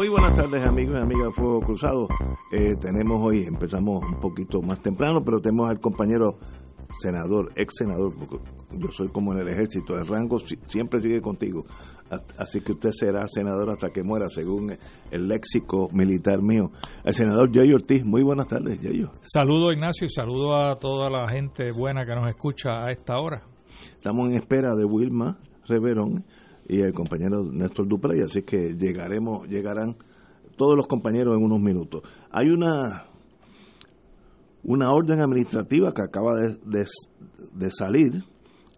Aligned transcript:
Muy 0.00 0.08
buenas 0.08 0.34
tardes 0.34 0.64
amigos 0.64 0.96
y 0.96 0.98
amigas 0.98 1.26
de 1.26 1.32
Fuego 1.32 1.60
Cruzado. 1.60 2.08
Eh, 2.50 2.74
tenemos 2.80 3.20
hoy, 3.22 3.44
empezamos 3.44 4.02
un 4.02 4.18
poquito 4.18 4.62
más 4.62 4.80
temprano, 4.80 5.22
pero 5.22 5.42
tenemos 5.42 5.68
al 5.68 5.78
compañero 5.78 6.38
senador, 7.00 7.52
ex 7.54 7.74
senador, 7.76 8.14
porque 8.18 8.38
yo 8.78 8.90
soy 8.92 9.08
como 9.08 9.34
en 9.34 9.40
el 9.40 9.48
ejército, 9.48 9.98
el 9.98 10.06
rango 10.06 10.38
siempre 10.38 11.00
sigue 11.00 11.20
contigo. 11.20 11.66
Así 12.38 12.62
que 12.62 12.72
usted 12.72 12.92
será 12.92 13.28
senador 13.28 13.72
hasta 13.72 13.90
que 13.90 14.02
muera, 14.02 14.30
según 14.30 14.74
el 15.10 15.28
léxico 15.28 15.90
militar 15.92 16.40
mío. 16.40 16.70
El 17.04 17.12
senador 17.12 17.52
Yayo 17.52 17.74
Ortiz, 17.74 18.02
muy 18.02 18.22
buenas 18.22 18.46
tardes, 18.46 18.80
Yayo. 18.80 19.10
Saludo 19.24 19.70
Ignacio 19.70 20.06
y 20.06 20.10
saludo 20.10 20.56
a 20.56 20.78
toda 20.78 21.10
la 21.10 21.28
gente 21.28 21.72
buena 21.72 22.06
que 22.06 22.14
nos 22.14 22.26
escucha 22.26 22.86
a 22.86 22.90
esta 22.90 23.18
hora. 23.18 23.42
Estamos 23.96 24.30
en 24.30 24.36
espera 24.36 24.74
de 24.74 24.86
Wilma 24.86 25.38
Reverón 25.68 26.24
y 26.70 26.82
el 26.82 26.92
compañero 26.92 27.42
Néstor 27.42 27.88
Duprey, 27.88 28.20
así 28.20 28.42
que 28.42 28.76
llegaremos, 28.78 29.48
llegarán 29.48 29.96
todos 30.56 30.76
los 30.76 30.86
compañeros 30.86 31.34
en 31.36 31.42
unos 31.42 31.60
minutos. 31.60 32.02
Hay 32.30 32.48
una 32.48 33.06
una 34.62 34.92
orden 34.92 35.20
administrativa 35.20 35.92
que 35.92 36.02
acaba 36.02 36.34
de, 36.36 37.70
salir, 37.70 38.22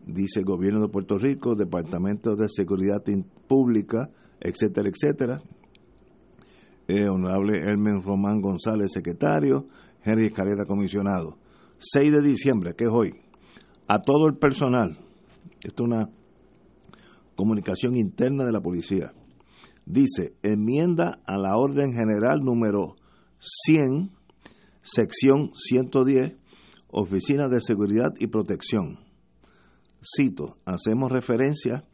dice 0.07 0.41
el 0.41 0.47
gobierno 0.47 0.81
de 0.81 0.89
Puerto 0.89 1.19
Rico, 1.19 1.55
Departamento 1.55 2.35
de 2.35 2.49
Seguridad 2.49 3.03
Pública, 3.47 4.09
etcétera, 4.41 4.89
etcétera. 4.89 5.43
Eh, 6.89 7.09
honorable 7.09 7.59
Hermen 7.59 8.01
Román 8.01 8.41
González, 8.41 8.91
secretario, 8.93 9.67
Henry 10.03 10.27
Escalera, 10.27 10.65
comisionado. 10.65 11.37
6 11.79 12.13
de 12.13 12.23
diciembre, 12.23 12.75
que 12.75 12.85
es 12.85 12.91
hoy, 12.91 13.13
a 13.89 14.01
todo 14.01 14.29
el 14.29 14.37
personal, 14.37 14.97
esto 15.63 15.85
es 15.85 15.91
una 15.91 16.09
comunicación 17.37 17.97
interna 17.97 18.45
de 18.45 18.53
la 18.53 18.61
policía. 18.61 19.13
Dice, 19.85 20.35
enmienda 20.43 21.21
a 21.27 21.37
la 21.37 21.57
orden 21.57 21.93
general 21.93 22.41
número 22.41 22.95
100, 23.41 24.11
sección 24.83 25.51
110, 25.55 26.37
Oficina 26.89 27.49
de 27.49 27.61
Seguridad 27.61 28.11
y 28.19 28.27
Protección. 28.27 28.99
Cito, 30.17 30.57
hacemos 30.67 31.11
referencia 31.11 31.85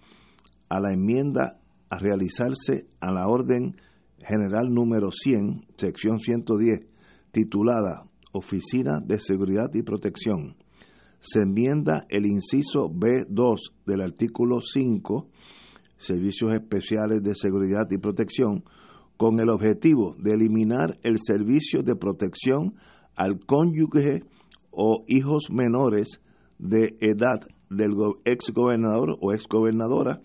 a 0.69 0.81
la 0.81 0.93
enmienda 0.93 1.61
a 1.89 1.99
realizarse 1.99 2.87
a 3.01 3.11
la 3.13 3.29
orden 3.29 3.77
general 4.19 4.69
número 4.71 5.11
100, 5.11 5.67
sección 5.77 6.19
110, 6.19 6.81
titulada 7.31 8.05
Oficina 8.33 9.01
de 9.01 9.19
Seguridad 9.21 9.71
y 9.73 9.83
Protección 9.83 10.57
se 11.21 11.41
enmienda 11.41 12.07
el 12.09 12.27
inciso 12.27 12.89
B2 12.91 13.73
del 13.87 14.03
artículo 14.03 14.61
5, 14.61 15.29
Servicios 15.99 16.53
Especiales 16.53 17.23
de 17.23 17.35
Seguridad 17.35 17.87
y 17.91 17.99
Protección, 17.99 18.65
con 19.17 19.41
el 19.41 19.51
objetivo 19.51 20.15
de 20.19 20.35
eliminar 20.35 20.99
el 21.03 21.19
servicio 21.21 21.83
de 21.83 21.97
protección 21.97 22.75
al 23.17 23.41
cónyuge 23.45 24.23
o 24.71 25.05
hijos 25.09 25.49
menores 25.51 26.21
de 26.59 26.97
edad 27.01 27.41
del 27.69 27.91
ex 28.25 28.53
gobernador 28.53 29.19
o 29.21 29.33
ex 29.33 29.47
gobernadora 29.49 30.21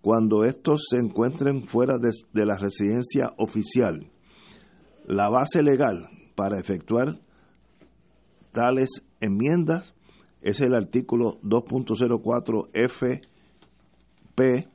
cuando 0.00 0.44
estos 0.44 0.86
se 0.88 0.98
encuentren 0.98 1.66
fuera 1.66 1.98
de, 1.98 2.10
de 2.32 2.46
la 2.46 2.56
residencia 2.56 3.32
oficial. 3.36 4.06
La 5.06 5.28
base 5.28 5.64
legal 5.64 6.08
para 6.36 6.60
efectuar 6.60 7.18
tales 8.52 9.02
enmiendas 9.20 9.95
es 10.42 10.60
el 10.60 10.74
artículo 10.74 11.40
2.04 11.42 12.68
FP 12.72 14.68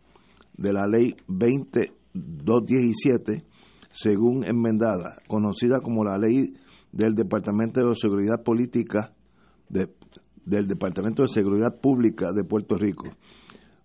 de 0.58 0.74
la 0.74 0.88
ley 0.88 1.16
20217, 1.28 3.46
según 3.92 4.44
enmendada, 4.44 5.22
conocida 5.28 5.80
como 5.80 6.04
la 6.04 6.18
ley 6.18 6.56
del 6.92 7.14
Departamento 7.16 7.80
de 7.82 7.96
Seguridad 7.96 8.44
Política 8.44 9.14
del 9.70 10.68
Departamento 10.68 11.22
de 11.24 11.30
Seguridad 11.30 11.80
Pública 11.80 12.34
de 12.34 12.44
Puerto 12.44 12.76
Rico. 12.76 13.06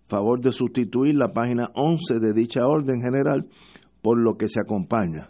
Favor 0.07 0.41
de 0.41 0.51
sustituir 0.51 1.15
la 1.15 1.31
página 1.33 1.69
11 1.75 2.19
de 2.19 2.33
dicha 2.33 2.65
orden 2.65 3.01
general 3.01 3.47
por 4.01 4.17
lo 4.17 4.37
que 4.37 4.49
se 4.49 4.61
acompaña. 4.61 5.29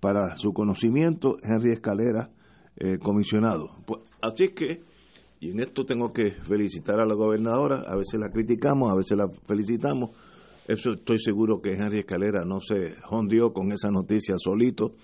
Para 0.00 0.36
su 0.36 0.52
conocimiento, 0.52 1.36
Henry 1.42 1.72
Escalera, 1.72 2.30
eh, 2.76 2.98
comisionado. 2.98 3.70
Pues, 3.86 4.00
así 4.20 4.48
que 4.54 4.82
y 5.44 5.50
en 5.50 5.60
esto 5.60 5.84
tengo 5.84 6.10
que 6.10 6.30
felicitar 6.30 7.00
a 7.00 7.04
la 7.04 7.12
gobernadora, 7.12 7.82
a 7.86 7.94
veces 7.96 8.18
la 8.18 8.30
criticamos, 8.30 8.90
a 8.90 8.96
veces 8.96 9.18
la 9.18 9.28
felicitamos. 9.46 10.16
Eso 10.66 10.92
estoy 10.92 11.18
seguro 11.18 11.60
que 11.60 11.74
Henry 11.74 11.98
Escalera 11.98 12.46
no 12.46 12.60
se 12.60 12.94
hondió 13.10 13.52
con 13.52 13.70
esa 13.70 13.90
noticia 13.90 14.36
solito, 14.38 14.94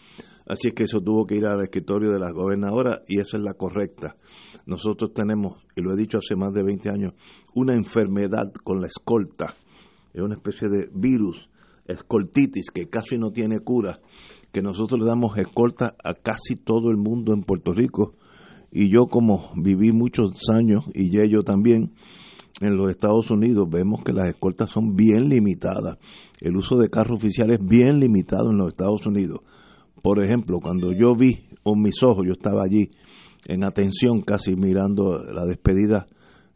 así 0.47 0.69
es 0.69 0.75
que 0.75 0.85
eso 0.85 1.03
tuvo 1.03 1.27
que 1.27 1.37
ir 1.37 1.45
al 1.45 1.63
escritorio 1.63 2.11
de 2.11 2.19
la 2.19 2.33
gobernadora 2.33 3.03
y 3.07 3.21
esa 3.21 3.37
es 3.37 3.43
la 3.43 3.53
correcta. 3.53 4.17
Nosotros 4.65 5.13
tenemos, 5.13 5.63
y 5.77 5.83
lo 5.83 5.93
he 5.93 5.97
dicho 5.99 6.17
hace 6.17 6.37
más 6.37 6.55
de 6.55 6.63
20 6.63 6.89
años, 6.89 7.13
una 7.55 7.75
enfermedad 7.75 8.51
con 8.65 8.81
la 8.81 8.87
escolta, 8.87 9.57
es 10.15 10.23
una 10.23 10.37
especie 10.37 10.71
de 10.71 10.89
virus, 10.95 11.51
escoltitis, 11.85 12.71
que 12.71 12.89
casi 12.89 13.19
no 13.19 13.31
tiene 13.31 13.61
cura, 13.61 14.01
que 14.53 14.63
nosotros 14.63 15.01
le 15.01 15.07
damos 15.07 15.37
escolta 15.37 15.97
a 16.03 16.15
casi 16.15 16.57
todo 16.57 16.89
el 16.89 16.97
mundo 16.97 17.35
en 17.35 17.43
Puerto 17.43 17.75
Rico 17.75 18.15
y 18.73 18.91
yo 18.91 19.07
como 19.07 19.51
viví 19.57 19.93
muchos 19.93 20.33
años 20.53 20.85
y 20.95 21.11
yo 21.11 21.43
también 21.43 21.93
en 22.61 22.77
los 22.77 22.91
Estados 22.91 23.31
Unidos 23.31 23.69
vemos 23.71 24.03
que 24.05 24.13
las 24.13 24.29
escoltas 24.29 24.71
son 24.71 24.95
bien 24.95 25.29
limitadas. 25.29 25.99
El 26.41 26.57
uso 26.57 26.77
de 26.77 26.89
carros 26.89 27.19
oficiales 27.19 27.59
es 27.61 27.67
bien 27.67 27.99
limitado 27.99 28.51
en 28.51 28.59
los 28.59 28.69
Estados 28.69 29.07
Unidos. 29.07 29.41
Por 30.03 30.23
ejemplo, 30.25 30.59
cuando 30.61 30.93
yo 30.93 31.15
vi 31.15 31.47
con 31.63 31.81
mis 31.81 32.03
ojos, 32.03 32.25
yo 32.27 32.33
estaba 32.33 32.63
allí 32.65 32.91
en 33.47 33.65
atención 33.65 34.21
casi 34.23 34.55
mirando 34.57 35.19
la 35.25 35.45
despedida 35.45 36.07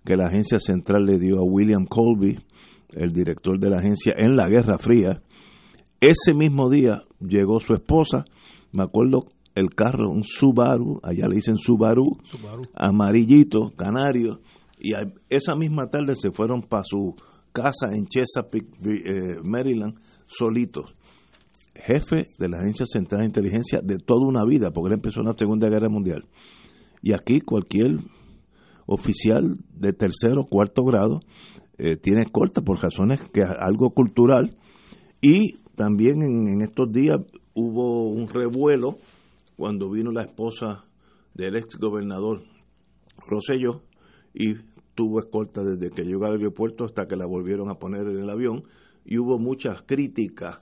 que 0.05 0.17
la 0.17 0.29
agencia 0.29 0.61
central 0.61 1.07
le 1.07 1.19
dio 1.19 1.39
a 1.39 1.45
William 1.45 1.87
Colby, 1.87 2.39
el 2.91 3.13
director 3.13 3.59
de 3.59 3.71
la 3.71 3.79
agencia 3.79 4.15
en 4.17 4.37
la 4.37 4.49
Guerra 4.49 4.79
Fría. 4.79 5.23
Ese 6.01 6.35
mismo 6.35 6.69
día 6.69 7.03
llegó 7.21 7.61
su 7.61 7.75
esposa, 7.75 8.25
me 8.73 8.83
acuerdo 8.83 9.27
el 9.55 9.71
carro, 9.71 10.11
un 10.11 10.25
Subaru, 10.25 11.01
allá 11.03 11.29
le 11.29 11.37
dicen 11.37 11.57
Subaru, 11.57 12.19
amarillito, 12.75 13.73
canario, 13.77 14.41
y 14.79 14.93
esa 15.31 15.55
misma 15.55 15.87
tarde 15.89 16.15
se 16.17 16.31
fueron 16.31 16.63
para 16.63 16.83
su 16.85 17.15
casa 17.53 17.91
en 17.93 18.07
Chesapeake, 18.07 18.69
eh, 18.85 19.37
Maryland, 19.43 19.95
solitos. 20.27 20.95
Jefe 21.75 22.27
de 22.39 22.49
la 22.49 22.59
Agencia 22.59 22.87
Central 22.87 23.21
de 23.23 23.27
Inteligencia 23.27 23.81
de 23.83 23.99
toda 23.99 24.27
una 24.27 24.45
vida, 24.45 24.71
porque 24.71 24.89
él 24.89 24.95
empezó 24.95 25.21
en 25.21 25.27
la 25.27 25.35
Segunda 25.37 25.69
Guerra 25.69 25.89
Mundial. 25.89 26.27
Y 27.03 27.13
aquí 27.13 27.41
cualquier 27.41 27.99
oficial 28.87 29.57
de 29.75 29.93
tercero, 29.93 30.47
cuarto 30.49 30.83
grado 30.85 31.21
eh, 31.79 31.97
tiene 31.97 32.27
corta 32.27 32.63
por 32.63 32.83
razones 32.83 33.21
que 33.33 33.41
es 33.41 33.49
algo 33.59 33.91
cultural. 33.91 34.57
Y 35.21 35.59
también 35.77 36.23
en 36.23 36.61
estos 36.61 36.93
días 36.93 37.21
hubo 37.55 38.09
un 38.09 38.29
revuelo 38.29 38.99
cuando 39.57 39.91
vino 39.91 40.11
la 40.11 40.23
esposa 40.23 40.85
del 41.35 41.57
ex 41.57 41.77
gobernador 41.77 42.43
Rosselló 43.29 43.83
y 44.33 44.55
tuvo 44.95 45.21
escolta 45.21 45.63
desde 45.63 45.91
que 45.91 46.05
llegó 46.05 46.27
al 46.27 46.33
aeropuerto 46.33 46.85
hasta 46.85 47.07
que 47.07 47.17
la 47.17 47.27
volvieron 47.27 47.71
a 47.71 47.79
poner 47.79 48.07
en 48.07 48.19
el 48.19 48.31
avión 48.31 48.65
y 49.05 49.19
hubo 49.19 49.39
muchas 49.39 49.83
críticas, 49.83 50.61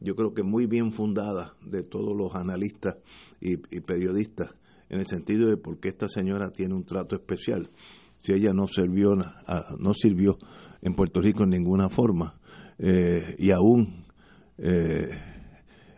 yo 0.00 0.14
creo 0.14 0.32
que 0.32 0.42
muy 0.42 0.66
bien 0.66 0.92
fundadas 0.92 1.52
de 1.64 1.82
todos 1.82 2.16
los 2.16 2.34
analistas 2.34 2.96
y, 3.40 3.56
periodistas 3.80 4.50
en 4.88 5.00
el 5.00 5.06
sentido 5.06 5.48
de 5.48 5.56
por 5.56 5.78
qué 5.78 5.88
esta 5.88 6.08
señora 6.08 6.50
tiene 6.50 6.74
un 6.74 6.84
trato 6.84 7.14
especial. 7.14 7.70
Si 8.22 8.32
ella 8.32 8.52
no 8.52 8.66
sirvió 8.68 9.14
no 9.14 9.94
sirvió 9.94 10.38
en 10.82 10.94
Puerto 10.94 11.20
Rico 11.20 11.44
en 11.44 11.50
ninguna 11.50 11.88
forma 11.88 12.38
eh, 12.78 13.34
y 13.38 13.50
aún 13.50 14.06
eh, 14.58 15.08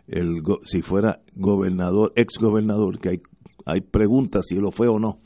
el, 0.07 0.41
si 0.65 0.81
fuera 0.81 1.21
gobernador, 1.35 2.13
ex 2.15 2.37
gobernador, 2.39 2.99
que 2.99 3.09
hay, 3.09 3.21
hay 3.65 3.81
preguntas 3.81 4.45
si 4.47 4.55
lo 4.55 4.71
fue 4.71 4.87
o 4.87 4.99
no, 4.99 5.19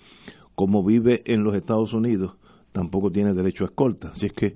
como 0.55 0.83
vive 0.83 1.21
en 1.25 1.43
los 1.43 1.55
Estados 1.55 1.93
Unidos, 1.93 2.35
tampoco 2.71 3.11
tiene 3.11 3.33
derecho 3.33 3.65
a 3.65 3.67
escolta. 3.67 4.09
Así 4.09 4.27
es 4.27 4.33
que 4.33 4.53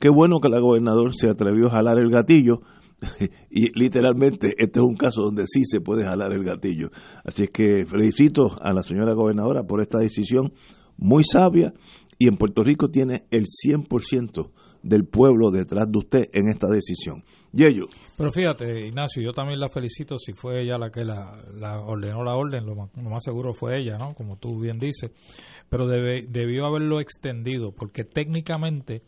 qué 0.00 0.08
bueno 0.08 0.40
que 0.40 0.48
la 0.48 0.58
gobernador 0.58 1.14
se 1.14 1.28
atrevió 1.28 1.66
a 1.66 1.72
jalar 1.72 1.98
el 1.98 2.10
gatillo, 2.10 2.62
y 3.50 3.76
literalmente 3.78 4.54
este 4.58 4.80
es 4.80 4.84
un 4.84 4.96
caso 4.96 5.22
donde 5.22 5.44
sí 5.46 5.64
se 5.64 5.80
puede 5.80 6.04
jalar 6.04 6.32
el 6.32 6.44
gatillo. 6.44 6.90
Así 7.24 7.44
es 7.44 7.50
que 7.50 7.84
felicito 7.86 8.56
a 8.60 8.72
la 8.72 8.82
señora 8.82 9.12
gobernadora 9.12 9.64
por 9.64 9.80
esta 9.80 9.98
decisión 9.98 10.52
muy 10.96 11.24
sabia 11.24 11.72
y 12.18 12.28
en 12.28 12.36
Puerto 12.36 12.62
Rico 12.62 12.88
tiene 12.88 13.24
el 13.30 13.46
100% 13.46 14.50
del 14.82 15.04
pueblo 15.04 15.50
detrás 15.50 15.90
de 15.90 15.98
usted 15.98 16.20
en 16.32 16.48
esta 16.48 16.68
decisión. 16.68 17.24
Y 17.54 17.64
ello. 17.64 17.86
Pero 18.16 18.32
fíjate, 18.32 18.86
Ignacio, 18.86 19.22
yo 19.22 19.32
también 19.32 19.60
la 19.60 19.68
felicito 19.68 20.16
si 20.16 20.32
fue 20.32 20.62
ella 20.62 20.78
la 20.78 20.90
que 20.90 21.04
la, 21.04 21.38
ordenó 21.84 22.24
la 22.24 22.34
orden, 22.34 22.64
lo 22.64 22.74
más, 22.74 23.22
seguro 23.22 23.52
fue 23.52 23.78
ella, 23.78 23.98
¿no? 23.98 24.14
Como 24.14 24.38
tú 24.38 24.58
bien 24.58 24.78
dices. 24.78 25.10
Pero 25.68 25.86
debió 25.86 26.64
haberlo 26.66 27.00
extendido, 27.00 27.72
porque 27.72 28.04
técnicamente 28.04 29.02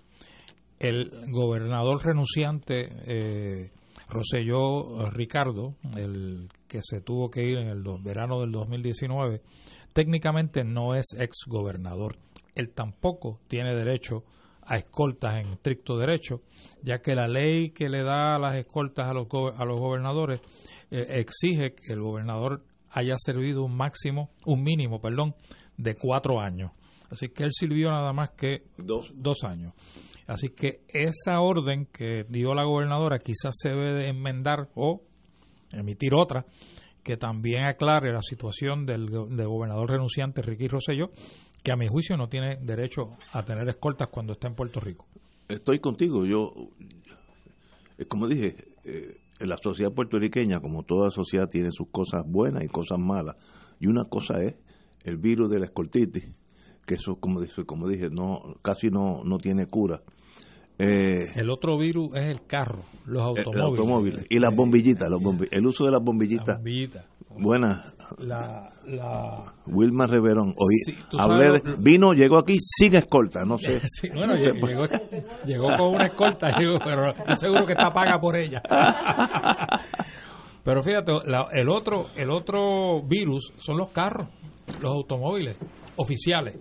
el 0.78 1.10
gobernador 1.30 2.04
renunciante 2.04 2.90
eh, 3.06 3.70
Roselló 4.08 5.10
Ricardo, 5.10 5.76
el 5.96 6.48
que 6.68 6.80
se 6.82 7.00
tuvo 7.00 7.30
que 7.30 7.44
ir 7.44 7.58
en 7.58 7.68
el 7.68 7.82
verano 8.02 8.40
del 8.40 8.52
2019, 8.52 9.40
técnicamente 9.94 10.64
no 10.64 10.94
es 10.94 11.06
ex 11.18 11.38
gobernador. 11.46 12.18
Él 12.54 12.70
tampoco 12.74 13.40
tiene 13.48 13.74
derecho 13.74 14.18
a 14.18 14.24
escoltas 14.70 15.36
en 15.36 15.52
estricto 15.52 15.96
derecho, 15.98 16.42
ya 16.82 16.98
que 16.98 17.14
la 17.14 17.28
ley 17.28 17.70
que 17.70 17.88
le 17.88 18.02
da 18.02 18.38
las 18.38 18.56
escoltas 18.56 19.08
a 19.08 19.12
los, 19.12 19.26
a 19.56 19.64
los 19.64 19.78
gobernadores 19.78 20.40
eh, 20.90 21.06
exige 21.20 21.74
que 21.74 21.92
el 21.92 22.00
gobernador 22.00 22.64
haya 22.90 23.16
servido 23.18 23.64
un 23.64 23.76
máximo, 23.76 24.30
un 24.46 24.62
mínimo, 24.62 25.00
perdón, 25.00 25.34
de 25.76 25.94
cuatro 25.94 26.40
años. 26.40 26.72
Así 27.10 27.28
que 27.28 27.44
él 27.44 27.50
sirvió 27.52 27.90
nada 27.90 28.12
más 28.12 28.30
que 28.30 28.62
dos, 28.78 29.10
dos 29.14 29.44
años. 29.44 29.74
Así 30.26 30.50
que 30.50 30.80
esa 30.88 31.40
orden 31.40 31.86
que 31.86 32.24
dio 32.28 32.54
la 32.54 32.64
gobernadora 32.64 33.18
quizás 33.18 33.54
se 33.60 33.68
debe 33.68 34.08
enmendar 34.08 34.68
o 34.74 35.02
emitir 35.72 36.14
otra 36.14 36.46
que 37.02 37.16
también 37.18 37.66
aclare 37.66 38.12
la 38.12 38.22
situación 38.22 38.86
del, 38.86 39.06
del 39.06 39.46
gobernador 39.46 39.90
renunciante 39.90 40.40
Ricky 40.40 40.68
Rosselló, 40.68 41.10
que 41.64 41.72
a 41.72 41.76
mi 41.76 41.88
juicio 41.88 42.16
no 42.18 42.28
tiene 42.28 42.56
derecho 42.56 43.16
a 43.32 43.42
tener 43.42 43.66
escoltas 43.70 44.08
cuando 44.08 44.34
está 44.34 44.46
en 44.46 44.54
Puerto 44.54 44.80
Rico. 44.80 45.06
Estoy 45.48 45.80
contigo, 45.80 46.26
yo, 46.26 46.52
como 48.06 48.28
dije, 48.28 48.74
eh, 48.84 49.16
la 49.40 49.56
sociedad 49.56 49.90
puertorriqueña, 49.90 50.60
como 50.60 50.82
toda 50.82 51.10
sociedad, 51.10 51.48
tiene 51.48 51.70
sus 51.70 51.88
cosas 51.88 52.22
buenas 52.26 52.64
y 52.64 52.68
cosas 52.68 52.98
malas, 52.98 53.36
y 53.80 53.86
una 53.86 54.04
cosa 54.04 54.42
es 54.42 54.54
el 55.04 55.16
virus 55.16 55.50
de 55.50 55.58
la 55.58 55.64
escoltitis, 55.64 56.24
que 56.84 56.94
eso, 56.94 57.16
como, 57.16 57.40
como 57.64 57.88
dije, 57.88 58.10
no 58.10 58.56
casi 58.60 58.90
no, 58.90 59.22
no 59.24 59.38
tiene 59.38 59.66
cura. 59.66 60.02
Eh, 60.76 61.30
el 61.36 61.50
otro 61.50 61.78
virus 61.78 62.16
es 62.16 62.24
el 62.24 62.46
carro, 62.46 62.82
los 63.06 63.22
automóviles. 63.22 64.26
y 64.28 64.40
las 64.40 64.54
bombillitas, 64.54 65.08
los 65.08 65.22
el 65.50 65.66
uso 65.66 65.84
de 65.84 65.92
las 65.92 66.02
bombillitas. 66.02 66.60
Buenas. 67.38 67.94
La, 68.18 68.70
la... 68.86 69.54
Wilma 69.66 70.06
Reverón. 70.06 70.54
Hoy 70.56 70.94
hablé 71.18 71.52
de, 71.52 71.76
vino, 71.78 72.12
llegó 72.12 72.38
aquí 72.38 72.56
sin 72.60 72.94
escolta, 72.94 73.44
no 73.44 73.58
sé. 73.58 73.80
bueno, 74.14 74.34
llegó, 74.34 74.86
llegó, 75.46 75.66
con 75.76 75.94
una 75.94 76.06
escolta, 76.06 76.48
pero 76.84 77.10
estoy 77.10 77.38
seguro 77.38 77.66
que 77.66 77.72
está 77.72 77.90
paga 77.90 78.20
por 78.20 78.36
ella. 78.36 78.62
pero 80.64 80.82
fíjate, 80.82 81.12
el 81.52 81.68
otro 81.68 82.06
el 82.16 82.30
otro 82.30 83.02
virus 83.02 83.52
son 83.58 83.78
los 83.78 83.88
carros, 83.88 84.28
los 84.80 84.92
automóviles 84.92 85.58
oficiales. 85.96 86.58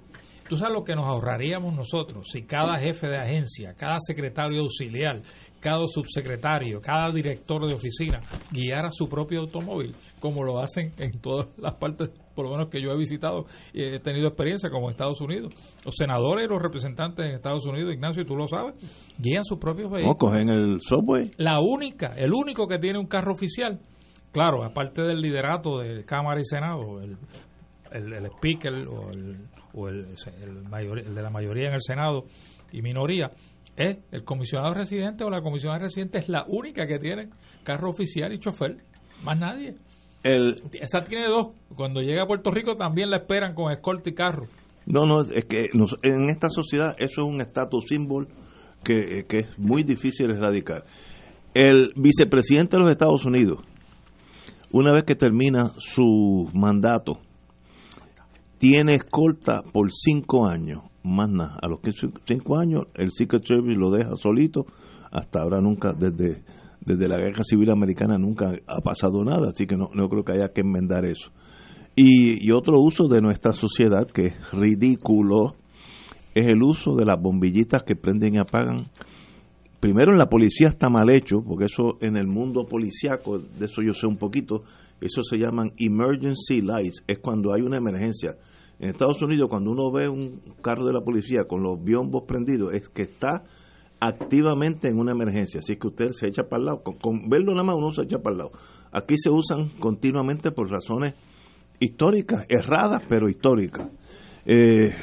¿Tú 0.53 0.59
sabes 0.59 0.75
lo 0.75 0.83
que 0.83 0.93
nos 0.93 1.05
ahorraríamos 1.05 1.75
nosotros 1.75 2.27
si 2.31 2.43
cada 2.43 2.77
jefe 2.77 3.07
de 3.07 3.17
agencia, 3.17 3.73
cada 3.73 3.97
secretario 3.97 4.61
auxiliar, 4.61 5.19
cada 5.59 5.87
subsecretario, 5.87 6.79
cada 6.79 7.11
director 7.11 7.67
de 7.67 7.73
oficina 7.73 8.21
guiara 8.51 8.91
su 8.91 9.09
propio 9.09 9.39
automóvil, 9.39 9.95
como 10.19 10.43
lo 10.43 10.59
hacen 10.59 10.93
en 10.99 11.19
todas 11.21 11.47
las 11.57 11.73
partes, 11.73 12.11
por 12.35 12.45
lo 12.45 12.51
menos 12.51 12.69
que 12.69 12.79
yo 12.79 12.91
he 12.91 12.95
visitado 12.95 13.45
y 13.73 13.81
he 13.81 13.99
tenido 13.99 14.27
experiencia, 14.27 14.69
como 14.69 14.85
en 14.85 14.91
Estados 14.91 15.19
Unidos? 15.21 15.55
Los 15.83 15.95
senadores 15.97 16.45
y 16.45 16.49
los 16.49 16.61
representantes 16.61 17.25
en 17.25 17.31
Estados 17.31 17.65
Unidos, 17.65 17.91
Ignacio, 17.91 18.23
tú 18.23 18.35
lo 18.35 18.47
sabes, 18.47 18.75
guían 19.17 19.43
sus 19.43 19.57
propios 19.57 19.89
vehículos. 19.89 20.17
No, 20.21 20.27
cogen 20.27 20.49
el 20.49 20.77
subway. 20.81 21.31
La 21.37 21.61
única, 21.61 22.13
el 22.15 22.31
único 22.31 22.67
que 22.67 22.77
tiene 22.77 22.99
un 22.99 23.07
carro 23.07 23.31
oficial 23.31 23.79
claro, 24.31 24.63
aparte 24.63 25.01
del 25.01 25.19
liderato 25.19 25.79
de 25.79 26.05
Cámara 26.05 26.39
y 26.39 26.45
Senado, 26.45 27.01
el, 27.01 27.17
el, 27.91 28.25
speaker 28.27 28.87
o, 28.87 29.09
el, 29.09 29.37
o 29.73 29.89
el, 29.89 30.15
de 30.15 31.21
la 31.21 31.29
mayoría 31.29 31.67
en 31.67 31.73
el 31.73 31.81
Senado 31.81 32.25
y 32.71 32.81
minoría, 32.81 33.29
es 33.75 33.97
el 34.11 34.23
comisionado 34.23 34.73
residente 34.73 35.23
o 35.23 35.29
la 35.29 35.41
comisionada 35.41 35.79
residente 35.79 36.19
es 36.19 36.29
la 36.29 36.45
única 36.47 36.85
que 36.87 36.99
tiene 36.99 37.29
carro 37.63 37.89
oficial 37.89 38.31
y 38.33 38.39
chofer, 38.39 38.77
más 39.23 39.39
nadie. 39.39 39.75
El, 40.23 40.61
Esa 40.73 41.03
tiene 41.03 41.27
dos. 41.27 41.55
Cuando 41.75 42.01
llega 42.01 42.23
a 42.23 42.27
Puerto 42.27 42.51
Rico 42.51 42.75
también 42.75 43.09
la 43.09 43.17
esperan 43.17 43.53
con 43.53 43.71
escolta 43.71 44.09
y 44.09 44.13
carro. 44.13 44.47
No, 44.85 45.05
no, 45.05 45.21
es 45.21 45.45
que 45.45 45.69
en 46.03 46.29
esta 46.29 46.49
sociedad 46.49 46.95
eso 46.97 47.21
es 47.21 47.27
un 47.27 47.41
estatus 47.41 47.85
símbolo 47.87 48.27
que, 48.83 49.25
que 49.27 49.39
es 49.39 49.57
muy 49.57 49.83
difícil 49.83 50.29
erradicar. 50.29 50.83
El 51.53 51.93
vicepresidente 51.95 52.75
de 52.75 52.83
los 52.83 52.91
Estados 52.91 53.25
Unidos, 53.25 53.59
una 54.71 54.91
vez 54.91 55.03
que 55.03 55.15
termina 55.15 55.71
su 55.77 56.49
mandato, 56.53 57.19
tiene 58.63 58.95
escolta 58.95 59.61
por 59.61 59.91
cinco 59.91 60.47
años, 60.47 60.83
más 61.03 61.29
nada. 61.29 61.57
A 61.61 61.67
los 61.67 61.79
cinco 62.23 62.57
años 62.57 62.85
el 62.95 63.11
Secret 63.11 63.43
Service 63.45 63.77
lo 63.77 63.91
deja 63.91 64.15
solito, 64.15 64.65
hasta 65.11 65.41
ahora 65.41 65.59
nunca, 65.59 65.91
desde, 65.91 66.45
desde 66.79 67.09
la 67.09 67.17
guerra 67.17 67.43
civil 67.43 67.71
americana 67.71 68.17
nunca 68.17 68.53
ha 68.65 68.79
pasado 68.79 69.21
nada, 69.25 69.49
así 69.49 69.67
que 69.67 69.75
no, 69.75 69.89
no 69.93 70.07
creo 70.07 70.23
que 70.23 70.31
haya 70.31 70.53
que 70.53 70.61
enmendar 70.61 71.03
eso. 71.03 71.29
Y, 71.93 72.47
y 72.47 72.51
otro 72.53 72.79
uso 72.79 73.09
de 73.09 73.19
nuestra 73.19 73.51
sociedad 73.51 74.07
que 74.07 74.27
es 74.27 74.51
ridículo 74.53 75.55
es 76.33 76.47
el 76.47 76.63
uso 76.63 76.95
de 76.95 77.03
las 77.03 77.21
bombillitas 77.21 77.83
que 77.83 77.97
prenden 77.97 78.35
y 78.35 78.37
apagan. 78.37 78.87
Primero 79.81 80.13
en 80.13 80.19
la 80.19 80.29
policía 80.29 80.69
está 80.69 80.87
mal 80.87 81.09
hecho, 81.09 81.43
porque 81.45 81.65
eso 81.65 81.97
en 81.99 82.15
el 82.15 82.27
mundo 82.27 82.65
policíaco, 82.65 83.39
de 83.39 83.65
eso 83.65 83.81
yo 83.81 83.91
sé 83.91 84.07
un 84.07 84.15
poquito, 84.15 84.63
eso 85.01 85.21
se 85.21 85.37
llaman 85.37 85.73
emergency 85.77 86.61
lights, 86.61 87.03
es 87.07 87.19
cuando 87.19 87.53
hay 87.53 87.61
una 87.61 87.75
emergencia 87.75 88.37
en 88.79 88.89
Estados 88.89 89.21
Unidos, 89.21 89.49
cuando 89.49 89.71
uno 89.71 89.91
ve 89.91 90.09
un 90.09 90.41
carro 90.61 90.85
de 90.85 90.93
la 90.93 91.01
policía 91.01 91.45
con 91.47 91.63
los 91.63 91.81
biombos 91.83 92.23
prendidos, 92.27 92.73
es 92.73 92.89
que 92.89 93.03
está 93.03 93.43
activamente 93.99 94.89
en 94.89 94.99
una 94.99 95.11
emergencia. 95.13 95.59
Así 95.59 95.77
que 95.77 95.87
usted 95.87 96.09
se 96.11 96.27
echa 96.27 96.43
para 96.43 96.59
el 96.59 96.65
lado. 96.65 96.83
Con, 96.83 97.29
verlo 97.29 97.53
nada 97.53 97.63
más 97.63 97.75
uno 97.77 97.93
se 97.93 98.03
echa 98.03 98.19
para 98.19 98.33
el 98.33 98.37
lado. 98.39 98.51
Aquí 98.91 99.15
se 99.17 99.29
usan 99.29 99.69
continuamente 99.79 100.51
por 100.51 100.69
razones 100.69 101.13
históricas, 101.79 102.45
erradas, 102.49 103.03
pero 103.07 103.29
históricas. 103.29 103.87
Eh, 104.45 104.93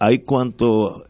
hay 0.00 0.24
cuanto 0.24 1.04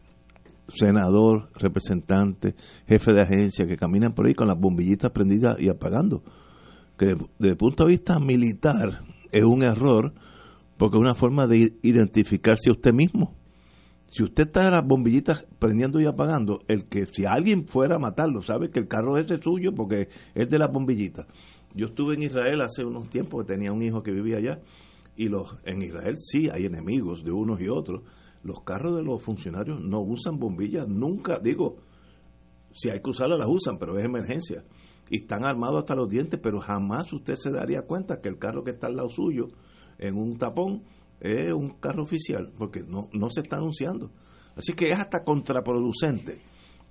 senador, 0.67 1.49
representante, 1.55 2.55
jefe 2.87 3.13
de 3.13 3.21
agencia 3.21 3.65
que 3.65 3.77
caminan 3.77 4.13
por 4.13 4.27
ahí 4.27 4.33
con 4.33 4.47
las 4.47 4.59
bombillitas 4.59 5.11
prendidas 5.11 5.59
y 5.59 5.69
apagando. 5.69 6.23
Que 6.97 7.15
desde 7.39 7.51
el 7.51 7.57
punto 7.57 7.85
de 7.85 7.91
vista 7.91 8.19
militar 8.19 9.03
es 9.31 9.43
un 9.43 9.63
error 9.63 10.13
porque 10.77 10.97
es 10.97 11.01
una 11.01 11.15
forma 11.15 11.47
de 11.47 11.73
identificarse 11.81 12.69
a 12.69 12.73
usted 12.73 12.93
mismo. 12.93 13.35
Si 14.11 14.23
usted 14.23 14.47
está 14.47 14.69
las 14.69 14.85
bombillitas 14.85 15.45
prendiendo 15.59 15.99
y 15.99 16.05
apagando, 16.05 16.61
el 16.67 16.85
que 16.87 17.05
si 17.05 17.25
alguien 17.25 17.67
fuera 17.67 17.95
a 17.95 17.99
matarlo, 17.99 18.41
sabe 18.41 18.69
que 18.69 18.79
el 18.79 18.87
carro 18.87 19.17
es 19.17 19.27
suyo 19.41 19.73
porque 19.73 20.09
es 20.33 20.49
de 20.49 20.59
las 20.59 20.71
bombillitas. 20.71 21.27
Yo 21.73 21.87
estuve 21.87 22.15
en 22.15 22.23
Israel 22.23 22.61
hace 22.61 22.85
unos 22.85 23.09
tiempos 23.09 23.45
tenía 23.45 23.73
un 23.73 23.81
hijo 23.81 24.03
que 24.03 24.11
vivía 24.11 24.37
allá 24.37 24.61
y 25.17 25.27
los 25.27 25.57
en 25.65 25.81
Israel 25.81 26.15
sí 26.17 26.49
hay 26.49 26.65
enemigos 26.65 27.23
de 27.23 27.31
unos 27.31 27.59
y 27.59 27.67
otros. 27.67 28.03
Los 28.43 28.61
carros 28.63 28.95
de 28.95 29.03
los 29.03 29.21
funcionarios 29.21 29.81
no 29.81 30.01
usan 30.01 30.39
bombillas 30.39 30.87
nunca, 30.87 31.39
digo, 31.39 31.77
si 32.73 32.89
hay 32.89 33.01
que 33.01 33.09
usarlas 33.09 33.39
las 33.39 33.49
usan, 33.49 33.77
pero 33.77 33.97
es 33.97 34.05
emergencia. 34.05 34.63
Y 35.09 35.21
están 35.21 35.43
armados 35.43 35.79
hasta 35.79 35.95
los 35.95 36.09
dientes, 36.09 36.39
pero 36.41 36.59
jamás 36.59 37.11
usted 37.11 37.35
se 37.35 37.51
daría 37.51 37.81
cuenta 37.81 38.21
que 38.21 38.29
el 38.29 38.37
carro 38.37 38.63
que 38.63 38.71
está 38.71 38.87
al 38.87 38.95
lado 38.95 39.09
suyo 39.09 39.47
en 39.97 40.15
un 40.17 40.37
tapón 40.37 40.83
es 41.19 41.53
un 41.53 41.71
carro 41.79 42.03
oficial, 42.03 42.51
porque 42.57 42.81
no, 42.81 43.09
no 43.13 43.29
se 43.29 43.41
está 43.41 43.57
anunciando. 43.57 44.11
Así 44.55 44.73
que 44.73 44.89
es 44.89 44.97
hasta 44.97 45.23
contraproducente. 45.23 46.41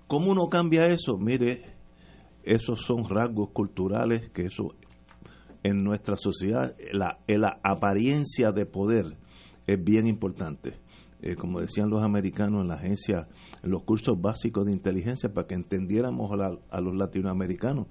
¿Cómo 0.07 0.33
uno 0.33 0.49
cambia 0.49 0.87
eso? 0.87 1.17
Mire, 1.19 1.77
esos 2.43 2.81
son 2.81 3.09
rasgos 3.09 3.51
culturales 3.53 4.31
que 4.31 4.47
eso 4.47 4.75
en 5.63 5.83
nuestra 5.83 6.17
sociedad, 6.17 6.77
la, 6.93 7.19
la 7.27 7.59
apariencia 7.65 8.53
de 8.53 8.67
poder 8.67 9.17
es 9.67 9.83
bien 9.83 10.07
importante. 10.07 10.75
Eh, 11.23 11.37
como 11.37 11.61
decían 11.61 11.89
los 11.89 12.03
americanos 12.03 12.61
en 12.61 12.69
la 12.69 12.75
agencia, 12.75 13.29
en 13.63 13.71
los 13.71 13.83
cursos 13.85 14.21
básicos 14.21 14.67
de 14.67 14.73
inteligencia, 14.73 15.33
para 15.33 15.47
que 15.47 15.55
entendiéramos 15.55 16.31
a, 16.71 16.81
los 16.83 16.95
latinoamericanos. 16.95 17.87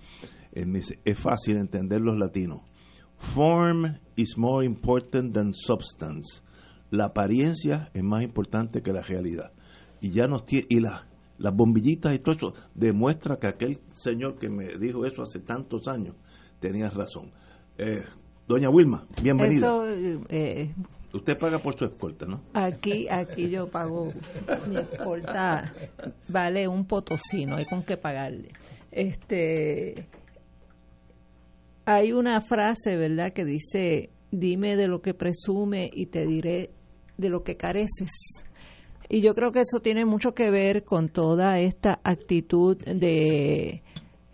Eh, 0.52 0.66
es 1.04 1.20
fácil 1.20 1.58
entender 1.58 2.00
los 2.00 2.16
latinos. 2.16 2.62
Form 3.34 3.98
is 4.16 4.38
more 4.38 4.66
important 4.66 5.34
than 5.34 5.54
substance. 5.54 6.42
La 6.92 7.06
apariencia 7.06 7.90
es 7.94 8.04
más 8.04 8.24
importante 8.24 8.82
que 8.82 8.92
la 8.92 9.02
realidad. 9.02 9.52
Y 10.02 10.12
ya 10.12 10.28
nos 10.28 10.44
tiene, 10.46 10.68
y 10.70 10.80
la 10.80 11.08
las 11.38 11.54
bombillitas 11.54 12.14
y 12.14 12.20
todo 12.20 12.36
eso, 12.36 12.54
demuestra 12.74 13.38
que 13.38 13.48
aquel 13.48 13.80
señor 13.94 14.38
que 14.38 14.50
me 14.50 14.78
dijo 14.78 15.06
eso 15.06 15.24
hace 15.24 15.40
tantos 15.40 15.88
años 15.88 16.16
tenía 16.60 16.90
razón. 16.90 17.32
Eh, 17.78 18.04
doña 18.48 18.70
Wilma, 18.70 19.06
bienvenida. 19.22 19.68
Eso, 19.68 19.86
eh, 20.30 20.74
Usted 21.14 21.38
paga 21.38 21.60
por 21.60 21.78
su 21.78 21.86
escolta, 21.86 22.26
¿no? 22.26 22.42
aquí, 22.54 23.08
aquí 23.08 23.50
yo 23.50 23.70
pago, 23.70 24.12
mi 24.68 24.78
escolta 24.78 25.74
vale 26.28 26.68
un 26.68 26.86
potosí, 26.86 27.46
no 27.46 27.58
hay 27.58 27.66
con 27.66 27.84
qué 27.84 27.98
pagarle. 27.98 28.50
Este, 28.90 30.08
hay 31.86 32.14
una 32.14 32.42
frase, 32.42 32.96
¿verdad?, 32.96 33.34
que 33.34 33.46
dice, 33.46 34.10
dime 34.32 34.76
de 34.76 34.88
lo 34.88 35.02
que 35.02 35.14
presume 35.14 35.90
y 35.92 36.08
te 36.08 36.26
diré 36.26 36.72
de 37.18 37.30
lo 37.30 37.44
que 37.44 37.58
careces. 37.58 38.44
Y 39.10 39.22
yo 39.22 39.34
creo 39.34 39.52
que 39.52 39.62
eso 39.62 39.80
tiene 39.80 40.06
mucho 40.06 40.34
que 40.34 40.50
ver 40.50 40.84
con 40.84 41.10
toda 41.10 41.60
esta 41.60 42.00
actitud 42.04 42.78
de 42.78 43.84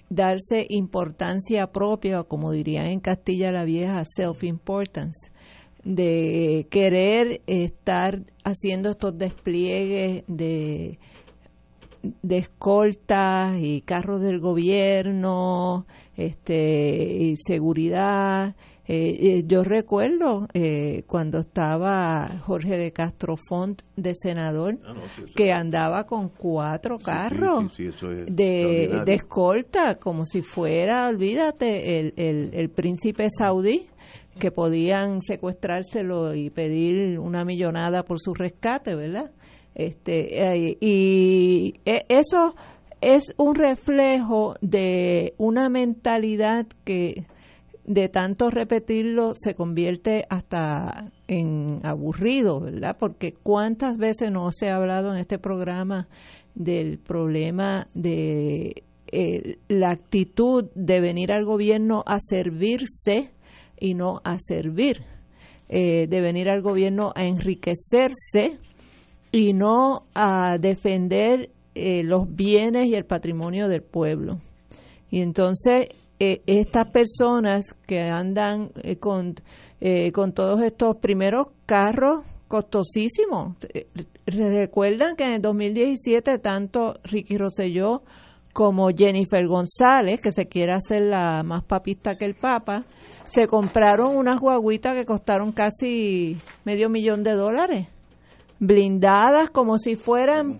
darse 0.09 0.65
importancia 0.69 1.67
propia, 1.67 2.23
como 2.23 2.51
dirían 2.51 2.87
en 2.87 2.99
Castilla 2.99 3.51
la 3.51 3.63
Vieja, 3.63 4.03
self-importance, 4.05 5.31
de 5.83 6.67
querer 6.69 7.41
estar 7.47 8.23
haciendo 8.43 8.91
estos 8.91 9.17
despliegues 9.17 10.23
de, 10.27 10.99
de 12.01 12.37
escoltas 12.37 13.59
y 13.59 13.81
carros 13.81 14.21
del 14.21 14.39
gobierno, 14.39 15.85
este, 16.19 17.23
y 17.23 17.35
seguridad. 17.37 18.55
Eh, 18.91 19.37
eh, 19.37 19.43
yo 19.45 19.63
recuerdo 19.63 20.47
eh, 20.55 21.03
cuando 21.05 21.41
estaba 21.41 22.39
Jorge 22.43 22.75
de 22.75 22.91
Castro 22.91 23.35
Font 23.47 23.83
de 23.95 24.13
senador 24.15 24.79
Ah, 24.83 24.93
no, 24.95 25.01
sí, 25.15 25.21
eso- 25.25 25.33
que 25.35 25.51
andaba 25.51 26.05
con 26.05 26.29
cuatro 26.29 26.97
sí, 26.97 27.03
carros 27.05 27.71
sí, 27.75 27.85
es 27.85 28.01
de, 28.01 29.03
escolta, 29.13 29.99
como 30.01 30.25
si 30.25 30.41
fuera, 30.41 31.07
olvídate, 31.07 31.99
el, 31.99 32.13
el, 32.17 32.49
el 32.53 32.69
príncipe 32.71 33.27
saudí, 33.29 33.85
que 34.39 34.49
podían 34.49 35.21
secuestrárselo 35.21 36.33
y 36.33 36.49
pedir 36.49 37.19
una 37.19 37.45
millonada 37.45 38.01
por 38.01 38.19
su 38.19 38.33
rescate, 38.33 38.95
¿verdad? 38.95 39.29
Este, 39.75 40.41
eh, 40.41 40.77
y 40.81 41.75
e- 41.85 42.05
eso 42.09 42.55
es 43.01 43.33
un 43.37 43.55
reflejo 43.55 44.55
de 44.61 45.33
una 45.37 45.69
mentalidad 45.69 46.67
que 46.83 47.25
de 47.85 48.07
tanto 48.07 48.51
repetirlo 48.51 49.31
se 49.33 49.55
convierte 49.55 50.25
hasta 50.29 51.11
en 51.27 51.79
aburrido, 51.83 52.59
¿verdad? 52.59 52.97
Porque 52.99 53.33
cuántas 53.33 53.97
veces 53.97 54.31
no 54.31 54.51
se 54.51 54.69
ha 54.69 54.75
hablado 54.75 55.11
en 55.11 55.19
este 55.19 55.39
programa 55.39 56.07
del 56.53 56.99
problema 56.99 57.87
de 57.95 58.83
eh, 59.11 59.57
la 59.69 59.89
actitud 59.89 60.65
de 60.75 60.99
venir 60.99 61.31
al 61.31 61.45
gobierno 61.45 62.03
a 62.05 62.19
servirse 62.19 63.31
y 63.79 63.95
no 63.95 64.21
a 64.23 64.37
servir, 64.37 65.01
eh, 65.67 66.05
de 66.07 66.21
venir 66.21 66.49
al 66.49 66.61
gobierno 66.61 67.11
a 67.15 67.23
enriquecerse 67.23 68.59
y 69.31 69.53
no 69.53 70.03
a 70.13 70.59
defender 70.59 71.49
eh, 71.75 72.03
los 72.03 72.33
bienes 72.35 72.87
y 72.87 72.95
el 72.95 73.05
patrimonio 73.05 73.67
del 73.67 73.83
pueblo. 73.83 74.39
Y 75.09 75.21
entonces 75.21 75.89
eh, 76.19 76.41
estas 76.45 76.91
personas 76.91 77.73
que 77.87 78.01
andan 78.01 78.71
eh, 78.83 78.97
con, 78.97 79.35
eh, 79.79 80.11
con 80.11 80.33
todos 80.33 80.61
estos 80.61 80.97
primeros 80.97 81.47
carros 81.65 82.25
costosísimos, 82.49 83.55
eh, 83.73 83.87
recuerdan 84.25 85.15
que 85.15 85.23
en 85.23 85.31
el 85.33 85.41
2017 85.41 86.39
tanto 86.39 86.95
Ricky 87.03 87.37
Rosselló 87.37 88.03
como 88.51 88.89
Jennifer 88.89 89.47
González, 89.47 90.19
que 90.19 90.31
se 90.31 90.47
quiere 90.47 90.73
hacer 90.73 91.03
la 91.03 91.43
más 91.43 91.63
papista 91.63 92.15
que 92.15 92.25
el 92.25 92.35
Papa, 92.35 92.83
se 93.29 93.47
compraron 93.47 94.17
unas 94.17 94.41
guaguitas 94.41 94.95
que 94.95 95.05
costaron 95.05 95.53
casi 95.53 96.37
medio 96.65 96.89
millón 96.89 97.23
de 97.23 97.33
dólares, 97.33 97.87
blindadas 98.59 99.49
como 99.51 99.79
si 99.79 99.95
fueran 99.95 100.59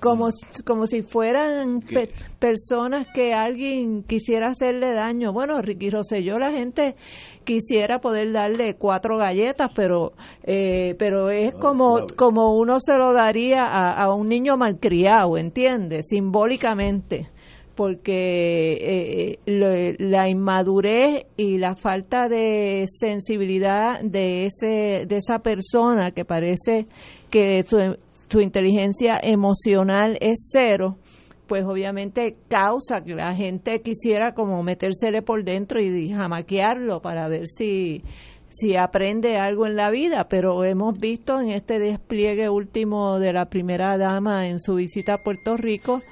como, 0.00 0.28
como 0.64 0.86
si 0.86 1.02
fueran 1.02 1.80
pe- 1.80 2.08
personas 2.38 3.06
que 3.14 3.34
alguien 3.34 4.02
quisiera 4.04 4.48
hacerle 4.48 4.92
daño. 4.94 5.32
Bueno, 5.32 5.60
Ricky 5.60 5.90
Rosselló, 5.90 6.38
la 6.38 6.50
gente 6.50 6.96
quisiera 7.44 7.98
poder 8.00 8.32
darle 8.32 8.74
cuatro 8.74 9.18
galletas, 9.18 9.70
pero 9.74 10.12
eh, 10.44 10.94
pero 10.98 11.30
es 11.30 11.54
como, 11.54 12.06
como 12.16 12.56
uno 12.56 12.78
se 12.80 12.96
lo 12.96 13.12
daría 13.12 13.64
a, 13.64 13.92
a 14.02 14.14
un 14.14 14.28
niño 14.28 14.56
malcriado, 14.56 15.36
¿entiendes? 15.36 16.06
Simbólicamente. 16.08 17.28
Porque 17.74 18.72
eh, 18.80 19.38
lo- 19.44 19.94
la 20.08 20.30
inmadurez 20.30 21.26
y 21.36 21.58
la 21.58 21.76
falta 21.76 22.26
de 22.26 22.86
sensibilidad 22.88 24.00
de 24.00 24.46
ese 24.46 25.04
de 25.06 25.16
esa 25.18 25.40
persona 25.40 26.10
que 26.12 26.24
parece 26.24 26.86
que 27.30 27.62
su, 27.64 27.96
su 28.28 28.40
inteligencia 28.40 29.18
emocional 29.22 30.16
es 30.20 30.48
cero, 30.52 30.96
pues 31.46 31.64
obviamente 31.64 32.36
causa 32.48 33.02
que 33.02 33.14
la 33.14 33.34
gente 33.34 33.80
quisiera 33.80 34.32
como 34.34 34.62
metérsele 34.62 35.22
por 35.22 35.44
dentro 35.44 35.80
y 35.80 36.10
jamaquearlo 36.10 37.00
para 37.00 37.28
ver 37.28 37.46
si, 37.46 38.02
si 38.48 38.76
aprende 38.76 39.38
algo 39.38 39.66
en 39.66 39.76
la 39.76 39.90
vida, 39.90 40.26
pero 40.28 40.64
hemos 40.64 40.98
visto 40.98 41.40
en 41.40 41.50
este 41.50 41.78
despliegue 41.78 42.48
último 42.48 43.18
de 43.20 43.32
la 43.32 43.46
primera 43.46 43.96
dama 43.96 44.48
en 44.48 44.58
su 44.58 44.74
visita 44.74 45.14
a 45.14 45.22
Puerto 45.22 45.56
Rico, 45.56 46.02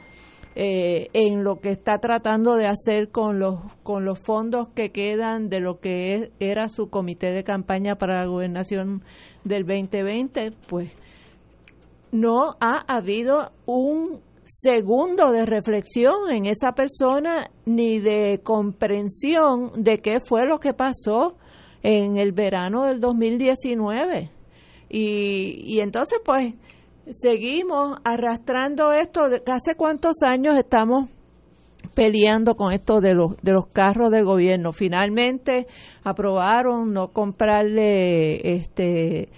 eh, 0.57 1.09
en 1.15 1.43
lo 1.43 1.59
que 1.59 1.71
está 1.71 1.99
tratando 1.99 2.55
de 2.55 2.69
hacer 2.69 3.09
con 3.11 3.41
los 3.41 3.59
con 3.83 4.05
los 4.05 4.21
fondos 4.21 4.69
que 4.69 4.91
quedan 4.91 5.49
de 5.49 5.59
lo 5.59 5.81
que 5.81 6.15
es- 6.15 6.31
era 6.39 6.69
su 6.69 6.91
comité 6.91 7.33
de 7.33 7.43
campaña 7.43 7.97
para 7.97 8.21
la 8.21 8.27
gobernación 8.27 9.03
del 9.45 9.65
2020, 9.65 10.53
pues 10.67 10.91
no 12.13 12.57
ha 12.61 12.85
habido 12.87 13.53
un 13.67 14.21
segundo 14.45 15.33
de 15.33 15.47
reflexión 15.47 16.31
en 16.31 16.47
esa 16.47 16.73
persona 16.73 17.51
ni 17.65 17.99
de 17.99 18.41
comprensión 18.43 19.73
de 19.77 19.99
qué 19.99 20.19
fue 20.21 20.47
lo 20.47 20.59
que 20.59 20.75
pasó 20.75 21.37
en 21.83 22.17
el 22.17 22.33
verano 22.33 22.85
del 22.85 23.01
2019. 23.01 24.31
Y, 24.91 25.75
y 25.75 25.81
entonces 25.81 26.21
pues 26.25 26.55
seguimos 27.09 27.99
arrastrando 28.05 28.93
esto. 28.93 29.29
De, 29.29 29.43
¿Hace 29.47 29.75
cuántos 29.77 30.23
años 30.23 30.57
estamos 30.57 31.09
peleando 31.95 32.57
con 32.57 32.73
esto 32.73 33.01
de 33.01 33.15
los 33.15 33.37
de 33.43 33.53
los 33.53 33.67
carros 33.69 34.11
de 34.11 34.23
gobierno? 34.23 34.73
Finalmente 34.73 35.67
aprobaron 36.03 36.93
no 36.93 37.09
comprarle 37.09 38.55
este 38.57 39.29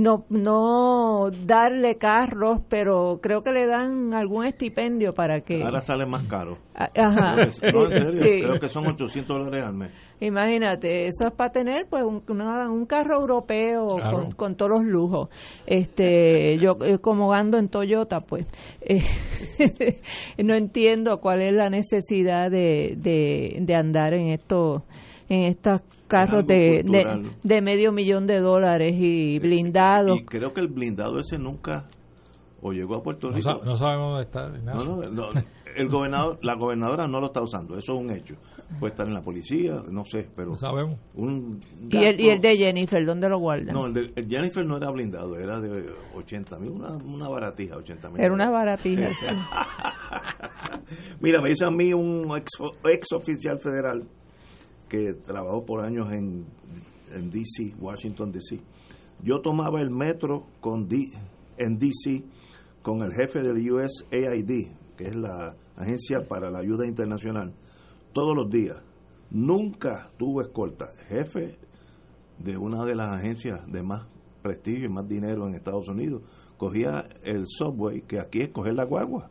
no 0.00 0.24
no 0.30 1.30
darle 1.44 1.96
carros, 1.96 2.60
pero 2.68 3.20
creo 3.22 3.42
que 3.42 3.50
le 3.52 3.66
dan 3.66 4.14
algún 4.14 4.44
estipendio 4.46 5.12
para 5.12 5.40
que 5.40 5.62
Ahora 5.62 5.80
sale 5.80 6.06
más 6.06 6.24
caro. 6.24 6.58
A- 6.74 6.88
Ajá. 6.96 7.36
No, 7.36 7.42
en 7.42 7.52
serio, 7.52 8.12
Sí. 8.12 8.42
creo 8.42 8.60
que 8.60 8.68
son 8.68 8.86
800 8.86 9.38
dólares 9.38 9.64
al 9.66 9.74
mes. 9.74 9.90
Imagínate, 10.18 11.08
eso 11.08 11.26
es 11.26 11.32
para 11.32 11.50
tener 11.50 11.86
pues 11.90 12.02
un, 12.02 12.22
una- 12.28 12.70
un 12.70 12.86
carro 12.86 13.20
europeo 13.20 13.86
Claro. 13.96 14.16
con, 14.22 14.30
con 14.32 14.56
todos 14.56 14.70
los 14.72 14.84
lujos. 14.84 15.28
Este, 15.66 16.56
yo 16.58 16.76
eh, 16.84 16.98
como 16.98 17.32
ando 17.32 17.58
en 17.58 17.68
Toyota, 17.68 18.20
pues 18.20 18.46
eh, 18.80 19.02
no 20.42 20.54
entiendo 20.54 21.20
cuál 21.20 21.42
es 21.42 21.52
la 21.52 21.68
necesidad 21.70 22.50
de, 22.50 22.94
de, 22.96 23.58
de 23.60 23.74
andar 23.74 24.14
en 24.14 24.28
estos 24.28 24.82
en 25.28 25.42
estos 25.44 25.80
carros 26.06 26.46
de, 26.46 26.82
de, 27.42 27.60
medio 27.62 27.92
millón 27.92 28.26
de 28.26 28.40
dólares 28.40 28.94
y 28.98 29.38
blindados. 29.38 30.18
Y 30.20 30.24
creo 30.24 30.52
que 30.52 30.60
el 30.60 30.68
blindado 30.68 31.18
ese 31.18 31.38
nunca 31.38 31.88
o 32.62 32.72
llegó 32.72 32.96
a 32.96 33.02
Puerto 33.02 33.28
No, 33.30 33.36
Rico. 33.36 33.58
sa- 33.58 33.64
no 33.64 33.76
sabemos 33.76 34.10
dónde 34.12 34.24
está. 34.24 34.48
ni 34.50 34.64
nada. 34.64 34.84
No, 34.84 34.96
no, 34.96 35.10
no, 35.10 35.28
el 35.76 35.88
gobernador, 35.90 36.38
la 36.42 36.54
gobernadora 36.54 37.06
no 37.06 37.20
lo 37.20 37.26
está 37.26 37.42
usando, 37.42 37.76
eso 37.78 37.94
es 37.94 38.00
un 38.00 38.10
hecho. 38.10 38.34
Puede 38.80 38.92
estar 38.92 39.06
en 39.06 39.12
la 39.14 39.20
policía, 39.22 39.82
no 39.90 40.04
sé, 40.06 40.26
pero 40.34 40.50
No 40.52 40.56
sabemos. 40.56 40.98
un 41.14 41.60
y, 41.90 41.96
el, 41.98 42.18
y 42.20 42.30
el 42.30 42.40
de 42.40 42.56
Jennifer, 42.56 43.04
¿dónde 43.04 43.28
lo 43.28 43.38
guardan? 43.38 43.74
No, 43.74 43.86
el 43.86 43.92
de 43.92 44.12
el 44.16 44.26
Jennifer 44.26 44.64
no 44.66 44.78
era 44.78 44.90
blindado, 44.90 45.36
era 45.38 45.60
de 45.60 45.84
80 46.14 46.58
mil, 46.58 46.70
una, 46.70 46.96
una 46.96 47.28
baratija, 47.28 47.76
80 47.76 48.08
mil. 48.10 48.20
Era 48.22 48.32
una 48.32 48.50
baratija. 48.50 49.10
Mira, 51.20 51.40
me 51.42 51.50
dice 51.50 51.66
a 51.66 51.70
mí 51.70 51.92
un 51.92 52.34
ex, 52.36 52.50
ex 52.92 53.12
oficial 53.12 53.58
federal 53.60 54.02
que 54.88 55.14
trabajó 55.14 55.64
por 55.64 55.84
años 55.84 56.12
en, 56.12 56.46
en 57.12 57.30
DC, 57.30 57.74
Washington 57.78 58.32
DC. 58.32 58.60
Yo 59.22 59.40
tomaba 59.40 59.80
el 59.80 59.90
metro 59.90 60.46
con 60.60 60.86
D- 60.88 61.10
en 61.58 61.78
DC 61.78 62.24
con 62.82 63.02
el 63.02 63.12
jefe 63.12 63.40
del 63.42 63.58
USAID, 63.72 64.68
que 64.96 65.08
es 65.08 65.16
la 65.16 65.56
Agencia 65.76 66.20
para 66.28 66.50
la 66.50 66.60
Ayuda 66.60 66.86
Internacional, 66.86 67.52
todos 68.12 68.34
los 68.36 68.48
días. 68.50 68.76
Nunca 69.30 70.10
tuvo 70.18 70.40
escolta. 70.40 70.88
Jefe 71.08 71.58
de 72.38 72.56
una 72.56 72.84
de 72.84 72.94
las 72.94 73.08
agencias 73.18 73.60
de 73.70 73.82
más 73.82 74.06
prestigio 74.42 74.84
y 74.86 74.88
más 74.88 75.08
dinero 75.08 75.48
en 75.48 75.54
Estados 75.54 75.88
Unidos, 75.88 76.22
cogía 76.56 77.06
el 77.24 77.44
subway, 77.46 78.02
que 78.02 78.20
aquí 78.20 78.42
es 78.42 78.50
coger 78.50 78.74
la 78.74 78.84
guagua. 78.84 79.28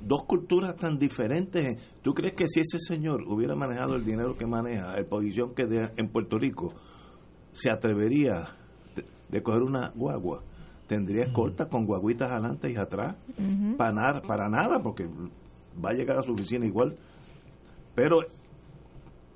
Dos 0.00 0.24
culturas 0.24 0.76
tan 0.76 0.98
diferentes. 0.98 1.94
¿Tú 2.02 2.14
crees 2.14 2.34
que 2.34 2.48
si 2.48 2.60
ese 2.60 2.78
señor 2.78 3.22
hubiera 3.26 3.54
manejado 3.54 3.96
el 3.96 4.04
dinero 4.04 4.36
que 4.36 4.46
maneja, 4.46 4.96
la 4.96 5.04
posición 5.04 5.54
que 5.54 5.66
de, 5.66 5.90
en 5.96 6.08
Puerto 6.08 6.38
Rico, 6.38 6.74
se 7.52 7.70
atrevería 7.70 8.56
de, 9.28 9.42
coger 9.42 9.62
una 9.62 9.90
guagua? 9.94 10.42
Tendría 10.86 11.24
escolta 11.24 11.68
con 11.68 11.84
guaguitas 11.84 12.30
adelante 12.30 12.70
y 12.70 12.76
atrás, 12.76 13.16
para, 13.76 13.92
nada, 13.92 14.22
para 14.22 14.48
nada, 14.48 14.80
porque 14.82 15.06
va 15.84 15.90
a 15.90 15.92
llegar 15.92 16.18
a 16.18 16.22
su 16.22 16.32
oficina 16.32 16.64
igual. 16.64 16.96
Pero 17.94 18.20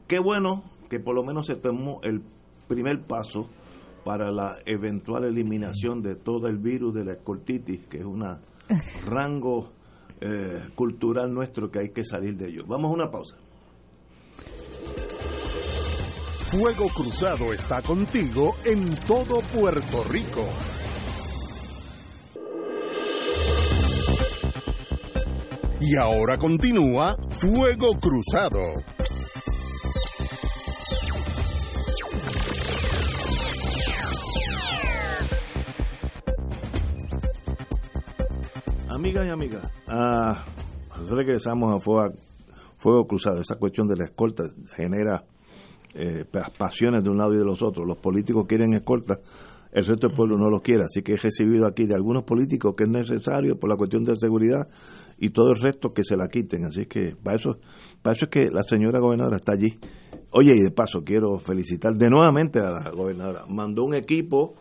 qué 0.07 0.19
bueno 0.19 0.65
que 0.89 0.99
por 0.99 1.15
lo 1.15 1.25
menos 1.25 1.47
se 1.47 1.57
tomó 1.57 2.01
el 2.03 2.23
primer 2.69 3.03
paso 3.03 3.51
para 4.05 4.33
la 4.33 4.59
eventual 4.65 5.25
eliminación 5.25 6.01
de 6.01 6.17
todo 6.17 6.49
el 6.49 6.57
virus 6.57 6.95
de 6.95 7.05
la 7.05 7.13
escoltitis, 7.13 7.87
que 7.87 7.99
es 7.99 8.05
un 8.05 8.25
rango 9.07 9.73
eh, 10.25 10.63
cultural 10.77 11.35
nuestro 11.35 11.69
que 11.69 11.81
hay 11.81 11.89
que 11.91 12.05
salir 12.05 12.37
de 12.37 12.49
ello. 12.49 12.65
Vamos 12.67 12.91
a 12.91 12.95
una 12.95 13.11
pausa. 13.11 13.37
Fuego 16.47 16.87
Cruzado 16.95 17.53
está 17.53 17.83
contigo 17.83 18.55
en 18.65 18.95
todo 19.07 19.41
Puerto 19.41 20.05
Rico. 20.05 20.47
Y 25.81 25.97
ahora 25.97 26.39
continúa 26.39 27.17
Fuego 27.31 27.99
Cruzado. 27.99 28.61
Amigas 39.03 39.27
y 39.27 39.31
amigas, 39.31 39.73
ah, 39.89 40.45
regresamos 41.11 41.75
a 41.75 41.81
fuego, 41.81 43.05
Cruzado. 43.09 43.41
Esa 43.41 43.57
cuestión 43.57 43.89
de 43.89 43.97
la 43.97 44.05
escolta 44.05 44.45
genera 44.77 45.25
eh, 45.93 46.25
pasiones 46.57 47.03
de 47.03 47.11
un 47.11 47.19
lado 47.19 47.35
y 47.35 47.39
de 47.39 47.45
los 47.45 47.61
otros. 47.63 47.85
Los 47.85 47.99
políticos 47.99 48.45
quieren 48.47 48.75
escolta, 48.75 49.19
el 49.73 49.85
resto 49.85 50.07
del 50.07 50.17
pueblo 50.17 50.39
no 50.39 50.51
lo 50.51 50.61
quiere. 50.61 50.85
Así 50.85 51.03
que 51.03 51.15
he 51.15 51.17
recibido 51.17 51.67
aquí 51.67 51.85
de 51.85 51.97
algunos 51.97 52.23
políticos 52.23 52.77
que 52.77 52.85
es 52.85 52.91
necesario 52.91 53.59
por 53.59 53.69
la 53.71 53.77
cuestión 53.77 54.05
de 54.05 54.15
seguridad 54.15 54.69
y 55.19 55.31
todo 55.31 55.51
el 55.51 55.61
resto 55.61 55.93
que 55.93 56.05
se 56.05 56.17
la 56.17 56.29
quiten. 56.29 56.65
Así 56.67 56.87
que 56.87 57.17
para 57.21 57.35
eso, 57.35 57.59
para 58.03 58.15
eso 58.15 58.27
es 58.27 58.31
que 58.31 58.51
la 58.53 58.63
señora 58.63 59.01
gobernadora 59.01 59.39
está 59.39 59.51
allí. 59.51 59.81
Oye, 60.31 60.55
y 60.55 60.63
de 60.63 60.71
paso 60.71 61.03
quiero 61.03 61.41
felicitar 61.41 61.97
de 61.97 62.09
nuevamente 62.09 62.61
a 62.61 62.71
la 62.71 62.91
gobernadora. 62.91 63.47
Mandó 63.49 63.83
un 63.83 63.97
equipo 63.97 64.55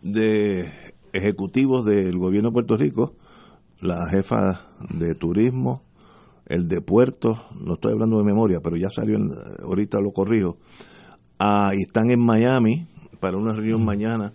de 0.00 0.72
ejecutivos 1.12 1.84
del 1.84 2.16
gobierno 2.16 2.48
de 2.48 2.54
Puerto 2.54 2.78
Rico 2.78 3.16
la 3.80 4.08
jefa 4.10 4.66
de 4.90 5.14
turismo, 5.14 5.82
el 6.46 6.68
de 6.68 6.80
puertos, 6.80 7.38
no 7.60 7.74
estoy 7.74 7.92
hablando 7.92 8.18
de 8.18 8.24
memoria, 8.24 8.60
pero 8.62 8.76
ya 8.76 8.88
salió, 8.90 9.18
ahorita 9.62 10.00
lo 10.00 10.12
corrijo, 10.12 10.58
ah, 11.38 11.72
y 11.74 11.82
están 11.82 12.10
en 12.10 12.20
Miami 12.20 12.86
para 13.20 13.36
una 13.36 13.52
reunión 13.52 13.84
mañana 13.84 14.32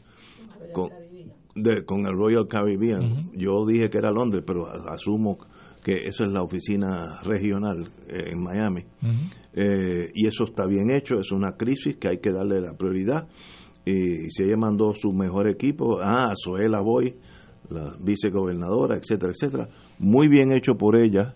con, 0.73 0.89
con 1.85 2.05
el 2.05 2.13
Royal 2.13 2.47
Caribbean. 2.47 3.31
Yo 3.33 3.65
dije 3.65 3.89
que 3.89 3.97
era 3.97 4.11
Londres, 4.11 4.43
pero 4.45 4.67
asumo 4.67 5.37
que 5.83 6.05
eso 6.05 6.23
es 6.23 6.31
la 6.31 6.43
oficina 6.43 7.21
regional 7.23 7.89
eh, 8.07 8.31
en 8.31 8.43
Miami. 8.43 8.83
Eh, 9.53 10.11
y 10.13 10.27
eso 10.27 10.45
está 10.45 10.65
bien 10.65 10.91
hecho, 10.91 11.19
es 11.19 11.31
una 11.31 11.57
crisis 11.57 11.97
que 11.97 12.09
hay 12.09 12.19
que 12.19 12.31
darle 12.31 12.61
la 12.61 12.73
prioridad. 12.73 13.27
Y 13.83 14.29
si 14.29 14.43
ella 14.43 14.57
mandó 14.57 14.93
su 14.93 15.11
mejor 15.11 15.49
equipo, 15.49 15.99
ah, 16.01 16.33
Zoela 16.35 16.81
Boy, 16.81 17.15
la 17.71 17.95
vicegobernadora, 17.99 18.97
etcétera, 18.97 19.31
etcétera. 19.31 19.69
Muy 19.99 20.27
bien 20.27 20.51
hecho 20.51 20.75
por 20.75 20.95
ella, 20.95 21.33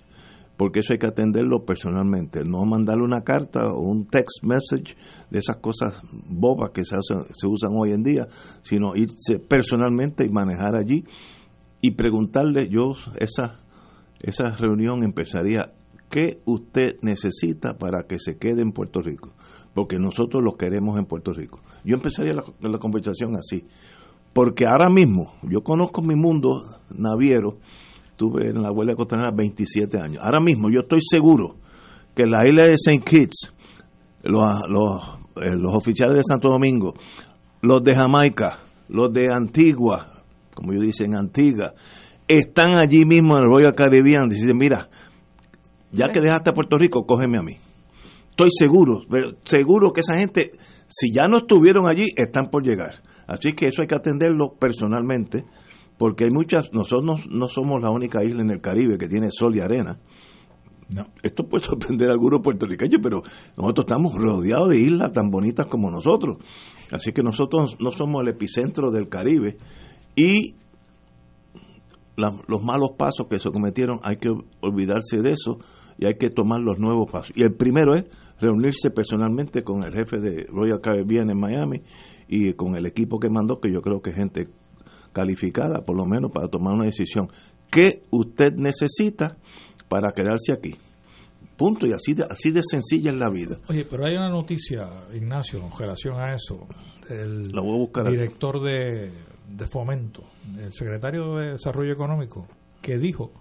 porque 0.58 0.80
eso 0.80 0.94
hay 0.94 1.00
que 1.00 1.08
atenderlo 1.08 1.66
personalmente, 1.66 2.44
no 2.46 2.66
mandarle 2.66 3.04
una 3.04 3.22
carta 3.22 3.68
o 3.68 3.82
un 3.82 4.08
text 4.08 4.44
message 4.44 4.96
de 5.30 5.40
esas 5.40 5.58
cosas 5.58 6.00
bobas 6.30 6.72
que 6.72 6.84
se, 6.84 6.96
se 7.02 7.48
usan 7.48 7.72
hoy 7.74 7.92
en 7.92 8.04
día, 8.04 8.28
sino 8.62 8.96
irse 8.96 9.40
personalmente 9.40 10.26
y 10.26 10.30
manejar 10.30 10.76
allí 10.76 11.04
y 11.82 11.92
preguntarle, 11.92 12.70
yo 12.70 12.94
esa, 13.20 13.60
esa 14.20 14.56
reunión 14.56 15.04
empezaría, 15.04 15.68
¿qué 16.10 16.40
usted 16.46 16.96
necesita 17.02 17.78
para 17.78 18.08
que 18.08 18.18
se 18.18 18.38
quede 18.38 18.62
en 18.62 18.72
Puerto 18.72 19.02
Rico? 19.02 19.34
Porque 19.74 19.98
nosotros 19.98 20.42
lo 20.42 20.56
queremos 20.56 20.98
en 20.98 21.06
Puerto 21.06 21.34
Rico. 21.34 21.60
Yo 21.84 21.96
empezaría 21.96 22.34
la, 22.34 22.44
la 22.62 22.80
conversación 22.80 23.36
así. 23.36 23.68
Porque 24.36 24.66
ahora 24.68 24.90
mismo, 24.90 25.32
yo 25.44 25.62
conozco 25.62 26.02
mi 26.02 26.14
mundo 26.14 26.62
naviero, 26.90 27.56
tuve 28.18 28.50
en 28.50 28.62
la 28.62 28.70
huelga 28.70 28.94
costanera 28.94 29.32
27 29.34 29.98
años. 29.98 30.22
Ahora 30.22 30.44
mismo 30.44 30.70
yo 30.70 30.82
estoy 30.82 31.00
seguro 31.10 31.56
que 32.14 32.26
la 32.26 32.46
isla 32.46 32.66
de 32.66 32.74
St. 32.74 33.02
Kitts, 33.06 33.54
los, 34.24 34.44
eh, 35.38 35.56
los, 35.56 35.74
oficiales 35.74 36.18
de 36.18 36.24
Santo 36.28 36.50
Domingo, 36.50 36.96
los 37.62 37.82
de 37.82 37.96
Jamaica, 37.96 38.60
los 38.90 39.14
de 39.14 39.34
Antigua, 39.34 40.22
como 40.54 40.74
yo 40.74 40.82
dicen, 40.82 41.16
Antigua, 41.16 41.74
están 42.28 42.78
allí 42.84 43.06
mismo 43.06 43.38
en 43.38 43.44
el 43.44 43.50
Royal 43.50 43.74
Caribbean 43.74 44.28
dicen, 44.28 44.58
mira, 44.58 44.90
ya 45.94 46.10
que 46.10 46.20
dejaste 46.20 46.50
a 46.50 46.54
Puerto 46.54 46.78
Rico, 46.78 47.06
cógeme 47.06 47.40
a 47.40 47.42
mí. 47.42 47.54
Estoy 48.32 48.50
seguro, 48.52 49.00
seguro 49.46 49.94
que 49.94 50.02
esa 50.02 50.18
gente, 50.18 50.52
si 50.88 51.14
ya 51.14 51.30
no 51.30 51.38
estuvieron 51.38 51.90
allí, 51.90 52.04
están 52.18 52.50
por 52.50 52.64
llegar. 52.64 52.96
Así 53.28 53.54
que 53.54 53.68
eso 53.68 53.82
hay 53.82 53.88
que 53.88 53.96
atenderlo 53.96 54.54
personalmente, 54.60 55.46
porque 55.98 56.26
hay 56.26 56.32
muchas, 56.32 56.72
nosotros 56.74 57.26
no, 57.32 57.48
somos 57.48 57.82
la 57.82 57.90
única 57.90 58.24
isla 58.24 58.42
en 58.42 58.52
el 58.52 58.62
Caribe 58.62 58.98
que 58.98 59.08
tiene 59.08 59.28
sol 59.32 59.56
y 59.56 59.62
arena. 59.62 60.00
No. 60.90 61.08
Esto 61.24 61.48
puede 61.48 61.64
sorprender 61.64 62.10
a 62.10 62.14
algunos 62.14 62.42
puertorriqueños, 62.42 63.02
pero 63.02 63.24
nosotros 63.58 63.86
estamos 63.88 64.14
rodeados 64.16 64.70
de 64.70 64.80
islas 64.80 65.12
tan 65.12 65.30
bonitas 65.30 65.66
como 65.68 65.90
nosotros. 65.90 66.38
Así 66.92 67.12
que 67.12 67.24
nosotros 67.24 67.78
no 67.80 67.92
somos 67.92 68.22
el 68.22 68.30
epicentro 68.30 68.92
del 68.92 69.10
Caribe 69.10 69.58
y 70.16 70.56
los 72.18 72.64
malos 72.64 72.92
pasos 72.98 73.28
que 73.30 73.40
se 73.40 73.50
cometieron 73.50 74.00
hay 74.04 74.18
que 74.18 74.30
olvidarse 74.62 75.18
de 75.22 75.32
eso 75.32 75.60
y 75.98 76.06
hay 76.06 76.16
que 76.16 76.30
tomar 76.30 76.62
los 76.62 76.78
nuevos 76.78 77.12
pasos. 77.12 77.36
Y 77.36 77.44
el 77.44 77.56
primero 77.56 77.96
es 77.96 78.06
reunirse 78.40 78.90
personalmente 78.90 79.64
con 79.64 79.84
el 79.84 79.94
jefe 79.94 80.20
de 80.20 80.46
Royal 80.50 80.82
Caribbean 80.82 81.30
en 81.30 81.40
Miami 81.40 81.82
y 82.28 82.54
con 82.54 82.76
el 82.76 82.86
equipo 82.86 83.20
que 83.20 83.30
mandó, 83.30 83.60
que 83.60 83.72
yo 83.72 83.82
creo 83.82 84.02
que 84.02 84.12
es 84.12 84.16
gente 84.16 84.48
calificada, 85.14 85.86
por 85.86 85.96
lo 85.96 86.06
menos, 86.06 86.32
para 86.32 86.48
tomar 86.48 86.74
una 86.74 86.86
decisión. 86.86 87.28
¿Qué 87.72 88.04
usted 88.12 88.54
necesita 88.56 89.38
para 89.88 90.12
quedarse 90.12 90.52
aquí? 90.54 90.76
Punto, 91.58 91.88
y 91.88 91.94
así 91.94 92.14
de, 92.14 92.26
así 92.30 92.52
de 92.52 92.62
sencilla 92.64 93.12
es 93.12 93.18
la 93.18 93.30
vida. 93.30 93.60
Oye, 93.70 93.86
pero 93.90 94.06
hay 94.06 94.16
una 94.16 94.30
noticia, 94.30 94.90
Ignacio, 95.14 95.60
en 95.60 95.72
relación 95.72 96.20
a 96.20 96.34
eso. 96.34 96.68
El 97.10 97.50
la 97.52 97.62
voy 97.62 97.76
a 97.76 97.80
buscar 97.80 98.10
director 98.10 98.62
de, 98.62 99.12
de 99.50 99.68
Fomento, 99.68 100.24
el 100.58 100.74
secretario 100.74 101.36
de 101.36 101.52
Desarrollo 101.52 101.94
Económico, 101.94 102.48
que 102.82 102.98
dijo 102.98 103.32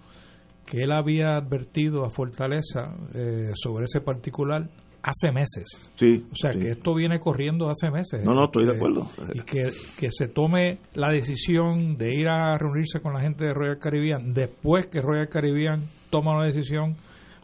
que 0.65 0.83
él 0.83 0.91
había 0.91 1.35
advertido 1.35 2.05
a 2.05 2.09
Fortaleza 2.09 2.95
eh, 3.13 3.51
sobre 3.55 3.85
ese 3.85 4.01
particular 4.01 4.69
hace 5.05 5.31
meses. 5.31 5.65
Sí. 5.95 6.25
O 6.31 6.35
sea, 6.35 6.51
que 6.51 6.71
esto 6.71 6.95
viene 6.95 7.19
corriendo 7.19 7.69
hace 7.69 7.91
meses. 7.91 8.23
No, 8.23 8.31
no, 8.31 8.45
estoy 8.45 8.65
de 8.65 8.75
acuerdo. 8.75 9.07
Y 9.33 9.41
que, 9.41 9.69
que 9.99 10.09
se 10.09 10.27
tome 10.27 10.79
la 10.95 11.11
decisión 11.11 11.95
de 11.95 12.15
ir 12.15 12.27
a 12.27 12.57
reunirse 12.57 12.99
con 13.01 13.13
la 13.13 13.21
gente 13.21 13.45
de 13.45 13.53
Royal 13.53 13.77
Caribbean 13.77 14.33
después 14.33 14.87
que 14.87 15.01
Royal 15.01 15.29
Caribbean 15.29 15.83
toma 16.09 16.35
la 16.39 16.45
decisión 16.45 16.95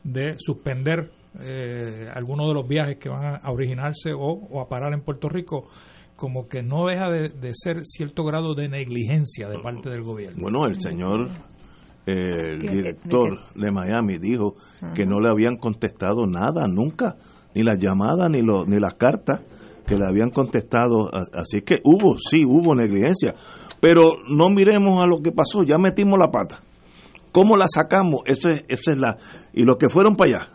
de 0.04 0.36
suspender 0.40 1.12
eh, 1.40 2.10
algunos 2.14 2.48
de 2.48 2.54
los 2.56 2.68
viajes 2.68 2.98
que 2.98 3.10
van 3.10 3.40
a 3.42 3.52
originarse 3.52 4.12
o, 4.14 4.60
a 4.60 4.68
parar 4.68 4.94
en 4.94 5.02
Puerto 5.02 5.30
Rico 5.30 5.68
como 6.16 6.48
que 6.48 6.64
no 6.64 6.86
deja 6.86 7.10
de, 7.10 7.52
ser 7.54 7.86
cierto 7.86 8.24
grado 8.24 8.54
de 8.54 8.70
negligencia 8.70 9.48
de 9.50 9.60
parte 9.60 9.90
del 9.90 10.04
gobierno. 10.04 10.42
Bueno, 10.42 10.68
el 10.68 10.80
señor 10.80 11.30
el 12.06 12.60
director 12.60 13.40
de 13.56 13.72
Miami 13.72 14.18
dijo 14.18 14.56
que 14.94 15.06
no 15.06 15.20
le 15.20 15.30
habían 15.30 15.58
contestado 15.58 16.26
nada 16.28 16.68
nunca 16.68 17.16
ni 17.56 17.64
las 17.64 17.78
llamadas 17.80 18.30
ni, 18.30 18.42
lo, 18.42 18.66
ni 18.66 18.80
las 18.80 18.96
cartas 18.96 19.42
que 19.86 19.98
le 19.98 20.06
habían 20.06 20.30
contestado. 20.30 21.10
Así 21.34 21.62
que 21.62 21.80
hubo, 21.84 22.18
sí, 22.18 22.46
hubo 22.46 22.76
negligencia. 22.76 23.36
Pero 23.80 24.14
no 24.30 24.50
miremos 24.50 25.04
a 25.04 25.08
lo 25.08 25.18
que 25.18 25.32
pasó, 25.32 25.64
ya 25.64 25.78
metimos 25.78 26.20
la 26.20 26.32
pata. 26.32 26.62
¿Cómo 27.32 27.56
la 27.56 27.66
sacamos? 27.68 28.22
Eso 28.26 28.50
es, 28.50 28.64
esa 28.68 28.92
es 28.92 29.00
la... 29.00 29.18
Y 29.54 29.64
los 29.64 29.78
que 29.78 29.90
fueron 29.90 30.16
para 30.16 30.30
allá, 30.30 30.48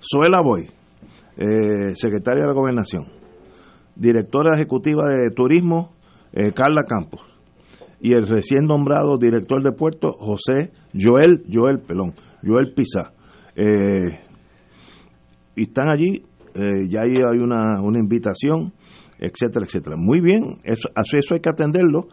Zoela 0.00 0.40
Boy, 0.40 0.68
eh, 1.36 1.94
secretaria 1.94 2.42
de 2.42 2.48
la 2.48 2.54
Gobernación, 2.54 3.04
directora 3.94 4.54
ejecutiva 4.54 5.08
de 5.08 5.30
Turismo, 5.30 5.92
eh, 6.32 6.52
Carla 6.52 6.84
Campos, 6.84 7.20
y 8.00 8.12
el 8.12 8.26
recién 8.26 8.66
nombrado 8.66 9.18
director 9.18 9.62
de 9.62 9.72
puerto, 9.72 10.08
José 10.18 10.72
Joel, 10.92 11.44
Joel, 11.50 11.80
pelón, 11.80 12.14
Joel 12.44 12.74
Pizá. 12.74 13.12
Eh, 13.54 14.20
y 15.54 15.62
están 15.62 15.90
allí 15.90 16.22
eh, 16.56 16.88
ya 16.88 17.02
hay 17.02 17.38
una, 17.38 17.80
una 17.82 17.98
invitación, 17.98 18.72
etcétera, 19.18 19.66
etcétera. 19.66 19.96
Muy 19.98 20.20
bien, 20.20 20.58
eso, 20.64 20.88
eso 20.94 21.34
hay 21.34 21.40
que 21.40 21.50
atenderlo 21.50 22.08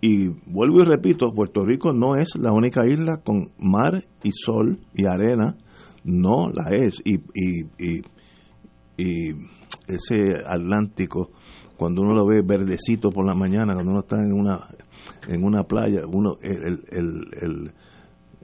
Y 0.00 0.28
vuelvo 0.46 0.80
y 0.80 0.84
repito, 0.84 1.32
Puerto 1.34 1.64
Rico 1.64 1.92
no 1.92 2.14
es 2.16 2.36
la 2.36 2.52
única 2.52 2.86
isla 2.86 3.18
con 3.24 3.48
mar 3.58 4.04
y 4.22 4.30
sol 4.30 4.78
y 4.94 5.06
arena, 5.06 5.56
no 6.04 6.50
la 6.50 6.70
es. 6.70 7.00
Y, 7.04 7.16
y, 7.34 7.64
y, 7.78 8.02
y 8.96 9.30
ese 9.88 10.36
Atlántico, 10.46 11.30
cuando 11.76 12.02
uno 12.02 12.14
lo 12.14 12.26
ve 12.26 12.42
verdecito 12.42 13.10
por 13.10 13.26
la 13.26 13.34
mañana, 13.34 13.74
cuando 13.74 13.90
uno 13.90 14.00
está 14.00 14.16
en 14.16 14.32
una, 14.32 14.68
en 15.26 15.44
una 15.44 15.64
playa, 15.64 16.02
uno 16.06 16.36
el, 16.42 16.84
el, 16.90 17.72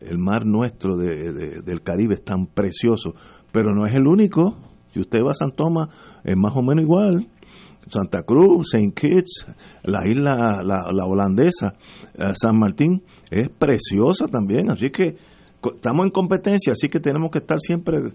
el, 0.00 0.18
mar 0.18 0.44
nuestro 0.44 0.96
de, 0.96 1.62
del 1.62 1.82
Caribe 1.82 2.14
es 2.14 2.24
tan 2.24 2.46
precioso, 2.46 3.14
pero 3.52 3.74
no 3.74 3.86
es 3.86 3.94
el 3.94 4.06
único. 4.06 4.56
Si 4.94 5.00
usted 5.00 5.18
va 5.26 5.32
a 5.32 5.34
San 5.34 5.50
Tomás, 5.50 5.88
es 6.22 6.36
más 6.36 6.52
o 6.54 6.62
menos 6.62 6.84
igual. 6.84 7.26
Santa 7.90 8.22
Cruz, 8.22 8.68
Saint 8.70 8.94
Kitts, 8.94 9.44
la 9.82 10.06
isla, 10.08 10.62
la, 10.62 10.84
la 10.92 11.04
holandesa, 11.04 11.74
eh, 12.14 12.32
San 12.40 12.56
Martín, 12.56 13.02
es 13.28 13.50
preciosa 13.50 14.26
también. 14.26 14.70
Así 14.70 14.90
que 14.90 15.16
estamos 15.74 16.06
en 16.06 16.12
competencia, 16.12 16.74
así 16.74 16.88
que 16.88 17.00
tenemos 17.00 17.32
que 17.32 17.38
estar 17.38 17.58
siempre 17.58 18.14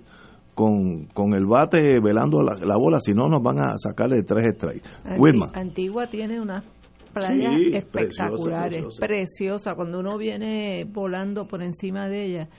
con, 0.56 1.08
con 1.08 1.34
el 1.34 1.46
bate 1.46 2.00
velando 2.00 2.42
la, 2.42 2.56
la 2.66 2.78
bola, 2.78 3.02
si 3.02 3.12
no 3.12 3.28
nos 3.28 3.44
van 3.44 3.60
a 3.60 3.78
sacarle 3.78 4.24
tres 4.24 4.56
strikes. 4.56 4.90
Wilma. 5.18 5.52
Antigua 5.54 6.08
tiene 6.08 6.40
una 6.40 6.64
playa 7.14 7.50
Sí, 7.58 7.76
espectaculares, 7.76 8.84
preciosa, 8.84 9.06
preciosa, 9.06 9.76
Cuando 9.76 10.00
uno 10.00 10.18
viene 10.18 10.86
volando 10.86 11.46
por 11.46 11.62
encima 11.62 12.08
de 12.08 12.24
ella, 12.24 12.50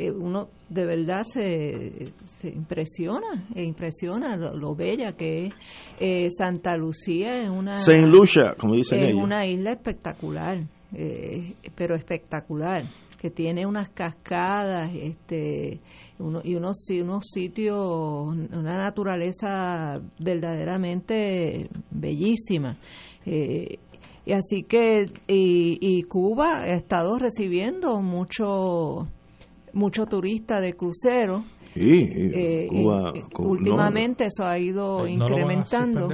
eh, 0.00 0.10
uno 0.10 0.48
de 0.68 0.86
verdad 0.86 1.24
se, 1.30 2.12
se 2.40 2.48
impresiona, 2.48 3.46
e 3.54 3.62
impresiona 3.62 4.36
lo, 4.36 4.56
lo 4.56 4.74
bella 4.74 5.12
que 5.12 5.46
es. 5.46 5.54
Eh, 5.98 6.28
Santa 6.30 6.76
Lucía 6.76 7.34
es 7.42 7.50
una 7.50 7.76
Saint 7.76 8.08
Lucia, 8.08 8.54
como 8.58 8.74
dicen 8.74 8.98
es 8.98 9.08
ellos. 9.08 9.22
una 9.22 9.46
isla 9.46 9.72
espectacular, 9.72 10.58
eh, 10.94 11.54
pero 11.74 11.94
espectacular, 11.94 12.84
que 13.20 13.30
tiene 13.30 13.66
unas 13.66 13.90
cascadas, 13.90 14.90
este, 14.94 15.80
uno, 16.18 16.40
y 16.42 16.54
unos, 16.54 16.86
unos 16.90 17.24
sitios, 17.30 17.76
una 17.78 18.78
naturaleza 18.78 20.00
verdaderamente 20.18 21.68
bellísima. 21.90 22.78
Eh, 23.26 23.78
y 24.24 24.32
así 24.32 24.62
que, 24.62 25.04
y, 25.26 25.78
y 25.80 26.02
Cuba 26.04 26.60
ha 26.60 26.74
estado 26.74 27.18
recibiendo 27.18 28.00
mucho, 28.00 29.08
mucho 29.74 30.06
turista 30.06 30.60
de 30.60 30.74
crucero. 30.74 31.44
Sí, 31.74 31.80
y 31.82 32.30
Eh, 32.34 32.66
Cuba, 32.68 33.12
y- 33.14 33.20
Cuba- 33.32 33.44
no, 33.44 33.50
últimamente 33.50 34.24
eso 34.26 34.44
ha 34.44 34.58
ido 34.58 35.06
Eh, 35.06 35.16
no 35.16 35.28
lo 35.28 35.34
incrementando. 35.38 36.08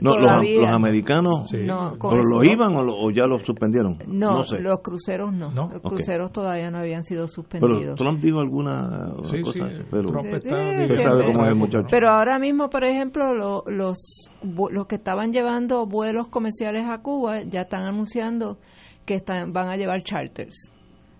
los, 0.00 0.16
los 0.16 0.66
americanos, 0.66 1.48
Sí. 1.48 1.58
No, 1.64 1.96
con 1.96 2.14
¿o 2.14 2.20
eso- 2.20 2.28
lo 2.38 2.42
iban 2.44 2.74
o, 2.74 2.82
lo- 2.82 2.96
o 2.96 3.10
ya 3.12 3.26
lo 3.28 3.38
suspendieron? 3.38 3.98
No, 4.08 4.42
sé. 4.42 4.58
los 4.60 4.80
cruceros 4.80 5.32
no. 5.32 5.52
No. 5.52 5.68
Los 5.72 5.80
cruceros 5.82 6.32
todavía 6.32 6.68
no 6.72 6.78
habían 6.78 7.04
sido 7.04 7.26
Pero 7.26 7.32
suspendidos. 7.32 7.96
Trump 7.96 8.20
dijo 8.20 8.40
alguna 8.40 9.12
Sí, 9.30 9.42
cosa, 9.42 9.68
sí, 9.68 9.76
pero 9.88 10.08
Trump 10.08 10.26
está 10.26 10.56
Sí, 10.56 10.68
viviendo 10.70 10.96
sabe 10.98 11.14
otra 11.14 11.26
cómo 11.26 11.28
es 11.28 11.34
el 11.36 11.46
época, 11.46 11.54
muchacho. 11.54 11.82
¿no? 11.82 11.88
Pero 11.88 12.10
ahora 12.10 12.38
mismo, 12.40 12.68
por 12.68 12.82
ejemplo, 12.84 13.34
lo- 13.34 13.62
los, 13.68 13.98
los 14.42 14.86
que 14.88 14.96
estaban 14.96 15.32
llevando 15.32 15.86
vuelos 15.86 16.26
comerciales 16.26 16.86
a 16.88 16.98
Cuba 17.02 17.42
ya 17.42 17.60
están 17.60 17.84
anunciando 17.84 18.58
que 19.06 19.14
están, 19.14 19.52
van 19.52 19.68
a 19.68 19.76
llevar 19.76 20.02
charters. 20.02 20.71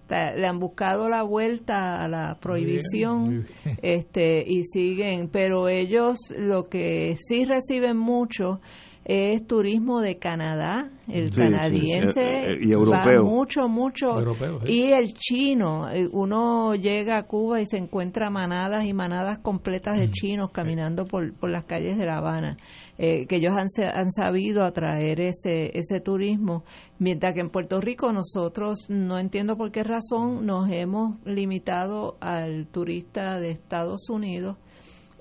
Le 0.09 0.47
han 0.47 0.59
buscado 0.59 1.09
la 1.09 1.23
vuelta 1.23 2.03
a 2.03 2.09
la 2.09 2.39
prohibición 2.39 3.25
muy 3.25 3.35
bien. 3.65 3.79
este 3.83 4.45
y 4.47 4.65
siguen, 4.65 5.29
pero 5.29 5.69
ellos 5.69 6.19
lo 6.37 6.69
que 6.69 7.17
sí 7.19 7.45
reciben 7.45 7.97
mucho 7.97 8.61
es 9.05 9.47
turismo 9.47 10.01
de 10.01 10.19
Canadá, 10.19 10.91
el 11.09 11.31
Sí, 11.33 11.37
canadiense 11.41 12.13
sí, 12.13 12.21
eh, 12.21 12.53
eh, 12.53 12.59
y 12.63 12.67
va 12.69 12.75
europeo. 12.75 13.25
mucho, 13.25 13.69
mucho, 13.69 14.19
Europeo, 14.19 14.61
sí. 14.65 14.73
y 14.73 14.93
el 14.93 15.13
chino, 15.15 15.91
eh, 15.91 16.09
uno 16.13 16.75
llega 16.77 17.19
a 17.19 17.23
Cuba 17.25 17.61
y 17.61 17.67
se 17.67 17.79
encuentra 17.79 18.31
manadas 18.31 18.85
y 18.85 18.93
manadas 18.95 19.41
completas 19.41 19.97
Mm, 19.97 20.01
de 20.01 20.11
chinos 20.13 20.51
caminando 20.53 21.05
por, 21.05 21.35
por 21.35 21.51
las 21.51 21.65
calles 21.65 21.99
de 21.99 22.07
La 22.07 22.19
Habana, 22.19 22.57
eh, 22.99 23.27
que 23.27 23.37
ellos 23.37 23.53
han, 23.59 23.69
se- 23.71 23.89
han 23.89 24.13
sabido 24.13 24.63
atraer 24.65 25.21
ese, 25.21 25.77
ese 25.77 26.01
turismo, 26.01 26.63
mientras 27.01 27.35
que 27.35 27.41
en 27.41 27.51
Puerto 27.51 27.81
Rico 27.81 28.13
nosotros, 28.13 28.87
no 28.89 29.19
entiendo 29.19 29.57
por 29.57 29.73
qué 29.73 29.83
razón, 29.83 30.47
nos 30.47 30.71
hemos 30.71 31.17
limitado 31.27 32.17
al 32.21 32.69
turista 32.69 33.39
de 33.41 33.51
Estados 33.51 34.09
Unidos. 34.11 34.57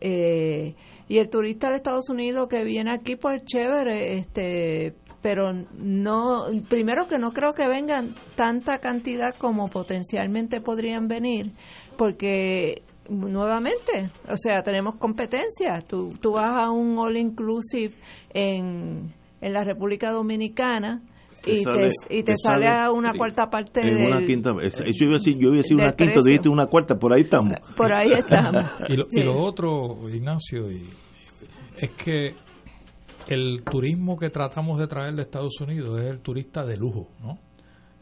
Eh, 0.04 0.76
y 1.12 1.20
el 1.20 1.30
turista 1.30 1.70
de 1.70 1.76
Estados 1.76 2.08
Unidos 2.08 2.48
que 2.48 2.64
viene 2.64 2.90
aquí, 2.90 3.18
pues 3.18 3.44
chévere, 3.44 4.18
este, 4.18 4.96
pero 5.22 5.52
no, 5.52 6.46
primero 6.70 7.06
que 7.10 7.20
no 7.20 7.34
creo 7.34 7.52
que 7.54 7.68
vengan 7.68 8.16
tanta 8.36 8.80
cantidad 8.80 9.36
como 9.38 9.68
potencialmente 9.68 10.62
podrían 10.62 11.10
venir, 11.10 11.52
porque 11.98 12.84
nuevamente, 13.10 14.10
o 14.30 14.38
sea, 14.38 14.64
tenemos 14.64 14.96
competencia. 14.96 15.82
Tú, 15.86 16.12
tú 16.22 16.32
vas 16.32 16.52
a 16.52 16.72
un 16.72 16.98
all 16.98 17.18
inclusive 17.18 17.94
en, 18.34 19.14
en 19.42 19.52
la 19.52 19.66
República 19.66 20.12
Dominicana 20.12 21.02
Te 21.44 21.52
y 21.54 21.64
sale- 21.64 21.90
te, 22.08 22.16
y 22.18 22.24
te 22.24 22.34
te 22.34 22.38
sale 22.38 22.66
sale 22.66 22.82
a 22.82 22.92
una 22.92 23.14
cuarta 23.14 23.50
parte 23.50 23.82
del, 23.82 24.08
una 24.08 24.24
quinta, 24.26 24.52
eso 24.62 24.84
iba 24.86 25.12
a 25.12 25.14
decir, 25.18 25.38
yo 25.38 25.48
iba 25.48 25.54
a 25.56 25.58
decir 25.58 25.76
una 25.76 25.92
quinta, 25.96 26.14
precio. 26.14 26.24
dijiste 26.24 26.50
una 26.50 26.68
cuarta, 26.68 26.96
por 26.96 27.14
ahí 27.14 27.22
estamos. 27.22 27.54
por 27.78 27.92
ahí 27.94 28.12
estamos. 28.12 28.64
Y 28.90 28.96
lo, 28.96 29.06
y 29.12 29.24
lo 29.24 29.38
otro, 29.40 29.98
Ignacio, 30.14 30.72
y- 30.72 30.88
es 31.78 31.90
que 31.92 32.36
el 33.28 33.64
turismo 33.64 34.18
que 34.18 34.30
tratamos 34.30 34.78
de 34.80 34.88
traer 34.88 35.16
de 35.16 35.22
Estados 35.24 35.60
Unidos 35.62 36.00
es 36.02 36.06
el 36.12 36.20
turista 36.20 36.64
de 36.66 36.78
lujo, 36.78 37.08
¿no? 37.24 37.38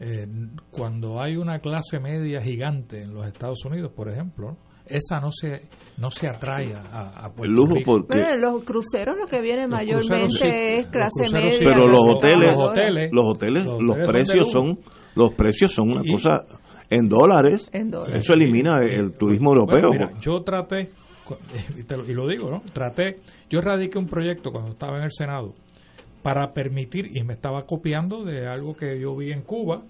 Eh, 0.00 0.26
cuando 0.70 1.20
hay 1.20 1.36
una 1.36 1.58
clase 1.58 2.00
media 2.00 2.40
gigante 2.40 3.02
en 3.02 3.12
los 3.12 3.26
Estados 3.26 3.62
Unidos, 3.66 3.92
por 3.94 4.08
ejemplo, 4.08 4.56
esa 4.86 5.20
no 5.20 5.30
se 5.30 5.68
no 5.98 6.10
se 6.10 6.26
atrae 6.26 6.74
a, 6.74 7.10
a 7.26 7.32
Puerto 7.34 7.44
El 7.44 7.52
lujo 7.52 7.74
Rico. 7.74 7.92
porque 8.08 8.18
Bueno, 8.18 8.36
los 8.52 8.64
cruceros 8.64 9.16
lo 9.18 9.26
que 9.26 9.40
viene 9.42 9.62
Los 9.62 9.70
mayormente 9.70 10.24
cruceros 10.24 10.38
sí, 10.38 10.48
es 10.48 10.86
clase 10.86 11.30
media. 11.32 11.52
sí, 11.52 11.58
Pero 11.64 11.86
los 11.86 11.88
los 11.88 12.16
hoteles- 12.16 13.10
los 13.12 13.26
hoteles, 13.36 13.64
los 13.66 13.98
precios 14.08 14.50
son, 14.50 14.78
los 15.14 15.34
precios 15.34 15.72
son 15.72 15.90
una 15.90 16.00
Y- 16.02 16.12
cosa 16.14 16.44
en 16.88 17.06
dólares. 17.08 17.68
En 17.72 17.90
dólares. 17.90 18.22
Eso 18.24 18.32
elimina 18.32 18.80
el 18.80 19.12
turismo 19.12 19.50
europeo. 19.50 19.88
Bueno, 19.88 20.06
mira, 20.08 20.20
yo 20.20 20.42
traté, 20.42 20.90
y, 21.78 21.84
te 21.84 21.96
lo, 21.98 22.04
y 22.10 22.14
lo 22.14 22.26
digo, 22.26 22.50
¿no? 22.50 22.62
Traté, 22.72 23.20
yo 23.50 23.60
radiqué 23.60 23.98
un 23.98 24.06
proyecto 24.06 24.50
cuando 24.50 24.70
estaba 24.70 24.96
en 24.96 25.04
el 25.04 25.12
Senado 25.12 25.54
para 26.22 26.52
permitir, 26.52 27.16
y 27.16 27.22
me 27.24 27.34
estaba 27.34 27.64
copiando 27.66 28.24
de 28.24 28.46
algo 28.46 28.74
que 28.74 29.00
yo 29.00 29.16
vi 29.16 29.32
en 29.32 29.42
Cuba 29.42 29.82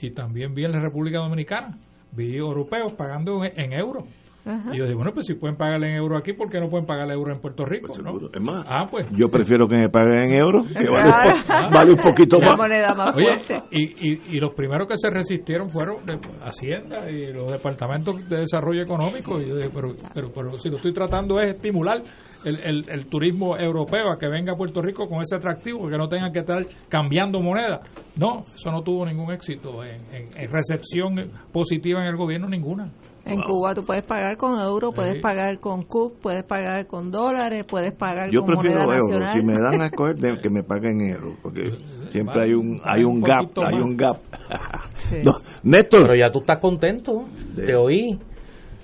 y 0.00 0.10
también 0.10 0.54
vi 0.54 0.64
en 0.64 0.72
la 0.72 0.80
República 0.80 1.18
Dominicana. 1.18 1.78
Vi 2.12 2.36
europeos 2.36 2.92
pagando 2.94 3.44
en, 3.44 3.52
en 3.58 3.72
euros. 3.72 4.04
Ajá. 4.48 4.72
Y 4.72 4.78
yo 4.78 4.84
digo, 4.84 4.98
bueno, 4.98 5.10
pues 5.12 5.26
si 5.26 5.34
pueden 5.34 5.56
pagarle 5.56 5.90
en 5.90 5.96
euros 5.96 6.20
aquí, 6.20 6.32
¿por 6.32 6.48
qué 6.48 6.60
no 6.60 6.68
pueden 6.70 6.86
pagarle 6.86 7.14
euros 7.14 7.34
en 7.34 7.42
Puerto 7.42 7.64
Rico? 7.64 7.88
Pues 7.88 7.98
no? 7.98 8.10
seguro. 8.12 8.30
Es 8.32 8.40
más, 8.40 8.64
Ah, 8.68 8.86
pues. 8.88 9.04
yo 9.10 9.28
prefiero 9.28 9.66
que 9.66 9.74
me 9.76 9.88
paguen 9.88 10.20
en 10.20 10.32
euros, 10.34 10.64
que 10.68 10.88
vale, 10.88 11.08
Claro. 11.10 11.34
un 11.34 11.42
po- 11.42 11.74
vale 11.76 11.90
un 11.90 11.98
poquito 11.98 12.36
La 12.38 12.48
más. 12.50 12.56
moneda 12.58 12.94
más 12.94 13.16
Oye, 13.16 13.24
fuerte. 13.26 13.62
y, 13.72 14.08
y, 14.12 14.20
y 14.36 14.38
los 14.40 14.54
primeros 14.54 14.86
que 14.86 14.96
se 14.96 15.10
resistieron 15.10 15.68
fueron 15.68 16.06
de 16.06 16.20
Hacienda 16.44 17.10
y 17.10 17.32
los 17.32 17.50
departamentos 17.50 18.28
de 18.28 18.36
desarrollo 18.38 18.82
económico. 18.82 19.40
Y 19.40 19.48
yo 19.48 19.56
dije, 19.56 19.70
pero, 19.74 19.88
pero, 20.14 20.30
pero 20.32 20.58
si 20.60 20.70
lo 20.70 20.76
estoy 20.76 20.92
tratando 20.92 21.40
es 21.40 21.54
estimular 21.54 22.00
el, 22.46 22.60
el, 22.60 22.88
el 22.88 23.06
turismo 23.06 23.56
europeo 23.58 24.12
a 24.12 24.18
que 24.18 24.28
venga 24.28 24.52
a 24.52 24.56
Puerto 24.56 24.80
Rico 24.80 25.08
con 25.08 25.20
ese 25.20 25.34
atractivo, 25.36 25.88
que 25.88 25.98
no 25.98 26.08
tengan 26.08 26.32
que 26.32 26.38
estar 26.40 26.64
cambiando 26.88 27.40
moneda. 27.40 27.80
No, 28.16 28.44
eso 28.54 28.70
no 28.70 28.82
tuvo 28.82 29.04
ningún 29.04 29.32
éxito 29.32 29.82
en, 29.84 30.00
en- 30.14 30.28
en 30.36 30.50
recepción 30.50 31.14
positiva 31.52 32.00
en 32.00 32.06
el 32.06 32.16
gobierno, 32.16 32.48
ninguna. 32.48 32.90
En 33.24 33.42
Cuba 33.42 33.74
tú 33.74 33.82
puedes 33.84 34.04
pagar 34.04 34.36
con 34.36 34.56
euros, 34.60 34.94
puedes 34.94 35.14
Sí. 35.14 35.20
pagar 35.20 35.58
con 35.58 35.82
cook, 35.82 36.14
puedes 36.22 36.44
pagar 36.44 36.86
con 36.86 37.10
dólares, 37.10 37.64
puedes 37.68 37.92
pagar 37.92 38.30
Yo 38.30 38.42
con 38.42 38.54
prefiero 38.54 38.84
moneda 38.84 39.00
nacional. 39.00 39.30
Si 39.30 39.42
me 39.42 39.54
dan 39.54 39.80
a 39.82 39.86
escoger, 39.90 40.14
de- 40.16 40.40
que 40.40 40.48
me 40.48 40.62
paguen 40.62 41.00
en 41.00 41.14
euros, 41.14 41.34
porque 41.42 41.72
siempre 42.10 42.44
hay 42.44 42.52
un 42.54 42.80
hay 42.84 43.02
un 43.02 43.14
Un 43.16 43.20
gap, 43.22 43.58
hay 43.64 43.80
un 43.80 43.96
gap. 43.96 44.18
Sí. 45.10 45.16
No, 45.24 45.32
Néstor, 45.62 46.06
Pero 46.08 46.18
ya 46.18 46.30
tú 46.32 46.38
estás 46.40 46.60
contento, 46.60 47.26
De- 47.54 47.64
te 47.64 47.74
oí. 47.76 48.18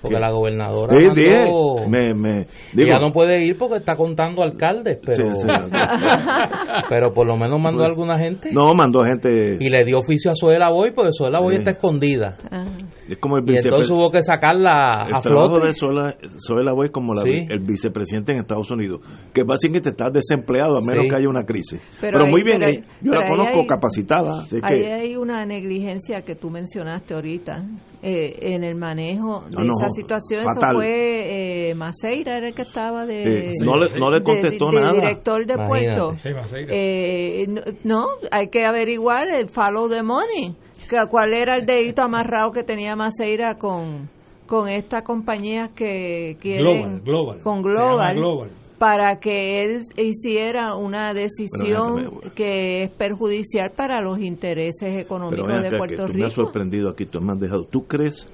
Porque 0.03 0.15
¿Qué? 0.17 0.21
la 0.21 0.31
gobernadora 0.31 0.99
Sí, 0.99 1.07
mandó- 1.07 1.21
dije, 1.21 1.89
me, 1.89 2.13
me, 2.13 2.45
digo, 2.73 2.89
ella 2.91 2.99
no 2.99 3.11
puede 3.13 3.43
ir 3.45 3.57
porque 3.57 3.77
está 3.77 3.95
contando 3.95 4.43
alcaldes, 4.43 4.99
pero, 5.03 5.39
Sí, 5.39 5.39
sí. 5.39 5.47
pero 6.89 7.13
por 7.13 7.25
lo 7.25 7.37
menos 7.37 7.59
mandó 7.59 7.83
a 7.83 7.87
alguna 7.87 8.19
gente. 8.19 8.51
no 8.51 8.73
mandó 8.75 9.03
gente, 9.03 9.57
Y 9.59 9.69
le 9.69 9.85
dio 9.85 9.97
oficio 9.99 10.31
a 10.31 10.35
Zoela 10.35 10.69
Boy, 10.69 10.91
porque 10.93 11.11
Zoela 11.17 11.39
Boy 11.39 11.55
Sí. 11.55 11.59
está 11.59 11.71
escondida. 11.71 12.37
Ajá. 12.51 12.65
es 13.07 13.17
como 13.17 13.37
el 13.37 13.43
Y 13.43 13.57
entonces 13.57 13.63
vicepresidente. 13.65 13.93
hubo 13.93 14.11
que 14.11 14.21
sacarla 14.21 15.05
El 15.07 15.15
a 15.15 15.19
trabajo 15.19 15.55
flote. 15.55 15.67
de 15.67 15.73
Zoela, 15.73 16.15
Zoela 16.37 16.73
Boy 16.73 16.89
como 16.89 17.13
la- 17.13 17.21
Sí. 17.23 17.45
el 17.49 17.59
vicepresidente 17.59 18.31
en 18.33 18.39
Estados 18.39 18.69
Unidos, 18.71 19.01
que 19.33 19.43
básicamente 19.43 19.89
está 19.89 20.09
desempleado 20.09 20.77
a 20.77 20.81
menos 20.81 21.05
Sí. 21.05 21.09
que 21.09 21.15
haya 21.15 21.29
una 21.29 21.43
crisis. 21.45 21.81
Pero 22.01 22.13
Pero, 22.13 22.25
ahí- 22.25 22.31
muy 22.31 22.43
bien, 22.43 22.57
pero 22.59 22.71
eh, 22.71 22.83
yo 23.01 23.11
pero 23.11 23.21
la 23.21 23.27
conozco 23.27 23.59
hay- 23.61 23.67
capacitada, 23.67 24.39
así 24.41 24.57
Ahí 24.61 24.81
que 24.81 24.93
hay 24.93 25.15
una 25.15 25.45
negligencia 25.45 26.21
que 26.23 26.35
tú 26.35 26.49
mencionaste 26.49 27.13
ahorita 27.13 27.63
eh, 28.03 28.53
en 28.53 28.63
el 28.63 28.75
manejo 28.75 29.43
de 29.49 29.55
No, 29.57 29.63
no, 29.63 29.73
esa 29.79 29.89
situación. 29.89 30.43
fatal. 30.43 30.71
Eso 30.71 30.79
fue 30.79 31.69
eh, 31.69 31.75
Maceira, 31.75 32.37
era 32.37 32.49
el 32.49 32.53
que 32.53 32.63
estaba 32.63 33.05
de, 33.05 33.47
Eh, 33.47 33.51
no, 33.63 33.77
le, 33.77 33.97
no 33.97 34.11
le 34.11 34.19
de- 34.19 34.23
contestó 34.25 34.69
de 34.71 34.81
nada. 34.81 34.93
director 34.93 35.45
de 35.45 35.53
Imagínate. 35.53 35.69
puerto. 35.95 36.17
Sí, 36.19 36.29
Maceira. 36.33 36.73
Eh, 36.75 37.45
no, 37.47 37.61
no, 37.83 38.07
hay 38.31 38.49
que 38.49 38.65
averiguar 38.65 39.27
el 39.29 39.49
follow 39.49 39.89
the 39.89 40.03
money. 40.03 40.55
Que, 40.89 40.97
¿Cuál 41.09 41.33
era 41.33 41.55
el 41.55 41.65
dedito 41.65 42.01
amarrado 42.03 42.51
que 42.51 42.63
tenía 42.63 42.95
Maceira 42.95 43.55
con, 43.57 44.09
con 44.45 44.67
esta 44.67 45.01
compañía 45.01 45.69
que 45.73 46.35
quieren... 46.41 47.01
Global, 47.01 47.01
Global. 47.03 47.39
Con 47.41 47.63
Se 47.63 47.69
llama 47.69 48.11
Global. 48.13 48.49
Para 48.83 49.17
que 49.21 49.63
él 49.63 49.83
hiciera 49.95 50.75
una 50.75 51.13
decisión 51.13 52.19
que 52.35 52.83
es 52.83 52.89
perjudicial 52.89 53.71
para 53.71 54.01
los 54.01 54.19
intereses 54.19 55.01
económicos 55.05 55.45
Pero 55.47 55.61
de 55.61 55.67
acá, 55.67 55.69
que 55.69 55.77
Puerto 55.77 55.95
tú 56.07 56.13
me 56.13 56.25
has 56.25 56.31
Rico. 56.31 56.43
sorprendido 56.43 56.89
aquí, 56.89 57.05
tú 57.05 57.21
me 57.21 57.31
has 57.31 57.39
dejado. 57.39 57.63
¿Tú 57.63 57.87
crees 57.87 58.27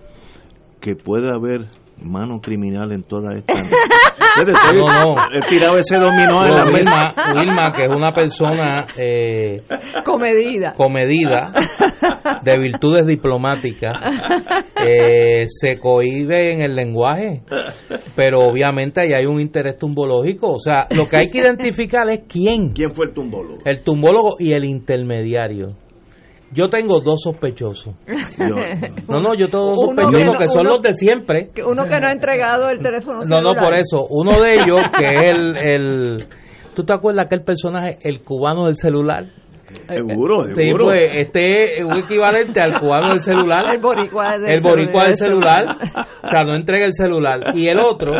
que 0.81 0.95
puede 0.95 1.29
haber 1.29 1.67
mano 2.03 2.39
criminal 2.41 2.91
en 2.91 3.03
toda 3.03 3.37
esta? 3.37 3.53
No, 4.75 4.87
no. 4.87 5.15
He 5.33 5.49
tirado 5.49 5.75
ese 5.75 5.97
dominó 5.97 6.45
en 6.45 6.55
la 6.55 6.63
Wilma, 6.65 6.71
mesa. 6.71 7.33
Wilma, 7.35 7.73
que 7.73 7.83
es 7.83 7.89
una 7.95 8.13
persona 8.13 8.85
eh, 8.97 9.63
Comedida. 10.05 10.73
comedida, 10.73 11.51
de 12.43 12.57
virtudes 12.59 13.05
diplomáticas, 13.07 13.91
eh, 14.87 15.45
se 15.49 15.77
cohíbe 15.77 16.53
en 16.53 16.61
el 16.61 16.75
lenguaje, 16.75 17.41
pero 18.15 18.41
obviamente 18.47 19.01
ahí 19.01 19.13
hay 19.13 19.25
un 19.25 19.41
interés 19.41 19.77
tumbológico. 19.77 20.53
O 20.53 20.59
sea, 20.59 20.87
lo 20.91 21.05
que 21.07 21.17
hay 21.17 21.29
que 21.29 21.39
identificar 21.39 22.09
es 22.09 22.21
quién, 22.29 22.71
¿Quién 22.71 22.93
fue 22.93 23.07
el 23.07 23.13
tumbólogo? 23.13 23.59
el 23.65 23.83
tumbólogo 23.83 24.35
y 24.39 24.53
el 24.53 24.63
intermediario. 24.63 25.69
Yo 26.51 26.69
tengo 26.69 26.99
dos 26.99 27.21
sospechosos. 27.23 27.93
Yo- 28.37 28.55
No, 29.07 29.19
no, 29.19 29.33
yo 29.35 29.47
tengo 29.49 29.65
dos 29.71 29.83
Uno 29.83 30.01
sospechosos 30.01 30.31
que 30.33 30.37
que, 30.39 30.45
no- 30.45 30.51
son 30.51 30.61
uno- 30.61 30.69
los 30.71 30.81
de 30.81 30.93
siempre. 30.93 31.49
Que 31.53 31.63
uno 31.63 31.83
que 31.85 31.99
no 31.99 32.07
ha 32.07 32.11
entregado 32.11 32.69
el 32.69 32.79
teléfono 32.79 33.19
No, 33.21 33.41
no, 33.41 33.49
celular. 33.51 33.63
por 33.63 33.73
eso. 33.75 34.07
Uno 34.09 34.39
de 34.39 34.53
ellos, 34.53 34.81
que 34.97 35.05
es 35.05 35.31
el, 35.31 35.57
el... 35.57 36.17
¿Tú 36.75 36.83
te 36.83 36.93
acuerdas 36.93 37.25
aquel 37.27 37.43
personaje, 37.43 37.97
el 38.01 38.21
cubano 38.23 38.65
del 38.65 38.75
celular? 38.75 39.25
seguro, 39.87 40.45
Sí, 40.47 40.55
seguro. 40.65 40.85
pues 40.85 41.05
este 41.19 41.77
es 41.79 41.85
un 41.85 41.95
equivalente 41.99 42.59
al 42.59 42.79
cubano 42.79 43.09
del 43.09 43.19
celular. 43.19 43.75
El 43.75 43.79
boricua 43.79 44.31
del 44.39 44.55
el 44.55 44.61
boricua 44.61 45.03
del 45.03 45.15
celular. 45.15 45.77
celular. 45.77 46.07
O 46.23 46.27
sea, 46.27 46.43
no 46.43 46.55
entrega 46.55 46.85
el 46.87 46.93
celular. 46.93 47.39
Y 47.53 47.67
el 47.67 47.79
otro, 47.79 48.13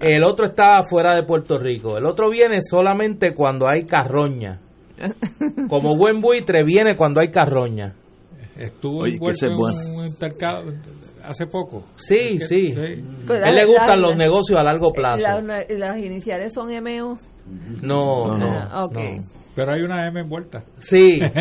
el 0.00 0.24
otro 0.24 0.46
estaba 0.46 0.82
fuera 0.90 1.14
de 1.14 1.22
Puerto 1.22 1.58
Rico. 1.58 1.96
El 1.96 2.06
otro 2.06 2.28
viene 2.28 2.58
solamente 2.68 3.34
cuando 3.34 3.68
hay 3.68 3.84
carroña. 3.84 4.60
Como 5.68 5.96
buen 5.96 6.20
buitre 6.20 6.64
viene 6.64 6.96
cuando 6.96 7.20
hay 7.20 7.30
carroña. 7.30 7.94
Estuvo 8.56 9.00
Oye, 9.00 9.14
envuelto 9.14 9.46
en 9.46 9.98
un 9.98 10.06
intercambio 10.06 10.74
hace 11.24 11.46
poco. 11.46 11.84
Sí, 11.96 12.36
Es 12.36 12.48
que- 12.48 12.56
sí. 12.56 13.04
Pues 13.26 13.42
A 13.42 13.48
él 13.48 13.54
le 13.54 13.64
gustan 13.64 14.00
la- 14.00 14.08
los 14.08 14.16
negocios 14.16 14.58
a 14.58 14.62
largo 14.62 14.92
plazo. 14.92 15.22
la- 15.40 15.64
las 15.68 15.98
iniciales 16.02 16.52
son 16.52 16.70
MO. 16.70 17.16
No, 17.82 18.26
No, 18.28 18.38
no, 18.38 18.46
Ah, 18.70 18.84
ok. 18.84 18.94
no. 18.94 19.24
Pero 19.54 19.72
hay 19.72 19.82
una 19.82 20.06
M 20.08 20.20
envuelta. 20.20 20.64
Sí, 20.78 21.18
sí. 21.18 21.20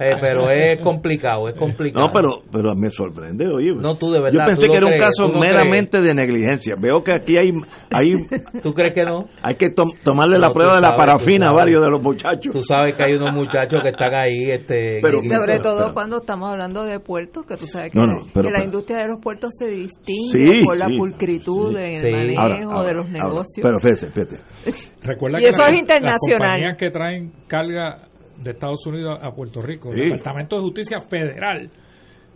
Eh, 0.00 0.14
pero 0.20 0.50
es 0.50 0.80
complicado, 0.80 1.48
es 1.48 1.54
complicado. 1.54 2.06
No, 2.06 2.12
pero, 2.12 2.42
pero 2.50 2.74
me 2.74 2.90
sorprende, 2.90 3.46
oye. 3.48 3.72
No, 3.74 3.94
tú 3.94 4.10
de 4.10 4.20
verdad, 4.20 4.40
Yo 4.40 4.46
pensé 4.46 4.68
que 4.68 4.76
era 4.76 4.86
un 4.86 4.98
caso 4.98 5.28
meramente 5.28 6.00
de 6.00 6.14
negligencia. 6.14 6.74
Veo 6.78 7.00
que 7.02 7.12
aquí 7.14 7.36
hay, 7.38 7.52
hay, 7.90 8.14
¿Tú 8.62 8.72
crees 8.74 8.94
que 8.94 9.02
no? 9.04 9.26
hay 9.42 9.54
que 9.56 9.70
tom- 9.70 9.92
tomarle 10.02 10.36
No, 10.38 10.46
la 10.48 10.52
prueba 10.52 10.76
de 10.76 10.80
la 10.82 10.96
parafina 10.96 11.50
a 11.50 11.52
varios 11.52 11.82
de 11.82 11.90
los 11.90 12.02
muchachos. 12.02 12.52
Tú 12.52 12.62
sabes 12.62 12.94
que 12.94 13.04
hay 13.04 13.14
unos 13.14 13.32
muchachos 13.32 13.80
que 13.82 13.90
están 13.90 14.14
ahí, 14.14 14.50
este, 14.50 14.98
Pero- 15.02 15.18
Y 15.22 15.28
sobre 15.28 15.52
Pero- 15.58 15.62
todo 15.62 15.78
pero- 15.78 15.94
cuando 15.94 16.16
estamos 16.18 16.50
hablando 16.52 16.84
de 16.84 16.98
puertos, 17.00 17.44
que 17.46 17.56
tú 17.56 17.66
sabes 17.66 17.90
que, 17.92 17.98
No, 17.98 18.06
no, 18.06 18.14
pero- 18.32 18.46
que 18.48 18.52
la 18.52 18.58
pero- 18.58 18.64
industria 18.64 18.98
de 18.98 19.08
los 19.08 19.20
puertos 19.20 19.50
se 19.58 19.68
distingue 19.68 20.52
Sí, 20.52 20.64
por 20.64 20.76
la 20.78 20.86
sí, 20.86 20.96
pulcritud 20.98 21.76
en 21.76 21.90
el 21.90 22.00
Sí. 22.00 22.12
manejo 22.12 22.40
Ahora, 22.40 22.58
ahora, 22.64 22.86
de 22.86 22.94
los 22.94 23.06
ahora. 23.06 23.18
negocios. 23.24 23.62
Pero 23.62 23.78
fíjese, 23.80 24.10
fíjate. 24.10 24.36
Recuerda 25.02 25.38
Y 25.40 25.42
que 25.44 25.48
eso 25.50 25.58
las- 25.58 25.72
es 25.72 25.80
internacional. 25.80 26.38
Las 26.38 26.38
compañías 26.38 26.76
que 26.78 26.90
traen 27.02 27.32
carga 27.48 28.08
de 28.42 28.50
Estados 28.52 28.86
Unidos 28.86 29.18
a 29.22 29.30
Puerto 29.32 29.60
Rico, 29.60 29.92
Sí. 29.92 30.00
el 30.00 30.10
Departamento 30.10 30.56
de 30.56 30.62
Justicia 30.62 30.98
Federal 31.00 31.70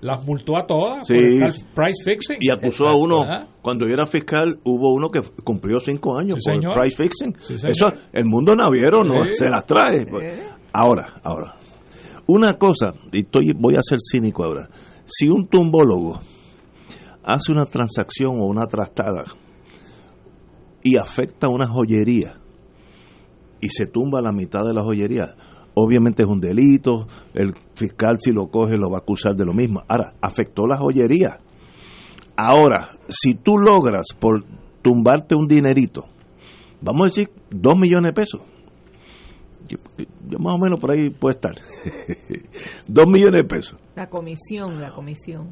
las 0.01 0.25
multó 0.27 0.57
a 0.59 0.67
todas 0.67 1.07
Sí. 1.07 1.15
por 1.15 1.25
estar 1.25 1.51
price 1.75 2.05
fixing. 2.05 2.37
Y 2.41 2.51
acusó 2.51 2.87
a 2.87 2.97
uno, 2.97 3.25
cuando 3.63 3.87
yo 3.87 3.95
era 3.95 4.07
fiscal, 4.07 4.59
hubo 4.65 4.95
uno 4.95 5.09
que 5.11 5.21
cumplió 5.43 5.81
cinco 5.81 6.19
años 6.19 6.39
Sí, 6.41 6.51
por 6.51 6.61
señor. 6.61 6.79
price 6.79 6.97
fixing. 7.03 7.35
Eso, 7.69 7.87
el 8.13 8.25
mundo 8.27 8.55
naviero 8.55 9.03
no 9.05 9.25
se 9.31 9.49
las 9.49 9.65
trae. 9.65 10.07
Ahora, 10.73 11.15
ahora. 11.25 11.55
Una 12.29 12.55
cosa, 12.55 12.93
y 13.13 13.21
estoy, 13.21 13.53
voy 13.57 13.75
a 13.77 13.83
ser 13.83 13.99
cínico 14.01 14.45
ahora. 14.45 14.69
Si 15.07 15.29
un 15.29 15.47
tumbólogo 15.49 16.19
hace 17.25 17.53
una 17.53 17.65
transacción 17.65 18.31
o 18.41 18.45
una 18.47 18.67
trastada 18.67 19.25
y 20.83 20.97
afecta 20.97 21.49
una 21.49 21.67
joyería 21.69 22.35
y 23.61 23.69
se 23.69 23.87
tumba 23.87 24.21
la 24.21 24.33
mitad 24.33 24.65
de 24.65 24.73
la 24.75 24.83
joyería, 24.83 25.35
obviamente 25.75 26.23
es 26.25 26.29
un 26.29 26.41
delito, 26.41 27.07
el 27.35 27.55
fiscal 27.75 28.19
si 28.19 28.31
lo 28.33 28.49
coge 28.49 28.77
lo 28.77 28.91
va 28.91 28.99
a 28.99 29.01
acusar 29.01 29.35
de 29.35 29.45
lo 29.45 29.53
mismo. 29.53 29.83
Ahora, 29.89 30.15
afectó 30.21 30.67
la 30.67 30.77
joyería. 30.79 31.39
Ahora, 32.37 32.91
si 33.09 33.35
tú 33.35 33.59
logras 33.59 34.07
por 34.19 34.45
tumbarte 34.83 35.35
un 35.35 35.47
dinerito, 35.49 36.05
vamos 36.83 37.03
a 37.03 37.05
decir 37.07 37.31
dos 37.51 37.79
millones 37.79 38.11
de 38.11 38.15
pesos, 38.15 38.41
yo, 39.69 39.79
yo 40.29 40.39
más 40.39 40.55
o 40.55 40.59
menos 40.59 40.79
por 40.79 40.91
ahí 40.93 41.11
puede 41.11 41.35
estar, 41.37 41.55
dos 42.89 43.07
millones 43.09 43.43
de 43.43 43.45
pesos, 43.45 43.79
La 43.95 44.09
comisión, 44.09 44.81
la 44.81 44.91
comisión. 44.91 45.49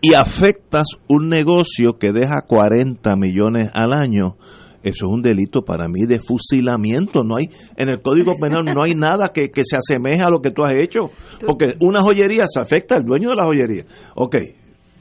y 0.00 0.14
afectas 0.14 0.84
un 1.08 1.28
negocio 1.28 1.98
que 1.98 2.12
deja 2.12 2.40
40 2.46 3.14
millones 3.16 3.70
al 3.74 3.92
año, 3.92 4.36
eso 4.82 5.06
es 5.06 5.12
un 5.12 5.22
delito 5.22 5.62
para 5.62 5.86
mí 5.88 6.06
de 6.06 6.18
fusilamiento. 6.20 7.24
No 7.24 7.36
hay 7.36 7.48
en 7.76 7.88
el 7.88 8.00
Código 8.02 8.36
Penal 8.38 8.64
no 8.64 8.82
hay 8.82 8.94
nada 8.94 9.28
que, 9.32 9.50
que 9.50 9.62
se 9.64 9.76
asemeje 9.76 10.22
a 10.22 10.28
lo 10.30 10.40
que 10.40 10.50
tú 10.50 10.62
has 10.64 10.74
hecho, 10.74 11.10
porque 11.46 11.74
una 11.80 12.02
joyería 12.02 12.44
se 12.46 12.60
afecta 12.60 12.96
al 12.96 13.04
dueño 13.04 13.30
de 13.30 13.36
la 13.36 13.44
joyería. 13.44 13.84
Ok. 14.14 14.36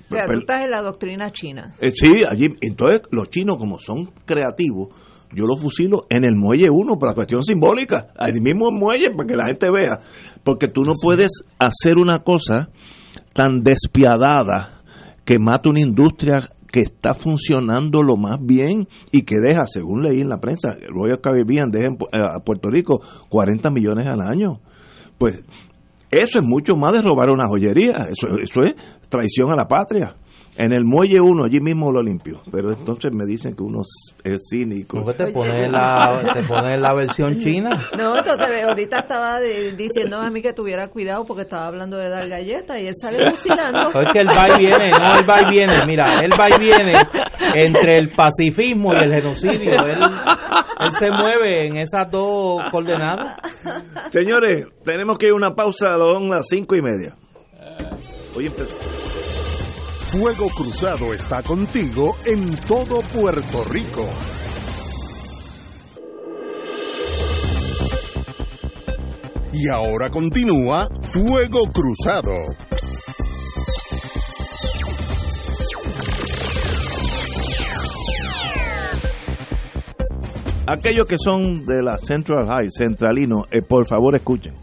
O 0.09 0.13
sea, 0.13 0.25
pero- 0.27 0.39
tú 0.39 0.41
estás 0.41 0.65
en 0.65 0.71
la 0.71 0.81
doctrina 0.81 1.29
china. 1.31 1.73
eh, 1.79 1.91
sí, 1.95 2.23
allí, 2.29 2.47
entonces 2.61 3.01
los 3.11 3.29
chinos 3.29 3.57
como 3.57 3.79
son 3.79 4.11
creativos, 4.25 4.89
yo 5.33 5.45
los 5.45 5.61
fusilo 5.61 6.01
en 6.09 6.25
el 6.25 6.35
muelle 6.35 6.69
1 6.69 6.97
por 6.99 7.07
la 7.07 7.15
cuestión 7.15 7.41
simbólica, 7.43 8.07
al 8.17 8.33
mismo 8.41 8.69
muelle 8.71 9.11
para 9.15 9.25
que 9.27 9.35
la 9.37 9.45
gente 9.45 9.71
vea, 9.71 9.99
porque 10.43 10.67
tú 10.67 10.83
no 10.83 10.91
puedes 11.01 11.31
hacer 11.57 11.97
una 11.97 12.19
cosa 12.19 12.69
tan 13.33 13.63
despiadada 13.63 14.81
que 15.23 15.39
mata 15.39 15.69
una 15.69 15.79
industria 15.79 16.49
que 16.71 16.81
está 16.81 17.13
funcionando 17.13 18.01
lo 18.01 18.15
más 18.15 18.39
bien 18.41 18.87
y 19.11 19.23
que 19.23 19.35
deja, 19.39 19.65
según 19.65 20.03
leí 20.03 20.21
en 20.21 20.29
la 20.29 20.39
prensa, 20.39 20.77
Royal 20.87 21.19
Caribbean 21.21 21.69
deja 21.69 21.87
eh, 21.87 22.19
a 22.35 22.39
Puerto 22.39 22.69
Rico 22.69 23.01
40 23.29 23.69
millones 23.69 24.07
al 24.07 24.21
año. 24.21 24.59
Pues 25.17 25.43
eso 26.09 26.39
es 26.39 26.45
mucho 26.45 26.75
más 26.75 26.93
de 26.93 27.01
robar 27.01 27.29
una 27.29 27.47
joyería, 27.47 28.07
eso, 28.09 28.27
eso 28.37 28.61
es 28.61 28.73
traición 29.09 29.51
a 29.51 29.55
la 29.55 29.67
patria. 29.67 30.15
En 30.57 30.73
el 30.73 30.83
muelle 30.83 31.21
uno, 31.21 31.45
allí 31.45 31.61
mismo 31.61 31.93
lo 31.93 32.01
limpio, 32.03 32.41
pero 32.51 32.73
entonces 32.73 33.11
me 33.13 33.25
dicen 33.25 33.53
que 33.55 33.63
uno 33.63 33.83
es 34.23 34.39
cínico. 34.49 34.97
¿Cómo 34.97 35.07
que 35.07 35.13
te 35.25 35.31
pones 35.31 35.71
la, 35.71 36.21
te 36.33 36.43
pones 36.43 36.75
la 36.79 36.93
versión 36.93 37.39
china? 37.39 37.69
No, 37.97 38.17
entonces 38.17 38.47
ahorita 38.67 38.97
estaba 38.99 39.39
de- 39.39 39.71
diciendo 39.77 40.17
a 40.17 40.29
mí 40.29 40.41
que 40.41 40.51
tuviera 40.51 40.89
cuidado 40.89 41.23
porque 41.23 41.43
estaba 41.43 41.67
hablando 41.67 41.95
de 41.97 42.09
dar 42.09 42.27
galletas 42.27 42.77
y 42.79 42.87
él 42.87 42.93
sale 43.01 43.31
fusilando. 43.31 43.91
Es 44.01 44.11
que 44.11 44.19
el 44.19 44.27
va 44.27 44.49
y 44.49 44.59
viene, 44.59 44.91
no, 44.91 45.19
el 45.19 45.29
va 45.29 45.41
y 45.41 45.49
viene, 45.55 45.85
mira, 45.87 46.21
el 46.21 46.31
va 46.31 46.49
y 46.49 46.59
viene 46.59 46.93
entre 47.55 47.97
el 47.97 48.09
pacifismo 48.09 48.93
y 48.93 48.97
el 48.97 49.13
genocidio. 49.13 49.71
Él, 49.71 49.99
él 50.81 50.91
se 50.99 51.11
mueve 51.11 51.65
en 51.67 51.77
esas 51.77 52.11
dos 52.11 52.61
coordenadas. 52.69 53.35
Señores, 54.09 54.67
tenemos 54.83 55.17
que 55.17 55.27
ir 55.27 55.31
a 55.31 55.35
una 55.35 55.55
pausa 55.55 55.91
a 55.93 55.97
las 55.97 56.45
cinco 56.49 56.75
y 56.75 56.81
media. 56.81 57.15
Oye, 58.35 58.49
empe- 58.49 58.67
Fuego 60.11 60.49
Cruzado 60.49 61.13
está 61.13 61.41
contigo 61.41 62.17
en 62.25 62.53
todo 62.67 62.99
Puerto 62.99 63.63
Rico. 63.63 64.05
Y 69.53 69.69
ahora 69.69 70.09
continúa 70.09 70.89
Fuego 71.13 71.61
Cruzado. 71.71 72.33
aquellos 80.67 81.05
que 81.05 81.17
son 81.17 81.65
de 81.65 81.83
la 81.83 81.97
Central 81.97 82.47
High, 82.47 82.69
centralino, 82.71 83.43
eh, 83.51 83.61
por 83.61 83.85
favor 83.87 84.15
escuchen. 84.15 84.53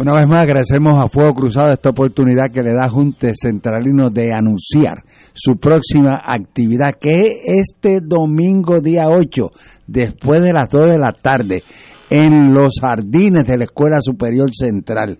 Una 0.00 0.14
vez 0.14 0.26
más 0.30 0.38
agradecemos 0.44 0.96
a 0.96 1.08
Fuego 1.08 1.34
Cruzado 1.34 1.68
esta 1.68 1.90
oportunidad 1.90 2.50
que 2.50 2.62
le 2.62 2.72
da 2.72 2.88
Junte 2.88 3.32
Centralino 3.34 4.08
de 4.08 4.32
anunciar 4.34 5.04
su 5.34 5.58
próxima 5.58 6.22
actividad, 6.24 6.94
que 6.98 7.20
es 7.20 7.34
este 7.44 8.00
domingo 8.00 8.80
día 8.80 9.10
8, 9.10 9.50
después 9.86 10.40
de 10.40 10.54
las 10.54 10.70
2 10.70 10.92
de 10.92 10.98
la 10.98 11.12
tarde, 11.12 11.62
en 12.08 12.54
los 12.54 12.80
jardines 12.80 13.44
de 13.44 13.58
la 13.58 13.64
Escuela 13.64 13.98
Superior 14.00 14.48
Central. 14.54 15.18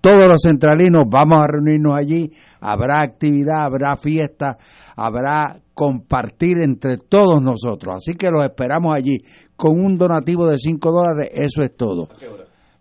todos 0.00 0.26
los 0.26 0.40
centralinos 0.42 1.02
vamos 1.10 1.42
a 1.42 1.48
reunirnos 1.48 1.92
allí, 1.94 2.32
habrá 2.58 3.02
actividad, 3.02 3.64
habrá 3.64 3.98
fiesta, 3.98 4.56
habrá 4.96 5.60
compartir 5.74 6.56
entre 6.62 6.96
todos 6.96 7.42
nosotros. 7.42 7.96
Así 7.96 8.14
que 8.14 8.30
los 8.30 8.42
esperamos 8.46 8.96
allí 8.96 9.18
con 9.56 9.78
un 9.78 9.98
donativo 9.98 10.48
de 10.48 10.56
5 10.56 10.90
dólares, 10.90 11.28
eso 11.34 11.62
es 11.62 11.76
todo. 11.76 12.08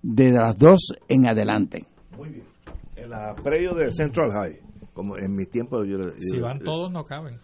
De 0.02 0.32
las 0.32 0.58
2 0.58 0.80
en 1.10 1.28
adelante. 1.28 1.86
Muy 2.18 2.30
bien. 2.30 2.46
En 2.96 3.10
la 3.10 3.36
predio 3.36 3.74
de 3.74 3.92
Central 3.92 4.32
High, 4.32 4.60
como 4.94 5.18
en 5.18 5.36
mi 5.36 5.46
tiempo 5.46 5.84
yo... 5.84 5.98
Si 6.20 6.40
van 6.40 6.60
todos 6.60 6.92
no 6.92 7.06
caben. 7.06 7.40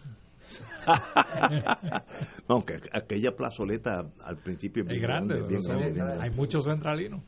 no, 2.50 2.66
que 2.66 2.80
aquella 2.94 3.36
plazoleta 3.36 4.10
al 4.24 4.38
principio 4.38 4.86
es 4.88 5.02
grande, 5.02 5.44
hay 6.20 6.30
muchos 6.32 6.66
centralinos. 6.66 7.22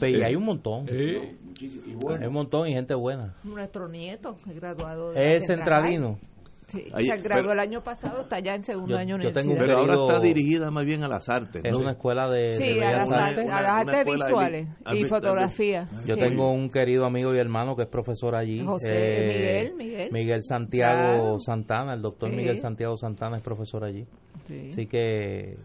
y 0.00 0.22
hay 0.22 0.34
un 0.34 0.44
montón. 0.44 0.86
Hay 0.88 2.26
un 2.26 2.32
montón 2.32 2.68
y 2.68 2.72
gente 2.72 2.94
buena. 2.94 3.34
Nuestro 3.44 3.88
nieto, 3.88 4.38
graduado 4.46 5.12
de 5.12 5.36
Es 5.36 5.46
centralino. 5.46 6.18
Sí, 6.72 6.90
se 6.90 7.16
graduó 7.18 7.52
el 7.52 7.60
año 7.60 7.82
pasado, 7.82 8.22
está 8.22 8.40
ya 8.40 8.54
en 8.54 8.62
segundo 8.62 8.96
año 8.96 9.16
universidad. 9.16 9.56
pero 9.58 9.78
ahora 9.78 9.94
está 9.94 10.20
dirigida 10.20 10.70
más 10.70 10.86
bien 10.86 11.02
a 11.02 11.08
las 11.08 11.28
artes. 11.28 11.62
Es 11.64 11.74
una 11.74 11.92
escuela 11.92 12.28
de, 12.30 12.56
sí, 12.56 12.80
a, 12.80 12.92
las 12.92 13.10
artes, 13.10 13.48
a 13.50 13.62
las 13.62 13.88
artes 13.88 14.04
visuales 14.06 14.68
y 14.92 15.04
fotografía. 15.04 15.88
Yo 16.06 16.16
tengo 16.16 16.50
un 16.50 16.70
querido 16.70 17.04
amigo 17.04 17.34
y 17.34 17.38
hermano 17.38 17.76
que 17.76 17.82
es 17.82 17.88
profesor 17.88 18.34
allí. 18.34 18.64
José 18.64 18.88
eh, 18.90 19.28
Miguel, 19.28 19.74
Miguel. 19.76 20.08
Miguel 20.12 20.42
Santiago 20.42 21.38
Santana, 21.38 21.94
el 21.94 22.00
doctor 22.00 22.30
Miguel 22.30 22.58
Santiago 22.58 22.96
Santana 22.96 23.36
es 23.36 23.42
profesor 23.42 23.84
allí. 23.84 24.06
Así 24.70 24.86
que 24.86 25.56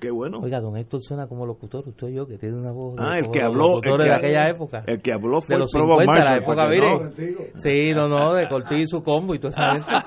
Qué 0.00 0.10
bueno. 0.10 0.40
Oiga, 0.40 0.60
don 0.60 0.76
Héctor 0.76 1.00
suena 1.02 1.26
como 1.26 1.44
locutor, 1.44 1.86
usted 1.86 2.08
y 2.08 2.14
yo, 2.14 2.26
que 2.26 2.38
tiene 2.38 2.56
una 2.56 2.72
voz. 2.72 2.94
Ah, 2.98 3.18
el 3.18 3.30
que 3.30 3.42
habló. 3.42 3.82
El 3.82 3.98
de 3.98 4.14
aquella 4.14 4.48
época. 4.48 4.82
El 4.86 5.02
que 5.02 5.12
habló 5.12 5.40
fue 5.40 5.56
de 5.56 5.60
los 5.60 5.70
50, 5.70 6.12
la 6.12 6.36
época, 6.36 6.68
mire. 6.68 7.50
Sí, 7.54 7.92
no, 7.94 8.08
no, 8.08 8.34
de 8.34 8.48
Cortí 8.48 8.76
y 8.82 8.86
su 8.86 9.02
combo 9.02 9.34
y 9.34 9.38
toda 9.38 9.50
esa 9.50 9.72
gente. 9.72 9.92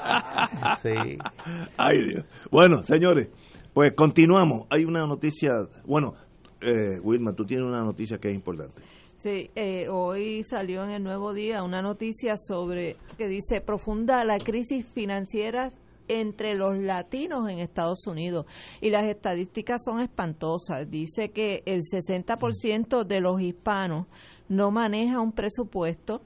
Sí. 0.82 1.18
Ay, 1.78 1.98
Dios. 2.10 2.26
Bueno, 2.52 2.82
señores, 2.82 3.30
pues 3.74 3.94
continuamos. 3.96 4.66
Hay 4.70 4.86
una 4.86 5.06
noticia. 5.06 5.52
Bueno, 5.86 6.13
eh, 6.62 7.00
Wilma, 7.04 7.34
tú 7.34 7.46
tienes 7.46 7.66
una 7.66 7.84
noticia 7.84 8.18
que 8.18 8.30
es 8.30 8.36
importante. 8.36 8.82
Sí, 9.18 9.50
eh, 9.56 9.88
hoy 9.90 10.44
salió 10.44 10.84
en 10.84 10.92
el 10.92 11.04
Nuevo 11.04 11.34
Día 11.34 11.63
una 11.63 11.82
noticia 11.82 12.36
sobre 12.38 12.96
que 13.18 13.28
dice 13.28 13.62
profunda 13.62 14.24
la 14.24 14.38
crisis 14.38 14.86
financiera 14.94 15.72
entre 16.08 16.56
los 16.56 16.78
latinos 16.78 17.50
en 17.50 17.60
Estados 17.60 18.06
Unidos. 18.08 18.46
Y 18.82 18.89
las 18.89 19.06
estadísticas 19.06 19.84
son 19.84 20.00
espantosas. 20.00 20.89
Dice 20.89 21.32
que 21.32 21.63
el 21.65 21.82
60% 21.82 23.04
de 23.04 23.22
los 23.22 23.41
hispanos 23.41 24.08
no 24.50 24.72
maneja 24.72 25.20
un 25.20 25.32
presupuesto. 25.32 26.22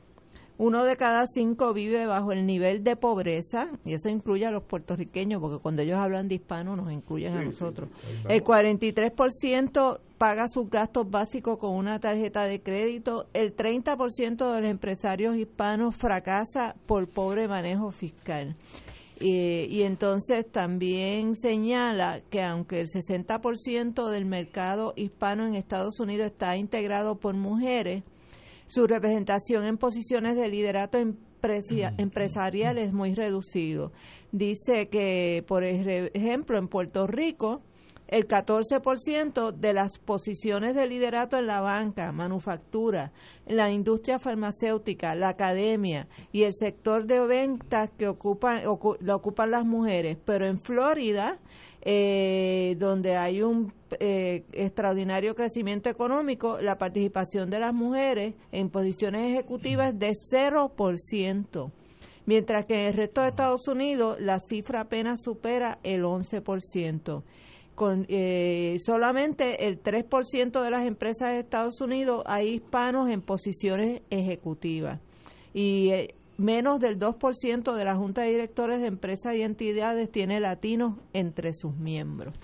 Uno 0.58 0.84
de 0.84 0.96
cada 0.96 1.26
cinco 1.26 1.74
vive 1.74 2.06
bajo 2.06 2.32
el 2.32 2.46
nivel 2.46 2.84
de 2.84 2.96
pobreza, 2.96 3.67
y 3.84 3.96
eso 3.96 4.10
incluye 4.10 4.46
a 4.46 4.52
los 4.52 4.62
puertorriqueños, 4.62 5.41
porque 5.41 5.58
cuando 5.58 5.82
ellos 5.82 5.98
hablan 5.98 6.28
de 6.28 6.36
hispanos 6.36 6.78
nos 6.78 6.94
incluyen 6.94 7.34
a 7.34 7.44
nosotros. 7.44 7.89
El 8.30 8.44
43% 8.44 10.00
paga 10.20 10.48
sus 10.48 10.70
gastos 10.70 11.10
básicos 11.10 11.58
con 11.58 11.72
una 11.72 12.00
tarjeta 12.00 12.44
de 12.44 12.62
crédito. 12.62 13.26
El 13.34 13.56
30% 13.56 14.54
de 14.54 14.62
los 14.62 14.70
empresarios 14.70 15.36
hispanos 15.36 15.96
fracasa 15.96 16.76
por 16.86 17.10
pobre 17.10 17.48
manejo 17.48 17.89
fiscal. 17.89 18.56
Eh, 19.21 19.67
y 19.69 19.84
entonces 19.84 20.51
también 20.51 21.36
señala 21.36 22.21
que 22.31 22.41
aunque 22.41 22.81
el 22.81 22.88
60% 22.88 24.10
del 24.10 24.25
mercado 24.25 24.93
hispano 24.95 25.45
en 25.45 25.53
Estados 25.53 25.99
Unidos 25.99 26.27
está 26.27 26.57
integrado 26.57 27.19
por 27.19 27.36
mujeres, 27.36 28.03
su 28.65 28.88
representación 28.88 29.65
en 29.65 29.77
posiciones 29.77 30.36
de 30.36 30.47
liderato 30.47 30.97
empresarial 30.97 32.77
es 32.79 32.93
muy 32.93 33.13
reducido. 33.13 33.91
Dice 34.31 34.88
que, 34.88 35.43
por 35.47 35.63
ejemplo, 35.63 36.57
en 36.57 36.67
Puerto 36.67 37.05
Rico, 37.05 37.62
el 38.12 38.28
14% 38.28 39.54
de 39.54 39.74
las 39.74 39.97
posiciones 39.97 40.76
de 40.76 40.86
liderato 40.86 41.38
en 41.38 41.47
la 41.47 41.62
banca, 41.62 42.12
manufactura, 42.12 43.13
la 43.47 43.71
industria 43.71 44.19
farmacéutica, 44.19 45.15
la 45.15 45.30
academia 45.30 46.08
y 46.34 46.43
el 46.43 46.54
sector 46.54 47.06
de 47.06 47.21
ventas 47.21 47.89
que 47.97 48.10
ocupan, 48.10 48.63
lo 48.63 49.15
ocupan 49.15 49.52
las 49.52 49.65
mujeres. 49.65 50.17
Pero 50.26 50.45
en 50.45 50.60
Florida, 50.60 51.39
eh, 51.84 52.76
donde 52.78 53.15
hay 53.15 53.41
un 53.41 53.71
eh, 54.00 54.43
extraordinario 54.52 55.34
crecimiento 55.34 55.89
económico, 55.89 56.60
la 56.60 56.78
participación 56.78 57.50
de 57.50 57.60
las 57.60 57.74
mujeres 57.74 58.36
en 58.52 58.69
posiciones 58.69 59.32
ejecutivas 59.32 59.93
es 59.93 60.00
de 60.00 60.12
0% 60.38 61.71
mientras 62.26 62.65
que 62.65 62.76
en 62.76 62.88
el 62.88 62.93
resto 62.93 63.21
de 63.21 63.30
Estados 63.30 63.67
Unidos 63.67 64.17
la 64.21 64.39
cifra 64.39 64.82
apenas 64.82 65.24
supera 65.24 65.80
el 65.82 66.04
11% 66.04 67.24
con 67.82 68.06
eh, 68.10 68.78
solamente 68.86 69.65
el 69.65 69.82
3% 69.82 70.62
de 70.62 70.70
las 70.70 70.86
empresas 70.86 71.30
de 71.30 71.39
Estados 71.39 71.82
Unidos 71.82 72.22
hay 72.28 72.50
hispanos 72.50 73.10
en 73.10 73.24
posiciones 73.24 74.04
ejecutivas 74.12 75.02
y 75.52 75.89
eh, 75.89 76.13
menos 76.38 76.80
del 76.80 77.00
2% 77.00 77.74
de 77.74 77.84
la 77.84 77.96
Junta 77.96 78.22
de 78.22 78.30
Directores 78.30 78.82
de 78.82 78.86
empresas 78.86 79.36
y 79.36 79.41
entidades 79.41 80.12
tiene 80.12 80.39
latinos 80.39 81.00
entre 81.13 81.56
sus 81.56 81.76
miembros. 81.76 82.36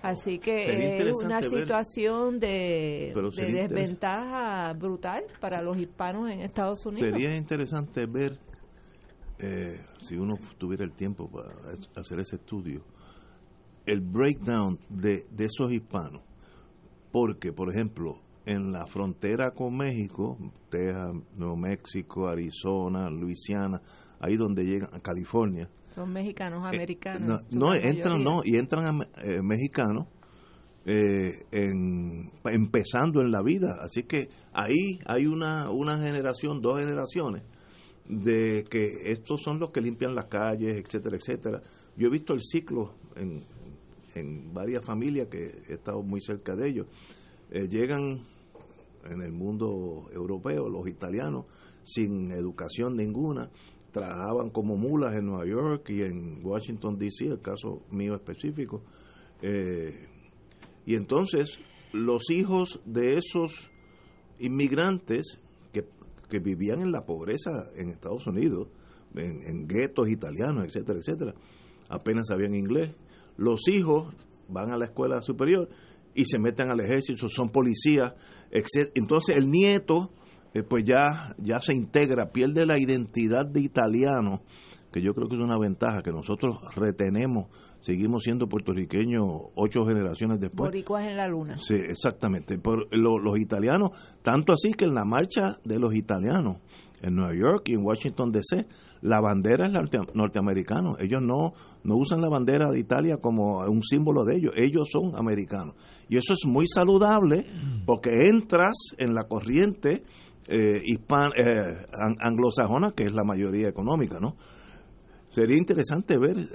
Así 0.00 0.38
que 0.38 1.08
es 1.08 1.20
una 1.20 1.42
situación 1.42 2.38
de, 2.38 3.12
desventaja 3.36 4.74
brutal 4.74 5.24
para 5.40 5.60
los 5.60 5.76
hispanos 5.76 6.30
en 6.30 6.40
Estados 6.42 6.86
Unidos. 6.86 7.10
Sería 7.10 7.36
interesante 7.36 8.06
ver, 8.06 8.38
eh, 9.40 9.80
si 10.02 10.14
uno 10.16 10.38
tuviera 10.56 10.84
el 10.84 10.92
tiempo 10.92 11.28
para 11.28 11.50
hacer 11.96 12.20
ese 12.20 12.36
estudio, 12.36 12.84
el 13.86 14.00
breakdown 14.00 14.78
de, 14.88 15.26
de 15.30 15.44
esos 15.44 15.72
hispanos. 15.72 16.22
Porque, 17.12 17.52
por 17.52 17.72
ejemplo, 17.72 18.20
en 18.46 18.72
la 18.72 18.86
frontera 18.86 19.52
con 19.52 19.76
México, 19.76 20.36
Texas, 20.68 21.14
Nuevo 21.36 21.56
México, 21.56 22.28
Arizona, 22.28 23.10
Luisiana, 23.10 23.80
ahí 24.20 24.36
donde 24.36 24.64
llegan 24.64 24.90
a 24.92 25.00
California. 25.00 25.68
Son 25.90 26.12
mexicanos, 26.12 26.64
eh, 26.64 26.76
americanos. 26.76 27.42
no, 27.52 27.74
entran, 27.74 28.22
no, 28.22 28.42
y 28.44 28.56
entran 28.56 29.02
eh, 29.22 29.40
mexicanos 29.42 30.08
eh, 30.84 31.46
en, 31.52 32.30
empezando 32.44 33.20
en 33.20 33.30
la 33.30 33.42
vida. 33.42 33.78
Así 33.80 34.02
que 34.02 34.28
ahí 34.52 34.98
hay 35.06 35.26
una, 35.26 35.70
una 35.70 35.98
generación, 35.98 36.60
dos 36.60 36.80
generaciones, 36.80 37.42
de 38.06 38.64
que 38.68 39.12
estos 39.12 39.40
son 39.42 39.58
los 39.58 39.70
que 39.70 39.80
limpian 39.80 40.14
las 40.14 40.26
calles, 40.26 40.76
etcétera, 40.76 41.16
etcétera. 41.16 41.62
Yo 41.96 42.08
he 42.08 42.10
visto 42.10 42.34
el 42.34 42.40
ciclo 42.42 42.96
en, 43.16 43.44
en 44.14 44.52
varias 44.54 44.84
familias 44.84 45.28
que 45.28 45.62
he 45.68 45.74
estado 45.74 46.02
muy 46.02 46.20
cerca 46.20 46.54
de 46.54 46.68
ellos, 46.68 46.86
eh, 47.50 47.68
llegan 47.68 48.24
en 49.04 49.20
el 49.20 49.32
mundo 49.32 50.08
europeo, 50.12 50.68
los 50.68 50.88
italianos, 50.88 51.46
sin 51.82 52.30
educación 52.30 52.96
ninguna, 52.96 53.50
trabajaban 53.92 54.50
como 54.50 54.76
mulas 54.76 55.14
en 55.14 55.26
Nueva 55.26 55.46
York 55.46 55.88
y 55.90 56.02
en 56.02 56.44
Washington, 56.44 56.98
D.C., 56.98 57.26
el 57.26 57.40
caso 57.40 57.82
mío 57.90 58.14
específico. 58.14 58.82
Eh, 59.42 60.08
y 60.86 60.94
entonces 60.94 61.60
los 61.92 62.30
hijos 62.30 62.80
de 62.86 63.14
esos 63.14 63.70
inmigrantes 64.38 65.40
que, 65.72 65.84
que, 66.28 66.40
vivían 66.40 66.80
en 66.80 66.90
la 66.90 67.02
pobreza 67.02 67.70
en 67.76 67.90
Estados 67.90 68.26
Unidos, 68.26 68.68
en, 69.14 69.42
en 69.46 69.68
guetos 69.68 70.08
italianos, 70.08 70.64
etcétera, 70.64 70.98
etcétera, 70.98 71.34
apenas 71.88 72.26
sabían 72.28 72.54
inglés, 72.54 72.96
los 73.36 73.68
hijos 73.68 74.14
van 74.48 74.72
a 74.72 74.76
la 74.76 74.86
escuela 74.86 75.22
superior 75.22 75.68
y 76.14 76.24
se 76.24 76.38
meten 76.38 76.70
al 76.70 76.80
ejército, 76.80 77.28
son 77.28 77.50
policías, 77.50 78.14
etc. 78.50 78.90
Entonces 78.94 79.36
el 79.36 79.50
nieto, 79.50 80.10
eh, 80.52 80.62
pues 80.62 80.84
ya, 80.84 81.34
ya 81.38 81.60
se 81.60 81.74
integra, 81.74 82.30
pierde 82.30 82.66
la 82.66 82.78
identidad 82.78 83.46
de 83.46 83.60
italiano, 83.60 84.42
que 84.92 85.02
yo 85.02 85.12
creo 85.12 85.28
que 85.28 85.34
es 85.34 85.42
una 85.42 85.58
ventaja, 85.58 86.02
que 86.02 86.12
nosotros 86.12 86.56
retenemos, 86.76 87.46
seguimos 87.80 88.22
siendo 88.22 88.46
puertorriqueños 88.48 89.24
ocho 89.56 89.84
generaciones 89.84 90.38
después. 90.38 90.68
Boricuas 90.68 91.06
en 91.08 91.16
la 91.16 91.26
luna. 91.26 91.58
Sí, 91.58 91.74
exactamente. 91.74 92.58
Por, 92.58 92.86
los 92.96 93.38
italianos, 93.38 93.90
tanto 94.22 94.52
así 94.52 94.72
que 94.72 94.84
en 94.84 94.94
la 94.94 95.04
marcha 95.04 95.58
de 95.64 95.80
los 95.80 95.94
italianos, 95.94 96.58
en 97.02 97.16
Nueva 97.16 97.34
York 97.34 97.68
y 97.68 97.74
en 97.74 97.84
Washington 97.84 98.30
DC, 98.30 98.66
la 99.04 99.20
bandera 99.20 99.66
es 99.66 99.72
la 99.74 99.82
norteamericana. 100.14 100.94
Ellos 100.98 101.20
no, 101.20 101.52
no 101.82 101.94
usan 101.94 102.22
la 102.22 102.30
bandera 102.30 102.70
de 102.70 102.80
Italia 102.80 103.18
como 103.18 103.58
un 103.58 103.82
símbolo 103.82 104.24
de 104.24 104.36
ellos. 104.36 104.54
Ellos 104.56 104.88
son 104.90 105.14
americanos. 105.14 105.74
Y 106.08 106.16
eso 106.16 106.32
es 106.32 106.46
muy 106.46 106.66
saludable 106.66 107.44
porque 107.84 108.08
entras 108.30 108.72
en 108.96 109.14
la 109.14 109.24
corriente 109.24 110.04
eh, 110.48 110.80
eh 110.86 111.86
anglosajona, 112.18 112.92
que 112.96 113.04
es 113.04 113.12
la 113.12 113.24
mayoría 113.24 113.68
económica, 113.68 114.18
¿no? 114.20 114.36
Sería 115.28 115.58
interesante 115.58 116.16
ver 116.16 116.38
eh, 116.38 116.46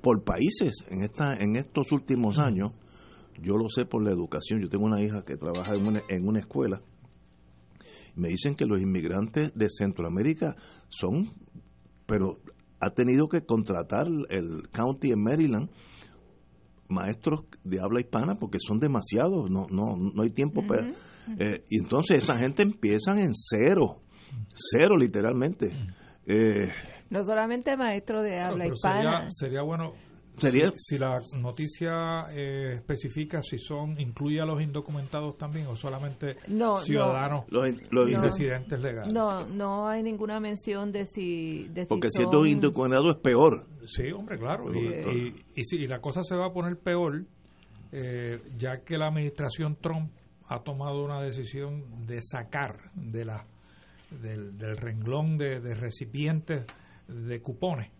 por 0.00 0.24
países 0.24 0.76
en, 0.88 1.02
esta, 1.02 1.34
en 1.34 1.56
estos 1.56 1.92
últimos 1.92 2.38
años. 2.38 2.70
Yo 3.38 3.58
lo 3.58 3.68
sé 3.68 3.84
por 3.84 4.02
la 4.02 4.12
educación. 4.12 4.62
Yo 4.62 4.70
tengo 4.70 4.86
una 4.86 5.02
hija 5.02 5.26
que 5.26 5.36
trabaja 5.36 5.74
en 5.74 5.86
una, 5.86 6.00
en 6.08 6.26
una 6.26 6.40
escuela 6.40 6.80
me 8.18 8.28
dicen 8.28 8.56
que 8.56 8.66
los 8.66 8.80
inmigrantes 8.80 9.52
de 9.54 9.68
Centroamérica 9.70 10.56
son, 10.88 11.30
pero 12.08 12.38
ha 12.80 12.90
tenido 12.90 13.28
que 13.28 13.44
contratar 13.44 14.06
el 14.30 14.68
county 14.70 15.12
en 15.12 15.22
Maryland 15.22 15.70
maestros 16.88 17.44
de 17.64 17.80
habla 17.80 18.00
hispana 18.00 18.36
porque 18.36 18.56
son 18.58 18.78
demasiados, 18.80 19.50
no 19.50 19.66
no 19.70 19.96
no 19.96 20.22
hay 20.22 20.30
tiempo 20.30 20.66
para 20.66 20.88
eh, 21.38 21.62
y 21.68 21.82
entonces 21.82 22.24
esa 22.24 22.38
gente 22.38 22.62
empiezan 22.62 23.18
en 23.18 23.32
cero, 23.34 24.00
cero 24.54 24.96
literalmente. 24.96 25.70
Eh, 26.26 26.72
no 27.10 27.22
solamente 27.22 27.76
maestros 27.76 28.22
de 28.22 28.40
habla 28.40 28.66
hispana. 28.66 29.30
Sería, 29.30 29.30
sería 29.30 29.62
bueno 29.62 29.92
Sería- 30.40 30.68
si, 30.76 30.94
si 30.94 30.98
la 30.98 31.20
noticia 31.38 32.26
eh, 32.30 32.74
especifica 32.76 33.42
si 33.42 33.58
son 33.58 33.98
incluye 34.00 34.40
a 34.40 34.44
los 34.44 34.60
indocumentados 34.62 35.36
también 35.38 35.66
o 35.66 35.76
solamente 35.76 36.36
No, 36.48 36.78
no. 36.78 36.84
ciudadanos 36.84 37.44
los, 37.48 37.66
los 37.90 38.08
y 38.10 38.12
No. 38.14 38.22
residentes 38.22 38.80
legales. 38.80 39.12
No, 39.12 39.46
no 39.48 39.88
hay 39.88 40.02
ninguna 40.02 40.40
mención 40.40 40.92
de 40.92 41.06
si, 41.06 41.68
de 41.68 41.82
si 41.82 41.88
porque 41.88 42.10
son- 42.10 42.24
siendo 42.24 42.46
indocumentado 42.46 43.10
es 43.10 43.16
peor. 43.18 43.66
Sí, 43.86 44.10
hombre, 44.12 44.38
claro. 44.38 44.72
Y, 44.74 44.80
Sí. 44.88 45.34
y, 45.56 45.60
y 45.60 45.64
si 45.64 45.86
la 45.86 46.00
cosa 46.00 46.22
se 46.22 46.34
va 46.36 46.46
a 46.46 46.52
poner 46.52 46.78
peor, 46.78 47.24
eh, 47.92 48.40
ya 48.58 48.84
que 48.84 48.98
la 48.98 49.06
administración 49.08 49.76
Trump 49.80 50.10
ha 50.46 50.62
tomado 50.62 51.04
una 51.04 51.20
decisión 51.22 52.06
de 52.06 52.20
sacar 52.22 52.90
de 52.94 53.24
la 53.24 53.46
del, 54.10 54.56
del 54.56 54.76
renglón 54.78 55.36
de, 55.36 55.60
de 55.60 55.74
recipientes 55.74 56.64
de 57.08 57.42
cupones 57.42 57.90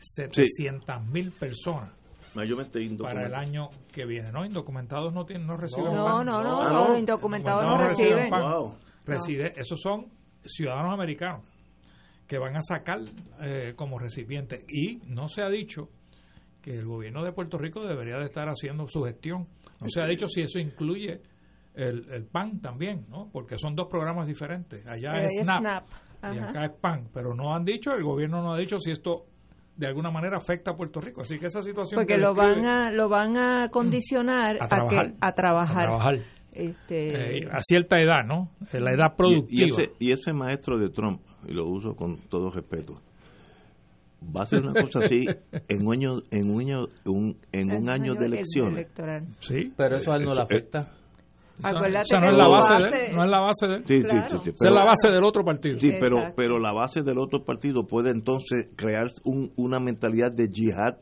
700 0.00 1.02
mil 1.06 1.32
personas 1.32 1.90
Mayormente 2.34 2.86
para 3.00 3.26
el 3.26 3.34
año 3.34 3.70
que 3.90 4.04
viene. 4.04 4.30
No, 4.30 4.44
indocumentados 4.44 5.12
no 5.12 5.24
tienen, 5.24 5.46
no 5.46 5.56
reciben 5.56 5.92
No, 5.94 6.04
pan. 6.04 6.26
no, 6.26 6.42
no, 6.42 6.60
Ah, 6.62 6.86
no, 6.88 6.96
indocumentados 6.98 7.64
No 7.64 7.78
no, 7.78 7.88
reciben. 7.88 8.30
Wow. 8.30 8.76
Reside- 9.06 9.52
esos 9.56 9.80
son 9.80 10.06
ciudadanos 10.44 10.92
americanos 10.92 11.42
que 12.26 12.38
van 12.38 12.54
a 12.56 12.60
sacar 12.62 13.00
eh, 13.40 13.72
como 13.74 13.98
recipientes 13.98 14.62
y 14.68 15.00
no 15.06 15.28
se 15.28 15.42
ha 15.42 15.48
dicho 15.48 15.88
que 16.60 16.76
el 16.78 16.84
gobierno 16.84 17.24
de 17.24 17.32
Puerto 17.32 17.56
Rico 17.58 17.84
debería 17.86 18.18
de 18.18 18.26
estar 18.26 18.48
haciendo 18.48 18.86
su 18.86 19.02
gestión. 19.04 19.48
No 19.80 19.88
se 19.88 20.00
ha 20.02 20.06
dicho 20.06 20.28
si 20.28 20.42
eso 20.42 20.58
incluye 20.58 21.22
el, 21.74 22.08
el 22.10 22.26
PAN 22.26 22.60
también, 22.60 23.06
¿no? 23.08 23.30
Porque 23.32 23.56
son 23.58 23.74
dos 23.74 23.88
programas 23.88 24.26
diferentes. 24.26 24.86
Allá 24.86 25.22
es 25.24 25.38
SNAP, 25.40 25.60
SNAP. 25.60 25.84
y 26.34 26.38
acá 26.38 26.64
es 26.66 26.72
PAN, 26.72 27.08
pero 27.14 27.34
no 27.34 27.54
han 27.54 27.64
dicho, 27.64 27.92
el 27.94 28.02
gobierno 28.04 28.42
no 28.42 28.52
ha 28.52 28.58
dicho 28.58 28.78
si 28.78 28.90
esto 28.90 29.24
de 29.78 29.86
alguna 29.86 30.10
manera 30.10 30.36
afecta 30.36 30.72
a 30.72 30.76
Puerto 30.76 31.00
Rico. 31.00 31.22
Así 31.22 31.38
que 31.38 31.46
esa 31.46 31.62
situación 31.62 32.00
Porque 32.00 32.14
que 32.16 32.20
lo 32.20 32.34
van 32.34 32.66
a 32.66 32.90
lo 32.90 33.08
van 33.08 33.36
a 33.38 33.68
condicionar 33.70 34.58
A 34.60 34.64
a, 34.64 34.68
trabajar. 34.68 35.06
que 35.12 35.16
a 35.20 35.32
trabajar. 35.32 35.78
a 35.78 35.86
trabajar 35.88 36.18
Este, 36.52 37.38
eh, 37.44 37.48
a 37.50 37.60
cierta 37.62 37.98
edad, 38.00 38.24
¿no? 38.26 38.50
Eh, 38.72 38.80
La 38.80 38.90
edad 38.92 39.14
productiva. 39.16 39.66
y 39.66 39.70
ese, 39.70 39.92
y 40.00 40.12
ese 40.12 40.32
maestro 40.32 40.78
de 40.78 40.90
Trump, 40.90 41.20
y 41.46 41.52
lo 41.52 41.66
uso 41.66 41.94
con 41.94 42.18
todo 42.28 42.50
respeto, 42.50 43.00
va 44.36 44.40
a 44.40 44.42
hacer 44.42 44.66
una 44.66 44.82
cosa 44.82 44.98
así 45.04 45.26
en 45.68 45.86
un 45.86 45.92
año, 45.94 46.22
en 46.32 46.50
un 46.50 46.60
año, 46.60 46.86
un- 47.06 47.36
en 47.52 47.70
un 47.70 47.88
año 47.88 48.14
de 48.14 48.26
el- 48.26 48.32
elecciones. 48.34 48.74
electoral. 48.74 49.26
Sí. 49.38 49.72
Pero 49.76 49.96
eso 49.98 50.12
a 50.12 50.16
él 50.16 50.24
no 50.24 50.34
le 50.34 50.42
afecta. 50.42 50.92
Acuérdate 51.62 52.02
esa 52.02 52.16
no 52.16 52.22
que 52.22 52.28
es 52.28 52.36
la 52.38 52.48
base, 52.48 52.72
de 52.74 52.82
base- 52.84 53.06
él, 53.10 53.16
no 53.16 53.24
es 53.24 53.30
la 53.30 53.40
base 53.40 53.66
de 53.66 53.74
él. 53.74 53.84
Sí, 53.86 53.96
sí, 53.96 54.02
Claro. 54.08 54.28
sí, 54.28 54.36
sí, 54.44 54.50
Esa 54.50 54.56
pero- 54.60 54.70
es 54.70 54.76
la 54.78 54.84
base 54.84 55.10
del 55.10 55.24
otro 55.24 55.44
partido. 55.44 55.78
Sí, 55.78 55.92
pero, 56.00 56.16
Exacto. 56.18 56.34
pero 56.36 56.58
la 56.58 56.72
base 56.72 57.02
del 57.02 57.18
otro 57.18 57.44
partido 57.44 57.86
puede 57.86 58.10
entonces 58.10 58.72
crear 58.76 59.06
un- 59.24 59.50
una 59.56 59.80
mentalidad 59.80 60.32
de 60.32 60.48
yihad 60.48 60.98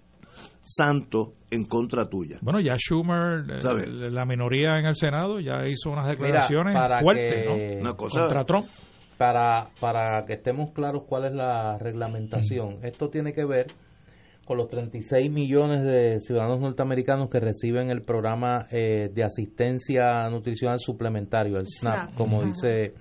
santo 0.62 1.32
en 1.50 1.64
contra 1.64 2.08
tuya. 2.08 2.38
Bueno, 2.42 2.60
ya 2.60 2.76
Schumer, 2.76 3.44
eh, 3.50 3.62
¿Sabe? 3.62 3.86
la 3.86 4.24
minoría 4.24 4.78
en 4.78 4.86
el 4.86 4.96
Senado, 4.96 5.38
ya 5.40 5.66
hizo 5.66 5.90
unas 5.90 6.06
Mira, 6.06 6.16
declaraciones 6.16 6.74
para 6.74 7.00
fuertes, 7.00 7.32
que, 7.32 7.76
¿no? 7.76 7.80
Una 7.82 7.94
cosa, 7.94 8.20
Contra 8.20 8.44
Trump. 8.44 8.66
para, 9.16 9.68
para 9.80 10.24
que 10.26 10.32
estemos 10.34 10.72
claros 10.72 11.04
cuál 11.08 11.26
es 11.26 11.32
la 11.32 11.78
reglamentación, 11.78 12.78
esto 12.82 13.08
tiene 13.08 13.32
que 13.32 13.44
ver 13.44 13.66
con 14.46 14.56
los 14.56 14.68
36 14.68 15.30
millones 15.30 15.82
de 15.82 16.20
ciudadanos 16.20 16.60
norteamericanos 16.60 17.28
que 17.28 17.40
reciben 17.40 17.90
el 17.90 18.02
programa 18.02 18.66
eh, 18.70 19.10
de 19.12 19.24
asistencia 19.24 20.30
nutricional 20.30 20.78
suplementario, 20.78 21.58
el 21.58 21.66
SNAP, 21.66 21.94
SNAP. 21.94 22.14
como 22.14 22.38
Ajá. 22.38 22.46
dice 22.46 22.94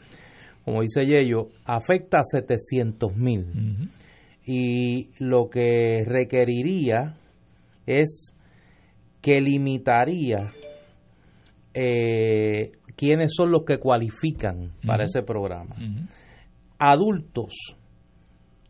como 0.65 0.81
dice 0.81 1.05
Yello, 1.05 1.49
afecta 1.63 2.17
a 2.17 2.23
700 2.23 3.15
mil. 3.15 3.45
Y 4.43 5.11
lo 5.19 5.47
que 5.47 6.03
requeriría 6.07 7.17
es 7.85 8.33
que 9.21 9.39
limitaría 9.41 10.51
eh, 11.75 12.71
quiénes 12.95 13.31
son 13.35 13.51
los 13.51 13.63
que 13.63 13.77
cualifican 13.77 14.71
para 14.87 15.05
ese 15.05 15.21
programa. 15.21 15.75
Adultos 16.79 17.53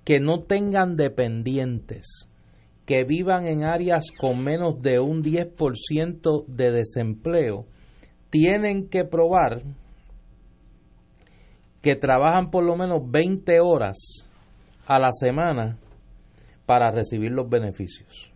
que 0.03 0.19
no 0.19 0.43
tengan 0.43 0.97
dependientes, 0.97 2.27
que 2.85 3.03
vivan 3.03 3.47
en 3.47 3.63
áreas 3.63 4.05
con 4.17 4.43
menos 4.43 4.81
de 4.81 4.99
un 4.99 5.23
10% 5.23 6.45
de 6.47 6.71
desempleo, 6.71 7.65
tienen 8.29 8.89
que 8.89 9.05
probar 9.05 9.63
que 11.81 11.95
trabajan 11.95 12.49
por 12.49 12.63
lo 12.63 12.75
menos 12.75 12.99
20 13.05 13.59
horas 13.59 13.97
a 14.87 14.99
la 14.99 15.11
semana 15.11 15.77
para 16.65 16.91
recibir 16.91 17.31
los 17.31 17.49
beneficios. 17.49 18.31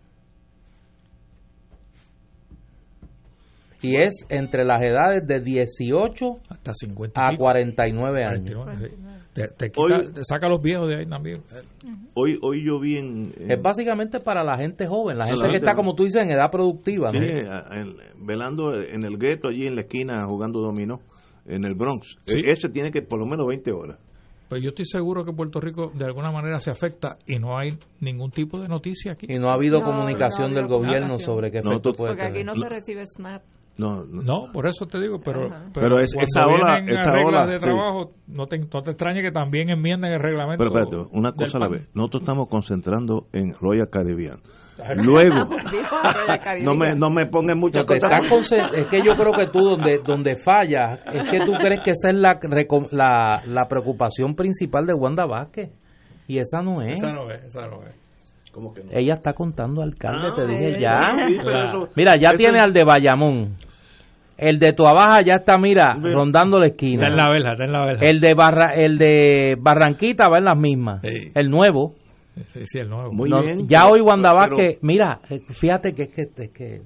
Y 3.82 3.96
es 3.96 4.26
entre 4.28 4.64
las 4.64 4.82
edades 4.82 5.26
de 5.26 5.40
18 5.40 6.40
Hasta 6.50 6.74
50 6.74 7.20
y 7.20 7.24
a 7.24 7.28
pico, 7.30 7.42
49 7.42 8.24
años. 8.24 8.64
49, 8.64 8.88
sí. 8.88 9.19
Te, 9.32 9.46
te 9.48 9.70
quita- 9.70 9.80
Hoy- 9.82 10.12
te 10.12 10.24
saca 10.24 10.48
los 10.48 10.60
viejos 10.60 10.88
de 10.88 10.96
ahí 10.96 11.06
también. 11.06 11.42
Hoy, 12.14 12.38
hoy 12.42 12.64
yo 12.66 12.80
vi 12.80 12.98
en, 12.98 13.32
en- 13.38 13.50
Es 13.52 13.62
básicamente 13.62 14.18
para 14.20 14.42
la 14.42 14.56
gente 14.56 14.86
joven, 14.86 15.18
la 15.18 15.26
gente 15.26 15.38
la 15.40 15.46
que 15.46 15.52
gente- 15.52 15.66
está, 15.66 15.76
como 15.76 15.94
tú 15.94 16.04
dices, 16.04 16.22
en 16.22 16.30
edad 16.32 16.50
productiva. 16.50 17.12
¿no? 17.12 17.20
mire, 17.20 17.48
a- 17.48 17.64
en- 17.80 17.94
velando 18.26 18.74
en 18.74 19.04
el 19.04 19.18
gueto 19.18 19.48
allí 19.48 19.66
en 19.66 19.76
la 19.76 19.82
esquina 19.82 20.24
jugando 20.26 20.60
dominó 20.60 21.00
en 21.46 21.64
el 21.64 21.74
Bronx. 21.74 22.16
Sí. 22.24 22.40
E- 22.40 22.50
Ese 22.50 22.68
tiene 22.70 22.90
que 22.90 23.02
por 23.02 23.18
lo 23.20 23.26
menos 23.26 23.46
20 23.46 23.70
horas. 23.72 23.98
Pues 24.48 24.62
yo 24.64 24.70
estoy 24.70 24.84
seguro 24.84 25.24
que 25.24 25.32
Puerto 25.32 25.60
Rico 25.60 25.92
de 25.94 26.04
alguna 26.04 26.32
manera 26.32 26.58
se 26.58 26.70
afecta 26.72 27.16
y 27.24 27.38
no 27.38 27.56
hay 27.56 27.78
ningún 28.00 28.32
tipo 28.32 28.58
de 28.60 28.66
noticia 28.66 29.12
aquí. 29.12 29.26
Y 29.28 29.38
no 29.38 29.48
ha 29.50 29.54
habido 29.54 29.78
No, 29.78 29.84
comunicación 29.84 30.50
no 30.52 30.56
ha 30.58 30.60
del 30.60 30.68
gobierno 30.68 31.18
sobre 31.20 31.52
qué 31.52 31.58
efecto 31.58 31.92
puede 31.92 32.14
Porque 32.16 32.26
aquí 32.26 32.42
no 32.42 32.56
se 32.56 32.68
recibe 32.68 33.04
SNAP. 33.06 33.42
No, 33.80 34.04
no, 34.04 34.22
No, 34.22 34.52
por 34.52 34.66
eso 34.66 34.86
te 34.86 35.00
digo, 35.00 35.20
pero, 35.24 35.46
Ajá. 35.46 35.64
Pero 35.72 35.98
es- 36.00 36.12
esa 36.14 36.46
ola- 36.46 36.78
esa 36.86 37.10
reglas 37.12 37.24
ola, 37.26 37.46
de 37.46 37.58
sí. 37.58 37.64
trabajo, 37.64 38.12
no, 38.26 38.46
te, 38.46 38.58
no 38.58 38.82
te 38.82 38.90
extrañe 38.90 39.22
que 39.22 39.30
también 39.30 39.70
enmienden 39.70 40.12
el 40.12 40.20
reglamento. 40.20 40.62
Pero 40.64 40.70
espérate, 40.80 41.08
una 41.16 41.32
cosa 41.32 41.56
a 41.56 41.60
la 41.60 41.68
vez. 41.68 41.88
Nosotros 41.94 42.22
estamos 42.22 42.48
concentrando 42.48 43.26
en 43.32 43.54
Royal 43.60 43.88
Caribbean. 43.88 44.40
Luego, 44.96 45.46
no 46.62 46.74
me, 46.74 46.94
no 46.94 47.10
me 47.10 47.26
pongan 47.26 47.58
muchas 47.58 47.84
cosas. 47.84 48.68
es 48.74 48.86
que 48.86 48.98
yo 49.04 49.14
creo 49.16 49.32
que 49.32 49.46
tú 49.48 49.60
donde 49.60 49.98
donde 50.04 50.36
fallas 50.42 51.00
es 51.12 51.28
que 51.30 51.40
tú 51.44 51.52
crees 51.52 51.80
que 51.84 51.90
esa 51.90 52.08
es 52.10 52.16
la, 52.16 52.38
la, 52.90 53.42
la 53.46 53.68
preocupación 53.68 54.34
principal 54.34 54.86
de 54.86 54.94
Wanda 54.94 55.26
Vázquez 55.26 55.70
y 56.26 56.38
esa 56.38 56.62
no 56.62 56.80
es. 56.82 56.98
Esa 56.98 57.12
no 57.12 57.30
es, 57.30 57.44
esa 57.44 57.66
no 57.66 57.82
es. 57.86 57.94
¿Cómo 58.52 58.72
que 58.74 58.82
no? 58.82 58.90
Ella 58.92 59.12
está 59.12 59.32
contando 59.32 59.82
alcalde, 59.82 60.28
Ah, 60.28 60.34
te 60.34 60.46
dije 60.46 60.74
sí, 60.76 60.80
ya. 60.80 61.14
Sí, 61.28 61.36
pero 61.38 61.50
La- 61.50 61.68
eso- 61.68 61.88
Mira, 61.94 62.12
ya 62.20 62.30
eso- 62.30 62.38
tiene 62.38 62.58
al 62.60 62.72
de 62.72 62.84
Bayamón. 62.84 63.56
El 64.40 64.58
de 64.58 64.72
Tuabaja 64.72 65.22
ya 65.22 65.34
está, 65.34 65.58
mira, 65.58 65.94
rondando 66.00 66.58
la 66.58 66.66
Está 66.68 66.76
esquina. 66.84 67.08
en 67.08 67.16
la 67.16 67.30
verja, 67.30 67.52
está 67.52 67.64
en 67.64 67.72
la 67.72 67.84
verja. 67.84 68.04
El 68.06 68.20
de 68.20 68.34
Barra, 68.34 68.68
el 68.74 68.96
de 68.98 69.54
Barranquita 69.60 70.28
va 70.28 70.38
en 70.38 70.44
las 70.46 70.58
mismas. 70.58 71.00
Sí. 71.02 71.30
El 71.34 71.50
nuevo. 71.50 71.94
Sí, 72.52 72.60
sí, 72.64 72.78
el 72.78 72.88
nuevo. 72.88 73.10
Muy 73.12 73.28
No, 73.28 73.42
bien. 73.42 73.68
ya 73.68 73.86
hoy 73.86 74.00
Wanda 74.00 74.32
Vázquez, 74.32 74.78
mira, 74.82 75.20
eh, 75.28 75.40
fíjate 75.50 75.92
que 75.92 76.04
es 76.04 76.08
que, 76.08 76.22
es 76.42 76.50
que 76.52 76.82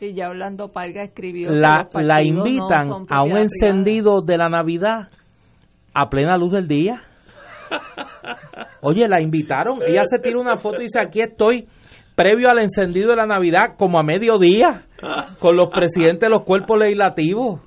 Y 0.00 0.14
ya 0.14 0.28
Orlando 0.28 0.72
Parga 0.72 1.04
escribió. 1.04 1.48
que 1.50 1.54
la, 1.54 1.88
los 1.92 2.02
la 2.04 2.14
partidos 2.16 2.36
no 2.36 2.46
invitan 2.48 3.06
a 3.10 3.22
un 3.22 3.36
encendido 3.36 4.20
de 4.22 4.36
la 4.38 4.48
Navidad 4.48 5.08
a 5.94 6.08
plena 6.08 6.36
luz 6.36 6.52
del 6.52 6.66
día. 6.66 7.00
Oye, 8.82 9.08
la 9.08 9.20
invitaron, 9.20 9.78
ella 9.86 10.02
se 10.04 10.18
tira 10.18 10.38
una 10.38 10.56
foto 10.56 10.80
y 10.80 10.84
dice, 10.84 11.00
aquí 11.00 11.20
estoy, 11.20 11.66
previo 12.16 12.50
al 12.50 12.58
encendido 12.58 13.10
de 13.10 13.16
la 13.16 13.26
Navidad, 13.26 13.76
como 13.78 13.98
a 14.00 14.02
mediodía, 14.02 14.86
con 15.38 15.54
los 15.56 15.68
presidentes 15.72 16.22
de 16.22 16.30
los 16.30 16.42
cuerpos 16.42 16.76
legislativos. 16.78 17.60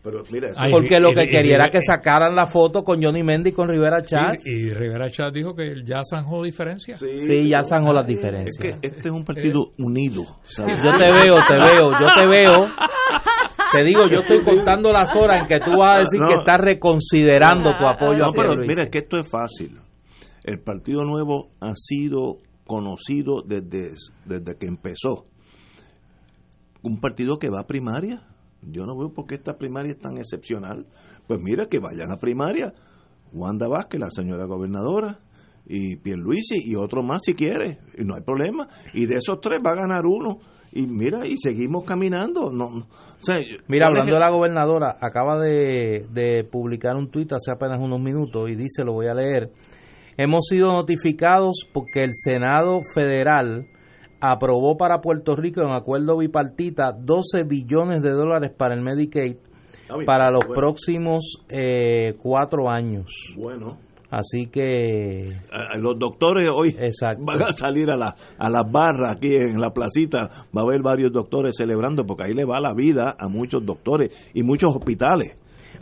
Pero 0.00 0.22
mira, 0.30 0.50
Ay, 0.56 0.70
Porque 0.70 1.00
lo 1.00 1.12
que 1.12 1.24
y- 1.24 1.28
quería 1.28 1.56
era 1.56 1.68
que 1.70 1.82
sacaran 1.82 2.34
la 2.36 2.46
foto 2.46 2.82
con 2.82 3.02
Johnny 3.02 3.22
Mendy 3.22 3.50
y 3.50 3.52
con 3.52 3.68
Rivera 3.68 4.00
Sí, 4.00 4.06
Chávez. 4.14 4.46
y 4.46 4.70
Rivera 4.70 5.10
Chávez 5.10 5.34
dijo 5.34 5.54
que 5.54 5.82
ya 5.84 6.00
zanjó 6.08 6.42
diferencia. 6.44 6.96
Sí, 6.96 7.48
ya 7.48 7.62
zanjó 7.64 7.92
las 7.92 8.04
Es 8.04 8.08
diferencias. 8.14 8.58
que 8.80 8.86
este 8.86 9.08
es 9.08 9.10
un 9.10 9.24
partido 9.24 9.72
unido. 9.78 10.22
¿sabes? 10.42 10.82
Yo 10.84 10.92
te 10.96 11.12
veo, 11.12 11.36
te 11.46 11.56
veo, 11.56 11.90
yo 12.00 12.06
te 12.14 12.26
veo. 12.26 12.66
Te 13.74 13.82
digo, 13.84 14.02
yo 14.10 14.20
estoy 14.20 14.42
contando 14.42 14.90
las 14.92 15.14
horas 15.14 15.42
en 15.42 15.48
que 15.48 15.58
tú 15.62 15.76
vas 15.78 15.96
a 15.96 16.00
decir 16.00 16.20
No. 16.20 16.28
que 16.28 16.34
estás 16.38 16.58
reconsiderando 16.58 17.70
tu 17.76 17.84
apoyo 17.86 18.18
No, 18.20 18.30
a 18.30 18.32
pero 18.34 18.56
mira, 18.56 18.84
es 18.84 18.90
que 18.90 18.98
esto 18.98 19.18
es 19.18 19.30
fácil. 19.30 19.76
El 20.44 20.60
Partido 20.60 21.02
Nuevo 21.02 21.48
ha 21.60 21.72
sido 21.74 22.36
conocido 22.68 23.42
desde, 23.42 23.94
desde 24.24 24.56
que 24.56 24.66
empezó. 24.66 25.26
Un 26.82 27.00
partido 27.00 27.40
que 27.40 27.50
va 27.50 27.62
a 27.62 27.66
primaria. 27.66 28.28
Yo 28.62 28.84
no 28.84 28.96
veo 28.96 29.12
por 29.12 29.26
qué 29.26 29.34
esta 29.34 29.58
primaria 29.58 29.90
es 29.90 29.98
tan 29.98 30.18
excepcional. 30.18 30.86
Pues 31.26 31.40
mira 31.42 31.66
que 31.66 31.80
vayan 31.80 32.12
a 32.12 32.18
primaria. 32.18 32.72
Wanda 33.32 33.66
Vázquez, 33.66 34.00
la 34.00 34.10
señora 34.10 34.46
gobernadora, 34.46 35.18
y 35.66 35.96
Pierluisi, 35.96 36.62
y 36.64 36.76
otro 36.76 37.02
más 37.02 37.22
si 37.24 37.34
quiere, 37.34 37.78
y 37.96 38.04
no 38.04 38.14
hay 38.14 38.22
problema. 38.22 38.68
Y 38.94 39.06
de 39.06 39.16
esos 39.16 39.40
tres 39.40 39.58
va 39.64 39.72
a 39.72 39.76
ganar 39.82 40.06
uno. 40.06 40.38
Y 40.72 40.86
mira, 40.86 41.26
y 41.26 41.36
seguimos 41.36 41.84
caminando. 41.84 42.50
No, 42.50 42.70
no. 42.70 42.86
O 42.86 43.20
sea, 43.22 43.38
Mira, 43.38 43.56
¿cuál 43.66 43.80
es 43.80 43.86
hablando 43.88 44.12
de 44.12 44.18
la 44.20 44.30
gobernadora, 44.30 44.96
acaba 45.00 45.38
de, 45.38 46.06
de 46.10 46.44
publicar 46.44 46.96
un 46.96 47.10
tuit 47.10 47.32
hace 47.32 47.50
apenas 47.50 47.80
unos 47.80 48.00
minutos 48.00 48.50
y 48.50 48.54
dice, 48.54 48.84
lo 48.84 48.92
voy 48.92 49.06
a 49.06 49.14
leer, 49.14 49.50
hemos 50.18 50.46
sido 50.46 50.72
notificados 50.72 51.66
porque 51.72 52.04
el 52.04 52.10
Senado 52.12 52.80
Federal 52.94 53.68
aprobó 54.20 54.76
para 54.76 55.00
Puerto 55.00 55.36
Rico 55.36 55.62
en 55.62 55.72
acuerdo 55.72 56.18
bipartita 56.18 56.92
12 56.92 57.44
billones 57.44 58.02
de 58.02 58.10
dólares 58.10 58.50
para 58.54 58.74
el 58.74 58.82
Medicaid 58.82 59.36
Está 59.82 59.94
bien, 59.94 60.06
para 60.06 60.30
los 60.30 60.40
bueno, 60.40 60.54
próximos 60.54 61.38
eh, 61.48 62.14
cuatro 62.20 62.68
años. 62.68 63.34
Bueno, 63.36 63.78
Así 64.10 64.46
que, 64.46 65.36
los 65.80 65.98
doctores 65.98 66.48
hoy 66.50 66.74
exacto. 66.78 67.22
van 67.26 67.42
a 67.42 67.52
salir 67.52 67.90
a, 67.90 67.96
la, 67.96 68.16
a 68.38 68.48
las 68.48 68.70
barras 68.72 69.16
aquí 69.16 69.34
en 69.34 69.60
la 69.60 69.74
placita. 69.74 70.46
Va 70.56 70.62
a 70.62 70.64
haber 70.64 70.80
varios 70.80 71.12
doctores 71.12 71.56
celebrando 71.56 72.06
porque 72.06 72.24
ahí 72.24 72.32
le 72.32 72.46
va 72.46 72.58
la 72.58 72.72
vida 72.72 73.16
a 73.18 73.28
muchos 73.28 73.66
doctores 73.66 74.10
y 74.32 74.42
muchos 74.42 74.74
hospitales. 74.74 75.36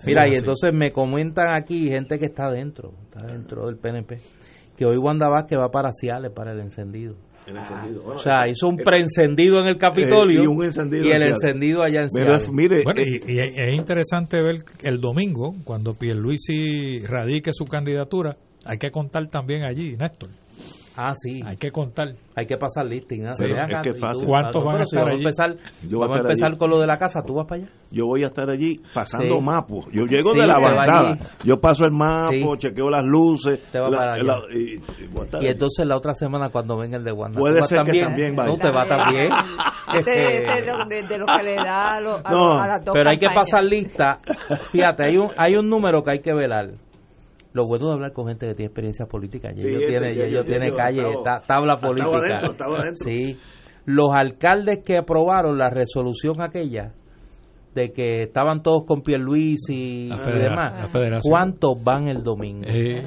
Mira, 0.04 0.28
y 0.28 0.34
entonces 0.34 0.72
me 0.72 0.92
comentan 0.92 1.54
aquí 1.54 1.88
gente 1.88 2.18
que 2.18 2.26
está 2.26 2.50
dentro, 2.50 2.92
está 3.04 3.26
dentro 3.26 3.66
del 3.66 3.76
PNP, 3.76 4.18
que 4.76 4.84
hoy 4.84 4.96
Wanda 4.98 5.28
Vázquez 5.28 5.58
va 5.58 5.70
para 5.70 5.90
Ciales 5.92 6.30
para 6.32 6.52
el 6.52 6.60
encendido. 6.60 7.14
En 7.46 7.56
encendido. 7.56 8.02
Bueno, 8.02 8.16
O 8.16 8.18
sea, 8.18 8.48
hizo 8.48 8.66
un 8.68 8.80
eh, 8.80 8.84
preencendido 8.84 9.60
en 9.60 9.66
el 9.68 9.76
Capitolio 9.78 10.40
eh, 10.40 10.44
y 10.44 10.46
un 10.48 10.64
encendido 10.64 11.04
y 11.04 11.10
en 11.10 11.22
el 11.22 11.28
encendido 11.28 11.82
allá 11.84 12.02
en 12.02 12.10
Ciales. 12.10 12.42
es- 12.44 12.52
mire, 12.52 12.82
Bueno, 12.84 13.00
eh, 13.00 13.04
y, 13.24 13.32
y 13.34 13.38
es 13.38 13.46
es 13.68 13.72
interesante 13.74 14.42
ver 14.42 14.56
el 14.82 15.00
domingo, 15.00 15.54
cuando 15.64 15.94
Pierluisi 15.94 17.04
radique 17.06 17.52
su 17.52 17.64
candidatura, 17.64 18.36
hay 18.64 18.78
que 18.78 18.90
contar 18.90 19.28
también 19.28 19.62
allí, 19.62 19.96
Néstor. 19.96 20.30
Ah, 20.96 21.12
sí, 21.14 21.42
Hay 21.44 21.56
que 21.56 21.70
contar. 21.70 22.08
hay 22.34 22.46
que 22.46 22.56
pasar 22.56 22.86
listing. 22.86 23.26
¿ah? 23.26 23.32
Pero 23.38 23.56
es 23.56 23.82
que 23.82 23.94
fácil. 23.94 24.26
¿Cuántos 24.26 24.62
no, 24.64 24.68
van 24.70 24.80
a 24.80 24.84
estar 24.84 25.00
vamos 25.04 25.14
allí? 25.14 25.22
empezar, 25.24 25.50
Yo 25.88 25.98
voy 25.98 26.06
a 26.06 26.08
vamos 26.08 26.16
a 26.16 26.18
estar 26.20 26.30
empezar 26.30 26.48
allí. 26.50 26.58
con 26.58 26.70
lo 26.70 26.80
de 26.80 26.86
la 26.86 26.96
casa, 26.98 27.22
¿tú 27.22 27.34
vas 27.34 27.46
para 27.46 27.62
allá? 27.62 27.70
yo 27.90 28.06
voy 28.06 28.24
a 28.24 28.26
estar 28.26 28.50
allí 28.50 28.80
pasando 28.94 29.36
Sí. 29.38 29.42
mapos. 29.44 29.86
Yo 29.92 30.04
llego 30.06 30.32
Sí, 30.32 30.40
de 30.40 30.46
la 30.46 30.54
avanzada. 30.54 31.18
Yo 31.44 31.56
paso 31.60 31.84
el 31.84 31.92
mapo, 31.92 32.32
Sí. 32.54 32.58
chequeo 32.68 32.90
las 32.90 33.04
luces. 33.04 33.60
Te 33.70 33.78
va 33.78 33.88
la- 33.90 33.98
para 33.98 34.12
allá. 34.14 34.22
la- 34.24 34.40
y, 34.54 34.74
y 34.74 35.44
Y 35.44 35.46
entonces 35.48 35.86
la 35.86 35.96
otra 35.96 36.14
semana 36.14 36.48
cuando 36.50 36.76
venga 36.76 36.96
el 36.98 37.04
de 37.04 37.12
Wanda. 37.12 37.38
Puede 37.38 37.54
¿tú 37.56 37.60
vas 37.60 37.68
ser 37.68 37.78
que 37.84 38.00
también 38.00 38.34
vaya. 38.36 38.50
No, 38.50 38.56
te 38.58 38.70
va 38.70 38.84
también. 38.86 39.30
Este, 39.94 40.34
este 40.34 40.52
es 40.60 40.66
lo- 40.66 40.84
de, 40.86 40.96
de 41.08 41.18
lo 41.18 41.26
que 41.26 41.42
le 41.44 41.54
da 41.56 41.94
a, 41.96 42.00
lo- 42.00 42.16
a, 42.24 42.30
No, 42.32 42.38
lo- 42.54 42.60
a 42.60 42.66
las 42.66 42.84
dos 42.84 42.92
Pero 42.92 43.08
hay 43.08 43.18
que 43.18 43.26
campañas. 43.26 43.50
pasar 43.50 43.64
lista. 43.64 44.18
Fíjate, 44.72 45.04
hay 45.06 45.16
un, 45.16 45.28
hay 45.36 45.54
un 45.54 45.68
número 45.70 46.02
que 46.02 46.10
hay 46.10 46.20
que 46.20 46.34
velar. 46.34 46.70
Lo 47.56 47.64
bueno 47.66 47.86
de 47.88 47.92
hablar 47.94 48.12
con 48.12 48.26
gente 48.28 48.46
que 48.48 48.54
tiene 48.54 48.66
experiencia 48.66 49.06
política. 49.06 49.48
Y 49.56 49.62
Sí, 49.62 49.68
ellos 49.68 49.82
tienen, 49.86 50.12
tienen 50.44 50.74
calle, 50.74 51.02
tabla 51.46 51.74
estaba 51.74 51.80
política. 51.80 52.16
adentro, 52.18 52.50
estaba 52.52 52.74
adentro. 52.80 53.04
Sí. 53.06 53.36
Los 53.86 54.10
alcaldes 54.14 54.80
que 54.84 54.98
aprobaron 54.98 55.56
la 55.56 55.70
resolución 55.70 56.42
aquella 56.42 56.92
de 57.74 57.92
que 57.92 58.22
estaban 58.24 58.62
todos 58.62 58.84
con 58.86 59.00
Pierluisi 59.00 60.06
y 60.06 60.08
La 60.08 60.16
federa- 60.16 60.50
demás, 60.50 60.92
la. 60.92 61.20
¿cuántos 61.22 61.82
van 61.82 62.08
el 62.08 62.22
domingo? 62.22 62.66
Eh, 62.68 63.06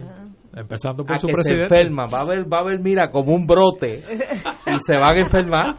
empezando 0.55 1.03
por 1.05 1.15
a 1.15 1.19
su 1.19 1.27
que 1.27 1.33
se 1.33 1.41
presidente. 1.41 1.75
enferman, 1.75 2.07
va 2.11 2.19
a 2.19 2.21
haber, 2.21 2.51
va 2.51 2.57
a 2.57 2.61
haber, 2.61 2.79
mira, 2.79 3.11
como 3.11 3.33
un 3.35 3.45
brote 3.45 3.99
y 4.65 4.79
se 4.79 4.97
van 4.97 5.15
a 5.15 5.19
enfermar, 5.19 5.75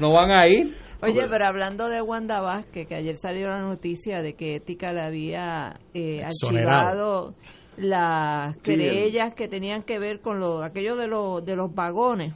no 0.00 0.12
van 0.12 0.30
a 0.32 0.48
ir. 0.48 0.74
Oye, 1.02 1.26
pero 1.30 1.46
hablando 1.46 1.88
de 1.88 2.02
Wanda 2.02 2.40
Vázquez, 2.40 2.88
que 2.88 2.96
ayer 2.96 3.14
salió 3.16 3.48
la 3.48 3.60
noticia 3.60 4.20
de 4.20 4.34
que 4.34 4.56
Ética 4.56 4.92
le 4.92 5.02
había 5.02 5.78
eh, 5.94 6.24
archivado 6.24 7.34
las 7.78 8.54
Sí, 8.62 8.72
el- 8.72 8.80
querellas 8.80 9.34
que 9.34 9.48
tenían 9.48 9.82
que 9.82 9.98
ver 9.98 10.20
con 10.20 10.40
lo, 10.40 10.62
aquello 10.62 10.96
de, 10.96 11.06
los 11.08 11.44
de 11.44 11.56
los 11.56 11.74
vagones. 11.74 12.34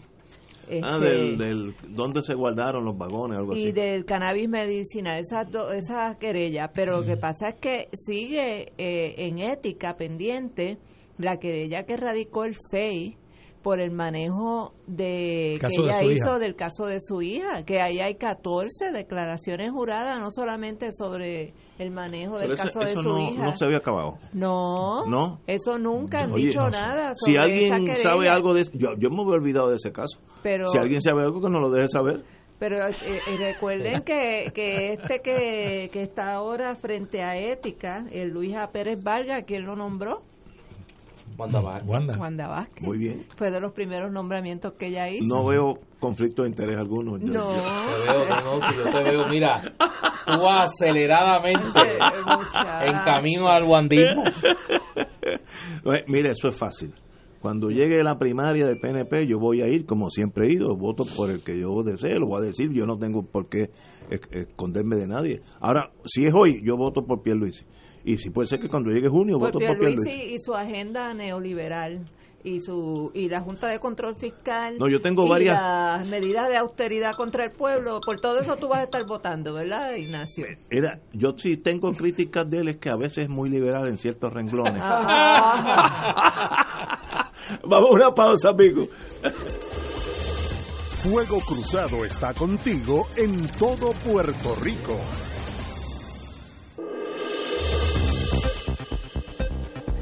Ah, 0.82 0.96
Este, 0.98 1.06
del, 1.08 1.38
del, 1.38 1.74
¿dónde 1.88 2.22
se 2.22 2.34
guardaron 2.34 2.84
los 2.84 2.96
vagones? 2.96 3.36
Algo 3.38 3.54
y 3.54 3.64
así. 3.64 3.72
del 3.72 4.04
cannabis 4.04 4.48
medicinal, 4.48 5.18
esas 5.18 5.50
do- 5.50 5.72
esas 5.72 6.16
querellas. 6.18 6.70
Pero 6.72 7.00
lo 7.00 7.04
que 7.06 7.16
pasa 7.16 7.48
es 7.50 7.54
que 7.56 7.88
sigue 7.92 8.72
eh, 8.78 9.14
en 9.18 9.38
ética 9.38 9.96
pendiente 9.96 10.78
la 11.18 11.36
querella 11.38 11.82
que 11.84 11.96
radicó 11.96 12.44
el 12.44 12.54
FEI 12.70 13.16
por 13.62 13.80
el 13.80 13.90
manejo 13.90 14.74
de 14.86 15.56
Caso 15.60 15.74
que 15.76 15.82
ella 15.82 16.02
hizo 16.04 16.12
hija. 16.30 16.38
del 16.38 16.56
caso 16.56 16.86
de 16.86 16.98
su 17.00 17.22
hija, 17.22 17.64
que 17.64 17.80
ahí 17.80 18.00
hay 18.00 18.14
14 18.16 18.90
declaraciones 18.92 19.70
juradas, 19.70 20.18
no 20.20 20.30
solamente 20.30 20.90
sobre 20.92 21.52
el 21.82 21.90
manejo 21.90 22.38
del 22.38 22.52
eso- 22.52 22.62
caso 22.62 22.80
de 22.80 22.92
eso 22.92 23.02
su 23.02 23.08
no, 23.10 23.18
hija. 23.30 23.44
no 23.44 23.56
se 23.56 23.64
había 23.64 23.78
acabado. 23.78 24.18
No, 24.32 25.04
¿No? 25.06 25.40
eso 25.46 25.78
nunca 25.78 26.20
han 26.20 26.32
Oye, 26.32 26.46
dicho 26.46 26.60
no 26.60 26.70
sé. 26.70 26.80
nada. 26.80 27.12
Si 27.14 27.36
alguien 27.36 27.88
esa 27.88 28.10
sabe 28.10 28.28
algo 28.28 28.54
de 28.54 28.62
eso, 28.62 28.70
yo, 28.74 28.90
yo 28.98 29.10
me 29.10 29.20
había 29.22 29.34
olvidado 29.34 29.70
de 29.70 29.76
ese 29.76 29.92
caso. 29.92 30.18
Pero- 30.42 30.68
si 30.68 30.78
alguien 30.78 31.02
sabe 31.02 31.22
algo, 31.22 31.40
que 31.40 31.48
nos 31.50 31.60
lo 31.60 31.70
deje 31.70 31.88
saber. 31.88 32.22
Pero 32.58 32.76
eh, 32.86 32.92
eh, 33.02 33.36
recuerden 33.38 34.02
que, 34.02 34.52
que 34.54 34.92
este 34.92 35.20
que, 35.20 35.90
que 35.92 36.02
está 36.02 36.32
ahora 36.34 36.76
frente 36.76 37.20
a 37.22 37.36
Ética, 37.36 38.04
el 38.12 38.28
Luis 38.30 38.54
A. 38.56 38.68
Pérez 38.70 39.02
Vargas, 39.02 39.44
¿quién 39.44 39.64
lo 39.64 39.74
nombró? 39.74 40.22
Wanda 41.38 41.60
Vázquez. 41.60 41.88
Wanda. 41.88 42.18
Wanda 42.18 42.48
Vázquez. 42.48 42.84
Muy 42.86 42.98
bien. 42.98 43.26
Fue 43.36 43.50
de 43.50 43.60
los 43.60 43.72
primeros 43.72 44.12
nombramientos 44.12 44.74
que 44.78 44.86
ella 44.88 45.08
hizo. 45.08 45.24
No 45.26 45.44
veo 45.46 45.74
conflicto 46.00 46.42
de 46.42 46.48
interés 46.50 46.76
alguno. 46.78 47.18
Yo- 47.18 47.26
No. 47.32 47.54
yo- 47.54 47.62
Te 47.62 48.12
veo, 48.12 48.28
no, 48.28 48.58
no, 48.58 48.70
si 48.70 48.76
yo 48.76 48.84
te 48.84 49.10
veo, 49.10 49.28
mira, 49.28 49.62
tú 50.26 50.46
aceleradamente 50.48 51.62
Muchacha. 52.26 52.84
en 52.86 52.98
camino 53.04 53.48
al 53.48 53.64
guandismo. 53.66 54.24
Eh, 55.84 56.04
Mire, 56.08 56.30
eso 56.30 56.48
es 56.48 56.56
fácil. 56.56 56.92
Cuando 57.40 57.68
llegue 57.68 58.02
la 58.04 58.18
primaria 58.18 58.66
del 58.66 58.78
PNP, 58.78 59.26
yo 59.26 59.38
voy 59.38 59.62
a 59.62 59.68
ir, 59.68 59.84
como 59.84 60.10
siempre 60.10 60.46
he 60.46 60.52
ido, 60.52 60.76
voto 60.76 61.04
por 61.16 61.30
el 61.30 61.42
que 61.42 61.58
yo 61.58 61.82
desee, 61.82 62.18
lo 62.18 62.26
voy 62.28 62.42
a 62.42 62.46
decir, 62.46 62.70
yo 62.72 62.86
no 62.86 62.96
tengo 62.98 63.22
por 63.24 63.48
qué 63.48 63.70
es- 64.10 64.20
esconderme 64.30 64.96
de 64.96 65.06
nadie. 65.08 65.42
Ahora, 65.60 65.90
si 66.04 66.24
es 66.24 66.32
hoy, 66.34 66.60
yo 66.64 66.76
voto 66.76 67.04
por 67.04 67.22
Pierluisi. 67.22 67.64
Y 68.04 68.16
si 68.18 68.30
puede 68.30 68.46
ser 68.48 68.58
que 68.58 68.68
cuando 68.68 68.90
llegue 68.90 69.08
junio, 69.08 69.38
Por 69.38 69.52
voto 69.52 69.58
por 69.64 69.78
Pierluisi 69.78 70.34
y 70.34 70.38
su 70.40 70.54
agenda 70.54 71.12
neoliberal 71.14 72.00
y 72.44 72.58
su 72.58 73.12
y 73.14 73.28
la 73.28 73.40
Junta 73.40 73.68
de 73.68 73.78
Control 73.78 74.16
Fiscal 74.16 74.76
No, 74.76 74.88
yo 74.88 75.00
tengo 75.00 75.24
y 75.26 75.30
varias- 75.30 75.54
las 75.54 76.08
medidas 76.08 76.48
de 76.48 76.56
austeridad 76.56 77.12
contra 77.14 77.44
el 77.44 77.52
pueblo, 77.52 78.00
por 78.04 78.18
todo 78.20 78.40
eso 78.40 78.56
tú 78.56 78.66
vas 78.66 78.80
a 78.80 78.84
estar 78.84 79.06
votando, 79.06 79.52
¿verdad, 79.54 79.94
Ignacio? 79.94 80.46
Era, 80.68 80.98
yo 81.12 81.34
sí 81.36 81.56
tengo 81.58 81.92
críticas 81.92 82.50
de 82.50 82.58
él, 82.62 82.68
es 82.70 82.78
que 82.78 82.90
a 82.90 82.96
veces 82.96 83.18
es 83.18 83.28
muy 83.28 83.48
liberal 83.48 83.86
en 83.86 83.96
ciertos 83.96 84.32
renglones. 84.32 84.82
Vamos 87.64 87.90
a 87.90 87.94
una 87.94 88.10
pausa, 88.14 88.48
amigo. 88.50 88.86
Fuego 91.02 91.38
Cruzado 91.46 92.04
está 92.04 92.32
contigo 92.34 93.06
en 93.16 93.46
todo 93.58 93.92
Puerto 94.04 94.54
Rico. 94.62 94.98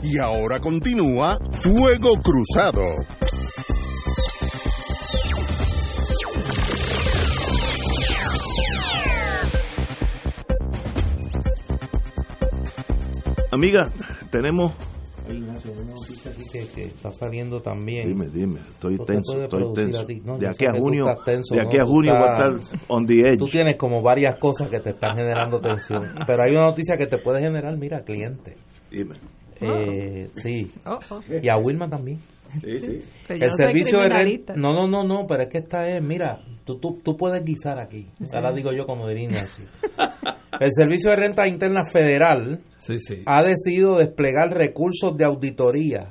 Y 0.03 0.19
ahora 0.19 0.61
continúa 0.61 1.39
Fuego 1.63 2.15
Cruzado. 2.23 2.83
Amiga, 13.53 13.91
tenemos... 14.31 14.73
Oye, 15.29 15.39
Ignacio, 15.39 15.73
una 15.73 15.93
noticia 15.93 16.31
aquí 16.31 16.43
que, 16.51 16.67
que 16.69 16.83
está 16.83 17.11
saliendo 17.11 17.61
también. 17.61 18.09
Dime, 18.09 18.29
dime, 18.29 18.61
estoy 18.61 18.95
Esto 18.95 19.05
te 19.05 19.13
tenso, 19.13 19.43
estoy 19.43 19.73
tenso. 19.75 20.01
a 20.01 20.07
ti. 20.07 20.23
No, 20.25 20.39
de 20.39 20.49
aquí 20.49 20.67
a 20.67 20.73
junio, 20.73 21.07
de 21.27 21.61
aquí 21.61 21.77
a 21.79 21.85
junio 21.85 22.15
voy 22.15 22.29
a 22.29 22.33
estar 22.33 22.79
on 22.89 23.07
the 23.07 23.21
edge. 23.21 23.39
Tú 23.39 23.47
tienes 23.47 23.77
como 23.77 24.03
varias 24.03 24.39
cosas 24.39 24.69
que 24.69 24.81
te 24.81 24.91
están 24.91 25.17
generando 25.17 25.61
tensión. 25.61 26.15
Pero 26.27 26.43
hay 26.43 26.53
una 26.53 26.67
noticia 26.67 26.97
que 26.97 27.07
te 27.07 27.19
puede 27.19 27.41
generar, 27.41 27.77
mira, 27.77 28.03
cliente. 28.03 28.57
Dime. 28.91 29.17
Eh, 29.61 30.31
sí. 30.35 30.73
oh, 30.87 30.99
oh. 31.11 31.21
Y 31.43 31.49
a 31.49 31.57
Wilma 31.57 31.89
también. 31.89 32.19
Sí, 32.61 32.81
sí. 32.81 32.99
Pero 33.29 33.45
El 33.45 33.51
no 33.51 33.57
servicio 33.57 34.01
de 34.01 34.09
renta. 34.09 34.55
No, 34.57 34.73
no, 34.73 34.89
no, 34.89 35.05
no, 35.05 35.27
pero 35.27 35.43
es 35.45 35.49
que 35.49 35.59
esta 35.59 35.89
es, 35.89 36.03
mira, 36.03 36.41
tú, 36.65 36.79
tú, 36.79 37.01
tú 37.03 37.17
puedes 37.17 37.45
guisar 37.45 37.79
aquí. 37.79 38.09
Ahora 38.33 38.53
digo 38.53 38.73
yo 38.73 38.87
como 38.87 39.07
diría 39.07 39.25
Ignacio. 39.25 39.65
El 40.59 40.73
Servicio 40.73 41.11
de 41.11 41.17
Renta 41.17 41.47
Interna 41.47 41.83
Federal 41.91 42.61
Sí, 42.79 42.99
sí. 43.01 43.23
ha 43.25 43.43
decidido 43.43 43.99
desplegar 43.99 44.51
recursos 44.51 45.17
de 45.17 45.25
auditoría 45.25 46.09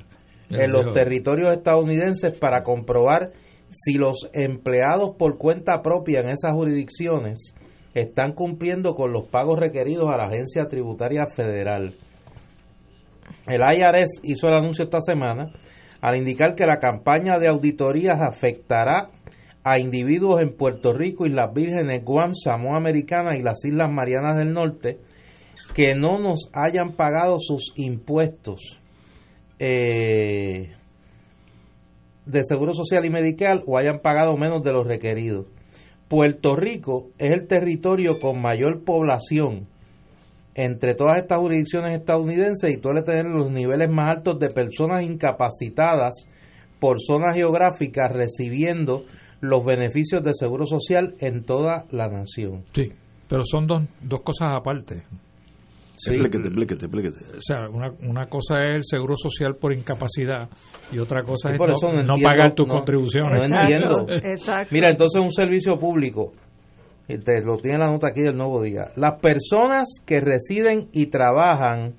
en 0.48 0.72
los 0.72 0.92
territorios 0.92 1.52
estadounidenses 1.52 2.32
para 2.36 2.62
comprobar 2.64 3.32
si 3.68 3.94
los 3.94 4.28
empleados 4.32 5.14
por 5.16 5.38
cuenta 5.38 5.80
propia 5.82 6.20
en 6.20 6.30
esas 6.30 6.54
jurisdicciones 6.54 7.54
están 7.94 8.32
cumpliendo 8.32 8.94
con 8.94 9.12
los 9.12 9.28
pagos 9.28 9.58
requeridos 9.60 10.08
a 10.08 10.16
la 10.16 10.24
Agencia 10.24 10.66
Tributaria 10.68 11.24
Federal. 11.36 11.94
El 13.50 13.62
IRS 13.62 14.20
hizo 14.22 14.48
el 14.48 14.54
anuncio 14.54 14.84
esta 14.84 15.00
semana 15.00 15.52
al 16.00 16.16
indicar 16.16 16.54
que 16.54 16.66
la 16.66 16.78
campaña 16.78 17.38
de 17.38 17.48
auditorías 17.48 18.20
afectará 18.20 19.10
a 19.62 19.78
individuos 19.78 20.40
en 20.40 20.56
Puerto 20.56 20.94
Rico, 20.94 21.26
y 21.26 21.30
las 21.30 21.52
Vírgenes, 21.52 22.02
Guam, 22.02 22.32
Samoa 22.34 22.76
Americana 22.76 23.36
y 23.36 23.42
las 23.42 23.64
Islas 23.64 23.90
Marianas 23.90 24.36
del 24.36 24.52
Norte 24.52 24.98
que 25.74 25.94
no 25.94 26.18
nos 26.18 26.50
hayan 26.52 26.94
pagado 26.94 27.36
sus 27.38 27.72
impuestos 27.76 28.80
eh, 29.58 30.72
de 32.26 32.44
Seguro 32.44 32.72
Social 32.72 33.04
y 33.04 33.10
Medical 33.10 33.62
o 33.66 33.78
hayan 33.78 34.00
pagado 34.00 34.36
menos 34.36 34.62
de 34.62 34.72
lo 34.72 34.82
requerido. 34.82 35.46
Puerto 36.08 36.56
Rico 36.56 37.10
es 37.18 37.32
el 37.32 37.46
territorio 37.46 38.18
con 38.18 38.40
mayor 38.40 38.82
población 38.84 39.68
entre 40.64 40.94
todas 40.94 41.18
estas 41.18 41.38
jurisdicciones 41.38 41.98
estadounidenses 41.98 42.76
y 42.76 42.80
suele 42.80 43.02
tener 43.02 43.24
los 43.26 43.50
niveles 43.50 43.88
más 43.90 44.10
altos 44.10 44.38
de 44.38 44.48
personas 44.50 45.02
incapacitadas 45.02 46.26
por 46.78 46.98
zona 47.00 47.32
geográfica 47.32 48.08
recibiendo 48.08 49.04
los 49.40 49.64
beneficios 49.64 50.22
de 50.22 50.32
seguro 50.34 50.66
social 50.66 51.14
en 51.18 51.44
toda 51.44 51.86
la 51.90 52.08
nación. 52.08 52.64
Sí, 52.74 52.92
pero 53.28 53.44
son 53.44 53.66
dos, 53.66 53.82
dos 54.02 54.20
cosas 54.22 54.48
aparte. 54.54 55.02
Sí. 55.96 56.12
Explíquete, 56.12 56.48
explíquete, 56.48 56.84
explíquete. 56.86 57.36
O 57.36 57.42
sea, 57.42 57.68
una, 57.68 57.90
una 58.08 58.24
cosa 58.24 58.64
es 58.66 58.74
el 58.76 58.84
seguro 58.84 59.16
social 59.16 59.56
por 59.56 59.72
incapacidad 59.74 60.48
y 60.92 60.98
otra 60.98 61.22
cosa 61.22 61.48
Sí, 61.48 61.52
es 61.54 61.58
por 61.58 61.68
no, 61.68 61.74
eso 61.76 61.86
no 61.88 61.92
no 61.92 62.00
entiendo, 62.00 62.22
pagar 62.24 62.54
tus 62.54 62.66
no, 62.66 62.74
contribuciones. 62.74 63.48
no 63.50 63.60
entiendo. 63.60 64.06
Exacto. 64.08 64.68
Mira, 64.70 64.88
entonces 64.88 65.22
un 65.22 65.30
servicio 65.30 65.78
público, 65.78 66.32
te 67.18 67.42
lo 67.42 67.56
tiene 67.56 67.78
la 67.78 67.90
nota 67.90 68.08
aquí 68.08 68.22
del 68.22 68.36
nuevo 68.36 68.62
día. 68.62 68.86
Las 68.96 69.20
personas 69.20 69.88
que 70.06 70.20
residen 70.20 70.88
y 70.92 71.06
trabajan 71.06 71.94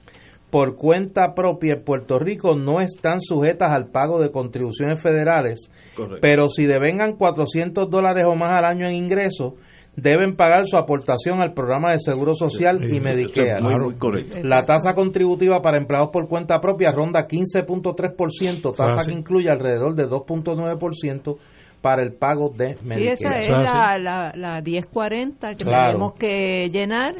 por 0.49 0.75
cuenta 0.75 1.33
propia 1.33 1.75
en 1.75 1.83
Puerto 1.85 2.19
Rico 2.19 2.55
no 2.57 2.81
están 2.81 3.19
sujetas 3.21 3.71
al 3.71 3.87
pago 3.87 4.19
de 4.21 4.31
contribuciones 4.31 5.01
federales, 5.01 5.71
Correcto. 5.95 6.19
pero 6.21 6.49
si 6.49 6.65
devengan 6.65 7.15
400 7.15 7.89
dólares 7.89 8.25
o 8.25 8.35
más 8.35 8.51
al 8.51 8.65
año 8.65 8.85
en 8.85 8.95
ingresos, 8.95 9.53
deben 9.95 10.35
pagar 10.35 10.65
su 10.65 10.75
aportación 10.77 11.39
al 11.41 11.53
programa 11.53 11.91
de 11.91 11.99
seguro 11.99 12.33
social 12.33 12.79
Sí, 12.79 12.97
y 12.97 12.99
Medicare. 12.99 13.61
Muy, 13.61 13.75
muy 13.75 13.95
correcto. 13.95 14.35
La 14.43 14.61
tasa 14.63 14.93
contributiva 14.93 15.61
para 15.61 15.77
empleados 15.77 16.09
por 16.11 16.27
cuenta 16.27 16.59
propia 16.59 16.91
ronda 16.91 17.27
15.3%, 17.27 18.61
tasa 18.75 18.85
Ah, 18.99 19.03
sí. 19.03 19.11
que 19.11 19.17
incluye 19.17 19.49
alrededor 19.49 19.95
de 19.95 20.07
2.9% 20.09 21.37
para 21.81 22.03
el 22.03 22.13
pago 22.13 22.49
de 22.49 22.77
Y 22.81 22.85
Medicare. 22.85 23.13
esa 23.13 23.39
es 23.39 23.47
es 23.47 23.49
la, 23.51 23.97
la, 23.97 24.31
la 24.35 24.61
1040 24.61 25.55
que 25.55 25.63
Claro. 25.65 25.87
tenemos 25.93 26.13
que 26.13 26.69
llenar, 26.71 27.15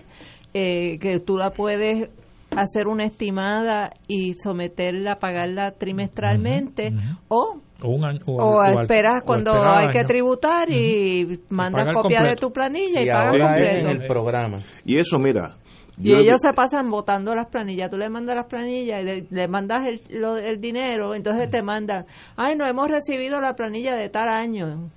eh, 0.53 0.97
que 0.99 1.19
tú 1.19 1.37
la 1.37 1.51
puedes 1.51 2.09
hacer 2.55 2.87
una 2.87 3.05
estimada 3.05 3.91
y 4.07 4.33
someterla, 4.35 5.17
pagarla 5.19 5.71
trimestralmente 5.71 6.91
o 7.27 7.61
O, 7.83 7.87
un 7.87 8.05
año- 8.05 8.19
o- 8.27 8.33
o, 8.33 8.55
o 8.57 8.59
al- 8.61 8.81
esperas 8.83 9.21
o 9.23 9.25
cuando 9.25 9.51
esperar 9.55 9.77
hay 9.85 9.89
que 9.89 10.03
tributar 10.03 10.69
y 10.69 11.39
mandas 11.49 11.87
copia 11.93 12.21
de 12.23 12.35
tu 12.35 12.51
planilla 12.51 13.01
y, 13.01 13.07
y 13.07 13.11
pagas 13.11 13.31
completo. 13.37 13.89
en 13.89 14.01
el 14.01 14.07
programa. 14.07 14.57
Y 14.85 14.99
eso, 14.99 15.17
mira. 15.17 15.55
Y 16.01 16.09
yo- 16.09 16.17
ellos 16.17 16.39
se 16.41 16.53
pasan 16.53 16.89
votando 16.89 17.33
las 17.35 17.47
planillas. 17.47 17.89
Tú 17.89 17.97
le 17.97 18.09
mandas 18.09 18.35
las 18.35 18.45
planillas 18.47 19.01
y 19.01 19.05
le, 19.05 19.25
le 19.29 19.47
mandas 19.47 19.85
el, 19.87 20.01
lo- 20.19 20.37
el 20.37 20.59
dinero, 20.59 21.13
entonces 21.15 21.49
te 21.51 21.61
mandan, 21.61 22.05
ay, 22.35 22.55
no 22.55 22.65
hemos 22.65 22.89
recibido 22.89 23.39
la 23.41 23.53
planilla 23.55 23.95
de 23.95 24.09
tal 24.09 24.29
año. 24.29 24.89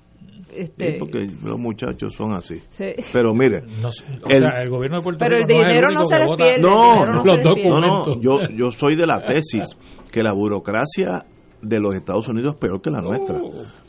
Este, 0.52 0.92
Sí, 0.92 0.96
porque 1.00 1.26
los 1.42 1.59
muchachos 1.59 2.14
son 2.16 2.32
así. 2.34 2.61
sí. 2.70 2.92
Pero 3.12 3.34
mire, 3.34 3.62
No 3.82 3.90
sé, 3.90 4.05
o 4.22 4.28
El- 4.28 4.40
sea, 4.42 4.62
el 4.62 4.68
gobierno 4.70 4.98
de 4.98 5.02
Puerto 5.02 5.18
Pero 5.18 5.36
el 5.38 5.48
Rico 5.48 5.59
dinero 5.64 5.88
no 5.92 6.07
se 6.07 6.18
les 6.18 6.26
pierde. 6.36 6.61
No, 6.61 6.84
el 6.84 6.90
dinero 6.92 7.07
no 7.07 7.12
los 7.14 7.24
se 7.24 7.32
les 7.32 7.55
pierde. 7.55 7.68
no, 7.70 7.80
no, 7.80 7.86
documentos. 8.05 8.20
yo, 8.20 8.57
yo 8.57 8.70
soy 8.70 8.94
de 8.94 9.07
la 9.07 9.24
tesis 9.24 9.76
que 10.12 10.22
la 10.22 10.32
burocracia 10.32 11.24
de 11.64 11.80
los 11.80 11.94
Estados 11.94 12.28
Unidos 12.28 12.56
peor 12.56 12.80
que 12.80 12.90
la 12.90 13.00
nuestra. 13.00 13.40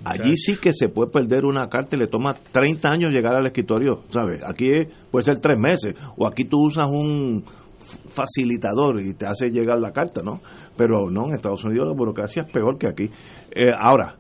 Allí 0.04 0.38
sí 0.38 0.58
que 0.58 0.72
se 0.74 0.90
puede 0.90 1.12
perder 1.12 1.46
una 1.46 1.68
carta 1.70 1.96
y 1.96 2.00
le 2.00 2.08
toma 2.08 2.34
30 2.34 2.90
años 2.90 3.12
llegar 3.12 3.36
al 3.36 3.46
escritorio, 3.46 4.04
¿sabes? 4.10 4.42
Aquí 4.44 4.72
puede 5.12 5.26
ser 5.26 5.40
tres 5.40 5.58
meses, 5.60 5.96
o 6.18 6.28
aquí 6.28 6.46
tú 6.46 6.60
usas 6.62 6.88
un 6.88 7.44
facilitador 8.10 9.02
y 9.02 9.14
te 9.14 9.26
hace 9.26 9.50
llegar 9.50 9.80
la 9.80 9.92
carta, 9.92 10.22
¿no? 10.24 10.42
Pero 10.76 11.10
no, 11.10 11.28
en 11.28 11.36
Estados 11.36 11.64
Unidos 11.64 11.88
la 11.88 11.94
burocracia 11.94 12.44
es 12.44 12.52
peor 12.52 12.78
que 12.78 12.88
aquí. 12.88 13.10
Eh, 13.52 13.72
ahora, 13.78 14.16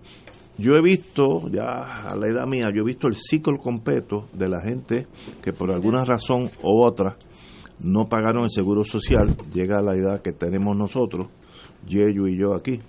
yo 0.57 0.75
he 0.75 0.81
visto, 0.81 1.49
ya 1.49 2.09
a 2.09 2.15
la 2.15 2.27
edad 2.27 2.47
mía, 2.47 2.67
yo 2.73 2.81
he 2.81 2.85
visto 2.85 3.07
el 3.07 3.15
ciclo 3.15 3.57
completo 3.57 4.27
de 4.33 4.49
la 4.49 4.61
gente 4.61 5.07
que 5.43 5.51
por 5.51 5.71
alguna 5.71 6.05
razón 6.05 6.49
u 6.63 6.83
otra 6.83 7.17
no 7.81 8.07
pagaron 8.07 8.45
el 8.45 8.51
seguro 8.51 8.83
social, 8.83 9.35
llega 9.53 9.79
a 9.79 9.81
la 9.81 9.95
edad 9.95 10.21
que 10.21 10.31
tenemos 10.31 10.77
nosotros, 10.77 11.27
Yeyo 11.87 12.27
y 12.27 12.37
yo 12.37 12.55
aquí. 12.55 12.79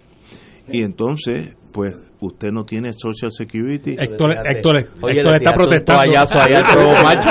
Y 0.69 0.83
entonces, 0.83 1.55
pues, 1.73 1.97
usted 2.21 2.51
no 2.51 2.65
tiene 2.65 2.93
Social 2.93 3.31
Security. 3.31 3.97
Héctor. 3.99 4.35
Héctor, 4.45 4.77
Oye, 5.03 5.21
Héctor 5.21 5.33
le 5.33 5.39
está 5.39 5.39
tiraste 5.39 5.55
protestando. 5.55 6.03
Un 6.03 6.09
toallazo 6.15 6.39
allá 6.39 6.59
al 6.59 6.67
probo 6.73 6.93
macho. 7.05 7.31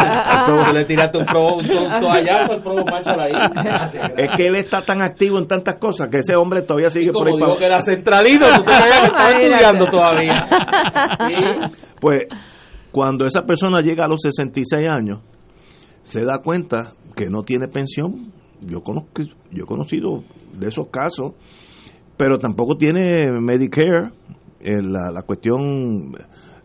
Tú 0.69 0.73
le 0.73 0.85
tiraste 0.85 1.17
un, 1.17 1.25
probo, 1.25 1.55
un 1.57 1.67
to- 1.67 1.99
toallazo 1.99 2.53
al 2.53 2.61
probo 2.63 2.85
macho 2.85 3.19
ahí. 3.19 3.31
Es 4.17 4.29
que 4.35 4.43
él 4.43 4.55
está 4.55 4.81
tan 4.81 5.01
activo 5.03 5.37
en 5.39 5.47
tantas 5.47 5.75
cosas 5.79 6.07
que 6.09 6.19
ese 6.19 6.35
hombre 6.35 6.61
todavía 6.61 6.89
sigue 6.89 7.11
por 7.11 7.29
Como 7.29 7.35
ahí 7.35 7.35
digo 7.35 7.47
para 7.47 7.59
que 7.59 7.65
era 7.65 7.81
centralino, 7.81 8.45
tú 8.55 8.61
Imagínate. 8.61 9.45
estudiando 9.45 9.85
todavía. 9.87 10.47
Sí. 11.27 11.77
Pues 11.99 12.19
cuando 12.91 13.25
esa 13.25 13.41
persona 13.43 13.81
llega 13.81 14.05
a 14.05 14.07
los 14.07 14.21
66 14.21 14.87
años, 14.87 15.19
se 16.03 16.23
da 16.23 16.39
cuenta 16.41 16.93
que 17.15 17.25
no 17.29 17.43
tiene 17.43 17.67
pensión. 17.67 18.31
Yo 18.61 18.81
conozco, 18.81 19.21
yo 19.51 19.63
he 19.63 19.67
conocido 19.67 20.23
de 20.53 20.67
esos 20.69 20.87
casos, 20.89 21.33
pero 22.17 22.39
tampoco 22.39 22.77
tiene 22.77 23.27
Medicare, 23.41 24.11
eh, 24.59 24.81
la, 24.81 25.11
la 25.11 25.21
cuestión 25.23 26.13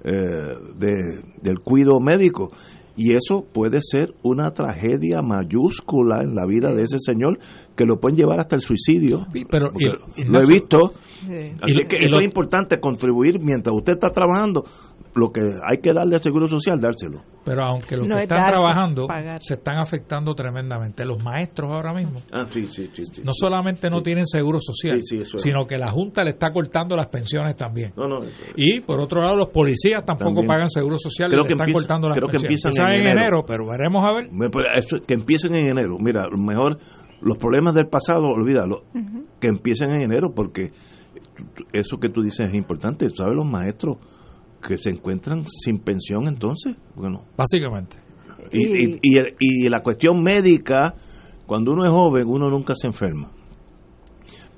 eh, 0.05 0.55
de, 0.79 1.23
del 1.43 1.59
cuido 1.61 2.01
médico. 2.01 2.51
Y 2.97 3.15
eso 3.15 3.47
puede 3.53 3.79
ser 3.81 4.15
una 4.23 4.53
tragedia 4.53 5.23
mayúscula 5.23 6.23
en 6.23 6.35
la 6.35 6.45
vida 6.47 6.75
de 6.75 6.83
ese 6.83 6.99
señor 6.99 7.39
que 7.81 7.87
lo 7.87 7.99
pueden 7.99 8.17
llevar 8.17 8.39
hasta 8.41 8.57
el 8.57 8.63
suicidio. 8.63 9.27
Sí, 9.33 9.45
pero- 9.51 9.71
y- 9.79 10.21
y 10.21 10.25
lo 10.25 10.41
he 10.43 10.47
visto. 10.47 10.79
Sí. 11.27 11.53
Así 11.63 11.71
Y 11.71 11.75
lo- 11.83 11.89
que 11.89 11.97
y 12.01 12.05
eso 12.05 12.17
lo- 12.17 12.21
es 12.21 12.27
importante, 12.27 12.79
contribuir 12.79 13.41
mientras 13.41 13.75
usted 13.75 13.95
está 13.95 14.11
trabajando. 14.11 14.65
Lo 15.13 15.31
que 15.33 15.41
hay 15.41 15.79
que 15.83 15.93
darle 15.93 16.15
al 16.15 16.21
Seguro 16.21 16.47
Social, 16.47 16.79
dárselo. 16.81 17.23
Pero 17.45 17.65
aunque 17.65 17.97
los 17.97 18.07
No 18.07 18.15
que 18.15 18.21
es 18.23 18.31
están 18.31 18.53
trabajando 18.53 19.09
pagar. 19.09 19.39
se 19.43 19.55
están 19.55 19.79
afectando 19.79 20.35
tremendamente. 20.35 21.05
Los 21.05 21.21
maestros 21.21 21.73
ahora 21.73 21.93
mismo 21.93 22.21
Ah, 22.31 22.47
sí, 22.49 22.69
sí, 22.71 22.89
sí. 22.95 23.05
sí. 23.07 23.23
no 23.25 23.33
solamente 23.33 23.89
no 23.91 24.03
tienen 24.03 24.25
seguro 24.27 24.61
social, 24.61 25.01
Sí, 25.01 25.17
sí, 25.17 25.25
eso 25.25 25.37
es. 25.39 25.43
sino 25.43 25.67
que 25.67 25.79
la 25.79 25.91
Junta 25.91 26.23
le 26.23 26.31
está 26.31 26.53
cortando 26.53 26.95
las 26.95 27.11
pensiones 27.11 27.57
también. 27.57 27.93
No, 27.97 28.07
no, 28.07 28.19
eso- 28.23 28.53
Y 28.55 28.81
por 28.83 29.01
otro 29.01 29.21
lado, 29.23 29.35
los 29.37 29.49
policías 29.49 30.05
tampoco 30.05 30.27
También. 30.31 30.47
pagan 30.47 30.71
seguro 30.71 30.97
social 30.99 31.29
y 31.29 31.33
Creo 31.33 31.43
le 31.43 31.49
que 31.49 31.55
están 31.55 31.69
empieza- 31.69 31.87
cortando 31.89 32.09
las 32.09 32.17
creo 32.17 32.29
que 32.29 32.33
pensiones. 32.39 32.65
empiezan 32.65 32.71
Quizás 32.73 32.87
en 32.87 32.95
en 32.95 33.01
enero. 33.09 33.21
enero, 33.21 33.43
pero 33.49 33.67
veremos 33.69 34.05
a 34.05 34.13
ver. 34.13 34.29
Me- 34.31 34.49
pues, 34.49 34.69
eso- 34.77 34.99
que 35.05 35.15
empiecen 35.15 35.55
en 35.57 35.67
enero. 35.71 35.97
Mira, 35.99 36.23
lo 36.31 36.39
mejor 36.39 36.79
los 37.23 37.39
problemas 37.39 37.75
del 37.75 37.89
pasado, 37.89 38.25
olvídalo. 38.27 38.85
Que 39.41 39.49
empiecen 39.49 39.91
en 39.91 40.03
enero, 40.03 40.33
porque 40.35 40.73
eso 41.73 41.99
que 41.99 42.09
tú 42.09 42.23
dices 42.23 42.49
es 42.49 42.55
importante. 42.55 43.09
¿Sabes 43.15 43.37
los 43.37 43.47
maestros 43.47 43.99
que 44.67 44.77
se 44.77 44.91
encuentran 44.91 45.45
sin 45.47 45.79
pensión 45.79 46.27
entonces? 46.29 46.77
Bueno, 46.95 47.25
Básicamente. 47.37 47.97
y, 48.53 48.67
Y- 48.67 48.99
y, 49.03 49.19
y- 49.19 49.67
y 49.67 49.69
la 49.69 49.81
cuestión 49.81 50.23
médica, 50.23 50.95
cuando 51.47 51.73
uno 51.73 51.85
es 51.87 51.91
joven, 51.93 52.27
uno 52.27 52.51
nunca 52.51 52.75
se 52.77 52.87
enferma. 52.87 53.31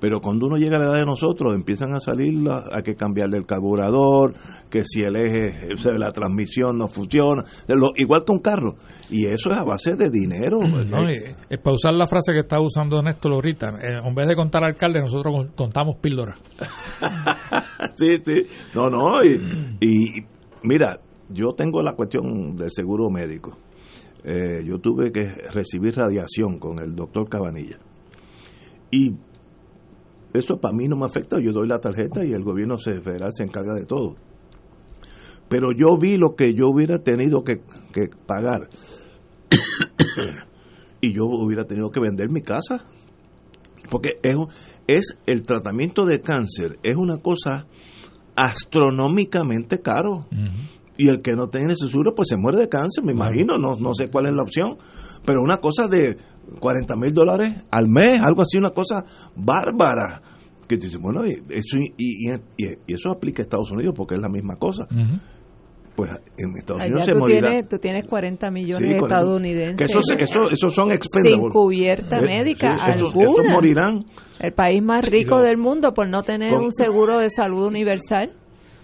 Pero 0.02 0.20
cuando 0.20 0.46
uno 0.46 0.56
llega 0.56 0.76
a 0.76 0.80
la 0.80 0.86
edad 0.86 0.96
de 0.98 1.06
nosotros, 1.06 1.54
empiezan 1.54 1.94
a 1.94 2.00
salir, 2.00 2.34
la- 2.42 2.64
hay 2.72 2.82
que 2.82 2.96
cambiarle 2.96 3.38
el 3.38 3.46
carburador, 3.46 4.34
que 4.68 4.84
si 4.84 5.00
el 5.04 5.14
eje, 5.14 5.72
o 5.74 5.76
sea, 5.76 5.92
la 5.92 6.10
transmisión 6.10 6.76
no 6.76 6.88
funciona, 6.88 7.44
lo- 7.68 7.92
igual 7.94 8.24
que 8.26 8.32
un 8.32 8.40
carro. 8.40 8.74
Y 9.10 9.26
eso 9.26 9.52
es 9.52 9.56
a 9.58 9.62
base 9.62 9.94
de 9.94 10.10
dinero. 10.10 10.58
¿no? 10.58 11.08
Y, 11.08 11.56
para 11.58 11.74
usar 11.74 11.92
la 11.92 12.08
frase 12.08 12.32
que 12.32 12.40
estaba 12.40 12.60
usando 12.62 13.00
Néstor 13.00 13.32
ahorita, 13.32 13.68
eh, 13.80 14.00
en 14.04 14.14
vez 14.14 14.26
de 14.26 14.34
contar 14.34 14.64
alcalde, 14.64 14.98
nosotros 15.00 15.32
con- 15.34 15.48
contamos 15.54 15.96
píldoras. 16.00 16.36
sí, 17.94 18.16
sí. 18.24 18.34
No, 18.74 18.90
no. 18.90 19.24
Y, 19.24 19.40
y 19.80 20.24
mira, 20.64 20.98
yo 21.28 21.52
tengo 21.56 21.80
la 21.80 21.92
cuestión 21.94 22.56
del 22.56 22.70
seguro 22.70 23.08
médico. 23.08 23.56
Eh, 24.24 24.64
yo 24.64 24.78
tuve 24.78 25.12
que 25.12 25.26
recibir 25.52 25.94
radiación 25.94 26.58
con 26.58 26.80
el 26.80 26.94
doctor 26.96 27.28
Cabanilla. 27.28 27.78
Y 28.90 29.12
eso 30.34 30.58
para 30.58 30.74
mí 30.74 30.88
no 30.88 30.96
me 30.96 31.06
afecta. 31.06 31.38
Yo 31.40 31.52
doy 31.52 31.68
la 31.68 31.78
tarjeta 31.78 32.24
y 32.24 32.32
el 32.32 32.42
gobierno 32.42 32.78
federal 32.78 33.30
se 33.32 33.44
encarga 33.44 33.74
de 33.74 33.84
todo. 33.84 34.16
Pero 35.48 35.72
yo 35.72 35.98
vi 36.00 36.16
lo 36.16 36.34
que 36.34 36.54
yo 36.54 36.68
hubiera 36.68 36.98
tenido 36.98 37.44
que, 37.44 37.60
que 37.92 38.08
pagar. 38.26 38.68
y 41.00 41.12
yo 41.12 41.24
hubiera 41.26 41.64
tenido 41.64 41.90
que 41.90 42.00
vender 42.00 42.30
mi 42.30 42.40
casa. 42.40 42.86
Porque 43.90 44.18
es, 44.22 44.36
es 44.86 45.18
el 45.26 45.42
tratamiento 45.42 46.06
de 46.06 46.20
cáncer, 46.20 46.78
es 46.82 46.96
una 46.96 47.18
cosa 47.18 47.66
astronómicamente 48.36 49.80
caro. 49.80 50.26
Y 51.04 51.08
el 51.08 51.20
que 51.22 51.32
no 51.32 51.48
tiene 51.48 51.74
seguro, 51.76 52.14
pues 52.14 52.28
se 52.28 52.36
muere 52.36 52.58
de 52.58 52.68
cáncer, 52.68 53.02
me 53.04 53.12
imagino, 53.12 53.58
no, 53.58 53.76
no 53.76 53.94
sé 53.94 54.08
cuál 54.08 54.26
es 54.26 54.34
la 54.34 54.42
opción. 54.42 54.76
Pero 55.24 55.40
una 55.42 55.56
cosa 55.58 55.88
de 55.88 56.16
40 56.60 56.94
mil 56.96 57.12
dólares 57.12 57.64
al 57.70 57.88
mes, 57.88 58.20
algo 58.20 58.42
así, 58.42 58.58
una 58.58 58.70
cosa 58.70 59.04
bárbara. 59.36 60.22
Que 60.68 60.76
tú 60.78 60.86
dices, 60.86 61.00
bueno, 61.00 61.26
y 61.26 61.32
eso, 61.50 61.76
y, 61.78 61.92
y- 61.96 62.30
y- 62.56 62.76
y 62.86 62.94
eso 62.94 63.10
aplica 63.10 63.42
a 63.42 63.44
Estados 63.44 63.70
Unidos 63.72 63.94
porque 63.96 64.14
es 64.14 64.20
la 64.20 64.28
misma 64.28 64.56
cosa. 64.56 64.86
pues 65.94 66.10
en 66.38 66.56
Estados 66.56 66.80
Allá 66.80 66.90
Unidos 66.90 67.06
se 67.06 67.12
tú 67.12 67.18
morirá. 67.18 67.48
tienes, 67.48 67.68
tú 67.68 67.78
tienes 67.78 68.06
40 68.06 68.50
millones 68.50 68.78
Sí, 68.88 68.94
de 68.94 68.96
estadounidenses 68.98 69.76
Que 69.76 69.84
esos, 69.84 70.04
eso, 70.18 70.50
esos 70.50 70.72
son 70.74 70.86
sin 70.86 70.94
expendables. 70.94 71.52
cubierta 71.52 72.18
Eh, 72.18 72.22
médica 72.22 72.78
sí, 72.78 72.90
esos- 72.96 73.14
alguna. 73.14 73.30
esos 73.30 73.52
morirán. 73.52 74.04
El 74.40 74.52
país 74.54 74.82
más 74.82 75.04
rico 75.04 75.40
del 75.42 75.58
mundo 75.58 75.92
por 75.92 76.08
no 76.08 76.22
tener 76.22 76.54
Con- 76.54 76.64
un 76.64 76.72
seguro 76.72 77.18
de 77.18 77.28
salud 77.28 77.66
universal. 77.66 78.30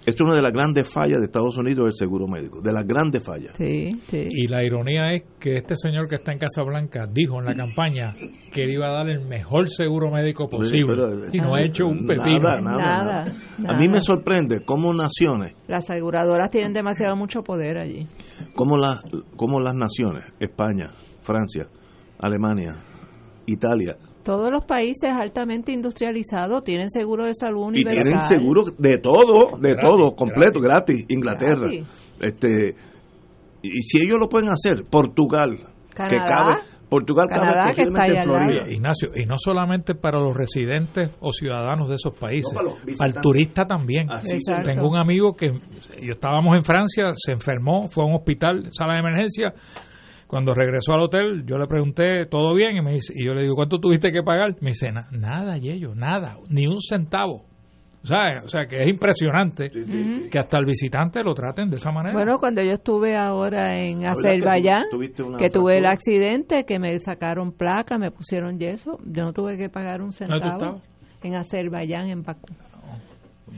Es 0.08 0.18
una 0.22 0.34
de 0.36 0.40
las 0.40 0.52
grandes 0.52 0.88
fallas 0.88 1.18
de 1.18 1.26
Estados 1.26 1.58
Unidos 1.58 1.86
el 1.88 1.92
seguro 1.92 2.26
médico, 2.26 2.62
de 2.62 2.72
las 2.72 2.86
grandes 2.86 3.22
fallas. 3.22 3.52
Sí, 3.58 3.90
sí. 4.06 4.28
Y 4.30 4.46
la 4.46 4.64
ironía 4.64 5.12
es 5.12 5.24
que 5.38 5.56
este 5.56 5.74
señor 5.76 6.08
que 6.08 6.16
está 6.16 6.32
en 6.32 6.38
Casa 6.38 6.62
Blanca 6.62 7.06
dijo 7.12 7.38
en 7.40 7.44
la 7.44 7.54
campaña 7.54 8.14
que 8.50 8.62
él 8.64 8.70
iba 8.70 8.86
a 8.88 8.92
dar 8.92 9.08
el 9.10 9.20
mejor 9.26 9.68
seguro 9.68 10.10
médico 10.10 10.48
posible 10.48 10.94
Pero- 10.96 11.28
y 11.30 11.38
no 11.40 11.54
ha 11.54 11.60
hecho 11.60 11.86
un 11.86 12.06
pepino. 12.06 12.38
Nada, 12.40 12.60
nada, 12.62 12.78
Nada, 12.78 13.04
nada. 13.04 13.34
nada. 13.58 13.74
A 13.76 13.78
mí 13.78 13.86
me 13.88 14.00
sorprende 14.00 14.64
cómo 14.64 14.94
naciones, 14.94 15.52
Las 15.66 15.84
aseguradoras 15.90 16.48
tienen 16.50 16.72
demasiado 16.72 17.14
mucho 17.14 17.42
poder 17.42 17.76
allí. 17.76 18.06
cómo, 18.54 18.78
las 18.78 19.02
cómo 19.36 19.60
las 19.60 19.74
naciones, 19.74 20.24
España, 20.40 20.90
Francia, 21.20 21.66
Alemania, 22.18 22.76
Italia, 23.46 23.96
Todos 24.28 24.50
los 24.50 24.66
países 24.66 25.10
altamente 25.10 25.72
industrializados 25.72 26.62
tienen 26.62 26.90
seguro 26.90 27.24
de 27.24 27.32
salud 27.32 27.62
y 27.72 27.80
universal. 27.80 28.04
tienen 28.04 28.20
seguro 28.20 28.64
de 28.76 28.98
todo, 28.98 29.56
de 29.56 29.72
Gratis, 29.72 29.88
todo, 29.88 30.14
completo, 30.14 30.60
gratis. 30.60 31.06
Inglaterra, 31.08 31.60
Gratis. 31.60 31.88
este, 32.20 32.74
y 33.62 33.70
si 33.84 34.02
ellos 34.02 34.18
lo 34.20 34.28
pueden 34.28 34.50
hacer, 34.50 34.84
Portugal, 34.84 35.56
que 35.94 36.16
cabe, 36.18 36.56
Portugal 36.90 37.26
Canadá, 37.26 37.62
cabe 37.62 37.74
que 37.74 37.82
está 37.84 38.06
en 38.06 38.18
al. 38.18 38.24
Florida. 38.24 38.70
Ignacio, 38.70 39.08
y 39.16 39.24
no 39.24 39.36
solamente 39.38 39.94
para 39.94 40.20
los 40.20 40.36
residentes 40.36 41.10
o 41.20 41.32
ciudadanos 41.32 41.88
de 41.88 41.94
esos 41.94 42.12
países, 42.12 42.52
No, 42.52 42.74
para 42.98 43.08
el 43.08 43.22
turista 43.22 43.64
también. 43.64 44.10
Así. 44.10 44.40
Tengo 44.62 44.90
un 44.90 44.98
amigo 44.98 45.36
que 45.36 45.52
yo 46.02 46.12
estábamos 46.12 46.54
en 46.54 46.64
Francia, 46.64 47.12
se 47.16 47.32
enfermó, 47.32 47.88
fue 47.88 48.04
a 48.04 48.06
un 48.08 48.16
hospital, 48.16 48.68
sala 48.72 48.92
de 48.92 49.00
emergencia. 49.00 49.54
Cuando 50.28 50.54
regresó 50.54 50.92
al 50.92 51.00
hotel, 51.00 51.44
yo 51.46 51.58
le 51.58 51.66
pregunté, 51.66 52.26
¿todo 52.26 52.54
bien? 52.54 52.76
Y 52.76 52.82
me 52.82 52.92
dice, 52.92 53.12
y 53.16 53.24
yo 53.26 53.34
le 53.34 53.42
digo, 53.42 53.54
¿cuánto 53.56 53.78
tuviste 53.80 54.12
que 54.12 54.22
pagar? 54.22 54.54
Me 54.60 54.68
dice, 54.70 54.92
"Na- 54.92 55.08
nada, 55.10 55.56
Yello, 55.56 55.94
nada, 55.94 56.36
ni 56.50 56.66
un 56.66 56.80
centavo. 56.80 57.46
O 58.00 58.06
sea, 58.06 58.42
o 58.44 58.48
sea 58.48 58.66
que 58.66 58.80
es 58.82 58.88
impresionante 58.88 59.70
que 60.30 60.38
hasta 60.38 60.58
el 60.58 60.66
visitante 60.66 61.22
lo 61.24 61.34
traten 61.34 61.68
de 61.68 61.76
esa 61.76 61.90
manera. 61.90 62.14
Bueno, 62.14 62.38
cuando 62.38 62.62
yo 62.62 62.72
estuve 62.72 63.16
ahora 63.16 63.74
en 63.74 64.00
que 64.00 64.06
Azerbaiyán, 64.06 64.84
tu- 64.90 64.98
que 65.36 65.48
tuve 65.50 65.78
el 65.78 65.86
accidente, 65.86 66.64
que 66.64 66.78
me 66.78 66.96
sacaron 67.00 67.50
placa, 67.52 67.98
me 67.98 68.10
pusieron 68.12 68.58
yeso, 68.58 68.98
yo 69.04 69.24
no 69.24 69.32
tuve 69.32 69.56
que 69.58 69.68
pagar 69.68 70.00
un 70.00 70.10
¿Dónde 70.10 70.26
tú 70.34 70.40
centavo. 70.50 70.80
En 71.24 71.34
Azerbaiyán, 71.34 72.06
en 72.08 72.22
Bakú. 72.22 72.46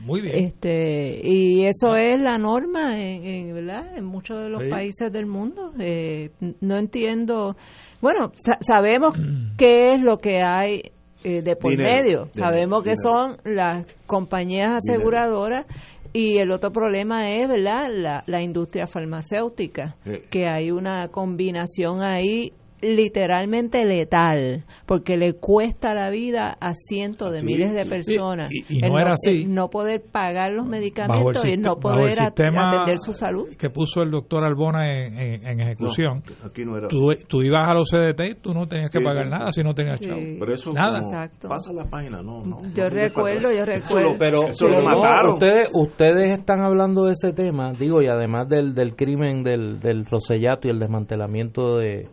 Muy 0.03 0.21
bien. 0.21 0.35
Este, 0.35 1.19
y 1.23 1.63
eso 1.65 1.95
es 1.95 2.19
la 2.19 2.37
norma 2.37 2.99
en, 2.99 3.23
en, 3.25 3.53
¿verdad? 3.53 3.97
en 3.97 4.05
muchos 4.05 4.41
de 4.43 4.49
los 4.49 4.63
Sí. 4.63 4.69
países 4.69 5.11
del 5.11 5.25
mundo. 5.25 5.71
Eh, 5.79 6.31
no 6.61 6.77
entiendo. 6.77 7.55
Bueno, 8.01 8.31
sa- 8.35 8.57
sabemos 8.61 9.15
qué 9.57 9.93
es 9.93 9.99
lo 10.01 10.17
que 10.17 10.41
hay 10.41 10.91
eh, 11.23 11.41
de 11.41 11.55
por 11.55 11.71
Dinero, 11.71 11.89
medio. 11.91 12.03
dinero, 12.25 12.29
sabemos 12.33 12.83
que 12.83 12.91
dinero. 12.91 13.11
son 13.11 13.37
las 13.43 13.85
compañías 14.07 14.71
aseguradoras. 14.83 15.65
Y 16.13 16.39
el 16.39 16.51
otro 16.51 16.71
problema 16.73 17.31
es, 17.31 17.47
¿verdad?, 17.47 17.87
la, 17.89 18.21
la 18.27 18.41
industria 18.41 18.85
farmacéutica, 18.85 19.95
Sí. 20.03 20.11
que 20.29 20.45
hay 20.45 20.69
una 20.71 21.07
combinación 21.07 22.01
ahí 22.01 22.51
literalmente 22.81 23.83
letal, 23.85 24.65
porque 24.85 25.17
le 25.17 25.33
cuesta 25.33 25.93
la 25.93 26.09
vida 26.09 26.57
a 26.59 26.73
cientos 26.73 27.31
de 27.31 27.39
Sí, 27.41 27.45
miles 27.45 27.73
de 27.73 27.83
sí. 27.83 27.89
personas. 27.89 28.49
Y- 28.51 28.77
y 28.79 28.83
El 28.85 28.91
no 28.91 28.99
era 28.99 29.13
así. 29.13 29.43
el 29.43 29.53
no 29.53 29.69
poder 29.69 30.01
pagar 30.11 30.51
los 30.51 30.65
el, 30.65 30.71
medicamentos 30.71 31.45
y 31.45 31.51
el 31.51 31.61
no 31.61 31.73
el 31.73 31.79
poder 31.79 32.21
atender 32.21 32.97
su 32.99 33.13
salud. 33.13 33.47
que 33.57 33.69
puso 33.69 34.01
el 34.01 34.11
doctor 34.11 34.43
Albona 34.43 34.87
en, 34.91 35.17
en- 35.17 35.45
en 35.47 35.59
ejecución. 35.61 36.23
No, 36.41 36.47
aquí 36.47 36.65
no 36.65 36.77
era. 36.77 36.87
Tú, 36.87 37.07
tú 37.27 37.41
ibas 37.41 37.69
a 37.69 37.73
los 37.73 37.89
CDT 37.89 38.21
y 38.31 38.35
tú 38.35 38.53
no 38.53 38.67
tenías 38.67 38.89
que 38.91 38.99
Sí, 38.99 39.05
pagar 39.05 39.25
sí. 39.25 39.29
nada 39.31 39.51
si 39.51 39.61
no 39.63 39.73
tenías 39.73 39.99
Sí. 39.99 40.07
chavo. 40.07 40.19
Pero 40.39 40.53
eso 40.53 40.73
Nada. 40.73 41.29
pasa 41.47 41.71
la 41.73 41.85
página, 41.89 42.21
no, 42.21 42.43
no. 42.45 42.57
Yo 42.75 42.89
recuerdo, 42.89 43.51
yo 43.51 43.63
Eso 43.63 43.65
recuerdo. 43.65 44.09
lo- 44.11 44.17
pero 44.17 44.47
eso 44.49 44.67
lo 44.67 44.81
mataron. 44.83 45.33
ustedes 45.33 45.69
ustedes 45.73 46.37
están 46.39 46.61
hablando 46.61 47.05
de 47.05 47.13
ese 47.13 47.33
tema 47.33 47.73
digo 47.73 48.01
y 48.01 48.07
además 48.07 48.47
del, 48.49 48.73
del 48.73 48.95
crimen 48.95 49.43
del, 49.43 49.79
del 49.79 50.05
Rosellato 50.05 50.67
y 50.67 50.71
el 50.71 50.79
desmantelamiento 50.79 51.77
de, 51.77 52.07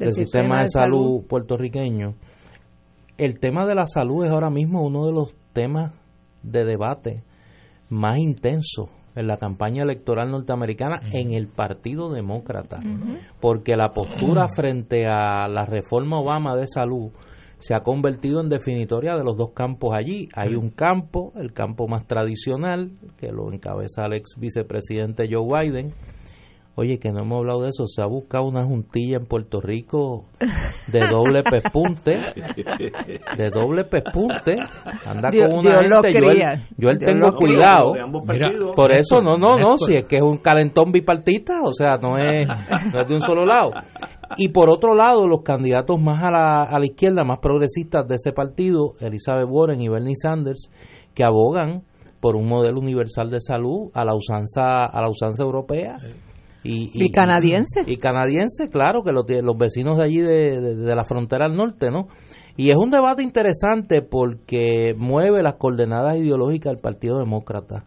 del 0.00 0.14
sistema, 0.14 0.62
de 0.62 0.68
salud, 0.68 1.24
puertorriqueño 1.28 2.14
el 3.20 3.38
tema 3.38 3.66
de 3.66 3.74
la 3.74 3.86
salud 3.86 4.24
es 4.24 4.30
ahora 4.30 4.48
mismo 4.48 4.82
uno 4.82 5.04
de 5.04 5.12
los 5.12 5.34
temas 5.52 5.92
de 6.42 6.64
debate 6.64 7.16
más 7.90 8.16
intensos 8.16 8.88
en 9.14 9.26
la 9.26 9.36
campaña 9.36 9.82
electoral 9.82 10.30
norteamericana 10.30 11.02
en 11.12 11.32
el 11.32 11.46
Partido 11.46 12.10
Demócrata 12.10 12.80
porque 13.38 13.76
la 13.76 13.92
postura 13.92 14.46
frente 14.48 15.06
a 15.06 15.46
la 15.48 15.66
reforma 15.66 16.18
Obama 16.18 16.56
de 16.56 16.66
salud 16.66 17.10
se 17.58 17.74
ha 17.74 17.80
convertido 17.80 18.40
en 18.40 18.48
definitoria 18.48 19.16
de 19.16 19.22
los 19.22 19.36
dos 19.36 19.50
campos 19.52 19.94
allí. 19.94 20.30
Hay 20.34 20.54
un 20.54 20.70
campo, 20.70 21.34
el 21.36 21.52
campo 21.52 21.88
más 21.88 22.06
tradicional, 22.06 22.92
que 23.18 23.32
lo 23.32 23.52
encabeza 23.52 24.06
el 24.06 24.14
ex 24.14 24.36
vicepresidente 24.38 25.28
Joe 25.30 25.44
Biden. 25.68 25.92
Oye, 26.76 26.98
que 26.98 27.10
no 27.12 27.20
hemos 27.20 27.38
hablado 27.40 27.62
de 27.62 27.70
eso, 27.70 27.86
se 27.86 28.00
ha 28.00 28.06
buscado 28.06 28.44
una 28.46 28.64
juntilla 28.64 29.16
en 29.18 29.26
Puerto 29.26 29.60
Rico 29.60 30.24
de 30.86 31.00
doble 31.08 31.42
pespunte, 31.42 32.16
de 33.36 33.50
doble 33.50 33.84
pespunte, 33.84 34.56
anda 35.04 35.30
Dios- 35.30 35.50
con 35.50 35.58
una 35.58 35.80
Dios 35.80 35.90
lo 35.90 36.02
gente, 36.02 36.20
yo, 36.20 36.30
él- 36.30 36.60
yo 36.78 36.90
él 36.90 36.98
Dios 36.98 37.10
tengo 37.12 37.32
cuidado, 37.34 37.92
De 37.92 38.00
ambos 38.00 38.22
Mira, 38.26 38.46
partidos. 38.46 38.76
por 38.76 38.92
eso, 38.92 39.20
no, 39.20 39.36
no, 39.36 39.58
no, 39.58 39.76
si 39.76 39.94
es 39.96 40.04
que 40.04 40.16
es 40.16 40.22
un 40.22 40.38
calentón 40.38 40.90
bipartita, 40.92 41.54
o 41.64 41.72
sea, 41.72 41.98
no 41.98 42.16
es, 42.16 42.46
no 42.92 43.00
es 43.00 43.08
de 43.08 43.14
un 43.14 43.20
solo 43.20 43.44
lado. 43.44 43.72
Y 44.38 44.48
por 44.48 44.70
otro 44.70 44.94
lado, 44.94 45.26
los 45.26 45.42
candidatos 45.42 46.00
más 46.00 46.22
a 46.22 46.30
la, 46.30 46.62
a 46.62 46.78
la 46.78 46.86
izquierda, 46.86 47.24
más 47.24 47.40
progresistas 47.40 48.06
de 48.06 48.14
ese 48.14 48.32
partido, 48.32 48.94
Elizabeth 49.00 49.48
Warren 49.50 49.80
y 49.80 49.88
Bernie 49.88 50.14
Sanders, 50.16 50.70
que 51.14 51.24
abogan 51.24 51.82
por 52.20 52.36
un 52.36 52.46
modelo 52.48 52.78
universal 52.78 53.28
de 53.28 53.40
salud 53.40 53.90
a 53.92 54.04
la 54.04 54.14
usanza, 54.14 54.84
a 54.86 55.00
la 55.00 55.08
usanza 55.10 55.42
europea. 55.42 55.96
Y, 56.62 56.90
Y 57.06 57.10
canadiense. 57.10 57.82
Y 57.86 57.96
canadiense, 57.96 58.68
claro, 58.68 59.02
que 59.02 59.12
lo 59.12 59.24
tienen 59.24 59.46
los 59.46 59.56
vecinos 59.56 59.96
de 59.98 60.04
allí 60.04 60.18
de, 60.20 60.60
de- 60.60 60.76
de 60.76 60.94
la 60.94 61.04
frontera 61.04 61.46
al 61.46 61.56
norte, 61.56 61.90
¿no? 61.90 62.08
Y 62.56 62.70
es 62.70 62.76
un 62.76 62.90
debate 62.90 63.22
interesante 63.22 64.02
porque 64.02 64.94
mueve 64.96 65.42
las 65.42 65.54
coordenadas 65.54 66.16
ideológicas 66.16 66.72
del 66.72 66.82
Partido 66.82 67.18
Demócrata. 67.18 67.84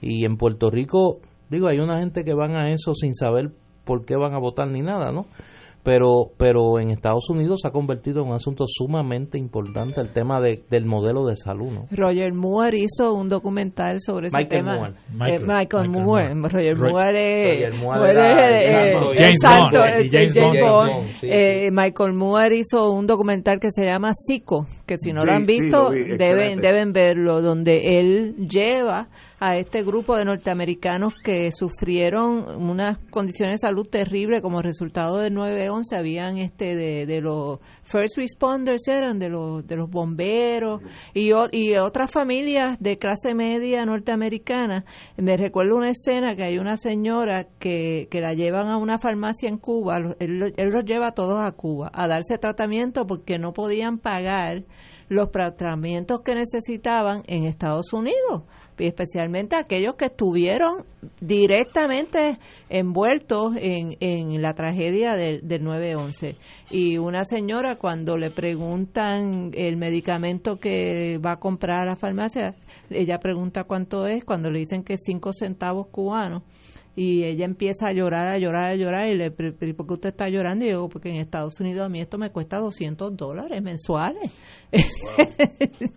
Y 0.00 0.24
en 0.24 0.36
Puerto 0.36 0.70
Rico, 0.70 1.20
digo, 1.50 1.68
hay 1.68 1.78
una 1.80 1.98
gente 2.00 2.24
que 2.24 2.32
van 2.32 2.56
a 2.56 2.70
eso 2.72 2.94
sin 2.94 3.12
saber 3.14 3.50
por 3.84 4.04
qué 4.06 4.16
van 4.16 4.32
a 4.34 4.38
votar 4.38 4.68
ni 4.68 4.80
nada, 4.80 5.12
¿no? 5.12 5.26
Pero, 5.86 6.32
pero 6.36 6.80
en 6.80 6.90
Estados 6.90 7.30
Unidos 7.30 7.60
se 7.62 7.68
ha 7.68 7.70
convertido 7.70 8.20
en 8.22 8.28
un 8.30 8.34
asunto 8.34 8.64
sumamente 8.66 9.38
importante 9.38 10.00
el 10.00 10.08
tema 10.12 10.40
de- 10.40 10.64
del 10.68 10.84
modelo 10.84 11.24
de 11.26 11.36
salud, 11.36 11.70
¿no? 11.70 11.86
Roger 11.92 12.32
Moore 12.34 12.76
hizo 12.78 13.14
un 13.14 13.28
documental 13.28 14.00
sobre 14.00 14.26
ese 14.28 14.36
Michael 14.36 14.62
tema. 14.64 14.76
Moore. 14.76 14.90
Eh, 14.92 15.02
Michael- 15.12 15.46
Michael, 15.46 15.88
Michael 15.88 15.88
Moore. 15.90 16.34
Moore. 16.34 16.48
Roger 16.48 16.76
Roy- 16.76 16.90
Moore 16.92 17.22
es, 17.22 17.70
Roger 17.70 17.80
Moore 17.80 18.10
era 18.10 18.58
eh, 18.58 18.94
James 19.16 19.40
Bond, 19.44 19.74
el- 19.76 20.06
y 20.06 20.10
James 20.10 20.36
el 20.36 20.42
Bond. 20.42 20.54
James 20.56 20.72
Bond. 20.72 20.90
Bond, 20.90 21.00
sí, 21.20 21.26
Eh, 21.30 21.70
Michael 21.70 22.12
Moore 22.14 22.56
hizo 22.56 22.90
un 22.90 23.06
documental 23.06 23.58
que 23.60 23.70
se 23.70 23.84
llama 23.84 24.10
Psico, 24.12 24.66
que 24.86 24.98
si 24.98 25.12
no 25.12 25.20
Sí, 25.20 25.26
lo 25.28 25.32
han 25.34 25.46
sí, 25.46 25.52
visto 25.60 25.82
lo 25.84 25.90
vi, 25.90 26.16
deben, 26.16 26.60
deben 26.60 26.92
verlo, 26.92 27.40
donde 27.42 28.00
él 28.00 28.34
lleva 28.48 29.08
a 29.38 29.56
este 29.56 29.82
grupo 29.82 30.16
de 30.16 30.24
norteamericanos 30.24 31.14
que 31.14 31.52
sufrieron 31.52 32.62
unas 32.62 32.98
condiciones 33.10 33.56
de 33.56 33.68
salud 33.68 33.86
terribles 33.86 34.40
como 34.40 34.62
resultado 34.62 35.18
del 35.18 35.34
9-11, 35.34 35.98
habían 35.98 36.38
este 36.38 36.74
de, 36.74 37.06
de 37.06 37.20
los 37.20 37.60
first 37.82 38.16
responders 38.16 38.88
eran 38.88 39.18
de 39.18 39.28
los 39.28 39.66
de 39.66 39.76
los 39.76 39.90
bomberos 39.90 40.82
y, 41.12 41.30
y 41.52 41.76
otras 41.76 42.10
familias 42.10 42.78
de 42.80 42.98
clase 42.98 43.34
media 43.34 43.84
norteamericana. 43.84 44.84
Me 45.16 45.36
recuerdo 45.36 45.76
una 45.76 45.90
escena 45.90 46.34
que 46.34 46.44
hay 46.44 46.58
una 46.58 46.76
señora 46.78 47.46
que, 47.58 48.08
que 48.10 48.20
la 48.20 48.32
llevan 48.32 48.68
a 48.68 48.78
una 48.78 48.98
farmacia 48.98 49.48
en 49.48 49.58
Cuba, 49.58 49.98
él, 50.18 50.54
él 50.56 50.68
los 50.70 50.84
lleva 50.84 51.08
a 51.08 51.12
todos 51.12 51.44
a 51.44 51.52
Cuba 51.52 51.90
a 51.92 52.08
darse 52.08 52.38
tratamiento 52.38 53.06
porque 53.06 53.38
no 53.38 53.52
podían 53.52 53.98
pagar 53.98 54.64
los 55.08 55.30
tratamientos 55.30 56.22
que 56.22 56.34
necesitaban 56.34 57.22
en 57.26 57.44
Estados 57.44 57.92
Unidos 57.92 58.42
y 58.78 58.86
especialmente 58.86 59.56
aquellos 59.56 59.94
que 59.94 60.06
estuvieron 60.06 60.84
directamente 61.20 62.38
envueltos 62.68 63.54
en, 63.56 63.96
en 64.00 64.42
la 64.42 64.54
tragedia 64.54 65.16
del, 65.16 65.46
del 65.46 65.62
9-11. 65.62 66.36
Y 66.70 66.98
una 66.98 67.24
señora 67.24 67.76
cuando 67.76 68.16
le 68.16 68.30
preguntan 68.30 69.50
el 69.54 69.76
medicamento 69.76 70.56
que 70.56 71.18
va 71.18 71.32
a 71.32 71.36
comprar 71.40 71.82
a 71.82 71.86
la 71.86 71.96
farmacia, 71.96 72.54
ella 72.90 73.18
pregunta 73.18 73.64
cuánto 73.64 74.06
es, 74.06 74.24
cuando 74.24 74.50
le 74.50 74.60
dicen 74.60 74.84
que 74.84 74.94
es 74.94 75.00
5 75.04 75.32
centavos 75.32 75.88
cubanos. 75.88 76.42
Y 76.96 77.24
ella 77.24 77.44
empieza 77.44 77.88
a 77.88 77.92
llorar, 77.92 78.26
a 78.28 78.38
llorar, 78.38 78.64
a 78.64 78.74
llorar. 78.74 79.08
Y 79.08 79.14
le 79.14 79.30
pre- 79.30 79.52
¿por 79.52 79.86
qué 79.86 79.92
usted 79.92 80.08
está 80.08 80.28
llorando? 80.30 80.64
Y 80.64 80.68
yo 80.70 80.76
digo, 80.76 80.88
porque 80.88 81.10
en 81.10 81.16
Estados 81.16 81.60
Unidos 81.60 81.84
a 81.84 81.88
mí 81.90 82.00
esto 82.00 82.16
me 82.16 82.30
cuesta 82.30 82.56
200 82.56 83.14
dólares 83.16 83.62
mensuales. 83.62 84.32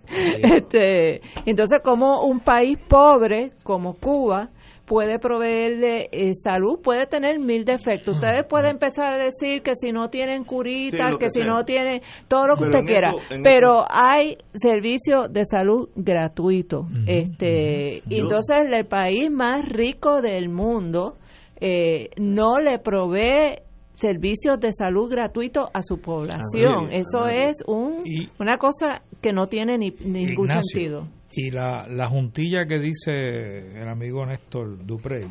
este, 0.06 1.22
entonces, 1.46 1.80
como 1.84 2.24
un 2.26 2.42
país 2.42 2.78
pobre 2.88 3.52
como 3.64 3.94
Cuba 3.96 4.50
puede 4.90 5.20
proveerle 5.20 6.10
eh, 6.12 6.34
salud, 6.34 6.80
puede 6.82 7.06
tener 7.06 7.38
mil 7.38 7.64
defectos. 7.64 8.16
Ustedes 8.16 8.44
pueden 8.50 8.72
empezar 8.72 9.14
a 9.14 9.18
decir 9.18 9.62
que 9.62 9.74
si 9.76 9.92
no 9.92 10.10
tienen 10.10 10.44
curitas, 10.44 11.16
que, 11.20 11.30
si 11.30 11.42
no 11.42 11.64
tienen 11.64 12.02
todo 12.28 12.48
lo 12.48 12.56
que 12.56 12.64
usted 12.64 12.80
quiera, 12.88 13.14
pero 13.44 13.86
hay 13.88 14.40
servicios 14.52 15.32
de 15.32 15.46
salud 15.46 15.90
gratuitos. 15.96 16.88
este, 17.06 18.02
y 18.10 18.20
entonces 18.20 18.62
el 18.68 18.86
país 18.88 19.30
más 19.30 19.64
rico 19.70 20.24
del 20.24 20.50
mundo 20.50 21.18
eh, 21.62 22.10
no 22.18 22.58
le 22.58 22.80
provee 22.80 23.60
servicios 23.94 24.60
de 24.60 24.74
salud 24.74 25.08
gratuitos 25.12 25.70
a 25.72 25.84
su 25.84 26.00
población. 26.00 26.90
Eso 26.92 27.28
es 27.28 27.58
un, 27.68 28.02
una 28.40 28.58
cosa 28.58 29.04
que 29.22 29.34
no 29.34 29.46
tiene 29.46 29.78
ni, 29.78 29.92
ningún 29.92 30.48
sentido. 30.48 31.04
Y 31.42 31.52
la, 31.52 31.88
la 31.88 32.10
juntilla 32.10 32.66
que 32.66 32.80
dice 32.80 33.80
el 33.80 33.88
amigo 33.88 34.26
Néstor 34.26 34.86
Duprey 34.86 35.26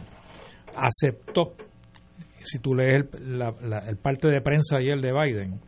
aceptó, 0.75 1.53
si 2.39 2.61
tú 2.61 2.75
lees 2.75 3.05
el, 3.13 3.43
el 3.43 3.97
parte 3.99 4.29
de 4.29 4.41
prensa 4.41 4.79
ayer 4.79 4.99
de 5.03 5.13
Biden, 5.13 5.61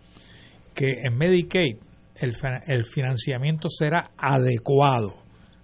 que 0.74 0.86
en 1.04 1.18
Medicaid 1.18 1.76
el, 2.16 2.34
el 2.68 2.84
financiamiento 2.86 3.68
será 3.68 4.12
adecuado 4.16 5.16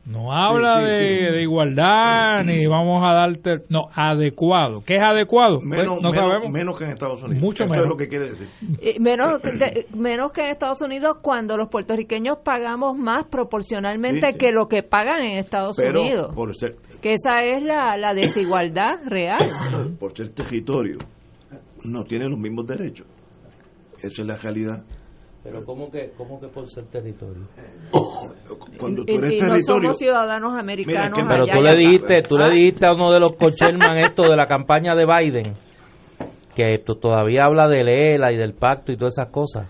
no 0.07 0.33
habla 0.33 0.79
de, 0.79 1.43
igualdad 1.43 2.45
ni 2.45 2.65
vamos 2.67 3.03
a 3.05 3.13
darte. 3.13 3.65
No, 3.69 3.89
adecuado. 3.93 4.83
¿Qué 4.87 4.97
es 4.97 5.03
adecuado? 5.03 5.57
Pues, 5.57 5.67
menos, 5.67 6.01
sabemos. 6.01 6.51
menos 6.51 6.79
que 6.79 6.85
en 6.85 6.91
Estados 6.91 7.23
Unidos. 7.25 7.43
Mucho 7.43 7.67
menos. 7.67 7.85
es 7.85 7.89
lo 7.91 7.97
que 7.97 8.07
quiere 8.07 8.31
decir. 8.31 8.49
menos, 9.01 9.41
menos 9.95 10.31
que 10.31 10.43
en 10.43 10.53
Estados 10.53 10.81
Unidos 10.81 11.17
cuando 11.21 11.57
los 11.57 11.69
puertorriqueños 11.69 12.39
pagamos 12.45 12.97
más 12.97 13.25
proporcionalmente 13.25 14.37
que 14.39 14.53
lo 14.53 14.69
que 14.69 14.85
pagan 14.85 15.23
en 15.23 15.39
Estados 15.39 15.77
Unidos. 15.79 16.33
Por 16.35 16.55
ser, 16.55 16.77
que 17.03 17.15
esa 17.15 17.45
es 17.45 17.63
la, 17.63 17.97
la 17.97 18.15
desigualdad 18.15 18.99
real. 19.07 19.97
Por 19.99 20.17
ser 20.17 20.29
territorio, 20.29 20.99
no 21.85 22.05
tiene 22.05 22.29
los 22.29 22.39
mismos 22.39 22.67
derechos. 22.67 23.07
Esa 23.99 24.23
es 24.23 24.27
la 24.27 24.37
realidad. 24.37 24.85
Pero 25.47 25.65
¿cómo 25.65 25.91
que, 25.91 26.11
cómo 26.17 26.41
que 26.41 26.49
por 26.49 26.69
ser 26.69 26.85
territorio? 26.87 27.45
Cuando 28.79 29.05
tú 29.05 29.13
eres 29.13 29.39
territorio... 29.39 29.59
No 29.59 29.65
somos 29.65 29.99
ciudadanos 29.99 30.59
americanos 30.59 31.19
Pero 31.29 31.47
tú 31.47 31.61
le 31.61 31.77
dijiste, 31.77 32.23
tú 32.23 32.37
le 32.37 32.45
ah. 32.47 32.51
dijiste 32.51 32.87
a 32.87 32.95
uno 32.95 33.13
de 33.13 33.21
los 33.21 33.33
cochelman 33.35 33.99
esto 33.99 34.25
de 34.25 34.37
la 34.37 34.47
campaña 34.47 34.95
de 34.97 35.07
Biden, 35.07 35.55
que 36.55 36.79
todavía 36.79 37.45
habla 37.45 37.69
de 37.69 38.15
ELA 38.15 38.33
y 38.33 38.37
del 38.37 38.55
pacto 38.55 38.91
y 38.91 38.97
todas 38.97 39.15
esas 39.19 39.31
cosas. 39.31 39.69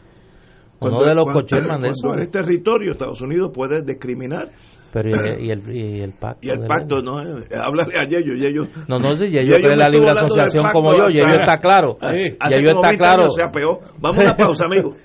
Uno 0.81 1.03
de 1.05 1.15
los 1.15 1.27
cochelman 1.27 1.81
de 1.83 1.89
eso. 1.89 2.03
Cuando 2.03 2.23
eres 2.23 2.31
territorio, 2.31 2.93
Estados 2.93 3.21
Unidos 3.21 3.51
puede 3.53 3.83
discriminar 3.83 4.51
pero 4.97 5.11
y, 5.39 5.51
el, 5.51 5.63
y 5.77 6.01
el 6.01 6.13
pacto. 6.13 6.39
Y 6.41 6.51
el 6.51 6.61
pacto, 6.61 7.03
no, 7.03 7.21
eh, 7.21 7.45
háblale 7.55 7.99
a 7.99 8.05
Yello, 8.05 8.35
Yello. 8.35 8.63
No, 8.89 8.99
no, 8.99 9.15
si 9.15 9.29
Yello 9.29 9.57
cree 9.57 9.77
la 9.77 9.89
libre 9.89 10.11
asociación 10.11 10.65
como 10.73 10.97
yo, 10.97 11.09
Yello 11.09 11.41
está 11.41 11.59
claro. 11.59 11.99
Sí. 12.01 12.37
Yello 12.49 12.81
está 12.81 12.97
claro. 12.97 13.29
sea 13.29 13.51
peor. 13.51 13.81
Vamos 13.99 14.21
a 14.21 14.23
una 14.23 14.35
pausa, 14.35 14.65
amigo. 14.65 14.95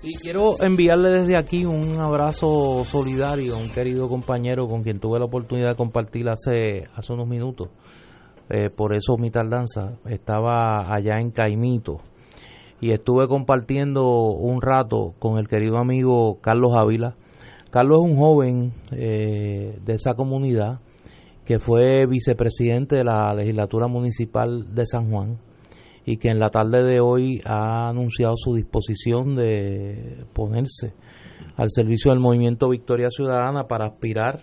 Sí, 0.00 0.14
quiero 0.22 0.62
enviarle 0.62 1.10
desde 1.10 1.36
aquí 1.36 1.64
un 1.64 1.98
abrazo 1.98 2.84
solidario 2.84 3.56
a 3.56 3.58
un 3.58 3.68
querido 3.68 4.08
compañero 4.08 4.68
con 4.68 4.84
quien 4.84 5.00
tuve 5.00 5.18
la 5.18 5.24
oportunidad 5.24 5.70
de 5.70 5.74
compartir 5.74 6.28
hace, 6.28 6.84
hace 6.94 7.12
unos 7.12 7.26
minutos. 7.26 7.70
Eh, 8.48 8.70
por 8.70 8.94
eso 8.94 9.16
mi 9.18 9.32
tardanza. 9.32 9.98
Estaba 10.06 10.94
allá 10.94 11.18
en 11.18 11.32
Caimito 11.32 11.96
y 12.80 12.92
estuve 12.92 13.26
compartiendo 13.26 14.04
un 14.30 14.62
rato 14.62 15.14
con 15.18 15.36
el 15.36 15.48
querido 15.48 15.78
amigo 15.78 16.38
Carlos 16.40 16.76
Ávila. 16.76 17.16
Carlos 17.72 17.98
es 18.04 18.12
un 18.12 18.16
joven 18.16 18.74
eh, 18.92 19.80
de 19.84 19.94
esa 19.94 20.14
comunidad 20.14 20.78
que 21.44 21.58
fue 21.58 22.06
vicepresidente 22.06 22.94
de 22.94 23.04
la 23.04 23.34
legislatura 23.34 23.88
municipal 23.88 24.72
de 24.72 24.86
San 24.86 25.10
Juan 25.10 25.38
y 26.08 26.16
que 26.16 26.30
en 26.30 26.38
la 26.38 26.48
tarde 26.48 26.84
de 26.84 27.00
hoy 27.00 27.42
ha 27.44 27.90
anunciado 27.90 28.32
su 28.38 28.54
disposición 28.54 29.36
de 29.36 30.24
ponerse 30.32 30.94
al 31.54 31.68
servicio 31.68 32.10
del 32.10 32.18
movimiento 32.18 32.70
Victoria 32.70 33.10
Ciudadana 33.10 33.64
para 33.64 33.88
aspirar 33.88 34.40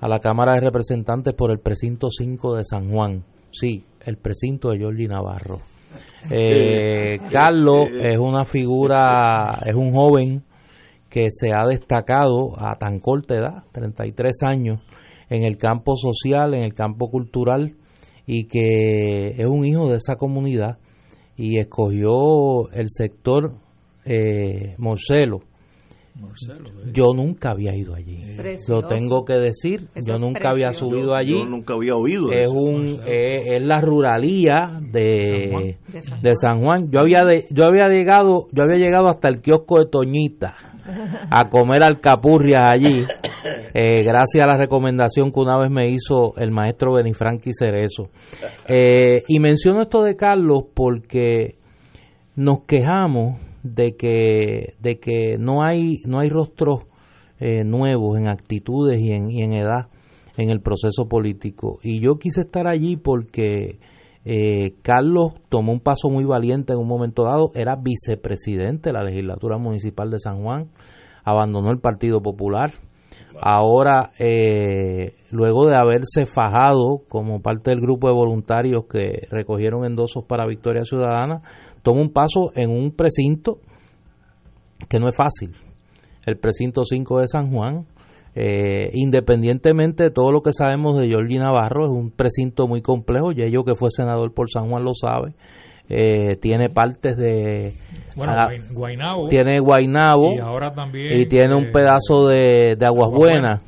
a 0.00 0.06
la 0.06 0.18
Cámara 0.18 0.52
de 0.52 0.60
Representantes 0.60 1.32
por 1.32 1.50
el 1.50 1.60
precinto 1.60 2.08
5 2.10 2.56
de 2.56 2.64
San 2.66 2.90
Juan. 2.90 3.24
Sí, 3.50 3.86
el 4.04 4.18
precinto 4.18 4.68
de 4.68 4.80
Jordi 4.80 5.08
Navarro. 5.08 5.60
Eh, 6.30 7.20
Carlos 7.32 7.86
es 8.02 8.18
una 8.18 8.44
figura, 8.44 9.60
es 9.64 9.74
un 9.74 9.92
joven 9.94 10.42
que 11.08 11.28
se 11.30 11.52
ha 11.52 11.66
destacado 11.66 12.52
a 12.58 12.76
tan 12.76 12.98
corta 12.98 13.36
edad, 13.36 13.64
33 13.72 14.42
años, 14.42 14.82
en 15.30 15.44
el 15.44 15.56
campo 15.56 15.96
social, 15.96 16.54
en 16.54 16.64
el 16.64 16.74
campo 16.74 17.08
cultural, 17.08 17.76
y 18.26 18.46
que 18.46 19.36
es 19.38 19.46
un 19.46 19.64
hijo 19.64 19.88
de 19.88 19.98
esa 19.98 20.16
comunidad 20.16 20.78
y 21.38 21.58
escogió 21.58 22.70
el 22.72 22.86
sector 22.88 23.54
eh, 24.04 24.74
Morcelo. 24.78 25.38
Eh. 25.38 26.90
Yo 26.92 27.12
nunca 27.14 27.50
había 27.50 27.76
ido 27.76 27.94
allí. 27.94 28.18
Lo 28.66 28.82
tengo 28.82 29.24
que 29.24 29.34
decir. 29.34 29.88
yo 30.04 30.18
nunca 30.18 30.50
había 30.50 30.72
subido 30.72 31.14
allí. 31.14 31.38
Yo 31.38 31.44
nunca 31.44 31.74
había 31.74 31.94
oído. 31.94 32.32
Es 32.32 32.50
un 32.50 33.00
eh, 33.06 33.56
es 33.56 33.62
la 33.62 33.80
ruralía 33.80 34.80
de, 34.82 35.78
de 36.20 36.36
San 36.36 36.60
Juan. 36.60 36.90
Yo 36.90 37.00
había 37.00 37.22
yo 37.50 37.64
había 37.66 37.88
llegado 37.88 38.48
yo 38.50 38.64
había 38.64 38.78
llegado 38.78 39.08
hasta 39.08 39.28
el 39.28 39.40
kiosco 39.40 39.78
de 39.78 39.86
Toñita 39.86 40.56
a 41.30 41.48
comer 41.48 41.82
alcapurrias 41.82 42.64
allí, 42.64 43.04
eh, 43.74 44.02
gracias 44.02 44.42
a 44.42 44.46
la 44.46 44.56
recomendación 44.56 45.30
que 45.30 45.40
una 45.40 45.58
vez 45.58 45.70
me 45.70 45.88
hizo 45.88 46.34
el 46.36 46.50
maestro 46.50 46.94
Benifranqui 46.94 47.52
Cerezo. 47.52 48.10
Eh, 48.66 49.22
y 49.28 49.38
menciono 49.38 49.82
esto 49.82 50.02
de 50.02 50.16
Carlos 50.16 50.64
porque 50.74 51.56
nos 52.36 52.64
quejamos 52.64 53.40
de 53.62 53.96
que, 53.96 54.74
de 54.80 54.98
que 54.98 55.36
no 55.38 55.62
hay, 55.62 55.98
no 56.06 56.20
hay 56.20 56.28
rostros 56.28 56.86
eh, 57.40 57.64
nuevos 57.64 58.18
en 58.18 58.28
actitudes 58.28 59.00
y 59.00 59.12
en, 59.12 59.30
y 59.30 59.42
en 59.42 59.52
edad 59.52 59.88
en 60.36 60.50
el 60.50 60.60
proceso 60.60 61.08
político. 61.08 61.80
Y 61.82 62.00
yo 62.00 62.18
quise 62.18 62.42
estar 62.42 62.66
allí 62.68 62.96
porque 62.96 63.78
eh, 64.30 64.74
Carlos 64.82 65.32
tomó 65.48 65.72
un 65.72 65.80
paso 65.80 66.10
muy 66.10 66.24
valiente 66.24 66.74
en 66.74 66.78
un 66.78 66.86
momento 66.86 67.24
dado, 67.24 67.50
era 67.54 67.76
vicepresidente 67.76 68.90
de 68.90 68.92
la 68.92 69.02
legislatura 69.02 69.56
municipal 69.56 70.10
de 70.10 70.20
San 70.20 70.42
Juan, 70.42 70.68
abandonó 71.24 71.70
el 71.70 71.80
Partido 71.80 72.20
Popular. 72.20 72.72
Ahora, 73.40 74.10
eh, 74.18 75.14
luego 75.30 75.66
de 75.66 75.76
haberse 75.78 76.26
fajado 76.26 77.04
como 77.08 77.40
parte 77.40 77.70
del 77.70 77.80
grupo 77.80 78.08
de 78.08 78.12
voluntarios 78.12 78.84
que 78.84 79.26
recogieron 79.30 79.86
endosos 79.86 80.26
para 80.26 80.46
Victoria 80.46 80.84
Ciudadana, 80.84 81.40
toma 81.80 82.02
un 82.02 82.12
paso 82.12 82.52
en 82.54 82.70
un 82.70 82.90
precinto 82.90 83.60
que 84.90 85.00
no 85.00 85.08
es 85.08 85.16
fácil, 85.16 85.52
el 86.26 86.36
precinto 86.36 86.84
5 86.84 87.20
de 87.20 87.28
San 87.28 87.50
Juan, 87.50 87.86
eh, 88.34 88.90
independientemente 88.92 90.04
de 90.04 90.10
todo 90.10 90.30
lo 90.30 90.42
que 90.42 90.52
sabemos 90.52 90.98
de 91.00 91.12
Jordi 91.12 91.38
Navarro, 91.38 91.86
es 91.86 91.90
un 91.90 92.10
precinto 92.10 92.66
muy 92.66 92.82
complejo, 92.82 93.32
y 93.32 93.42
ello 93.42 93.64
que 93.64 93.74
fue 93.74 93.90
senador 93.90 94.32
por 94.32 94.50
San 94.50 94.68
Juan 94.68 94.84
lo 94.84 94.94
sabe. 94.94 95.34
Eh, 95.90 96.36
tiene 96.36 96.68
partes 96.68 97.16
de 97.16 97.72
bueno, 98.14 98.34
tiene 99.30 99.58
Guainabo 99.58 100.34
y 100.34 100.38
ahora 100.38 100.70
también 100.74 101.18
y 101.18 101.24
tiene 101.24 101.56
un 101.56 101.72
pedazo 101.72 102.26
de, 102.26 102.76
Aguas 102.86 103.10
Buenas. 103.10 103.62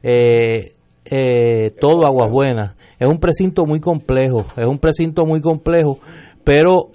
Eh, 0.00 1.72
todo 1.80 2.06
Aguas 2.06 2.30
Buenas. 2.30 2.76
Es 3.00 3.08
un 3.08 3.18
precinto 3.18 3.66
muy 3.66 3.80
complejo 3.80 4.44
es 4.56 4.66
un 4.66 4.78
precinto 4.78 5.26
muy 5.26 5.40
complejo 5.40 5.98
pero 6.44 6.90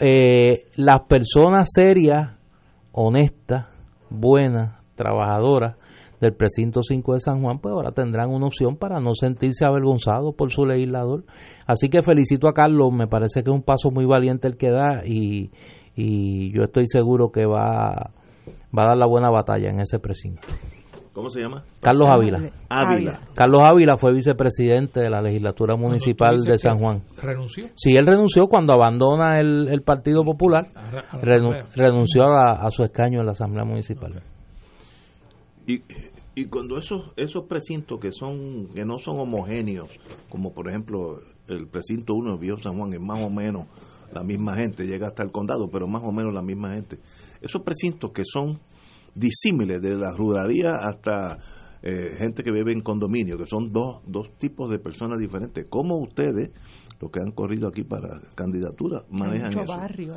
las 0.78 1.02
personas 1.10 1.70
serias 1.74 2.38
honestas 2.94 3.66
buenas 4.10 4.80
trabajadoras 4.96 5.76
del 6.20 6.34
precinto 6.34 6.82
5 6.84 7.14
de 7.14 7.20
San 7.20 7.42
Juan, 7.42 7.60
pues 7.60 7.72
ahora 7.74 7.92
tendrán 7.92 8.30
una 8.30 8.48
opción 8.48 8.76
para 8.78 9.00
no 9.00 9.16
sentirse 9.16 9.66
avergonzados 9.66 10.36
por 10.36 10.52
su 10.52 10.66
legislador. 10.66 11.24
Así 11.66 11.90
que 11.90 12.02
felicito 12.02 12.48
a 12.48 12.54
Carlos, 12.54 12.92
me 12.92 13.08
parece 13.08 13.44
que 13.44 13.50
es 13.50 13.56
un 13.56 13.64
paso 13.64 13.90
muy 13.92 14.06
valiente 14.06 14.48
el 14.48 14.58
que 14.58 14.70
da 14.72 15.04
y, 15.06 15.52
y 15.96 16.52
yo 16.54 16.64
estoy 16.64 16.86
seguro 16.88 17.32
que 17.32 17.46
va, 17.46 18.12
va 18.78 18.84
a 18.84 18.88
dar 18.88 18.98
la 18.98 19.06
buena 19.08 19.30
batalla 19.30 19.70
en 19.70 19.80
ese 19.80 20.00
precinto. 20.00 20.48
¿Cómo 21.14 21.30
se 21.32 21.42
llama? 21.42 21.64
Carlos 21.82 22.08
Ávila. 22.10 22.50
Ávila. 22.70 23.20
Carlos 23.34 23.62
Ávila 23.66 23.98
fue 23.98 24.14
vicepresidente 24.14 25.02
de 25.02 25.10
la 25.10 25.22
legislatura 25.22 25.76
municipal 25.76 26.38
de 26.38 26.58
San 26.58 26.78
Juan. 26.78 27.02
Renunció. 27.22 27.66
Sí, 27.76 27.94
él 27.94 28.06
renunció 28.06 28.46
cuando 28.48 28.72
abandona 28.74 29.38
el, 29.40 29.68
el 29.70 29.82
Partido 29.82 30.24
Popular, 30.24 30.68
A 30.76 30.82
la- 30.94 31.00
a 31.02 31.18
la 31.18 31.22
renu- 31.22 31.50
asamblea. 31.56 31.66
renunció 31.76 32.24
a, 32.26 32.66
a 32.66 32.70
su 32.72 32.84
escaño 32.84 33.20
en 33.20 33.26
la 33.26 33.32
Asamblea 33.34 33.66
Municipal. 33.66 34.14
Y, 35.68 35.82
y 36.36 36.46
cuando 36.46 36.78
esos 36.78 37.12
esos 37.16 37.46
precintos 37.46 38.00
que 38.00 38.12
son 38.12 38.70
que 38.74 38.86
no 38.86 39.00
son 39.00 39.20
homogéneos, 39.20 39.90
como 40.30 40.54
por 40.54 40.70
ejemplo 40.70 41.22
el 41.48 41.68
precinto 41.68 42.14
1 42.16 42.34
de 42.34 42.40
Viejo 42.40 42.58
San 42.60 42.78
Juan, 42.78 42.94
es 42.94 43.02
más 43.02 43.24
o 43.24 43.30
menos 43.30 43.68
la 44.14 44.24
misma 44.24 44.56
gente, 44.56 44.86
llega 44.86 45.08
hasta 45.08 45.24
el 45.24 45.32
condado, 45.32 45.70
pero 45.70 45.88
más 45.88 46.04
o 46.04 46.12
menos 46.12 46.34
la 46.34 46.42
misma 46.42 46.74
gente. 46.74 47.00
Esos 47.42 47.62
precintos 47.62 48.12
que 48.12 48.24
son 48.26 48.60
disímiles 49.14 49.82
de 49.82 49.96
la 49.96 50.12
ruralía 50.12 50.72
hasta 50.82 51.38
eh, 51.82 52.16
gente 52.18 52.44
que 52.44 52.52
vive 52.52 52.74
en 52.74 52.82
condominio, 52.82 53.38
que 53.38 53.46
son 53.46 53.70
dos, 53.72 54.02
dos 54.06 54.38
tipos 54.38 54.70
de 54.70 54.80
personas 54.80 55.20
diferentes. 55.20 55.66
¿Cómo 55.70 55.98
ustedes, 55.98 56.52
los 57.02 57.12
que 57.12 57.20
han 57.22 57.32
corrido 57.32 57.68
aquí 57.70 57.84
para 57.84 58.20
candidatura, 58.36 59.04
manejan 59.10 59.50
mucho 59.54 59.62
eso? 59.64 59.78
barrio. 59.78 60.16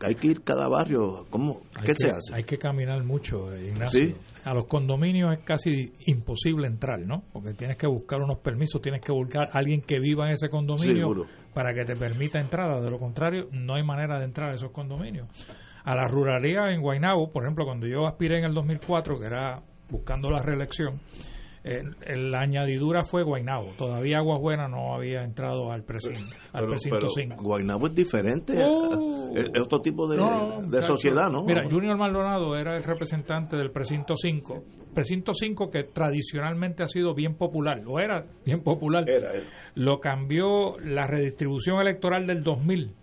Hay 0.00 0.14
que 0.14 0.26
ir 0.28 0.42
cada 0.42 0.68
barrio, 0.68 1.26
¿cómo? 1.30 1.60
Hay 1.74 1.82
¿Qué 1.86 1.92
que- 1.94 1.98
se 2.06 2.10
hace? 2.10 2.34
Hay 2.34 2.44
que 2.44 2.58
caminar 2.58 3.02
mucho, 3.02 3.52
eh, 3.52 3.68
Ignacio. 3.70 4.00
Sí. 4.06 4.14
A 4.44 4.54
los 4.54 4.66
condominios 4.66 5.32
es 5.32 5.44
casi 5.44 5.92
imposible 6.06 6.66
entrar, 6.66 7.00
¿no? 7.00 7.22
Porque 7.32 7.54
tienes 7.54 7.76
que 7.76 7.86
buscar 7.86 8.20
unos 8.22 8.38
permisos, 8.38 8.80
tienes 8.80 9.00
que 9.00 9.12
buscar 9.12 9.48
a 9.52 9.58
alguien 9.58 9.80
que 9.82 9.98
viva 10.00 10.26
en 10.26 10.34
ese 10.34 10.48
condominio 10.48 11.26
para 11.54 11.74
que 11.74 11.84
te 11.84 11.96
permita 11.96 12.40
entrada. 12.40 12.80
De 12.80 12.90
lo 12.90 12.98
contrario, 12.98 13.48
no 13.52 13.74
hay 13.74 13.82
manera 13.84 14.18
de 14.18 14.24
entrar 14.24 14.50
a 14.50 14.54
esos 14.54 14.70
condominios. 14.70 15.28
A 15.84 15.96
la 15.96 16.06
ruralidad 16.06 16.72
en 16.72 16.80
Guaynabo, 16.80 17.32
por 17.32 17.42
ejemplo, 17.42 17.64
cuando 17.64 17.86
yo 17.88 18.06
aspiré 18.06 18.38
en 18.38 18.44
el 18.44 18.54
2004, 18.54 19.18
que 19.18 19.26
era 19.26 19.60
buscando 19.90 20.30
la 20.30 20.40
reelección, 20.40 21.00
la 21.64 22.40
añadidura 22.40 23.04
fue 23.04 23.22
Guaynabo. 23.22 23.72
Todavía 23.78 24.18
Aguas 24.18 24.40
Buenas 24.40 24.68
no 24.70 24.94
había 24.94 25.22
entrado 25.22 25.70
al 25.70 25.84
precinto, 25.84 26.20
al 26.52 26.66
precinto 26.66 26.96
pero 26.98 27.08
5. 27.08 27.36
Guaynabo 27.42 27.86
es 27.86 27.94
diferente, 27.94 28.54
Oh. 28.64 29.30
es, 29.36 29.48
es 29.54 29.62
otro 29.62 29.80
tipo 29.80 30.08
de, 30.08 30.16
No, 30.16 30.60
sociedad, 30.82 31.30
¿no? 31.30 31.44
Mira, 31.44 31.62
Junior 31.70 31.96
Maldonado 31.96 32.56
era 32.56 32.76
el 32.76 32.82
representante 32.82 33.56
del 33.56 33.70
precinto 33.70 34.16
5. 34.16 34.62
Precinto 34.92 35.32
5 35.32 35.70
que 35.70 35.84
tradicionalmente 35.84 36.82
ha 36.82 36.88
sido 36.88 37.14
bien 37.14 37.36
popular, 37.36 37.80
lo 37.82 37.98
era 38.00 38.26
bien 38.44 38.62
popular. 38.62 39.08
Era, 39.08 39.32
era. 39.32 39.44
Lo 39.74 40.00
cambió 40.00 40.76
la 40.80 41.06
redistribución 41.06 41.80
electoral 41.80 42.26
del 42.26 42.42
2000. 42.42 42.94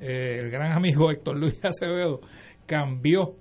Eh, 0.00 0.38
el 0.40 0.50
gran 0.50 0.72
amigo 0.72 1.10
Héctor 1.10 1.36
Luis 1.36 1.58
Acevedo 1.64 2.20
cambió 2.66 3.34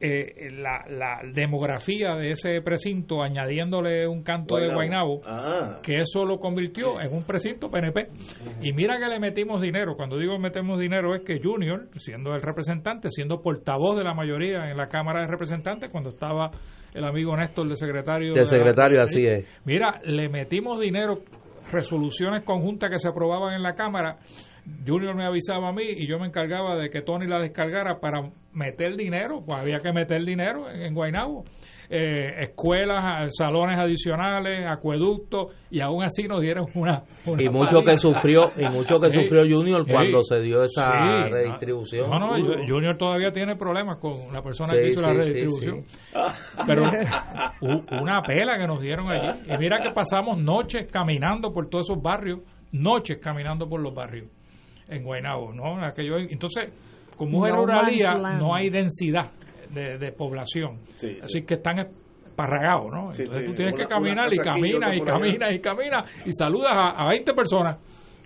eh, 0.00 0.50
la, 0.52 0.84
la 0.88 1.20
demografía 1.32 2.14
de 2.16 2.32
ese 2.32 2.60
precinto 2.62 3.22
añadiéndole 3.22 4.06
un 4.06 4.22
canto 4.22 4.56
de 4.56 4.72
Guaynabo 4.72 5.22
Ah, 5.26 5.80
que 5.82 5.98
eso 5.98 6.24
lo 6.24 6.38
convirtió 6.38 7.00
en 7.00 7.12
un 7.12 7.24
precinto 7.24 7.70
PNP. 7.70 8.08
Y 8.62 8.72
mira 8.72 8.98
que 8.98 9.06
le 9.06 9.18
metimos 9.18 9.60
dinero. 9.60 9.96
Cuando 9.96 10.18
digo 10.18 10.38
metemos 10.38 10.78
dinero 10.78 11.14
es 11.14 11.22
que 11.22 11.40
Junior, 11.42 11.88
siendo 11.96 12.34
el 12.34 12.42
representante, 12.42 13.10
siendo 13.10 13.40
portavoz 13.40 13.96
de 13.96 14.04
la 14.04 14.14
mayoría 14.14 14.70
en 14.70 14.76
la 14.76 14.88
Cámara 14.88 15.22
de 15.22 15.28
Representantes, 15.28 15.90
cuando 15.90 16.10
estaba 16.10 16.50
el 16.94 17.04
amigo 17.04 17.36
Néstor 17.36 17.68
de 17.68 17.76
secretario. 17.76 18.34
De 18.34 18.46
secretario, 18.46 19.02
así 19.02 19.26
es. 19.26 19.46
Mira, 19.64 20.00
le 20.04 20.28
metimos 20.28 20.80
dinero, 20.80 21.20
resoluciones 21.70 22.42
conjuntas 22.44 22.90
que 22.90 22.98
se 22.98 23.08
aprobaban 23.08 23.54
en 23.54 23.62
la 23.62 23.74
Cámara. 23.74 24.18
Junior 24.86 25.14
me 25.14 25.24
avisaba 25.24 25.68
a 25.68 25.72
mí 25.72 25.84
y 25.84 26.06
yo 26.06 26.18
me 26.18 26.26
encargaba 26.26 26.76
de 26.76 26.90
que 26.90 27.02
Tony 27.02 27.26
la 27.26 27.38
descargara 27.40 27.98
para 28.00 28.30
meter 28.52 28.96
dinero, 28.96 29.42
pues 29.44 29.58
había 29.58 29.78
que 29.80 29.92
meter 29.92 30.24
dinero 30.24 30.68
en, 30.70 30.82
en 30.82 30.94
Guaynabo. 30.94 31.44
Eh, 31.88 32.42
escuelas, 32.42 33.32
salones 33.38 33.78
adicionales, 33.78 34.66
acueductos, 34.66 35.54
y 35.70 35.80
aún 35.80 36.02
así 36.02 36.26
nos 36.26 36.40
dieron 36.40 36.66
una. 36.74 37.04
una 37.26 37.40
Y 37.40 37.48
mucho 37.48 37.80
que 37.82 37.96
sufrió 37.96 38.50
y 38.56 38.64
mucho 38.64 38.98
que 38.98 39.08
Sí. 39.12 39.22
sufrió 39.22 39.42
Junior 39.48 39.84
Sí. 39.84 39.92
cuando 39.92 40.20
se 40.24 40.40
dio 40.40 40.64
esa 40.64 40.90
Sí. 40.90 41.30
redistribución. 41.30 42.10
No, 42.10 42.18
no, 42.18 42.32
Uh. 42.32 42.38
Ju- 42.38 42.68
Junior 42.68 42.96
todavía 42.96 43.30
tiene 43.30 43.54
problemas 43.54 43.98
con 43.98 44.14
la 44.32 44.42
persona 44.42 44.74
Sí, 44.74 44.80
que 44.80 44.88
hizo 44.88 45.00
la 45.00 45.14
sí, 45.14 45.22
sí, 45.22 45.32
redistribución. 45.32 45.76
Pero 46.66 46.82
una 48.02 48.20
pela 48.22 48.58
que 48.58 48.66
nos 48.66 48.80
dieron 48.80 49.08
allí. 49.08 49.38
Y 49.48 49.58
mira 49.58 49.78
que 49.78 49.90
pasamos 49.92 50.38
noches 50.38 50.90
caminando 50.90 51.52
por 51.52 51.68
todos 51.68 51.88
esos 51.88 52.02
barrios, 52.02 52.40
noches 52.72 53.18
caminando 53.22 53.68
por 53.68 53.80
los 53.80 53.94
barrios 53.94 54.26
en 54.88 55.02
Guaynabo, 55.04 55.52
¿no? 55.52 55.84
Aquello, 55.84 56.18
entonces, 56.18 56.70
como 57.16 57.46
es 57.46 57.52
No 57.52 57.60
ruralía, 57.62 58.10
man's 58.12 58.22
land. 58.22 58.40
no 58.40 58.54
hay 58.54 58.70
densidad 58.70 59.30
de, 59.72 59.98
de 59.98 60.12
población. 60.12 60.80
Sí. 60.94 61.16
Así 61.22 61.42
que 61.42 61.54
están 61.54 61.78
esparragados, 61.78 62.92
¿no? 62.92 63.12
Sí, 63.14 63.22
Entonces 63.22 63.44
sí. 63.44 63.50
tú 63.50 63.54
tienes 63.56 63.74
Una- 63.74 63.82
que 63.84 63.88
caminar 63.88 64.26
una 64.26 64.34
y 64.34 64.38
caminas 64.38 64.96
y 64.96 65.00
caminas 65.00 65.52
y 65.52 65.58
caminas 65.60 66.26
y 66.26 66.32
saludas 66.32 66.72
a, 66.72 67.04
a 67.04 67.08
20 67.10 67.32
personas. 67.34 67.78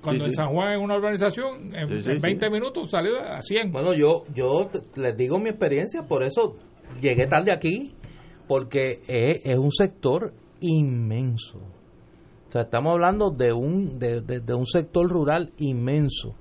Cuando 0.03 0.21
Sí, 0.25 0.25
en 0.27 0.31
sí. 0.31 0.37
San 0.37 0.49
Juan 0.49 0.73
en 0.73 0.81
una 0.81 0.97
urbanización, 0.97 1.75
en, 1.77 1.87
Sí, 1.89 2.03
sí, 2.03 2.11
en 2.11 2.21
20 2.21 2.47
sí. 2.47 2.53
minutos 2.53 2.91
salió 2.91 3.21
a 3.21 3.41
100. 3.43 3.71
Bueno, 3.71 3.93
yo, 3.95 4.23
yo 4.35 4.71
les 4.97 5.17
digo 5.17 5.39
mi 5.39 5.51
experiencia, 5.51 6.03
por 6.09 6.23
eso 6.23 6.57
llegué 7.01 7.27
tarde 7.27 7.53
aquí, 7.55 7.95
porque 8.49 9.01
es, 9.07 9.41
es 9.45 9.59
un 9.59 9.71
sector 9.71 10.33
inmenso. 10.61 11.59
O 12.49 12.53
sea, 12.53 12.63
estamos 12.63 12.93
hablando 12.93 13.31
de 13.31 13.53
un, 13.53 13.99
de, 13.99 14.23
de- 14.23 14.41
de 14.41 14.55
un 14.55 14.67
sector 14.67 15.07
rural 15.09 15.53
inmenso 15.59 16.35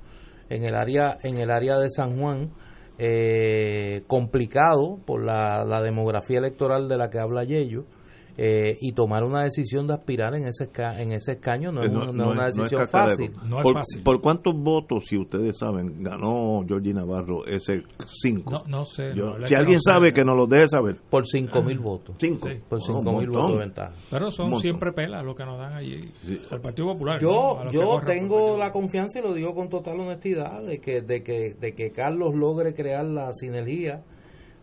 en 0.50 0.64
el 0.64 0.76
área, 0.76 1.18
en 1.24 1.38
el 1.38 1.52
área 1.52 1.78
de 1.78 1.90
San 1.90 2.20
Juan, 2.20 2.52
eh, 2.98 4.04
complicado 4.08 5.00
por 5.06 5.24
la, 5.24 5.64
la 5.64 5.82
demografía 5.82 6.40
electoral 6.40 6.90
de 6.90 6.98
la 6.98 7.10
que 7.10 7.20
habla 7.20 7.44
Yello. 7.44 7.86
Eh, 8.38 8.78
y 8.80 8.94
tomar 8.94 9.24
una 9.24 9.44
decisión 9.44 9.86
de 9.88 9.94
aspirar 9.96 10.34
en 10.36 10.46
ese 10.48 10.72
esca- 10.72 10.98
en 10.98 11.12
ese 11.12 11.34
escaño 11.34 11.72
no 11.74 11.84
es, 11.84 11.92
no 11.92 12.04
es 12.04 12.10
una 12.12 12.46
decisión 12.46 12.88
fácil. 12.88 13.32
No 13.50 13.58
es 13.58 13.64
por, 13.64 13.74
fácil. 13.74 14.04
¿Por 14.04 14.22
cuántos 14.22 14.54
votos, 14.56 15.06
si 15.08 15.18
ustedes 15.18 15.58
saben, 15.58 16.02
ganó 16.02 16.64
Georgie 16.68 16.94
Navarro 16.94 17.46
ese 17.46 17.84
cinco? 18.22 18.50
No, 18.52 18.64
no 18.68 18.86
sé. 18.86 19.14
Yo- 19.14 19.26
no, 19.32 19.38
la 19.40 19.48
si 19.48 19.56
alguien 19.56 19.82
sé. 19.82 19.92
sabe, 19.92 20.14
que 20.14 20.24
nos 20.24 20.38
lo 20.38 20.48
deje 20.48 20.68
saber. 20.70 20.98
Por 21.10 21.26
cinco 21.28 21.62
mil 21.62 21.80
votos. 21.80 22.16
Cinco. 22.20 22.48
Sí. 22.48 22.56
Por 22.70 22.80
Oh, 22.80 22.82
cinco 22.82 23.00
un 23.00 23.06
mil 23.06 23.28
montón. 23.28 23.34
votos 23.34 23.52
de 23.52 23.60
ventaja. 23.60 23.94
Pero 24.10 24.32
son 24.32 24.62
siempre 24.62 24.94
pelas 24.94 25.26
lo 25.26 25.36
que 25.36 25.44
nos 25.46 25.58
dan 25.60 25.74
allí. 25.74 26.10
Sí. 26.24 26.40
Al 26.50 26.62
Partido 26.62 26.88
Popular. 26.94 27.20
Yo, 27.20 27.70
yo 27.72 28.00
tengo 28.06 28.58
la 28.58 28.72
confianza 28.72 29.20
y 29.20 29.22
lo 29.22 29.34
digo 29.34 29.54
con 29.54 29.68
total 29.70 30.00
honestidad 30.00 30.64
de 30.64 30.80
que, 30.80 31.02
de 31.02 31.24
que, 31.24 31.56
de 31.60 31.74
que 31.76 31.92
Carlos 31.92 32.34
logre 32.36 32.74
crear 32.74 33.04
la 33.06 33.34
sinergia, 33.34 34.04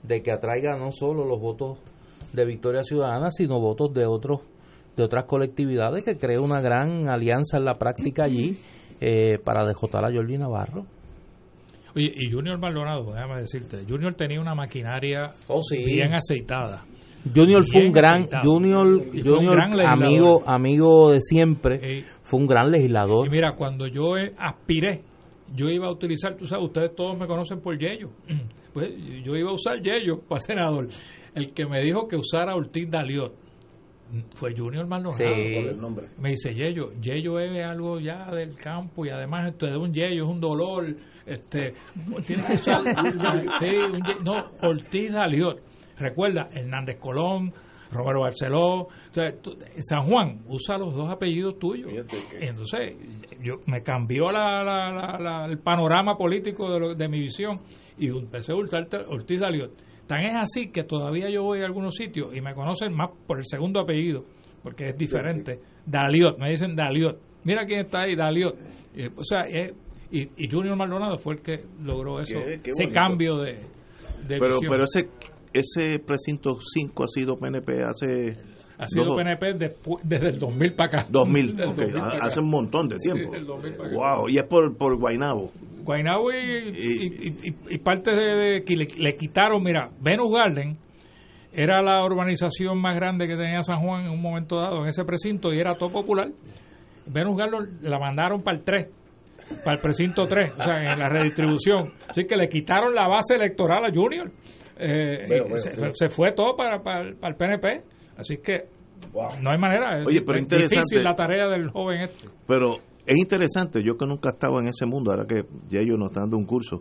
de 0.03 0.23
que 0.23 0.31
atraiga 0.31 0.77
no 0.79 0.93
solo 0.93 1.25
los 1.27 1.41
votos 1.41 1.79
de 2.37 2.45
Victoria 2.45 2.82
Ciudadana, 2.84 3.30
sino 3.30 3.59
votos 3.59 3.93
de 3.93 4.07
otros, 4.07 4.41
de 4.97 5.03
otras 5.03 5.24
colectividades, 5.24 6.05
que 6.05 6.16
cree 6.16 6.39
una 6.39 6.61
gran 6.61 7.09
alianza 7.09 7.57
en 7.57 7.64
la 7.64 7.78
práctica 7.78 8.24
allí 8.24 8.57
eh, 9.01 9.39
para 9.45 9.66
dejotar 9.66 10.05
a 10.05 10.12
Jordi 10.12 10.39
Navarro. 10.39 10.84
Oye, 11.97 12.12
y 12.14 12.30
Junior 12.30 12.59
Maldonado, 12.59 13.12
déjame 13.12 13.41
decirte, 13.41 13.78
Junior 13.89 14.14
tenía 14.14 14.41
una 14.41 14.55
maquinaria 14.55 15.30
Oh, 15.49 15.61
sí. 15.62 15.82
bien 15.82 16.12
aceitada. 16.14 16.84
Junior 17.34 17.64
fue 17.72 17.87
un 17.87 17.93
gran, 17.93 18.18
aceitado. 18.20 18.45
Junior, 18.45 18.87
un 18.87 19.47
gran 19.47 19.80
amigo, 19.80 20.43
amigo 20.47 21.11
de 21.12 21.20
siempre, 21.22 22.05
fue 22.22 22.39
un 22.39 22.47
gran 22.47 22.70
legislador. 22.70 23.26
Y 23.26 23.30
mira, 23.30 23.55
cuando 23.57 23.87
yo 23.89 24.16
eh, 24.16 24.32
aspiré, 24.39 25.03
yo 25.55 25.68
iba 25.68 25.87
a 25.89 25.91
utilizar, 25.91 26.37
tú 26.37 26.47
sabes, 26.47 26.66
ustedes 26.66 26.95
todos 26.95 27.18
me 27.18 27.26
conocen 27.26 27.61
por 27.61 27.76
Yello. 27.78 28.11
Pues 28.76 28.91
yo 29.24 29.34
iba 29.34 29.49
a 29.49 29.55
usar 29.55 29.80
Yello 29.80 30.18
para 30.28 30.39
senador. 30.39 30.87
El 31.37 31.53
que 31.55 31.66
me 31.66 31.80
dijo 31.82 32.09
que 32.09 32.16
usara 32.16 32.55
Ortiz 32.57 32.91
Daliot 32.91 33.32
fue 34.34 34.55
Junior 34.57 34.87
Maldonado. 34.87 35.18
Sí. 35.18 35.24
Me 36.18 36.30
dice 36.30 36.55
Yello, 36.55 36.93
Yello 37.01 37.39
es 37.41 37.64
algo 37.64 37.99
ya 38.01 38.30
del 38.30 38.55
campo 38.57 39.05
y 39.05 39.11
además 39.11 39.49
esto 39.51 39.66
es 39.66 39.76
un 39.76 39.93
Yello, 39.93 40.24
es 40.24 40.30
un 40.30 40.41
dolor. 40.41 40.87
Este, 41.26 41.74
tienes 42.26 42.47
que 42.47 42.55
usar. 42.55 42.82
sí, 43.59 43.66
un 43.66 44.03
Yello. 44.03 44.22
no, 44.22 44.45
Ortiz 44.62 45.12
Daliot. 45.12 45.61
Recuerda, 45.99 46.49
Hernández 46.53 46.99
Colón, 47.01 47.53
Romero 47.91 48.20
Barceló. 48.20 48.82
O 48.82 48.89
sea, 49.11 49.32
tú- 49.41 49.57
San 49.80 50.03
Juan, 50.05 50.43
usa 50.47 50.78
los 50.78 50.95
dos 50.95 51.11
apellidos 51.11 51.59
tuyos. 51.59 51.91
Entonces, 52.41 52.97
yo 53.43 53.55
me 53.66 53.82
cambió 53.82 54.30
la, 54.30 54.62
la- 54.62 54.91
la- 54.93 55.18
la- 55.18 55.47
el 55.47 55.59
panorama 55.59 56.16
político 56.16 56.70
de, 56.70 56.78
lo- 56.80 56.95
de 56.95 57.09
mi 57.09 57.18
visión 57.20 57.61
y 57.99 58.09
empecé 58.09 58.53
a 58.53 58.57
usar 58.57 58.87
Ortiz 59.09 59.41
Daliot. 59.41 59.72
Tan 60.07 60.25
es 60.25 60.35
así 60.37 60.69
que 60.71 60.85
todavía 60.85 61.29
yo 61.31 61.43
voy 61.43 61.61
a 61.63 61.65
algunos 61.67 61.95
sitios 61.95 62.35
y 62.37 62.41
me 62.41 62.55
conocen 62.55 62.95
más 62.95 63.11
por 63.27 63.39
el 63.39 63.45
segundo 63.45 63.81
apellido, 63.81 64.25
porque 64.63 64.91
es 64.91 64.97
diferente. 64.99 65.59
Daliot, 65.85 66.39
me 66.39 66.51
dicen 66.51 66.77
Daliot. 66.77 67.19
Mira 67.45 67.65
quién 67.67 67.81
está 67.81 68.03
ahí, 68.03 68.15
Daliot. 68.17 68.55
Eh, 68.95 69.11
o 69.17 69.25
sea, 69.25 69.41
eh, 69.49 69.75
y, 70.11 70.23
y 70.45 70.49
Junior 70.51 70.77
Maldonado 70.77 71.17
fue 71.19 71.35
el 71.35 71.41
que 71.43 71.65
logró 71.83 72.21
eso, 72.21 72.35
Qué- 72.39 72.61
qué 72.63 72.71
ese 72.71 72.91
cambio 72.93 73.39
de, 73.39 73.53
de 74.29 74.39
Pero, 74.39 74.61
visión. 74.61 74.71
pero 74.71 74.85
ese, 74.85 75.09
ese 75.53 75.99
precinto 75.99 76.57
5 76.61 77.05
ha 77.05 77.09
sido 77.09 77.37
PNP 77.37 77.83
hace... 77.83 78.56
ha 78.79 78.87
sido 78.87 79.05
dos- 79.07 79.16
PNP 79.16 79.55
despu- 79.55 80.01
desde 80.03 80.29
el 80.29 80.39
2000 80.39 80.74
para 80.74 81.01
acá. 81.01 81.07
2000, 81.11 81.57
Del 81.57 81.68
ok, 81.68 81.77
2000 81.77 81.95
para 82.01 82.09
acá. 82.16 82.27
hace 82.27 82.41
un 82.41 82.51
montón 82.51 82.89
de 82.89 82.99
Sí, 82.99 83.12
tiempo. 83.12 83.33
del 83.33 83.47
2000 83.47 83.74
para 83.74 83.89
acá. 83.89 83.97
wow, 84.16 84.29
y 84.29 84.37
es 84.39 84.45
por, 84.45 84.77
por 84.77 84.97
Guaynabo. 84.99 85.51
Guaynabo 85.85 86.33
y, 86.33 86.37
y, 86.37 87.29
y- 87.29 87.49
y- 87.49 87.74
y 87.74 87.79
parte 87.79 88.11
de, 88.12 88.22
de 88.35 88.64
que 88.64 88.77
le, 88.77 88.87
le 88.99 89.16
quitaron, 89.16 89.62
mira, 89.62 89.91
Venus 90.01 90.33
Garden 90.33 90.77
era 91.53 91.81
la 91.81 92.05
urbanización 92.05 92.79
más 92.81 92.97
grande 92.97 93.27
que 93.27 93.37
tenía 93.37 93.62
San 93.62 93.77
Juan 93.81 94.05
en 94.05 94.11
un 94.11 94.20
momento 94.20 94.57
dado, 94.61 94.83
en 94.83 94.89
ese 94.89 95.05
precinto, 95.05 95.55
y 95.55 95.59
era 95.61 95.74
todo 95.77 95.91
popular. 95.91 96.29
Venus 97.07 97.37
Garlo 97.37 97.59
la 97.83 97.99
mandaron 97.99 98.43
para 98.43 98.59
el 98.59 98.64
3, 98.64 98.89
para 99.64 99.77
el 99.77 99.81
precinto 99.81 100.27
3, 100.27 100.51
o 100.59 100.62
sea, 100.62 100.93
en 100.93 100.99
la 100.99 101.09
redistribución. 101.09 101.93
Así 102.09 102.27
que 102.27 102.37
le 102.37 102.49
quitaron 102.49 102.95
la 102.95 103.07
base 103.09 103.37
electoral 103.37 103.85
a 103.85 103.91
Junior. 103.95 104.31
Eh, 104.79 105.27
se, 105.95 106.09
fue 106.11 106.33
todo 106.33 106.57
para, 106.57 106.83
para, 106.83 107.03
el 107.09 107.37
PNP. 107.37 107.83
Así 108.17 108.39
que 108.39 108.69
no 109.41 109.51
hay 109.51 109.59
manera. 109.59 110.03
Oye, 110.07 110.23
pero 110.23 110.39
es 110.39 110.49
difícil 110.49 111.05
la 111.05 111.14
tarea 111.14 111.49
del 111.49 111.71
joven 111.71 112.03
este. 112.03 112.29
Pero 112.47 112.77
es 113.07 113.17
interesante, 113.17 113.83
yo 113.83 113.97
que 113.97 114.07
nunca 114.07 114.31
he 114.31 114.33
estado 114.33 114.59
en 114.61 114.69
ese 114.69 114.87
mundo, 114.87 115.11
ahora 115.11 115.27
que 115.27 115.45
ya 115.69 115.81
ellos 115.81 115.99
nos 115.99 116.09
están 116.09 116.25
dando 116.25 116.39
un 116.39 116.47
curso, 116.47 116.81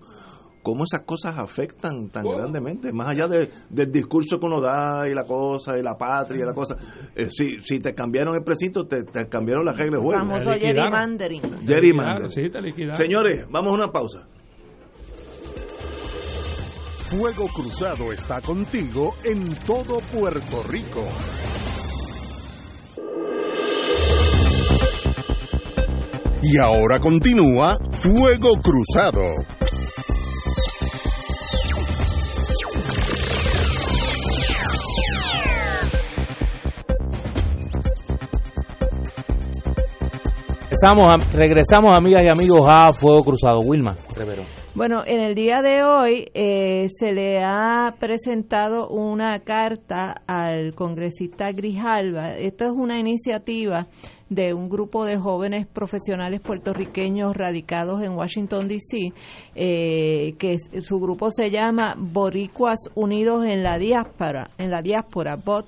cómo 0.63 0.83
esas 0.83 1.01
cosas 1.01 1.37
afectan 1.37 2.09
tan 2.09 2.23
grandemente, 2.23 2.91
más 2.91 3.09
allá 3.09 3.27
del 3.27 3.91
discurso 3.91 4.39
que 4.39 4.45
uno 4.47 4.59
da 4.59 5.07
y 5.07 5.13
la 5.13 5.23
cosa, 5.23 5.77
y 5.77 5.83
la 5.83 5.95
patria 5.95 6.41
y 6.41 6.45
la 6.45 6.53
cosa. 6.53 6.75
Eh, 7.15 7.29
si, 7.29 7.61
si 7.61 7.79
te 7.79 7.93
cambiaron 7.93 8.35
el 8.35 8.43
precinto, 8.43 8.87
te, 8.87 9.05
cambiaron 9.29 9.65
las 9.65 9.77
reglas 9.77 10.01
de 10.01 10.03
juego. 10.03 10.19
Famoso 10.19 10.51
gerrymandering. 10.59 11.41
Gerrymandering. 11.65 12.95
Señores, 12.95 13.45
vamos 13.51 13.73
a 13.73 13.75
una 13.75 13.91
pausa. 13.91 14.27
Fuego 17.09 17.47
Cruzado 17.49 18.11
está 18.11 18.41
contigo 18.41 19.15
en 19.23 19.53
todo 19.67 19.99
Puerto 19.99 20.63
Rico. 20.63 21.03
Y 26.41 26.57
ahora 26.57 26.99
continúa 26.99 27.77
Fuego 27.91 28.59
Cruzado. 28.59 29.21
Regresamos, 40.71 41.33
regresamos, 41.33 41.95
amigas 41.95 42.23
y 42.25 42.29
amigos, 42.29 42.65
a 42.67 42.91
Fuego 42.93 43.23
Cruzado. 43.23 43.59
Wilma 43.59 43.95
Rivero. 44.15 44.64
Bueno, 44.75 45.03
en 45.05 45.21
el 45.21 45.35
día 45.35 45.61
de 45.61 45.85
hoy 45.85 46.29
eh, 46.33 46.89
se 46.99 47.13
le 47.13 47.41
ha 47.41 47.95
presentado 47.97 48.89
una 48.89 49.39
carta 49.39 50.21
al 50.27 50.75
congresista 50.75 51.53
Grijalva. 51.53 52.35
Esta 52.35 52.65
es 52.65 52.71
una 52.71 52.99
iniciativa 52.99 53.87
de 54.27 54.53
un 54.53 54.67
grupo 54.67 55.05
de 55.05 55.15
jóvenes 55.15 55.65
profesionales 55.65 56.41
puertorriqueños 56.41 57.37
radicados 57.37 58.03
en 58.03 58.17
Washington 58.17 58.67
D.C. 58.67 59.13
Eh, 59.55 60.35
que 60.37 60.57
su 60.81 60.99
grupo 60.99 61.31
se 61.31 61.49
llama 61.49 61.95
Boricuas 61.97 62.89
Unidos 62.95 63.45
en 63.45 63.63
la 63.63 63.77
diáspora, 63.77 64.49
en 64.57 64.71
la 64.71 64.81
diáspora, 64.81 65.37
BOT 65.37 65.67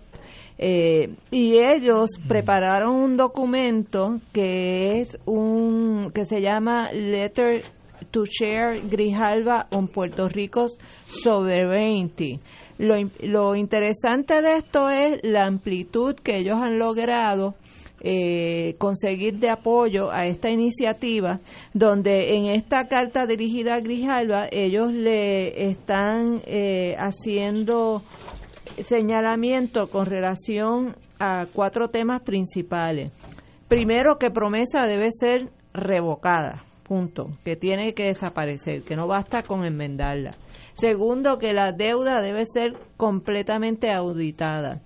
eh, 0.60 1.14
y 1.30 1.60
ellos 1.60 2.10
prepararon 2.28 2.95
un 2.95 3.16
documento 3.16 4.20
que 4.34 5.01
es 5.01 5.20
un 5.26 6.12
que 6.14 6.26
se 6.26 6.41
llama 6.41 6.91
Letter 6.91 7.64
to 8.12 8.26
Share 8.26 8.82
Grijalva 8.82 9.68
on 9.72 9.88
Puerto 9.88 10.28
Rico's 10.28 10.78
Sovereignty. 11.08 12.39
Lo, 12.78 12.95
lo 13.22 13.55
interesante 13.55 14.41
de 14.41 14.58
esto 14.58 14.89
es 14.89 15.20
la 15.24 15.45
amplitud 15.45 16.16
que 16.16 16.38
ellos 16.38 16.58
han 16.58 16.78
logrado 16.78 17.55
eh, 17.99 18.76
conseguir 18.78 19.39
de 19.39 19.49
apoyo 19.49 20.12
a 20.12 20.28
esta 20.28 20.51
iniciativa, 20.51 21.39
donde 21.74 22.36
en 22.36 22.45
esta 22.45 22.88
carta 22.88 23.26
dirigida 23.26 23.74
a 23.74 23.80
Grijalva 23.80 24.47
ellos 24.51 24.93
le 24.93 25.70
están 25.70 26.41
eh, 26.45 26.95
haciendo 26.99 28.03
señalamiento 28.84 29.89
con 29.89 30.05
relación 30.05 30.95
a 31.20 31.47
cuatro 31.51 31.89
temas 31.89 32.22
principales. 32.22 33.12
Primero, 33.68 34.20
que 34.20 34.30
promesa 34.30 34.86
debe 34.86 35.10
ser 35.12 35.49
revocada, 35.74 36.64
punto, 36.88 37.31
que 37.43 37.55
tiene 37.55 37.93
que 37.93 38.05
desaparecer, 38.05 38.83
que 38.83 38.95
no 38.95 39.07
basta 39.07 39.43
con 39.43 39.65
enmendarla. 39.65 40.31
Segundo, 40.75 41.38
que 41.38 41.53
la 41.53 41.71
deuda 41.71 42.21
debe 42.21 42.45
ser 42.45 42.73
completamente 42.97 43.91
auditada. 43.91 44.81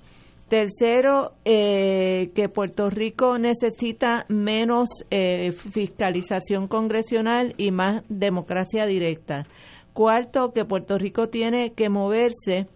Tercero, 0.48 1.34
eh, 1.46 2.32
que 2.36 2.50
Puerto 2.50 2.90
Rico 2.90 3.38
necesita 3.38 4.26
menos 4.28 4.90
eh, 5.10 5.52
fiscalización 5.52 6.68
congresional 6.68 7.54
y 7.58 7.72
más 7.72 8.04
democracia 8.10 8.86
directa. 8.86 9.46
Cuarto, 9.94 10.52
que 10.52 10.66
Puerto 10.66 10.98
Rico 10.98 11.30
tiene 11.30 11.72
que 11.72 11.90
moverse 11.90 12.68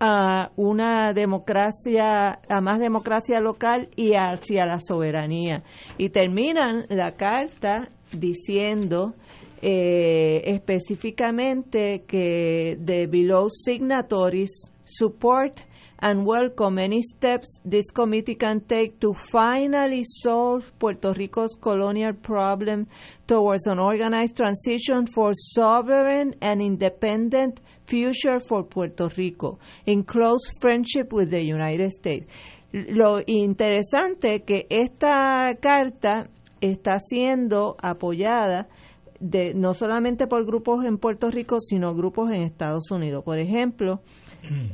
a 0.00 0.50
una 0.56 1.12
democracia, 1.12 2.40
a 2.48 2.60
más 2.60 2.78
democracia 2.78 3.40
local 3.40 3.88
y 3.96 4.14
hacia 4.14 4.64
la 4.66 4.80
soberanía. 4.80 5.62
Y 5.96 6.10
terminan 6.10 6.86
la 6.88 7.12
carta 7.12 7.88
diciendo 8.12 9.14
eh, 9.60 10.42
específicamente 10.46 12.04
que 12.06 12.78
the 12.84 13.06
below 13.06 13.48
signatories 13.48 14.72
support 14.84 15.64
and 16.00 16.24
welcome 16.24 16.78
any 16.78 17.02
steps 17.02 17.60
this 17.64 17.90
committee 17.90 18.36
can 18.36 18.60
take 18.60 19.00
to 19.00 19.12
finally 19.30 20.04
solve 20.04 20.70
Puerto 20.78 21.12
Rico's 21.12 21.56
colonial 21.60 22.12
problem 22.14 22.86
towards 23.26 23.66
an 23.66 23.80
organized 23.80 24.36
transition 24.36 25.06
for 25.12 25.32
sovereign 25.34 26.36
and 26.40 26.62
independent 26.62 27.60
Future 27.88 28.38
for 28.38 28.64
Puerto 28.64 29.08
Rico, 29.16 29.58
in 29.86 30.04
close 30.04 30.52
friendship 30.60 31.10
with 31.10 31.30
the 31.30 31.42
United 31.42 31.90
States. 31.90 32.26
Lo 32.70 33.22
interesante 33.26 34.44
que 34.44 34.66
esta 34.68 35.54
carta 35.58 36.28
está 36.60 36.98
siendo 36.98 37.76
apoyada 37.80 38.68
de, 39.20 39.54
no 39.54 39.74
solamente 39.74 40.26
por 40.26 40.44
grupos 40.46 40.84
en 40.84 40.98
Puerto 40.98 41.30
Rico, 41.30 41.60
sino 41.60 41.94
grupos 41.94 42.30
en 42.30 42.42
Estados 42.42 42.90
Unidos. 42.90 43.24
Por 43.24 43.38
ejemplo, 43.38 44.00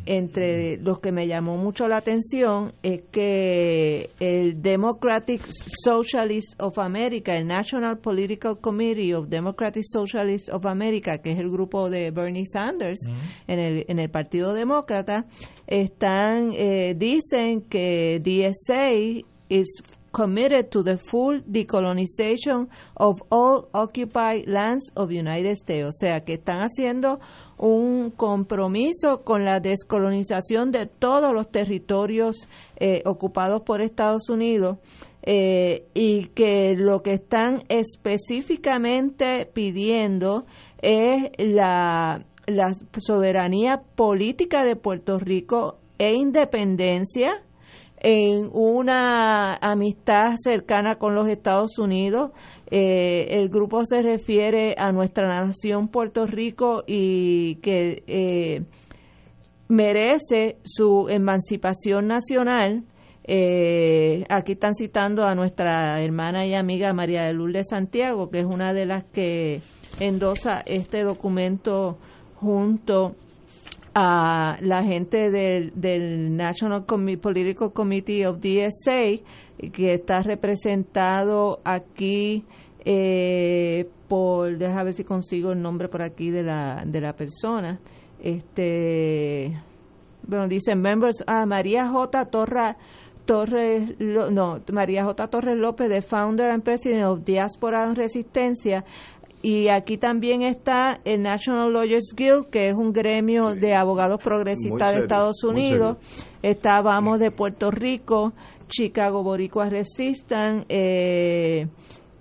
entre 0.05 0.77
los 0.77 1.01
que 1.01 1.11
me 1.11 1.27
llamó 1.27 1.57
mucho 1.57 1.89
la 1.89 1.97
atención 1.97 2.75
es 2.83 3.03
que 3.11 4.11
el 4.21 4.61
Democratic 4.61 5.43
Socialist 5.83 6.61
of 6.61 6.79
America, 6.79 7.35
el 7.35 7.47
National 7.47 7.99
Political 7.99 8.59
Committee 8.61 9.15
of 9.15 9.29
Democratic 9.29 9.85
Socialists 9.87 10.51
of 10.53 10.67
America, 10.67 11.19
que 11.19 11.33
es 11.33 11.39
el 11.39 11.51
grupo 11.51 11.89
de 11.89 12.11
Bernie 12.11 12.45
Sanders 12.47 13.01
en, 13.47 13.59
el, 13.59 13.85
en 13.89 13.99
el 13.99 14.11
Partido 14.11 14.53
Demócrata, 14.53 15.25
están 15.67 16.51
eh, 16.53 16.95
dicen 16.97 17.63
que 17.63 18.21
DSA 18.21 19.25
is 19.49 19.83
committed 20.15 20.71
to 20.71 20.83
the 20.85 20.97
full 20.97 21.41
decolonization 21.43 22.69
of 22.97 23.21
all 23.31 23.69
occupied 23.75 24.47
lands 24.47 24.93
of 24.95 25.09
the 25.09 25.17
United 25.17 25.57
States. 25.57 25.85
O 25.85 25.93
sea, 25.93 26.21
que 26.21 26.35
están 26.35 26.63
haciendo 26.63 27.19
un 27.59 28.11
compromiso 28.11 29.23
con 29.25 29.45
la 29.45 29.59
descolonización 29.59 30.71
de 30.71 30.87
todos 30.87 31.33
los 31.35 31.51
territorios 31.51 32.49
eh, 32.77 33.03
ocupados 33.05 33.63
por 33.63 33.81
Estados 33.81 34.29
Unidos 34.31 34.79
eh, 35.23 35.87
y 35.95 36.27
que 36.29 36.75
lo 36.77 37.03
que 37.03 37.15
están 37.15 37.65
específicamente 37.69 39.51
pidiendo 39.53 40.47
es 40.81 41.31
la, 41.39 42.25
la 42.47 42.75
soberanía 42.99 43.83
política 43.97 44.65
de 44.65 44.77
Puerto 44.77 45.19
Rico 45.19 45.79
e 45.99 46.13
independencia 46.15 47.43
en 48.07 48.51
una 48.53 49.55
amistad 49.63 50.35
cercana 50.37 50.97
con 50.97 51.15
los 51.15 51.27
Estados 51.27 51.79
Unidos. 51.79 52.33
Eh, 52.71 53.29
el 53.31 53.49
grupo 53.49 53.87
se 53.87 54.03
refiere 54.03 54.75
a 54.77 54.93
nuestra 54.93 55.27
nación 55.27 55.89
Puerto 55.89 56.27
Rico 56.27 56.85
y 56.87 57.55
que 57.57 58.05
eh, 58.07 58.63
merece 59.69 60.59
su 60.65 61.07
emancipación 61.09 62.07
nacional. 62.07 62.85
Eh, 63.27 64.25
aquí 64.29 64.53
están 64.53 64.75
citando 64.75 65.25
a 65.25 65.35
nuestra 65.35 66.03
hermana 66.03 66.45
y 66.47 66.53
amiga 66.53 66.93
María 66.93 67.25
de 67.25 67.33
Lourdes 67.33 67.69
Santiago, 67.71 68.29
que 68.29 68.41
es 68.41 68.45
una 68.45 68.75
de 68.75 68.85
las 68.85 69.05
que 69.05 69.63
endosa 69.99 70.63
este 70.67 71.05
documento 71.05 71.97
junto 72.35 73.17
a 73.95 74.57
la 74.61 74.83
gente 74.83 75.31
del, 75.31 75.73
del 75.75 76.37
National 76.37 76.85
Political 76.85 77.73
Committee 77.73 78.27
of 78.27 78.39
DSA, 78.41 79.23
que 79.73 79.95
está 79.95 80.21
representado 80.21 81.61
aquí 81.65 82.45
eh, 82.85 83.89
por, 84.09 84.59
déjame 84.59 84.85
ver 84.85 84.95
si 84.95 85.05
consigo 85.05 85.53
el 85.53 85.63
nombre 85.63 85.89
por 85.89 86.03
aquí 86.03 86.31
de 86.31 86.43
la, 86.43 86.83
de 86.85 87.01
la 87.01 87.15
persona. 87.15 87.79
Este, 88.21 89.57
bueno, 90.27 90.49
dicen 90.49 90.81
members, 90.81 91.23
ah, 91.27 91.47
María 91.47 91.89
J. 91.89 92.25
Torra, 92.27 92.77
Torres, 93.25 93.95
no, 93.99 94.61
María 94.73 95.05
J. 95.05 95.29
Torres 95.29 95.57
López, 95.57 95.89
de 95.89 96.03
Founder 96.03 96.51
and 96.51 96.63
President 96.63 97.05
of 97.05 97.25
Diaspora 97.25 97.95
Resistencia, 97.95 98.85
y 99.45 99.69
aquí 99.69 99.99
también 99.99 100.41
está 100.41 101.01
el 101.05 101.21
National 101.21 101.71
Lawyers 101.71 102.15
Guild, 102.17 102.49
que 102.49 102.71
es 102.71 102.75
un 102.75 102.95
gremio 102.95 103.55
de 103.55 103.75
abogados 103.75 104.19
progresistas 104.23 104.95
de 104.95 105.03
Estados 105.03 105.45
Unidos. 105.45 105.99
Está 106.41 106.81
Vamos 106.81 107.21
de 107.21 107.31
Puerto 107.31 107.71
Rico, 107.71 108.33
Chicago 108.69 109.23
Boricua 109.23 109.69
Resistan, 109.69 110.65
eh, 110.71 111.67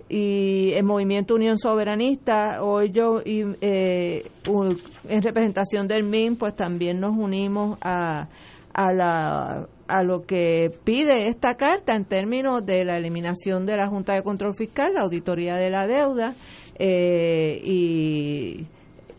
y 0.06 0.72
el 0.74 0.84
Movimiento 0.84 1.34
Unión 1.36 1.56
Soberanista. 1.56 2.62
Hoy 2.62 2.90
yo, 2.90 3.22
y, 3.24 3.42
eh, 3.62 4.26
en 5.08 5.22
representación 5.22 5.88
del 5.88 6.02
MIN, 6.02 6.36
pues 6.36 6.54
también 6.54 7.00
nos 7.00 7.16
unimos 7.16 7.78
a, 7.80 8.28
a, 8.74 8.92
la, 8.92 9.66
a 9.88 10.02
lo 10.02 10.26
que 10.26 10.70
pide 10.84 11.28
esta 11.28 11.54
carta 11.54 11.96
en 11.96 12.04
términos 12.04 12.66
de 12.66 12.84
la 12.84 12.98
eliminación 12.98 13.64
de 13.64 13.78
la 13.78 13.88
Junta 13.88 14.12
de 14.12 14.22
Control 14.22 14.54
Fiscal, 14.54 14.92
la 14.92 15.00
auditoría 15.00 15.56
de 15.56 15.70
la 15.70 15.86
deuda 15.86 16.34
eh, 16.78 17.60
y 17.62 18.66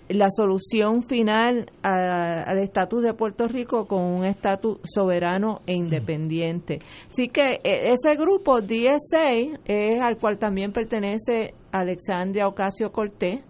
la 0.09 0.27
solución 0.29 1.01
final 1.01 1.65
al 1.81 2.59
estatus 2.59 3.03
de 3.03 3.13
Puerto 3.13 3.47
Rico 3.47 3.87
con 3.87 4.03
un 4.03 4.25
estatus 4.25 4.79
soberano 4.83 5.61
e 5.65 5.73
independiente. 5.73 6.79
Así 7.07 7.29
que 7.29 7.59
e, 7.63 7.91
ese 7.91 8.15
grupo 8.15 8.61
DSA 8.61 9.59
es 9.65 10.01
al 10.01 10.17
cual 10.17 10.37
también 10.37 10.71
pertenece 10.71 11.55
Alexandria 11.71 12.47
Ocasio 12.47 12.91
Cortés. 12.91 13.41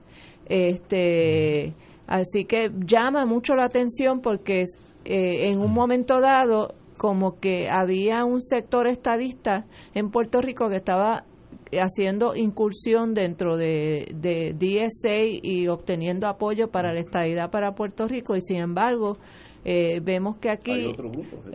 Este, 0.47 1.73
así 2.07 2.45
que 2.45 2.71
llama 2.85 3.25
mucho 3.25 3.55
la 3.55 3.65
atención 3.65 4.21
porque 4.21 4.65
eh, 5.03 5.49
en 5.49 5.59
un 5.59 5.73
momento 5.73 6.21
dado 6.21 6.75
como 6.97 7.39
que 7.39 7.67
había 7.69 8.23
un 8.23 8.41
sector 8.41 8.87
estadista 8.87 9.65
en 9.93 10.11
Puerto 10.11 10.39
Rico 10.39 10.69
que 10.69 10.77
estaba 10.77 11.25
haciendo 11.79 12.35
incursión 12.35 13.13
dentro 13.13 13.57
de, 13.57 14.13
de 14.15 14.53
DSA 14.53 15.39
y 15.41 15.67
obteniendo 15.67 16.27
apoyo 16.27 16.69
para 16.69 16.93
la 16.93 16.99
estadidad 16.99 17.49
para 17.51 17.75
Puerto 17.75 18.07
Rico. 18.07 18.35
Y 18.35 18.41
sin 18.41 18.57
embargo 18.57 19.17
eh, 19.67 19.99
vemos 19.99 20.37
que 20.37 20.51
aquí 20.51 20.95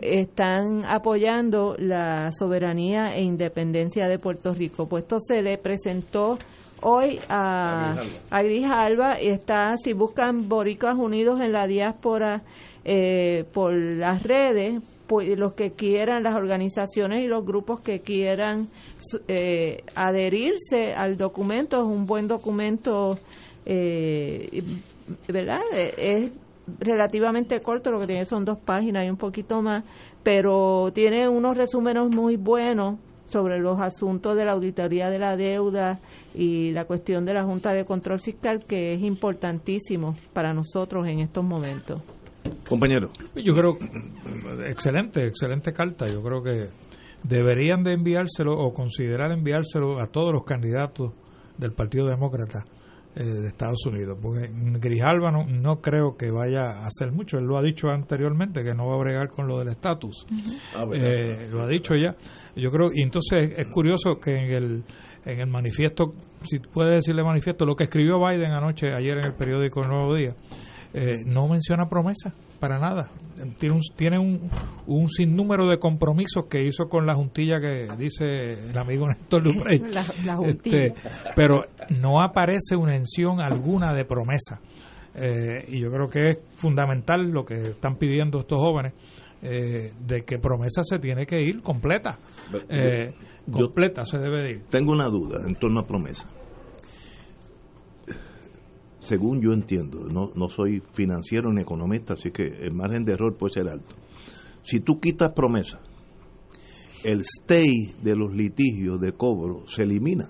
están 0.01 0.83
apoyando 0.85 1.75
la 1.79 2.31
soberanía 2.33 3.15
e 3.15 3.21
independencia 3.23 4.09
de 4.09 4.19
Puerto 4.19 4.53
Rico. 4.53 4.87
Pues 4.87 5.03
esto 5.03 5.19
se 5.21 5.41
le 5.41 5.57
presentó 5.57 6.37
hoy 6.81 7.19
a, 7.29 8.01
a 8.29 8.43
Gris 8.43 8.65
Alba 8.65 9.21
y 9.21 9.27
está, 9.29 9.75
si 9.81 9.93
buscan 9.93 10.49
Boricas 10.49 10.95
Unidos 10.95 11.39
en 11.39 11.53
la 11.53 11.67
diáspora 11.67 12.43
eh, 12.83 13.45
por 13.53 13.73
las 13.73 14.23
redes, 14.23 14.81
los 15.19 15.53
que 15.53 15.71
quieran, 15.71 16.23
las 16.23 16.35
organizaciones 16.35 17.23
y 17.23 17.27
los 17.27 17.45
grupos 17.45 17.81
que 17.81 17.99
quieran 18.01 18.69
eh, 19.27 19.83
adherirse 19.95 20.93
al 20.93 21.17
documento, 21.17 21.77
es 21.77 21.87
un 21.87 22.05
buen 22.05 22.27
documento, 22.27 23.19
eh, 23.65 24.63
¿verdad? 25.27 25.61
Es 25.97 26.31
relativamente 26.79 27.59
corto, 27.61 27.91
lo 27.91 27.99
que 27.99 28.07
tiene 28.07 28.25
son 28.25 28.45
dos 28.45 28.57
páginas 28.59 29.05
y 29.05 29.09
un 29.09 29.17
poquito 29.17 29.61
más, 29.61 29.83
pero 30.23 30.91
tiene 30.93 31.27
unos 31.27 31.57
resúmenes 31.57 32.15
muy 32.15 32.37
buenos 32.37 32.97
sobre 33.25 33.59
los 33.59 33.79
asuntos 33.79 34.35
de 34.35 34.45
la 34.45 34.51
auditoría 34.51 35.09
de 35.09 35.19
la 35.19 35.37
deuda 35.37 35.99
y 36.35 36.71
la 36.71 36.85
cuestión 36.85 37.25
de 37.25 37.33
la 37.33 37.43
Junta 37.43 37.73
de 37.73 37.85
Control 37.85 38.19
Fiscal, 38.19 38.65
que 38.65 38.93
es 38.93 39.01
importantísimo 39.01 40.15
para 40.33 40.53
nosotros 40.53 41.07
en 41.07 41.19
estos 41.19 41.43
momentos. 41.43 42.01
Compañero. 42.67 43.11
Yo 43.35 43.53
creo, 43.53 43.77
excelente, 44.65 45.25
excelente 45.25 45.73
carta. 45.73 46.05
Yo 46.05 46.21
creo 46.21 46.41
que 46.41 46.69
deberían 47.23 47.83
de 47.83 47.93
enviárselo 47.93 48.57
o 48.57 48.73
considerar 48.73 49.31
enviárselo 49.31 49.99
a 49.99 50.07
todos 50.07 50.33
los 50.33 50.43
candidatos 50.43 51.11
del 51.57 51.73
Partido 51.73 52.07
Demócrata 52.07 52.65
eh, 53.13 53.23
de 53.23 53.47
Estados 53.49 53.85
Unidos. 53.85 54.17
Porque 54.21 54.49
Grijalva 54.79 55.31
no, 55.31 55.81
creo 55.81 56.15
que 56.15 56.31
vaya 56.31 56.71
a 56.71 56.87
hacer 56.87 57.11
mucho. 57.11 57.37
Él 57.37 57.45
lo 57.45 57.57
ha 57.57 57.61
dicho 57.61 57.89
anteriormente, 57.89 58.63
que 58.63 58.73
no 58.73 58.87
va 58.87 58.95
a 58.95 58.99
bregar 58.99 59.29
con 59.29 59.47
lo 59.47 59.59
del 59.59 59.67
estatus. 59.67 60.25
Ah, 60.75 60.85
eh, 60.93 61.49
lo 61.51 61.61
ha 61.61 61.67
dicho 61.67 61.93
ya. 61.95 62.15
Yo 62.55 62.71
creo, 62.71 62.89
y 62.93 63.03
entonces 63.03 63.51
es 63.57 63.67
curioso 63.67 64.19
que 64.19 64.31
en 64.31 64.53
el, 64.53 64.83
en 65.25 65.39
el 65.39 65.47
manifiesto, 65.47 66.13
si 66.43 66.59
puede 66.59 66.95
decirle 66.95 67.23
manifiesto, 67.23 67.65
lo 67.65 67.75
que 67.75 67.83
escribió 67.83 68.17
Biden 68.25 68.51
anoche, 68.51 68.93
ayer 68.93 69.17
en 69.17 69.25
el 69.25 69.33
periódico 69.33 69.81
El 69.81 69.89
Nuevo 69.89 70.15
Día, 70.15 70.33
eh, 70.93 71.23
no 71.25 71.47
menciona 71.47 71.87
promesa 71.87 72.33
para 72.59 72.77
nada. 72.77 73.09
Tiene, 73.57 73.75
un, 73.75 73.81
tiene 73.95 74.19
un, 74.19 74.49
un, 74.85 75.09
sinnúmero 75.09 75.67
de 75.67 75.79
compromisos 75.79 76.45
que 76.47 76.63
hizo 76.63 76.89
con 76.89 77.07
la 77.07 77.15
juntilla 77.15 77.59
que 77.59 77.87
dice 77.97 78.69
el 78.69 78.77
amigo 78.77 79.07
Néstor 79.09 79.43
Luprey. 79.43 79.79
La, 80.25 80.37
este, 80.45 80.93
pero 81.35 81.63
no 81.89 82.21
aparece 82.21 82.75
una 82.75 82.91
mención 82.91 83.39
alguna 83.39 83.93
de 83.93 84.05
promesa. 84.05 84.59
Eh, 85.15 85.65
y 85.69 85.79
yo 85.79 85.89
creo 85.91 86.07
que 86.07 86.29
es 86.29 86.39
fundamental 86.55 87.31
lo 87.31 87.43
que 87.43 87.69
están 87.69 87.95
pidiendo 87.95 88.39
estos 88.39 88.59
jóvenes, 88.59 88.93
eh, 89.41 89.93
de 90.05 90.23
que 90.23 90.37
promesa 90.37 90.83
se 90.83 90.99
tiene 90.99 91.25
que 91.25 91.41
ir 91.41 91.61
completa. 91.61 92.19
completa 93.51 94.05
se 94.05 94.19
debe 94.19 94.51
ir. 94.51 94.63
Tengo 94.69 94.91
una 94.91 95.07
duda 95.07 95.39
en 95.47 95.55
torno 95.55 95.79
a 95.79 95.87
promesa 95.87 96.29
según 99.01 99.41
yo 99.41 99.51
entiendo, 99.51 100.07
no, 100.07 100.31
no 100.35 100.49
soy 100.49 100.81
financiero 100.93 101.51
ni 101.51 101.61
economista, 101.61 102.13
así 102.13 102.31
que 102.31 102.43
el 102.43 102.73
margen 102.73 103.03
de 103.03 103.13
error 103.13 103.35
puede 103.35 103.53
ser 103.53 103.67
alto. 103.67 103.95
Si 104.63 104.79
tú 104.79 104.99
quitas 104.99 105.33
promesa, 105.33 105.79
el 107.03 107.21
stay 107.21 107.93
de 108.01 108.15
los 108.15 108.33
litigios 108.33 109.01
de 109.01 109.13
cobro 109.13 109.65
se 109.67 109.83
elimina. 109.83 110.29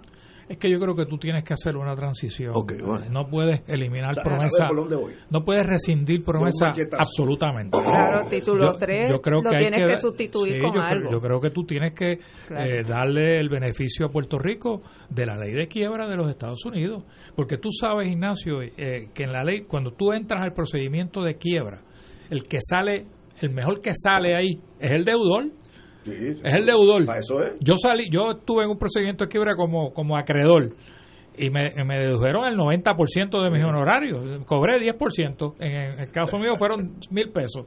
Es 0.52 0.58
que 0.58 0.70
yo 0.70 0.82
creo 0.82 0.94
que 0.94 1.06
tú 1.06 1.18
tienes 1.18 1.46
que 1.46 1.54
hacer 1.54 1.78
una 1.78 1.96
transición. 1.96 2.54
No 3.10 3.30
puedes 3.30 3.62
eliminar 3.68 4.14
promesa. 4.22 4.68
No 5.30 5.46
puedes 5.46 5.66
rescindir 5.66 6.26
promesa 6.26 6.74
absolutamente. 6.98 7.78
Claro, 7.82 8.26
título 8.30 8.74
3 8.74 9.12
yo, 9.12 9.22
creo 9.22 9.42
que 9.42 9.58
tienes 9.58 9.88
que, 9.88 9.98
sustituir 9.98 10.62
con 10.62 10.78
algo. 10.78 11.10
yo 11.10 11.22
creo 11.22 11.40
que 11.40 11.52
tú 11.52 11.64
tienes 11.64 11.94
que 11.94 12.20
eh, 12.50 12.84
darle 12.86 13.40
el 13.40 13.48
beneficio 13.48 14.08
a 14.08 14.10
Puerto 14.10 14.38
Rico 14.38 14.82
de 15.10 15.26
la 15.26 15.38
ley 15.38 15.54
de 15.54 15.68
quiebra 15.70 16.10
de 16.10 16.18
los 16.18 16.30
Estados 16.30 16.66
Unidos. 16.66 17.06
Porque 17.34 17.58
tú 17.58 17.70
sabes, 17.72 18.10
Ignacio, 18.10 18.62
eh, 18.62 19.08
que 19.14 19.24
en 19.24 19.32
la 19.32 19.46
ley, 19.46 19.62
cuando 19.62 19.92
tú 19.94 20.12
entras 20.12 20.42
al 20.42 20.52
procedimiento 20.52 21.22
de 21.22 21.36
quiebra, 21.36 21.80
el 22.30 22.44
que 22.44 22.58
sale, 22.60 23.06
el 23.40 23.52
mejor 23.52 23.80
que 23.80 23.94
sale 23.96 24.36
ahí 24.36 24.60
es 24.82 24.92
el 24.92 25.06
deudor 25.06 25.46
es 26.06 26.54
el 26.54 26.66
deudor. 26.66 27.06
Yo 27.60 27.76
salí, 27.78 28.10
yo 28.10 28.32
estuve 28.32 28.64
en 28.64 28.72
un 28.72 28.78
procedimiento 28.78 29.26
de 29.26 29.30
quiebra 29.30 29.56
como, 29.56 29.94
como 29.94 30.18
acreedor 30.18 30.74
y 31.38 31.50
me, 31.50 31.72
me 31.86 32.00
dedujeron 32.00 32.46
el 32.46 32.58
90% 32.58 33.44
de 33.44 33.50
mis 33.50 33.64
honorarios. 33.64 34.44
Cobré 34.46 34.80
10%. 34.80 35.56
En 35.60 36.00
el 36.00 36.12
caso 36.12 36.38
mío 36.38 36.56
fueron 36.58 36.98
mil 37.10 37.30
pesos 37.32 37.66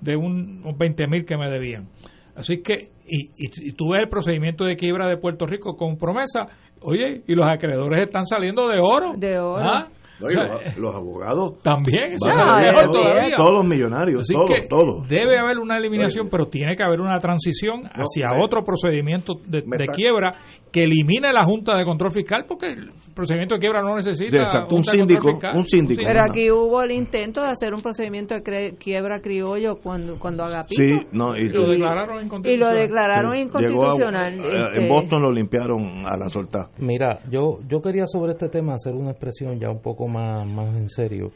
de 0.00 0.16
un, 0.16 0.62
20 0.78 1.06
mil 1.06 1.24
que 1.24 1.36
me 1.36 1.50
debían. 1.50 1.88
Así 2.34 2.62
que, 2.62 2.92
y, 3.06 3.30
y, 3.36 3.72
tú 3.72 3.90
ves 3.92 4.02
el 4.02 4.08
procedimiento 4.08 4.64
de 4.64 4.76
quiebra 4.76 5.08
de 5.08 5.16
Puerto 5.16 5.44
Rico 5.44 5.76
con 5.76 5.96
promesa, 5.96 6.46
oye, 6.80 7.22
y 7.26 7.34
los 7.34 7.46
acreedores 7.46 8.00
están 8.00 8.24
saliendo 8.24 8.68
de 8.68 8.78
oro. 8.80 9.12
De 9.16 9.38
oro. 9.38 9.62
¿Ah? 9.62 9.88
Los, 10.20 10.94
abogados 10.94 11.58
también, 11.62 12.16
todos 12.18 13.54
los 13.54 13.64
millonarios, 13.64 14.28
todos, 14.68 15.08
Debe 15.08 15.38
haber 15.38 15.58
una 15.58 15.78
eliminación, 15.78 16.28
pero 16.30 16.46
tiene 16.46 16.76
que 16.76 16.82
haber 16.82 17.00
una 17.00 17.18
transición 17.18 17.82
hacia 17.84 18.32
otro 18.42 18.64
procedimiento 18.64 19.34
de, 19.46 19.62
quiebra 19.92 20.32
que 20.70 20.84
elimine 20.84 21.32
la 21.32 21.44
Junta 21.44 21.76
de 21.76 21.84
Control 21.84 22.12
Fiscal, 22.12 22.44
porque 22.46 22.72
el 22.72 22.90
procedimiento 23.14 23.56
de 23.56 23.60
quiebra 23.60 23.82
no 23.82 23.96
necesita 23.96 24.66
un 24.70 24.84
síndico, 24.84 25.38
un 25.54 25.66
síndico. 25.66 26.02
Pero 26.04 26.22
aquí 26.22 26.50
hubo 26.50 26.82
el 26.82 26.92
intento 26.92 27.42
de 27.42 27.48
hacer 27.48 27.74
un 27.74 27.82
procedimiento 27.82 28.34
de 28.34 28.76
quiebra 28.78 29.20
criollo 29.20 29.76
cuando 29.76 30.18
cuando 30.18 30.44
Agapito. 30.44 30.82
Sí, 30.82 30.92
no, 31.12 31.36
y, 31.36 31.48
lo 31.48 31.68
declararon 31.68 32.24
inconstitucional. 32.24 32.52
Y 32.52 32.56
lo 32.56 32.70
declararon 32.70 33.38
inconstitucional. 33.38 34.34
Eh, 34.34 34.76
en 34.76 34.82
este. 34.82 34.88
Boston 34.88 35.22
lo 35.22 35.32
limpiaron 35.32 36.04
a 36.06 36.16
la 36.16 36.28
soltada. 36.28 36.70
Mira, 36.78 37.20
yo 37.30 37.58
yo 37.68 37.80
quería 37.80 38.06
sobre 38.06 38.32
este 38.32 38.48
tema 38.48 38.74
hacer 38.74 38.94
una 38.94 39.10
expresión 39.10 39.58
ya 39.58 39.70
un 39.70 39.80
poco 39.80 40.06
más, 40.10 40.46
más 40.46 40.76
en 40.76 40.88
serio, 40.88 41.32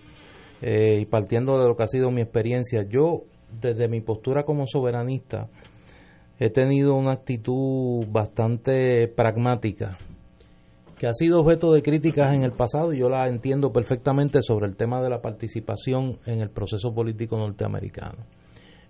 eh, 0.61 0.99
y 1.01 1.07
partiendo 1.07 1.59
de 1.59 1.69
lo 1.69 1.77
que 1.77 1.83
ha 1.85 1.89
sido 1.89 2.11
mi 2.11 2.21
experiencia, 2.21 2.83
yo 2.89 3.23
desde 3.61 3.89
mi 3.89 4.01
postura 4.01 4.45
como 4.45 4.67
soberanista 4.67 5.49
he 6.39 6.51
tenido 6.51 6.95
una 6.95 7.13
actitud 7.13 8.07
bastante 8.09 9.09
pragmática, 9.09 9.97
que 10.99 11.07
ha 11.07 11.13
sido 11.13 11.41
objeto 11.41 11.73
de 11.73 11.83
críticas 11.83 12.35
en 12.35 12.45
el 12.45 12.53
pasado 12.53 12.93
y 12.93 12.99
yo 12.99 13.09
la 13.09 13.29
entiendo 13.29 13.73
perfectamente 13.73 14.43
sobre 14.43 14.67
el 14.67 14.77
tema 14.77 15.03
de 15.03 15.11
la 15.11 15.21
participación 15.21 16.19
en 16.27 16.41
el 16.41 16.51
proceso 16.51 16.95
político 16.95 17.37
norteamericano. 17.37 18.25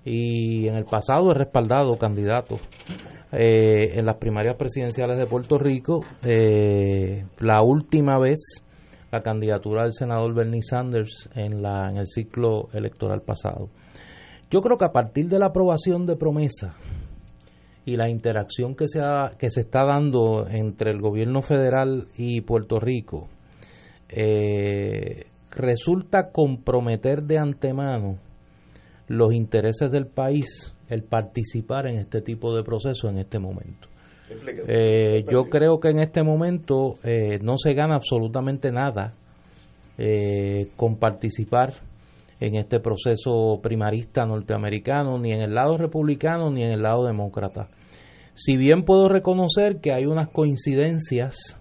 Y 0.05 0.69
en 0.69 0.75
el 0.75 0.85
pasado 0.85 1.31
he 1.31 1.35
respaldado 1.35 1.97
candidatos 1.97 2.61
eh, 3.33 3.99
en 3.99 4.05
las 4.05 4.17
primarias 4.17 4.55
presidenciales 4.57 5.17
de 5.17 5.27
Puerto 5.27 5.59
Rico. 5.59 6.05
Eh, 6.23 7.25
la 7.39 7.63
última 7.63 8.19
vez 8.19 8.63
la 9.15 9.23
candidatura 9.23 9.83
del 9.83 9.93
senador 9.93 10.35
Bernie 10.35 10.63
Sanders 10.63 11.31
en, 11.37 11.63
la, 11.63 11.89
en 11.89 11.99
el 11.99 12.07
ciclo 12.07 12.69
electoral 12.73 13.23
pasado. 13.23 13.69
Yo 14.51 14.61
creo 14.61 14.77
que 14.77 14.87
a 14.87 14.93
partir 14.93 15.29
de 15.29 15.39
la 15.39 15.47
aprobación 15.47 16.05
de 16.05 16.17
promesa 16.17 16.75
y 17.85 17.97
la 17.97 18.09
interacción 18.09 18.75
que 18.75 18.89
se, 18.89 19.01
que 19.39 19.51
se 19.51 19.61
está 19.61 19.85
dando 19.85 20.49
entre 20.49 20.91
el 20.91 21.01
gobierno 21.01 21.43
federal 21.43 22.09
y 22.17 22.41
Puerto 22.41 22.81
Rico, 22.81 23.29
eh, 24.09 25.27
resulta 25.53 26.31
comprometer 26.33 27.23
de 27.23 27.39
antemano 27.39 28.19
los 29.07 29.33
intereses 29.33 29.93
del 29.93 30.07
país 30.07 30.75
el 30.89 31.05
participar 31.05 31.87
en 31.87 31.99
este 31.99 32.21
tipo 32.21 32.55
de 32.57 32.65
proceso 32.65 33.09
en 33.09 33.19
este 33.19 33.39
momento. 33.39 33.94
Eh, 34.67 35.25
yo 35.31 35.45
creo 35.45 35.81
que 35.81 35.89
en 35.89 36.01
este 36.01 36.23
momento 36.23 36.97
eh, 37.03 37.39
no 37.43 37.57
se 37.59 37.75
gana 37.75 37.97
absolutamente 37.97 38.73
nada 38.73 39.15
eh, 39.99 40.69
con 40.77 40.97
participar 40.97 41.75
en 42.41 42.57
este 42.57 42.81
proceso 42.81 43.61
primarista 43.63 44.27
norteamericano, 44.27 45.19
ni 45.19 45.33
en 45.33 45.41
el 45.41 45.55
lado 45.55 45.79
republicano 45.79 46.51
ni 46.51 46.63
en 46.63 46.73
el 46.73 46.83
lado 46.83 47.07
demócrata. 47.07 47.69
Si 48.35 48.57
bien 48.57 48.85
puedo 48.85 49.09
reconocer 49.09 49.81
que 49.81 49.93
hay 49.93 50.07
unas 50.07 50.29
coincidencias 50.29 51.59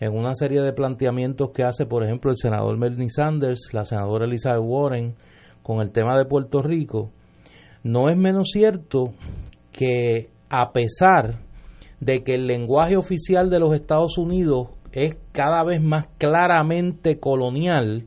en 0.00 0.16
una 0.16 0.34
serie 0.34 0.62
de 0.62 0.72
planteamientos 0.72 1.50
que 1.50 1.64
hace, 1.64 1.86
por 1.86 2.04
ejemplo, 2.04 2.30
el 2.30 2.36
senador 2.36 2.78
Bernie 2.78 3.10
Sanders, 3.10 3.70
la 3.72 3.84
senadora 3.84 4.26
Elizabeth 4.26 4.62
Warren, 4.62 5.14
con 5.62 5.80
el 5.80 5.90
tema 5.90 6.16
de 6.16 6.26
Puerto 6.26 6.62
Rico, 6.62 7.10
no 7.82 8.08
es 8.08 8.16
menos 8.16 8.48
cierto 8.52 9.12
que 9.72 10.28
a 10.48 10.72
pesar 10.72 11.43
de 12.00 12.22
que 12.22 12.34
el 12.34 12.46
lenguaje 12.46 12.96
oficial 12.96 13.50
de 13.50 13.60
los 13.60 13.74
Estados 13.74 14.18
Unidos 14.18 14.68
es 14.92 15.16
cada 15.32 15.64
vez 15.64 15.82
más 15.82 16.06
claramente 16.18 17.18
colonial, 17.18 18.06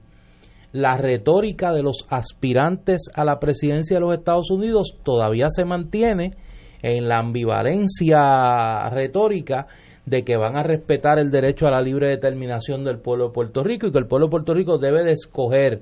la 0.71 0.97
retórica 0.97 1.73
de 1.73 1.81
los 1.81 2.05
aspirantes 2.09 3.09
a 3.15 3.25
la 3.25 3.39
presidencia 3.39 3.97
de 3.97 4.01
los 4.01 4.13
Estados 4.13 4.51
Unidos 4.51 4.97
todavía 5.03 5.47
se 5.49 5.65
mantiene 5.65 6.35
en 6.81 7.07
la 7.07 7.17
ambivalencia 7.17 8.89
retórica 8.89 9.67
de 10.05 10.23
que 10.23 10.37
van 10.37 10.55
a 10.55 10.63
respetar 10.63 11.19
el 11.19 11.31
derecho 11.31 11.67
a 11.67 11.71
la 11.71 11.81
libre 11.81 12.09
determinación 12.09 12.83
del 12.83 12.99
pueblo 12.99 13.27
de 13.27 13.33
Puerto 13.33 13.63
Rico 13.63 13.87
y 13.87 13.91
que 13.91 13.97
el 13.97 14.07
pueblo 14.07 14.27
de 14.27 14.31
Puerto 14.31 14.53
Rico 14.53 14.77
debe 14.77 15.03
de 15.03 15.13
escoger 15.13 15.81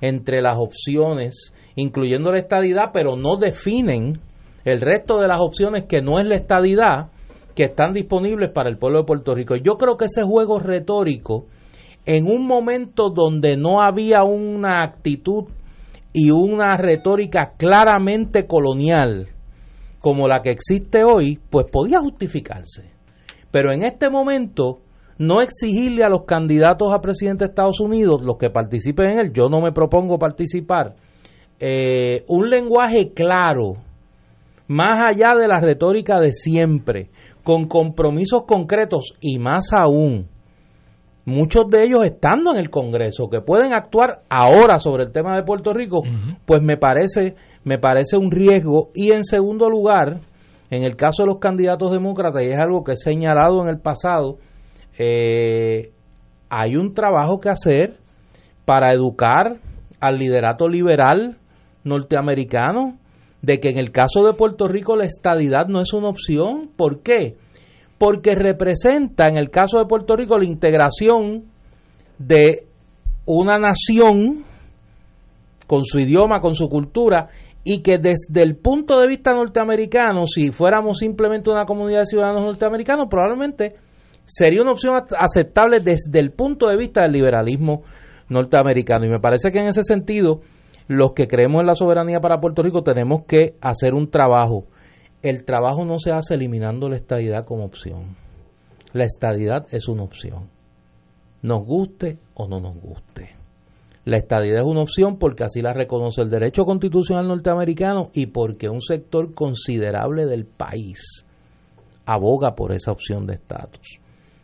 entre 0.00 0.42
las 0.42 0.58
opciones, 0.58 1.54
incluyendo 1.76 2.32
la 2.32 2.40
estadidad, 2.40 2.90
pero 2.92 3.16
no 3.16 3.36
definen 3.36 4.20
el 4.64 4.80
resto 4.80 5.20
de 5.20 5.28
las 5.28 5.40
opciones 5.40 5.84
que 5.88 6.02
no 6.02 6.18
es 6.18 6.26
la 6.26 6.34
estadidad, 6.34 7.11
que 7.54 7.64
están 7.64 7.92
disponibles 7.92 8.50
para 8.50 8.70
el 8.70 8.78
pueblo 8.78 9.00
de 9.00 9.04
Puerto 9.04 9.34
Rico. 9.34 9.56
Yo 9.56 9.76
creo 9.76 9.96
que 9.96 10.06
ese 10.06 10.22
juego 10.22 10.58
retórico, 10.58 11.46
en 12.06 12.26
un 12.26 12.46
momento 12.46 13.10
donde 13.10 13.56
no 13.56 13.80
había 13.80 14.24
una 14.24 14.82
actitud 14.82 15.44
y 16.12 16.30
una 16.30 16.76
retórica 16.76 17.52
claramente 17.56 18.46
colonial 18.46 19.28
como 20.00 20.26
la 20.26 20.42
que 20.42 20.50
existe 20.50 21.04
hoy, 21.04 21.38
pues 21.48 21.66
podía 21.70 22.00
justificarse. 22.00 22.90
Pero 23.52 23.72
en 23.72 23.84
este 23.84 24.10
momento, 24.10 24.80
no 25.18 25.40
exigirle 25.40 26.04
a 26.04 26.08
los 26.08 26.24
candidatos 26.24 26.92
a 26.92 27.00
presidente 27.00 27.44
de 27.44 27.50
Estados 27.50 27.80
Unidos, 27.80 28.22
los 28.22 28.36
que 28.36 28.50
participen 28.50 29.10
en 29.10 29.20
él, 29.20 29.32
yo 29.32 29.48
no 29.48 29.60
me 29.60 29.70
propongo 29.70 30.18
participar, 30.18 30.96
eh, 31.60 32.24
un 32.26 32.50
lenguaje 32.50 33.12
claro, 33.12 33.74
más 34.66 35.08
allá 35.08 35.38
de 35.38 35.46
la 35.46 35.60
retórica 35.60 36.18
de 36.18 36.32
siempre, 36.32 37.10
con 37.42 37.66
compromisos 37.66 38.44
concretos 38.46 39.14
y 39.20 39.38
más 39.38 39.72
aún, 39.72 40.28
muchos 41.24 41.68
de 41.68 41.84
ellos 41.84 42.04
estando 42.04 42.52
en 42.52 42.58
el 42.58 42.70
Congreso, 42.70 43.28
que 43.28 43.40
pueden 43.40 43.74
actuar 43.74 44.22
ahora 44.28 44.78
sobre 44.78 45.04
el 45.04 45.12
tema 45.12 45.36
de 45.36 45.42
Puerto 45.42 45.72
Rico, 45.72 46.02
pues 46.44 46.62
me 46.62 46.76
parece, 46.76 47.34
me 47.64 47.78
parece 47.78 48.16
un 48.16 48.30
riesgo. 48.30 48.90
Y 48.94 49.12
en 49.12 49.24
segundo 49.24 49.68
lugar, 49.68 50.20
en 50.70 50.84
el 50.84 50.96
caso 50.96 51.22
de 51.22 51.28
los 51.28 51.38
candidatos 51.38 51.92
demócratas, 51.92 52.42
y 52.42 52.48
es 52.48 52.58
algo 52.58 52.84
que 52.84 52.92
he 52.92 52.96
señalado 52.96 53.62
en 53.62 53.68
el 53.68 53.78
pasado, 53.78 54.38
eh, 54.98 55.92
hay 56.48 56.76
un 56.76 56.92
trabajo 56.92 57.40
que 57.40 57.48
hacer 57.48 57.96
para 58.64 58.92
educar 58.92 59.56
al 60.00 60.18
liderato 60.18 60.68
liberal 60.68 61.38
norteamericano 61.84 62.98
de 63.42 63.58
que 63.58 63.70
en 63.70 63.78
el 63.78 63.90
caso 63.90 64.24
de 64.24 64.32
Puerto 64.32 64.68
Rico 64.68 64.96
la 64.96 65.04
estadidad 65.04 65.66
no 65.66 65.80
es 65.80 65.92
una 65.92 66.08
opción. 66.08 66.70
¿Por 66.76 67.02
qué? 67.02 67.36
Porque 67.98 68.34
representa 68.34 69.28
en 69.28 69.36
el 69.36 69.50
caso 69.50 69.78
de 69.78 69.86
Puerto 69.86 70.16
Rico 70.16 70.38
la 70.38 70.46
integración 70.46 71.44
de 72.18 72.64
una 73.26 73.58
nación 73.58 74.44
con 75.66 75.84
su 75.84 75.98
idioma, 75.98 76.40
con 76.40 76.54
su 76.54 76.68
cultura, 76.68 77.28
y 77.64 77.82
que 77.82 77.98
desde 77.98 78.42
el 78.42 78.56
punto 78.56 78.98
de 78.98 79.06
vista 79.06 79.32
norteamericano, 79.32 80.26
si 80.26 80.50
fuéramos 80.50 80.98
simplemente 80.98 81.50
una 81.50 81.64
comunidad 81.64 82.00
de 82.00 82.06
ciudadanos 82.06 82.42
norteamericanos, 82.42 83.06
probablemente 83.08 83.76
sería 84.24 84.62
una 84.62 84.72
opción 84.72 85.00
aceptable 85.18 85.80
desde 85.80 86.18
el 86.18 86.32
punto 86.32 86.66
de 86.68 86.76
vista 86.76 87.02
del 87.02 87.12
liberalismo 87.12 87.82
norteamericano. 88.28 89.06
Y 89.06 89.10
me 89.10 89.20
parece 89.20 89.50
que 89.50 89.60
en 89.60 89.66
ese 89.66 89.84
sentido, 89.84 90.40
los 90.92 91.12
que 91.12 91.26
creemos 91.26 91.60
en 91.60 91.66
la 91.66 91.74
soberanía 91.74 92.20
para 92.20 92.40
Puerto 92.40 92.62
Rico 92.62 92.82
tenemos 92.82 93.24
que 93.24 93.56
hacer 93.60 93.94
un 93.94 94.10
trabajo. 94.10 94.66
El 95.22 95.44
trabajo 95.44 95.84
no 95.84 95.98
se 95.98 96.12
hace 96.12 96.34
eliminando 96.34 96.88
la 96.88 96.96
estadidad 96.96 97.44
como 97.44 97.64
opción. 97.64 98.16
La 98.92 99.04
estadidad 99.04 99.66
es 99.70 99.88
una 99.88 100.02
opción. 100.02 100.50
Nos 101.40 101.64
guste 101.64 102.18
o 102.34 102.46
no 102.46 102.60
nos 102.60 102.76
guste. 102.76 103.30
La 104.04 104.16
estadidad 104.16 104.60
es 104.60 104.66
una 104.66 104.82
opción 104.82 105.16
porque 105.18 105.44
así 105.44 105.62
la 105.62 105.72
reconoce 105.72 106.22
el 106.22 106.30
derecho 106.30 106.64
constitucional 106.64 107.28
norteamericano 107.28 108.10
y 108.12 108.26
porque 108.26 108.68
un 108.68 108.80
sector 108.80 109.32
considerable 109.32 110.26
del 110.26 110.44
país 110.44 111.24
aboga 112.04 112.54
por 112.54 112.72
esa 112.72 112.92
opción 112.92 113.26
de 113.26 113.34
estatus 113.34 114.01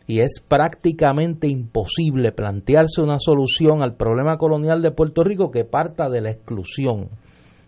y 0.09 0.21
es 0.21 0.43
prácticamente 0.45 1.47
imposible 1.47 2.31
plantearse 2.31 2.99
una 2.99 3.19
solución 3.19 3.83
al 3.83 3.95
problema 3.95 4.39
colonial 4.39 4.81
de 4.81 4.89
Puerto 4.89 5.23
Rico 5.23 5.51
que 5.51 5.65
parta 5.65 6.09
de 6.09 6.19
la 6.19 6.31
exclusión 6.31 7.09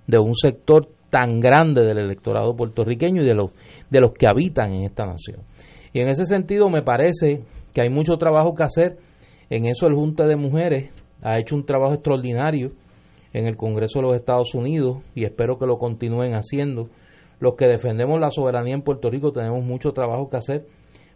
de 0.08 0.18
un 0.18 0.34
sector 0.34 0.90
tan 1.12 1.40
grande 1.40 1.84
del 1.84 2.00
electorado 2.00 2.56
puertorriqueño 2.56 3.22
y 3.22 3.28
de 3.28 3.36
los, 3.36 3.52
de 3.92 4.02
los 4.02 4.14
que 4.14 4.26
habitan 4.28 4.74
en 4.74 4.86
esta 4.86 5.06
nación. 5.06 5.42
Y 5.94 6.02
en 6.02 6.10
ese 6.10 6.26
sentido 6.26 6.68
me 6.72 6.82
parece 6.82 7.44
que 7.76 7.82
hay 7.84 7.92
mucho 7.92 8.18
trabajo 8.18 8.56
que 8.56 8.64
hacer. 8.64 8.98
En 9.52 9.66
eso 9.66 9.86
el 9.86 9.94
Junta 9.94 10.26
de 10.26 10.36
Mujeres 10.36 10.90
ha 11.22 11.38
hecho 11.38 11.56
un 11.56 11.68
trabajo 11.68 11.94
extraordinario 11.94 12.72
en 13.34 13.46
el 13.46 13.56
Congreso 13.56 14.00
de 14.00 14.08
los 14.08 14.16
Estados 14.16 14.56
Unidos 14.56 14.98
y 15.14 15.26
espero 15.26 15.60
que 15.60 15.68
lo 15.68 15.78
continúen 15.78 16.34
haciendo. 16.34 16.90
Los 17.40 17.54
que 17.54 17.68
defendemos 17.68 18.20
la 18.20 18.32
soberanía 18.32 18.74
en 18.74 18.82
Puerto 18.82 19.12
Rico 19.12 19.32
tenemos 19.32 19.64
mucho 19.64 19.92
trabajo 19.92 20.28
que 20.28 20.38
hacer 20.38 20.66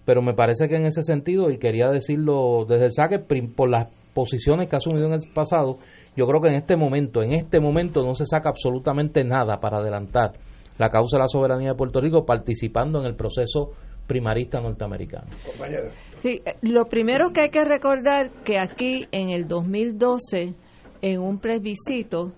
pero 0.05 0.21
me 0.21 0.33
parece 0.33 0.67
que 0.67 0.75
en 0.75 0.85
ese 0.85 1.01
sentido, 1.01 1.49
y 1.49 1.57
quería 1.57 1.89
decirlo 1.89 2.65
desde 2.67 2.85
el 2.85 2.91
saque, 2.91 3.19
por 3.19 3.69
las 3.69 3.87
posiciones 4.13 4.69
que 4.69 4.75
ha 4.75 4.77
asumido 4.77 5.07
en 5.07 5.13
el 5.13 5.21
pasado, 5.33 5.79
yo 6.15 6.25
creo 6.27 6.41
que 6.41 6.47
en 6.47 6.55
este 6.55 6.77
momento, 6.77 7.21
en 7.21 7.33
este 7.33 7.59
momento 7.59 8.03
no 8.03 8.13
se 8.13 8.25
saca 8.25 8.49
absolutamente 8.49 9.23
nada 9.23 9.59
para 9.59 9.77
adelantar 9.77 10.33
la 10.77 10.89
causa 10.89 11.17
de 11.17 11.21
la 11.21 11.27
soberanía 11.27 11.69
de 11.71 11.75
Puerto 11.75 11.99
Rico 11.99 12.25
participando 12.25 12.99
en 12.99 13.05
el 13.05 13.15
proceso 13.15 13.71
primarista 14.07 14.61
norteamericano. 14.61 15.27
Sí, 16.19 16.41
eh, 16.45 16.55
lo 16.61 16.85
primero 16.85 17.31
que 17.33 17.41
hay 17.41 17.49
que 17.49 17.65
recordar 17.65 18.31
que 18.43 18.59
aquí 18.59 19.07
en 19.11 19.29
el 19.29 19.47
2012, 19.47 20.53
en 21.01 21.21
un 21.21 21.39
plebiscito, 21.39 22.33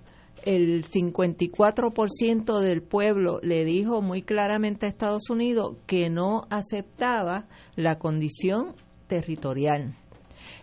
el 0.48 0.86
54% 0.86 2.60
del 2.60 2.82
pueblo 2.82 3.40
le 3.44 3.66
dijo 3.66 4.02
muy 4.02 4.22
claramente 4.22 4.86
a 4.86 4.90
Estados 4.90 5.30
Unidos 5.30 5.76
que 5.86 6.10
no 6.10 6.48
aceptaba 6.50 7.48
la 7.76 8.00
condición 8.00 8.74
territorial. 9.08 9.94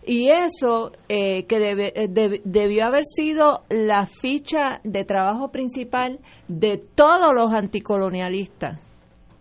Y 0.07 0.31
eso 0.31 0.93
eh, 1.11 1.45
que 1.45 1.57
eh, 1.71 2.41
debió 2.45 2.87
haber 2.87 3.05
sido 3.05 3.65
la 3.69 4.07
ficha 4.07 4.81
de 4.85 5.05
trabajo 5.05 5.51
principal 5.51 6.21
de 6.49 6.79
todos 6.79 7.35
los 7.35 7.53
anticolonialistas, 7.53 8.81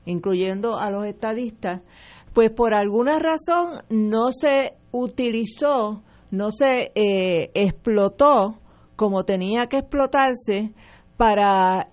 incluyendo 0.06 0.78
a 0.78 0.92
los 0.92 1.06
estadistas, 1.06 1.82
pues 2.34 2.52
por 2.52 2.74
alguna 2.74 3.18
razón 3.18 3.82
no 3.90 4.34
se 4.34 4.74
utilizó, 4.92 6.04
no 6.32 6.52
se 6.52 6.92
eh, 6.96 7.52
explotó 7.54 8.60
como 8.96 9.24
tenía 9.24 9.68
que 9.70 9.78
explotarse 9.78 10.74
para 11.18 11.90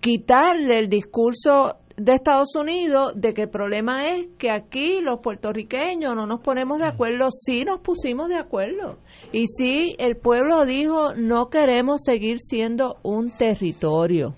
quitarle 0.00 0.78
el 0.78 0.88
discurso 0.88 1.76
de 1.96 2.14
Estados 2.14 2.56
Unidos 2.56 3.12
de 3.14 3.34
que 3.34 3.42
el 3.42 3.50
problema 3.50 4.08
es 4.08 4.28
que 4.38 4.50
aquí 4.50 5.00
los 5.02 5.20
puertorriqueños 5.20 6.16
no 6.16 6.26
nos 6.26 6.40
ponemos 6.40 6.78
de 6.78 6.86
acuerdo, 6.86 7.28
sí 7.30 7.64
nos 7.64 7.80
pusimos 7.80 8.30
de 8.30 8.36
acuerdo. 8.36 8.96
Y 9.32 9.46
sí, 9.48 9.96
el 9.98 10.16
pueblo 10.16 10.64
dijo, 10.64 11.14
no 11.14 11.50
queremos 11.50 12.02
seguir 12.02 12.38
siendo 12.40 12.96
un 13.02 13.30
territorio. 13.30 14.34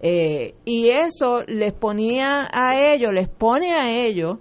Eh, 0.00 0.54
y 0.64 0.88
eso 0.88 1.42
les 1.46 1.74
ponía 1.74 2.48
a 2.50 2.92
ellos, 2.92 3.12
les 3.12 3.28
pone 3.28 3.74
a 3.74 3.90
ellos 3.90 4.38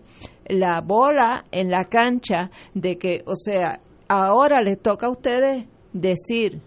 la 0.48 0.82
bola 0.82 1.46
en 1.52 1.70
la 1.70 1.86
cancha 1.86 2.50
de 2.74 2.98
que, 2.98 3.24
o 3.26 3.36
sea, 3.36 3.82
ahora 4.08 4.62
les 4.62 4.82
toca 4.82 5.08
a 5.08 5.12
ustedes 5.12 5.66
decir 5.92 6.62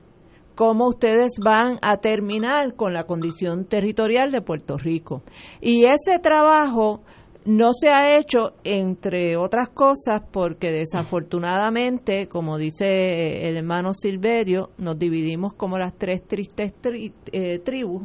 cómo 0.56 0.88
ustedes 0.88 1.34
van 1.44 1.78
a 1.82 1.98
terminar 1.98 2.74
con 2.74 2.92
la 2.92 3.04
condición 3.04 3.66
territorial 3.66 4.32
de 4.32 4.40
Puerto 4.40 4.78
Rico. 4.78 5.22
Y 5.60 5.84
ese 5.84 6.18
trabajo 6.18 7.02
no 7.44 7.72
se 7.72 7.90
ha 7.90 8.16
hecho, 8.18 8.54
entre 8.64 9.36
otras 9.36 9.68
cosas, 9.68 10.22
porque 10.32 10.72
desafortunadamente, 10.72 12.26
como 12.26 12.58
dice 12.58 13.46
el 13.46 13.58
hermano 13.58 13.92
Silverio, 13.94 14.70
nos 14.78 14.98
dividimos 14.98 15.54
como 15.54 15.78
las 15.78 15.94
tres 15.96 16.26
tristes 16.26 16.72
eh, 17.32 17.58
tribus. 17.60 18.02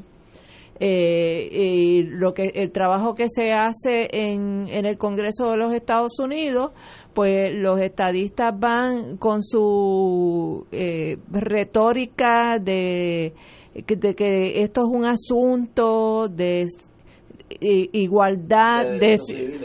Eh, 0.84 1.48
y 1.52 2.04
lo 2.04 2.34
que 2.34 2.52
el 2.56 2.72
trabajo 2.72 3.14
que 3.14 3.28
se 3.30 3.54
hace 3.54 4.10
en, 4.12 4.68
en 4.68 4.88
el 4.88 4.98
Congreso 4.98 5.52
de 5.52 5.58
los 5.58 5.74
Estados 5.74 6.20
Unidos, 6.20 6.72
pues 7.14 7.52
los 7.54 7.80
estadistas 7.82 8.58
van 8.58 9.18
con 9.18 9.44
su 9.44 10.66
eh, 10.72 11.18
retórica 11.30 12.58
de, 12.62 13.34
de 13.74 14.16
que 14.16 14.64
esto 14.64 14.82
es 14.82 14.88
un 14.88 15.06
asunto 15.06 16.28
de 16.28 16.68
igualdad 17.60 19.00
de 19.00 19.18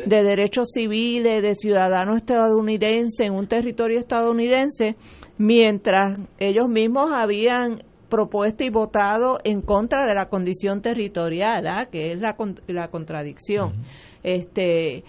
derechos, 0.06 0.70
civiles. 0.72 1.42
de 1.42 1.54
ciudadanos 1.54 2.16
estadounidenses 2.16 3.20
en 3.20 3.34
un 3.34 3.46
territorio 3.46 3.98
estadounidense, 3.98 4.96
mientras 5.38 6.18
ellos 6.38 6.68
mismos 6.68 7.12
habían 7.12 7.82
propuesto 8.08 8.64
y 8.64 8.70
votado 8.70 9.38
en 9.44 9.62
contra 9.62 10.06
de 10.06 10.14
la 10.14 10.28
condición 10.28 10.80
territorial, 10.80 11.66
¿ah? 11.66 11.86
que 11.86 12.12
es 12.12 12.20
la, 12.20 12.36
la 12.68 12.88
contradicción. 12.88 13.74
Este 14.22 15.04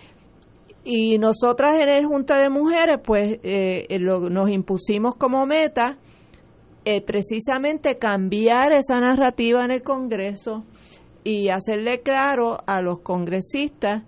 y 0.90 1.18
nosotras 1.18 1.74
en 1.82 1.90
el 1.90 2.06
Junta 2.06 2.38
de 2.38 2.50
Mujeres, 2.50 3.02
pues 3.04 3.40
eh, 3.44 4.00
nos 4.00 4.50
impusimos 4.50 5.16
como 5.16 5.46
meta 5.46 5.98
eh, 6.86 7.02
precisamente 7.02 7.98
cambiar 7.98 8.72
esa 8.72 9.02
narrativa 9.02 9.66
en 9.66 9.72
el 9.72 9.84
Congreso 9.84 10.64
y 11.26 11.50
hacerle 11.50 12.00
claro 12.04 12.60
a 12.66 12.82
los 12.82 13.02
congresistas 13.02 14.04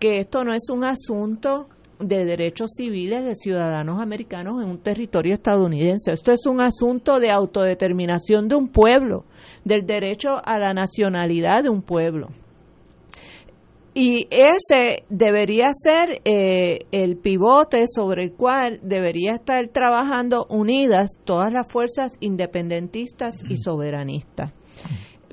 que 0.00 0.18
esto 0.18 0.42
no 0.42 0.52
es 0.52 0.68
un 0.70 0.82
asunto 0.82 1.68
de 2.00 2.24
derechos 2.24 2.72
civiles 2.76 3.24
de 3.24 3.36
ciudadanos 3.36 4.02
americanos 4.02 4.60
en 4.60 4.70
un 4.70 4.78
territorio 4.78 5.34
estadounidense. 5.34 6.10
Esto 6.10 6.32
es 6.32 6.46
un 6.48 6.60
asunto 6.60 7.20
de 7.20 7.30
autodeterminación 7.30 8.48
de 8.48 8.56
un 8.56 8.70
pueblo, 8.70 9.24
del 9.64 9.86
derecho 9.86 10.44
a 10.44 10.58
la 10.58 10.74
nacionalidad 10.74 11.62
de 11.62 11.68
un 11.68 11.82
pueblo. 11.82 12.30
Y 13.96 14.26
ese 14.28 15.04
debería 15.08 15.68
ser 15.72 16.20
eh, 16.24 16.80
el 16.90 17.16
pivote 17.16 17.84
sobre 17.86 18.24
el 18.24 18.32
cual 18.32 18.80
debería 18.82 19.36
estar 19.36 19.68
trabajando 19.68 20.46
unidas 20.50 21.20
todas 21.24 21.52
las 21.52 21.70
fuerzas 21.70 22.16
independentistas 22.18 23.36
y 23.48 23.56
soberanistas. 23.56 24.52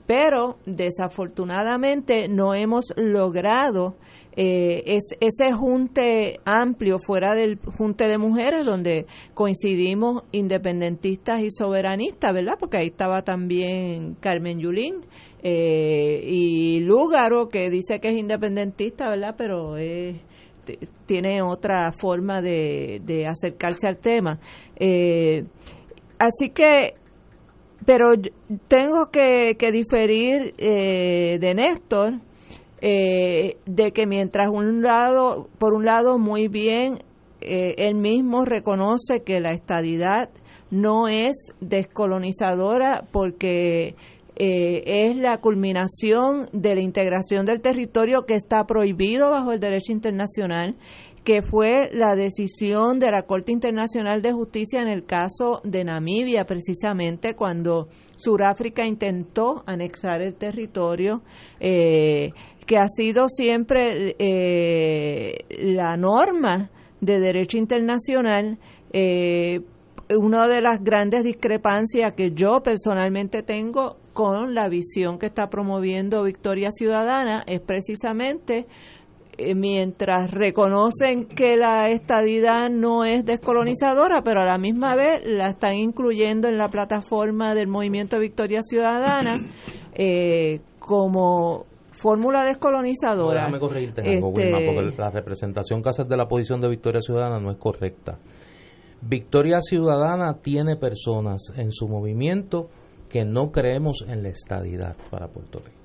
Pero 0.05 0.57
desafortunadamente 0.67 2.27
no 2.27 2.53
hemos 2.53 2.93
logrado 2.95 3.95
eh, 4.35 4.99
ese 5.19 5.51
junte 5.53 6.39
amplio 6.45 6.99
fuera 6.99 7.35
del 7.35 7.59
junte 7.77 8.07
de 8.07 8.17
mujeres 8.17 8.65
donde 8.65 9.05
coincidimos 9.33 10.23
independentistas 10.31 11.41
y 11.41 11.51
soberanistas, 11.51 12.33
¿verdad? 12.33 12.53
Porque 12.59 12.77
ahí 12.77 12.87
estaba 12.87 13.23
también 13.23 14.15
Carmen 14.19 14.59
Yulín 14.59 15.05
eh, 15.43 16.23
y 16.25 16.79
Lúgaro 16.81 17.49
que 17.49 17.69
dice 17.69 17.99
que 17.99 18.09
es 18.09 18.15
independentista, 18.15 19.09
¿verdad? 19.09 19.35
Pero 19.37 19.75
tiene 21.05 21.41
otra 21.41 21.91
forma 21.91 22.41
de, 22.41 23.25
acercarse 23.27 23.87
al 23.87 23.97
tema. 23.97 24.39
Eh, 24.75 25.45
así 26.19 26.49
que 26.49 26.95
pero 27.85 28.11
tengo 28.67 29.09
que, 29.11 29.55
diferir 29.71 30.53
eh, 30.57 31.39
de 31.39 31.53
Néstor 31.55 32.21
eh, 32.81 33.57
de 33.65 33.91
que 33.91 34.05
mientras 34.05 34.49
un 34.49 34.81
lado, 34.81 35.47
por 35.57 35.73
un 35.73 35.85
lado, 35.85 36.17
muy 36.17 36.47
bien, 36.47 36.99
eh, 37.41 37.75
él 37.77 37.95
mismo 37.95 38.45
reconoce 38.45 39.23
que 39.23 39.39
la 39.39 39.53
estadidad 39.53 40.29
no 40.69 41.07
es 41.07 41.53
descolonizadora 41.59 43.05
porque 43.11 43.95
es 44.43 45.15
la 45.17 45.37
culminación 45.37 46.47
de 46.51 46.73
la 46.73 46.81
integración 46.81 47.45
del 47.45 47.61
territorio 47.61 48.25
que 48.25 48.33
está 48.33 48.63
prohibido 48.63 49.29
bajo 49.29 49.51
el 49.51 49.59
derecho 49.59 49.91
internacional 49.91 50.77
que 51.23 51.41
fue 51.43 51.89
la 51.91 52.15
decisión 52.15 52.99
de 52.99 53.11
la 53.11 53.23
Corte 53.23 53.51
Internacional 53.51 54.21
de 54.21 54.31
Justicia 54.31 54.81
en 54.81 54.87
el 54.87 55.05
caso 55.05 55.61
de 55.63 55.83
Namibia, 55.83 56.45
precisamente 56.45 57.35
cuando 57.35 57.89
Sudáfrica 58.17 58.85
intentó 58.85 59.63
anexar 59.67 60.21
el 60.21 60.35
territorio, 60.35 61.21
eh, 61.59 62.31
que 62.65 62.77
ha 62.77 62.87
sido 62.87 63.27
siempre 63.29 64.15
eh, 64.19 65.45
la 65.59 65.97
norma 65.97 66.69
de 66.99 67.19
derecho 67.19 67.57
internacional. 67.57 68.57
Eh, 68.93 69.61
una 70.17 70.47
de 70.47 70.61
las 70.61 70.83
grandes 70.83 71.23
discrepancias 71.23 72.13
que 72.13 72.31
yo 72.31 72.61
personalmente 72.61 73.43
tengo 73.43 73.97
con 74.13 74.53
la 74.53 74.67
visión 74.67 75.17
que 75.17 75.27
está 75.27 75.49
promoviendo 75.49 76.23
Victoria 76.23 76.69
Ciudadana 76.71 77.43
es 77.47 77.61
precisamente 77.61 78.67
eh, 79.37 79.55
mientras 79.55 80.29
reconocen 80.29 81.25
que 81.25 81.55
la 81.55 81.89
estadidad 81.89 82.69
no 82.69 83.05
es 83.05 83.23
descolonizadora, 83.23 84.21
pero 84.23 84.41
a 84.41 84.45
la 84.45 84.57
misma 84.57 84.95
vez 84.95 85.21
la 85.25 85.47
están 85.47 85.75
incluyendo 85.75 86.49
en 86.49 86.57
la 86.57 86.69
plataforma 86.69 87.55
del 87.55 87.67
movimiento 87.67 88.19
Victoria 88.19 88.61
Ciudadana 88.61 89.37
eh, 89.93 90.59
como 90.79 91.65
fórmula 92.01 92.43
descolonizadora. 92.45 93.41
déjame 93.41 93.59
corregirte 93.59 94.01
este, 94.01 94.21
porque 94.21 94.93
la 94.97 95.11
representación 95.11 95.83
que 95.83 95.89
haces 95.89 96.07
de 96.07 96.17
la 96.17 96.27
posición 96.27 96.59
de 96.59 96.67
Victoria 96.67 97.01
Ciudadana 97.01 97.39
no 97.39 97.51
es 97.51 97.57
correcta. 97.57 98.17
Victoria 99.01 99.59
Ciudadana 99.61 100.39
tiene 100.41 100.75
personas 100.75 101.41
en 101.55 101.71
su 101.71 101.87
movimiento 101.87 102.69
que 103.09 103.25
no 103.25 103.51
creemos 103.51 104.03
en 104.07 104.23
la 104.23 104.29
estadidad 104.29 104.95
para 105.09 105.27
Puerto 105.27 105.59
Rico. 105.59 105.77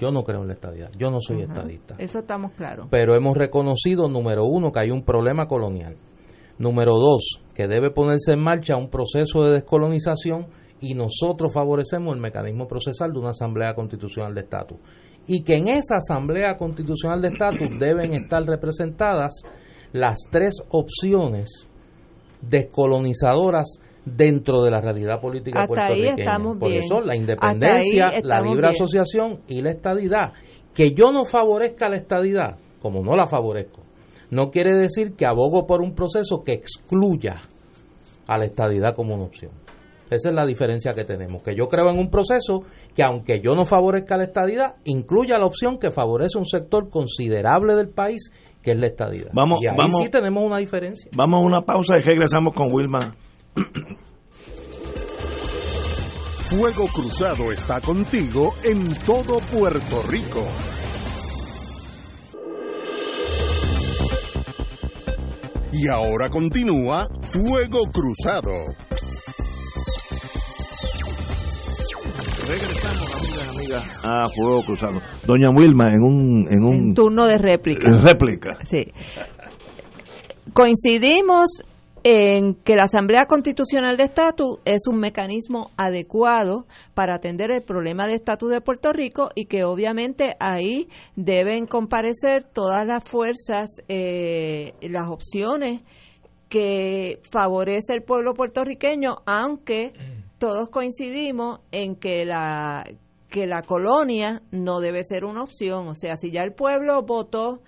Yo 0.00 0.10
no 0.10 0.22
creo 0.24 0.42
en 0.42 0.48
la 0.48 0.54
estadidad, 0.54 0.90
yo 0.98 1.10
no 1.10 1.20
soy 1.20 1.42
estadista. 1.42 1.94
Eso 1.98 2.18
estamos 2.18 2.52
claros. 2.52 2.88
Pero 2.90 3.14
hemos 3.14 3.36
reconocido, 3.36 4.08
número 4.08 4.44
uno, 4.44 4.72
que 4.72 4.80
hay 4.80 4.90
un 4.90 5.02
problema 5.02 5.46
colonial. 5.46 5.96
Número 6.58 6.92
dos, 6.92 7.42
que 7.54 7.66
debe 7.66 7.90
ponerse 7.90 8.32
en 8.32 8.40
marcha 8.40 8.76
un 8.76 8.88
proceso 8.88 9.44
de 9.44 9.52
descolonización 9.52 10.46
y 10.80 10.94
nosotros 10.94 11.52
favorecemos 11.52 12.14
el 12.14 12.20
mecanismo 12.20 12.66
procesal 12.66 13.12
de 13.12 13.20
una 13.20 13.30
Asamblea 13.30 13.74
Constitucional 13.74 14.34
de 14.34 14.40
Estatus. 14.40 14.78
Y 15.26 15.42
que 15.42 15.56
en 15.56 15.68
esa 15.68 15.96
Asamblea 15.96 16.56
Constitucional 16.56 17.20
de 17.20 17.28
Estatus 17.28 17.78
deben 17.80 18.14
estar 18.14 18.42
representadas 18.44 19.42
las 19.92 20.18
tres 20.30 20.54
opciones 20.70 21.68
descolonizadoras 22.40 23.80
dentro 24.04 24.62
de 24.62 24.70
la 24.70 24.80
realidad 24.80 25.20
política 25.20 25.62
Hasta 25.62 25.88
puertorriqueña. 25.88 26.38
Por 26.58 26.70
eso 26.70 27.00
la 27.00 27.16
independencia, 27.16 28.12
la 28.22 28.40
libre 28.40 28.68
asociación 28.68 29.40
y 29.48 29.62
la 29.62 29.70
estadidad. 29.70 30.32
Que 30.72 30.92
yo 30.92 31.10
no 31.10 31.24
favorezca 31.24 31.88
la 31.88 31.96
estadidad, 31.96 32.58
como 32.80 33.02
no 33.02 33.16
la 33.16 33.26
favorezco, 33.28 33.82
no 34.30 34.50
quiere 34.50 34.76
decir 34.76 35.14
que 35.16 35.26
abogo 35.26 35.66
por 35.66 35.80
un 35.80 35.94
proceso 35.94 36.42
que 36.44 36.52
excluya 36.52 37.36
a 38.26 38.38
la 38.38 38.44
estadidad 38.44 38.94
como 38.94 39.14
una 39.14 39.24
opción. 39.24 39.52
Esa 40.10 40.28
es 40.28 40.34
la 40.34 40.46
diferencia 40.46 40.94
que 40.94 41.04
tenemos, 41.04 41.42
que 41.42 41.54
yo 41.54 41.68
creo 41.68 41.90
en 41.90 41.98
un 41.98 42.10
proceso 42.10 42.62
que 42.94 43.02
aunque 43.02 43.40
yo 43.40 43.54
no 43.54 43.64
favorezca 43.64 44.16
la 44.16 44.24
estadidad, 44.24 44.76
incluya 44.84 45.38
la 45.38 45.46
opción 45.46 45.78
que 45.78 45.90
favorece 45.90 46.38
un 46.38 46.46
sector 46.46 46.88
considerable 46.90 47.74
del 47.74 47.88
país, 47.88 48.30
que 48.62 48.72
es 48.72 48.78
la 48.78 48.86
estadidad. 48.86 49.30
Vamos, 49.32 49.60
y 49.62 49.66
ahí 49.66 49.76
vamos, 49.76 50.00
sí 50.02 50.10
tenemos 50.10 50.44
una 50.44 50.58
diferencia. 50.58 51.10
Vamos 51.14 51.42
a 51.42 51.46
una 51.46 51.62
pausa 51.62 51.98
y 51.98 52.02
regresamos 52.02 52.54
con 52.54 52.72
Wilma 52.72 53.16
Fuego 56.48 56.86
Cruzado 56.86 57.50
está 57.50 57.80
contigo 57.80 58.54
en 58.62 58.94
todo 59.04 59.40
Puerto 59.52 60.02
Rico. 60.08 60.46
Y 65.72 65.88
ahora 65.88 66.30
continúa 66.30 67.08
Fuego 67.22 67.90
Cruzado. 67.92 68.52
Regresamos, 72.16 73.14
amigas, 73.14 73.48
amigas, 73.50 74.04
a 74.04 74.28
Fuego 74.28 74.62
Cruzado. 74.62 75.00
Doña 75.26 75.50
Wilma, 75.50 75.90
en 75.90 76.02
un... 76.02 76.48
En 76.50 76.64
un 76.64 76.94
turno 76.94 77.26
de 77.26 77.38
réplica. 77.38 77.90
Réplica. 78.00 78.58
Sí. 78.68 78.92
Coincidimos 80.52 81.62
en 82.08 82.54
que 82.54 82.76
la 82.76 82.84
Asamblea 82.84 83.26
Constitucional 83.26 83.96
de 83.96 84.04
Estatus 84.04 84.60
es 84.64 84.86
un 84.86 84.98
mecanismo 85.00 85.72
adecuado 85.76 86.66
para 86.94 87.16
atender 87.16 87.50
el 87.50 87.62
problema 87.62 88.06
de 88.06 88.14
estatus 88.14 88.50
de 88.50 88.60
Puerto 88.60 88.92
Rico 88.92 89.30
y 89.34 89.46
que 89.46 89.64
obviamente 89.64 90.36
ahí 90.38 90.88
deben 91.16 91.66
comparecer 91.66 92.44
todas 92.44 92.86
las 92.86 93.02
fuerzas, 93.02 93.70
eh, 93.88 94.74
las 94.82 95.08
opciones 95.08 95.82
que 96.48 97.20
favorece 97.32 97.94
el 97.94 98.02
pueblo 98.02 98.34
puertorriqueño, 98.34 99.16
aunque 99.26 99.92
todos 100.38 100.68
coincidimos 100.68 101.60
en 101.72 101.96
que 101.96 102.24
la 102.24 102.84
que 103.28 103.46
la 103.46 103.62
colonia 103.62 104.42
no 104.52 104.80
debe 104.80 105.02
ser 105.02 105.24
una 105.24 105.42
opción, 105.42 105.88
o 105.88 105.94
sea, 105.94 106.16
si 106.16 106.30
ya 106.30 106.42
el 106.42 106.52
pueblo 106.52 107.02
votó 107.02 107.60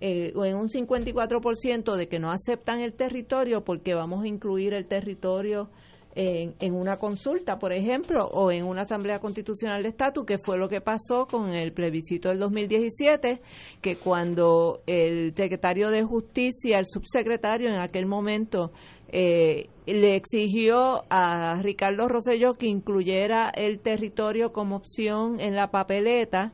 eh, 0.00 0.32
en 0.34 0.56
un 0.56 0.68
54% 0.68 1.94
de 1.94 2.08
que 2.08 2.18
no 2.18 2.32
aceptan 2.32 2.80
el 2.80 2.94
territorio 2.94 3.64
porque 3.64 3.94
vamos 3.94 4.24
a 4.24 4.28
incluir 4.28 4.74
el 4.74 4.86
territorio 4.86 5.70
en, 6.16 6.54
en, 6.60 6.74
una 6.74 6.96
consulta, 6.96 7.58
por 7.58 7.72
ejemplo, 7.72 8.26
o 8.26 8.50
en 8.50 8.64
una 8.64 8.82
asamblea 8.82 9.18
constitucional 9.18 9.82
de 9.82 9.88
estatus, 9.88 10.26
que 10.26 10.38
fue 10.38 10.58
lo 10.58 10.68
que 10.68 10.80
pasó 10.80 11.26
con 11.26 11.50
el 11.50 11.72
plebiscito 11.72 12.28
del 12.28 12.38
2017, 12.38 13.40
que 13.80 13.96
cuando 13.96 14.82
el 14.86 15.34
secretario 15.34 15.90
de 15.90 16.02
Justicia, 16.02 16.78
el 16.78 16.86
subsecretario 16.86 17.68
en 17.68 17.76
aquel 17.76 18.06
momento, 18.06 18.72
eh, 19.08 19.68
le 19.86 20.16
exigió 20.16 21.04
a 21.10 21.60
Ricardo 21.62 22.08
Rosselló 22.08 22.54
que 22.54 22.66
incluyera 22.66 23.50
el 23.50 23.80
territorio 23.80 24.52
como 24.52 24.76
opción 24.76 25.40
en 25.40 25.54
la 25.54 25.70
papeleta, 25.70 26.52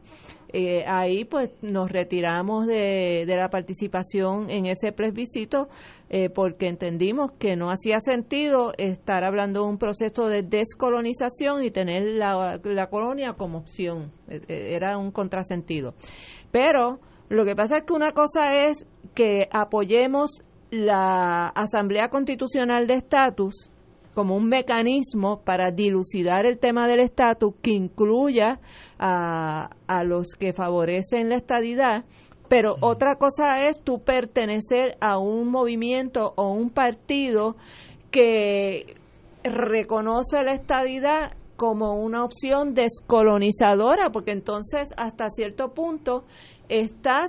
eh, 0.52 0.85
ahí 0.86 1.24
pues 1.24 1.51
nos 1.62 1.93
retiramos 1.93 2.66
de, 2.66 3.24
de, 3.24 3.36
la 3.36 3.51
participación 3.51 4.51
en 4.51 4.66
ese 4.66 4.90
plebiscito 4.90 5.69
eh, 6.09 6.28
porque 6.28 6.66
entendimos 6.66 7.31
que 7.39 7.55
no 7.55 7.70
hacía 7.70 8.01
sentido 8.01 8.73
estar 8.77 9.23
hablando 9.23 9.62
de 9.62 9.69
un 9.69 9.78
proceso 9.78 10.28
de 10.28 10.43
descolonización 10.43 11.62
y 11.62 11.70
tener 11.70 12.02
la, 12.16 12.61
la 12.65 12.89
colonia 12.89 13.35
como 13.35 13.59
opción. 13.59 14.11
Eh, 14.28 14.74
era 14.74 14.98
un 14.98 15.12
contrasentido. 15.12 15.94
Pero 16.51 16.98
lo 17.28 17.44
que 17.44 17.55
pasa 17.55 17.78
es 17.78 17.85
que 17.85 17.93
una 17.93 18.11
cosa 18.11 18.66
es 18.66 18.86
que 19.15 19.48
apoyemos 19.52 20.43
la 20.70 21.48
Asamblea 21.48 22.09
Constitucional 22.09 22.86
de 22.86 22.94
Estatus 22.94 23.70
como 24.14 24.36
un 24.36 24.48
mecanismo 24.48 25.40
para 25.44 25.70
dilucidar 25.70 26.47
el 26.47 26.59
tema 26.59 26.88
del 26.88 27.01
estatus 27.01 27.55
que 27.62 27.70
incluya 27.70 28.60
a, 28.98 29.70
a 29.86 30.05
los 30.05 30.32
que 30.38 30.52
favorecen 30.52 31.28
la 31.28 31.36
estadidad, 31.36 32.05
pero 32.48 32.76
otra 32.80 33.16
cosa 33.16 33.68
es 33.68 33.80
tú 33.80 34.01
pertenecer 34.01 34.97
a 35.01 35.18
un 35.18 35.48
movimiento 35.48 36.32
o 36.36 36.52
un 36.52 36.70
partido 36.70 37.56
que 38.10 38.97
reconoce 39.44 40.42
la 40.42 40.52
estadidad 40.52 41.32
como 41.56 41.94
una 41.94 42.24
opción 42.24 42.74
descolonizadora, 42.74 44.10
porque 44.10 44.32
entonces 44.32 44.88
hasta 44.97 45.30
cierto 45.30 45.72
punto 45.72 46.24
estás 46.68 47.28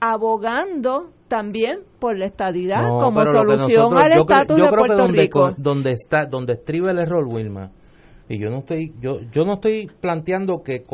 abogando 0.00 1.10
también 1.34 1.80
por 1.98 2.16
la 2.16 2.26
estadidad 2.26 2.86
como 2.86 3.26
solución 3.26 3.92
al 3.92 4.12
estatus 4.12 4.56
de 4.56 4.68
Puerto 4.68 4.96
donde, 4.96 5.22
Rico. 5.22 5.52
Donde 5.58 5.90
está, 5.90 6.26
donde 6.26 6.52
estriba 6.52 6.92
el 6.92 7.00
error, 7.00 7.26
Wilma, 7.26 7.72
y 8.28 8.38
yo 8.38 8.50
no 8.50 8.58
estoy, 8.58 8.92
yo, 9.00 9.18
yo 9.32 9.44
no 9.44 9.54
estoy 9.54 9.88
planteando 10.00 10.62
que 10.62 10.84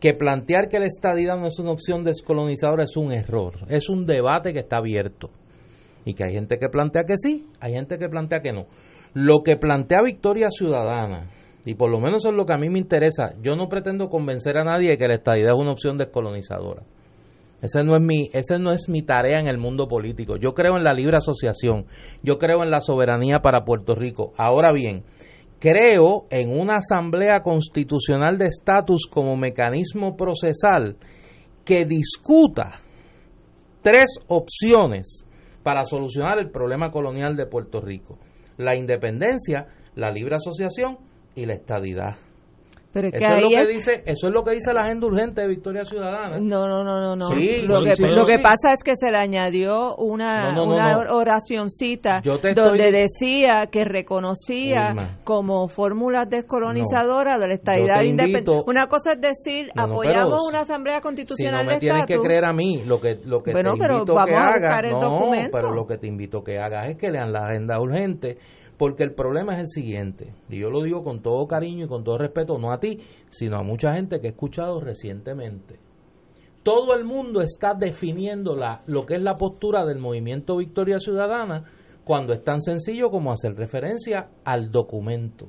que 0.00 0.14
plantear 0.14 0.68
que 0.68 0.78
la 0.78 0.86
estadidad 0.86 1.36
no 1.36 1.48
es 1.48 1.58
una 1.58 1.72
opción 1.72 2.02
descolonizadora 2.02 2.84
es 2.84 2.96
un 2.96 3.12
error, 3.12 3.66
es 3.68 3.90
un 3.90 4.06
debate 4.06 4.54
que 4.54 4.60
está 4.60 4.78
abierto 4.78 5.28
y 6.06 6.14
que 6.14 6.24
hay 6.26 6.32
gente 6.32 6.56
que 6.58 6.70
plantea 6.70 7.02
que 7.06 7.16
sí, 7.18 7.46
hay 7.60 7.74
gente 7.74 7.98
que 7.98 8.08
plantea 8.08 8.40
que 8.40 8.52
no. 8.52 8.64
Lo 9.12 9.42
que 9.44 9.56
plantea 9.56 10.00
Victoria 10.02 10.48
Ciudadana, 10.48 11.28
y 11.66 11.74
por 11.74 11.90
lo 11.90 12.00
menos 12.00 12.24
es 12.24 12.32
lo 12.32 12.46
que 12.46 12.54
a 12.54 12.58
mí 12.58 12.70
me 12.70 12.78
interesa, 12.78 13.34
yo 13.42 13.54
no 13.54 13.68
pretendo 13.68 14.08
convencer 14.08 14.56
a 14.56 14.64
nadie 14.64 14.90
de 14.90 14.98
que 14.98 15.08
la 15.08 15.14
estadidad 15.14 15.50
es 15.50 15.58
una 15.58 15.72
opción 15.72 15.98
descolonizadora. 15.98 16.84
Ese 17.62 17.82
no 17.82 17.96
es 17.96 18.02
mi, 18.02 18.30
no 18.60 18.72
es 18.72 18.88
mi 18.88 19.02
tarea 19.02 19.40
en 19.40 19.48
el 19.48 19.58
mundo 19.58 19.88
político. 19.88 20.36
Yo 20.36 20.52
creo 20.52 20.76
en 20.76 20.84
la 20.84 20.92
libre 20.92 21.16
asociación. 21.16 21.86
Yo 22.22 22.38
creo 22.38 22.62
en 22.62 22.70
la 22.70 22.80
soberanía 22.80 23.40
para 23.40 23.64
Puerto 23.64 23.94
Rico. 23.94 24.32
Ahora 24.36 24.72
bien, 24.72 25.04
creo 25.58 26.26
en 26.30 26.50
una 26.50 26.76
asamblea 26.76 27.40
constitucional 27.42 28.36
de 28.38 28.48
estatus 28.48 29.06
como 29.10 29.36
mecanismo 29.36 30.16
procesal 30.16 30.96
que 31.64 31.84
discuta 31.84 32.72
tres 33.82 34.06
opciones 34.28 35.24
para 35.62 35.84
solucionar 35.84 36.38
el 36.38 36.50
problema 36.50 36.90
colonial 36.90 37.36
de 37.36 37.46
Puerto 37.46 37.80
Rico. 37.80 38.18
La 38.58 38.76
independencia, 38.76 39.66
la 39.94 40.10
libre 40.10 40.36
asociación 40.36 40.98
y 41.34 41.46
la 41.46 41.54
estadidad 41.54 42.16
eso, 43.04 43.34
es 43.34 43.42
lo 43.42 43.48
que 43.48 43.66
dice, 43.66 44.02
eso 44.06 44.26
es 44.26 44.32
lo 44.32 44.44
que 44.44 44.50
dice 44.52 44.72
la 44.72 44.82
agenda 44.82 45.06
urgente 45.06 45.42
de 45.42 45.48
Victoria 45.48 45.84
Ciudadana. 45.84 46.38
No, 46.40 46.66
no, 46.66 46.82
no, 46.82 47.00
no. 47.00 47.16
no. 47.16 47.28
lo, 47.30 47.84
que, 47.84 48.08
lo 48.08 48.24
que 48.24 48.38
pasa 48.38 48.72
es 48.72 48.82
que 48.82 48.96
se 48.96 49.10
le 49.10 49.18
añadió 49.18 49.96
una, 49.96 50.60
una 50.60 50.98
oracioncita 51.12 52.22
donde 52.22 52.92
decía 52.92 53.66
que 53.66 53.84
reconocía 53.84 55.18
como 55.24 55.68
fórmulas 55.68 56.28
descolonizadoras 56.28 57.40
de 57.40 57.48
la 57.48 57.54
estadidad 57.54 58.02
independiente. 58.02 58.62
Una 58.66 58.86
cosa 58.86 59.12
es 59.12 59.20
decir, 59.20 59.70
apoyamos 59.76 60.46
una 60.48 60.60
asamblea 60.60 61.00
constitucional 61.00 61.60
si 61.60 61.66
no 61.66 61.72
me 61.72 61.80
tienes 61.80 62.06
que 62.06 62.18
creer 62.18 62.44
a 62.44 62.52
mí, 62.52 62.82
lo 62.84 63.00
que, 63.00 63.18
lo 63.24 63.42
que 63.42 63.52
te 63.52 63.60
invito 63.60 64.14
que 64.14 64.34
hagas, 64.34 64.90
no, 64.90 65.30
pero 65.52 65.72
lo 65.72 65.86
que 65.86 65.98
te 65.98 66.06
invito 66.06 66.42
que 66.42 66.58
hagas 66.58 66.88
es 66.88 66.96
que 66.96 67.10
lean 67.10 67.32
la 67.32 67.40
agenda 67.40 67.80
urgente 67.80 68.38
porque 68.76 69.02
el 69.04 69.14
problema 69.14 69.54
es 69.54 69.60
el 69.60 69.68
siguiente, 69.68 70.34
y 70.48 70.58
yo 70.58 70.70
lo 70.70 70.82
digo 70.82 71.02
con 71.02 71.22
todo 71.22 71.46
cariño 71.46 71.86
y 71.86 71.88
con 71.88 72.04
todo 72.04 72.18
respeto, 72.18 72.58
no 72.58 72.72
a 72.72 72.80
ti, 72.80 73.00
sino 73.28 73.56
a 73.56 73.62
mucha 73.62 73.94
gente 73.94 74.20
que 74.20 74.28
he 74.28 74.30
escuchado 74.30 74.80
recientemente. 74.80 75.78
Todo 76.62 76.94
el 76.94 77.04
mundo 77.04 77.42
está 77.42 77.74
definiendo 77.74 78.56
la, 78.56 78.82
lo 78.86 79.06
que 79.06 79.14
es 79.14 79.22
la 79.22 79.36
postura 79.36 79.84
del 79.86 79.98
movimiento 79.98 80.56
Victoria 80.56 80.98
Ciudadana 80.98 81.64
cuando 82.04 82.32
es 82.32 82.42
tan 82.42 82.60
sencillo 82.60 83.10
como 83.10 83.32
hacer 83.32 83.54
referencia 83.54 84.30
al 84.44 84.70
documento. 84.70 85.48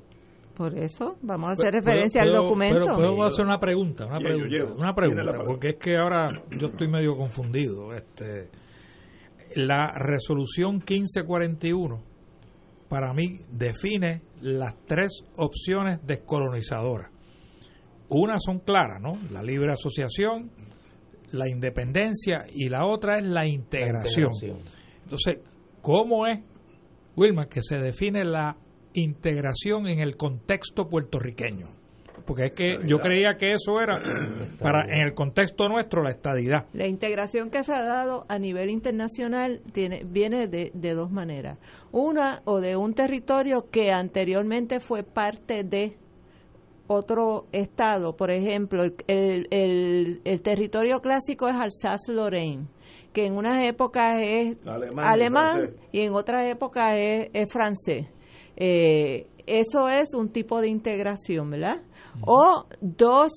Por 0.56 0.76
eso, 0.76 1.18
vamos 1.22 1.50
a 1.50 1.54
hacer 1.54 1.74
referencia 1.74 2.22
al 2.22 2.34
documento. 2.34 2.80
Pero 2.84 2.96
puedo 2.96 3.24
hacer 3.24 3.46
una 3.46 3.60
pregunta, 3.60 4.06
una 4.06 4.18
pregunta, 4.18 4.74
una 4.76 4.96
pregunta 4.96 5.44
porque 5.46 5.70
es 5.70 5.76
que 5.76 5.98
ahora 5.98 6.30
yo 6.60 6.68
estoy 6.68 6.88
medio 6.88 7.16
confundido. 7.16 7.94
Este, 7.94 8.50
la 9.56 9.92
resolución 9.98 10.78
1541 10.78 12.07
para 12.90 13.14
mí 13.14 13.40
define 13.52 14.22
las 14.42 14.76
tres 14.86 15.24
opciones 15.36 16.00
descolonizadoras. 16.06 17.12
Una 18.10 18.40
son 18.40 18.60
claras, 18.60 19.02
¿no? 19.02 19.18
La 19.32 19.44
libre 19.44 19.74
asociación, 19.74 20.52
la 21.32 21.50
independencia 21.50 22.46
y 22.50 22.70
la 22.70 22.86
otra 22.86 23.18
es 23.18 23.26
la 23.26 23.46
integración. 23.46 24.32
Entonces, 25.04 25.40
¿cómo 25.82 26.26
es, 26.26 26.40
Wilma, 27.16 27.48
que 27.48 27.62
se 27.62 27.78
define 27.78 28.24
la 28.24 28.58
integración 28.94 29.88
en 29.88 30.00
el 30.00 30.16
contexto 30.16 30.88
puertorriqueño? 30.88 31.77
Porque 32.28 32.48
es 32.48 32.52
que 32.52 32.78
yo 32.86 33.00
creía 33.00 33.38
que 33.38 33.54
eso 33.54 33.82
era 33.82 33.98
para 34.60 34.82
en 34.84 35.08
el 35.08 35.14
contexto 35.14 35.70
nuestro 35.70 36.04
la 36.04 36.12
estadidad. 36.12 36.68
La 36.74 36.86
integración 36.86 37.50
que 37.50 37.64
se 37.64 37.74
ha 37.74 37.82
dado 37.82 38.26
a 38.28 38.38
nivel 38.38 38.70
internacional 38.70 39.62
tiene 39.72 40.04
viene 40.04 40.48
de, 40.48 40.72
de 40.74 40.94
dos 40.94 41.10
maneras. 41.10 41.58
Una 41.92 42.42
o 42.44 42.60
de 42.60 42.76
un 42.76 42.94
territorio 42.94 43.68
que 43.72 43.92
anteriormente 43.92 44.82
fue 44.82 45.04
parte 45.04 45.64
de 45.64 45.98
otro 46.88 47.48
estado, 47.52 48.16
por 48.16 48.32
ejemplo, 48.32 48.84
el, 48.84 49.48
el, 49.50 50.22
el 50.24 50.42
territorio 50.42 51.00
clásico 51.00 51.48
es 51.48 51.56
Alsace-Lorraine, 51.56 52.68
que 53.14 53.26
en 53.26 53.36
unas 53.36 53.64
épocas 53.64 54.20
es 54.22 54.58
alemán, 54.66 55.72
y, 55.92 56.02
en 56.02 56.14
otras 56.14 56.46
épocas 56.46 56.94
es, 56.98 57.30
es 57.34 57.52
francés. 57.52 58.08
Eh, 58.56 59.28
eso 59.46 59.90
es 59.90 60.14
un 60.14 60.30
tipo 60.30 60.62
de 60.62 60.70
integración, 60.70 61.50
¿verdad? 61.50 61.82
O 62.26 62.66
dos 62.82 63.32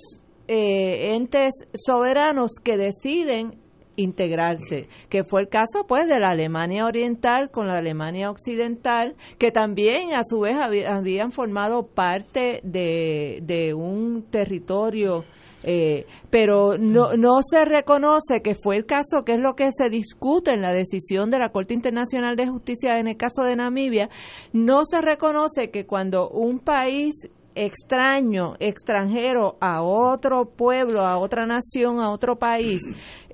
eh, 0.49 1.15
entes 1.15 1.53
soberanos 1.75 2.53
que 2.63 2.77
deciden 2.77 3.59
integrarse, 3.97 4.89
que 5.09 5.25
fue 5.25 5.43
el 5.43 5.49
caso 5.49 5.87
pues 5.87 6.09
de 6.09 6.19
la 6.19 6.31
Alemania 6.31 6.87
Oriental 6.87 7.51
con 7.51 7.67
la 7.67 7.79
Alemania 7.79 8.31
Occidental, 8.31 9.15
que 9.39 9.51
también 9.51 10.15
a 10.15 10.25
su 10.25 10.41
vez 10.41 10.57
habían 10.57 11.33
formado 11.33 11.87
parte 11.87 12.61
de, 12.63 13.41
de 13.43 13.75
un 13.75 14.25
territorio 14.31 15.25
eh, 15.63 16.07
pero 16.31 16.79
no, 16.79 17.17
no 17.17 17.41
se 17.43 17.65
reconoce 17.65 18.41
que 18.43 18.55
fue 18.55 18.77
el 18.77 18.87
caso, 18.87 19.25
que 19.25 19.33
es 19.33 19.39
lo 19.39 19.55
que 19.55 19.71
se 19.73 19.91
discute 19.91 20.53
en 20.53 20.63
la 20.63 20.73
decisión 20.73 21.31
de 21.31 21.39
la 21.39 21.51
Corte 21.51 21.75
Internacional 21.75 22.37
de 22.37 22.49
Justicia 22.49 22.99
en 22.99 23.09
el 23.09 23.17
caso 23.17 23.43
de 23.43 23.57
Namibia, 23.57 24.09
no 24.53 24.85
se 24.85 25.01
reconoce 25.03 25.71
que 25.71 25.87
cuando 25.87 26.31
un 26.31 26.61
país 26.61 27.29
extraño, 27.61 28.55
extranjero 28.59 29.57
a 29.61 29.83
otro 29.83 30.47
pueblo, 30.47 31.03
a 31.03 31.19
otra 31.19 31.45
nación, 31.45 32.01
a 32.01 32.11
otro 32.11 32.37
país, 32.37 32.81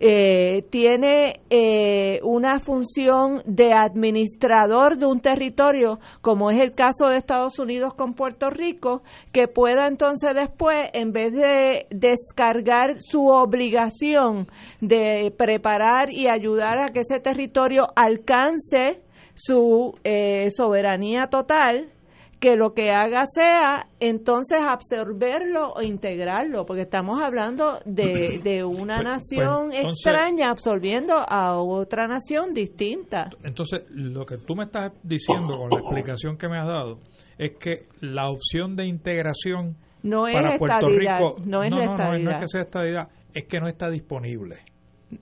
eh, 0.00 0.62
tiene 0.68 1.40
eh, 1.48 2.18
una 2.24 2.58
función 2.58 3.40
de 3.46 3.72
administrador 3.72 4.98
de 4.98 5.06
un 5.06 5.20
territorio, 5.20 6.00
como 6.22 6.50
es 6.50 6.60
el 6.60 6.72
caso 6.72 7.08
de 7.08 7.18
Estados 7.18 7.60
Unidos 7.60 7.94
con 7.94 8.14
Puerto 8.14 8.50
Rico, 8.50 9.02
que 9.32 9.46
pueda 9.46 9.86
entonces 9.86 10.34
después, 10.34 10.90
en 10.92 11.12
vez 11.12 11.32
de 11.32 11.86
descargar 11.90 12.96
su 12.98 13.28
obligación 13.28 14.48
de 14.80 15.32
preparar 15.36 16.10
y 16.10 16.26
ayudar 16.26 16.80
a 16.80 16.88
que 16.88 17.00
ese 17.00 17.20
territorio 17.20 17.86
alcance 17.94 19.00
su 19.34 19.94
eh, 20.02 20.50
soberanía 20.50 21.28
total, 21.28 21.92
que 22.40 22.56
lo 22.56 22.74
que 22.74 22.90
haga 22.90 23.24
sea 23.26 23.86
entonces 23.98 24.58
absorberlo 24.60 25.72
o 25.72 25.82
integrarlo, 25.82 26.66
porque 26.66 26.82
estamos 26.82 27.20
hablando 27.20 27.78
de, 27.84 28.40
de 28.44 28.64
una 28.64 28.96
Pues- 28.96 29.04
nación 29.04 29.66
pues, 29.68 29.78
entonces- 29.78 30.06
extraña 30.06 30.50
absorbiendo 30.50 31.14
a 31.16 31.58
otra 31.58 32.06
nación 32.06 32.52
distinta. 32.52 33.30
Entonces, 33.42 33.84
lo 33.90 34.24
que 34.26 34.38
tú 34.38 34.54
me 34.54 34.64
estás 34.64 34.92
diciendo 35.02 35.56
con 35.56 35.70
la 35.70 35.78
explicación 35.78 36.36
que 36.36 36.48
me 36.48 36.58
has 36.58 36.66
dado 36.66 36.98
es 37.38 37.52
que 37.58 37.86
la 38.00 38.28
opción 38.28 38.76
de 38.76 38.86
integración 38.86 39.76
No 40.02 40.26
es 40.26 40.34
para 40.34 40.58
Puerto 40.58 40.88
Rico 40.88 41.36
no 41.44 41.62
es 41.62 41.70
no, 41.70 41.84
no, 41.84 42.18
no 42.18 42.30
es 42.30 42.36
que 42.38 42.48
sea 42.48 42.62
estadidad, 42.62 43.08
es 43.34 43.44
que 43.46 43.60
no 43.60 43.68
está 43.68 43.90
disponible. 43.90 44.56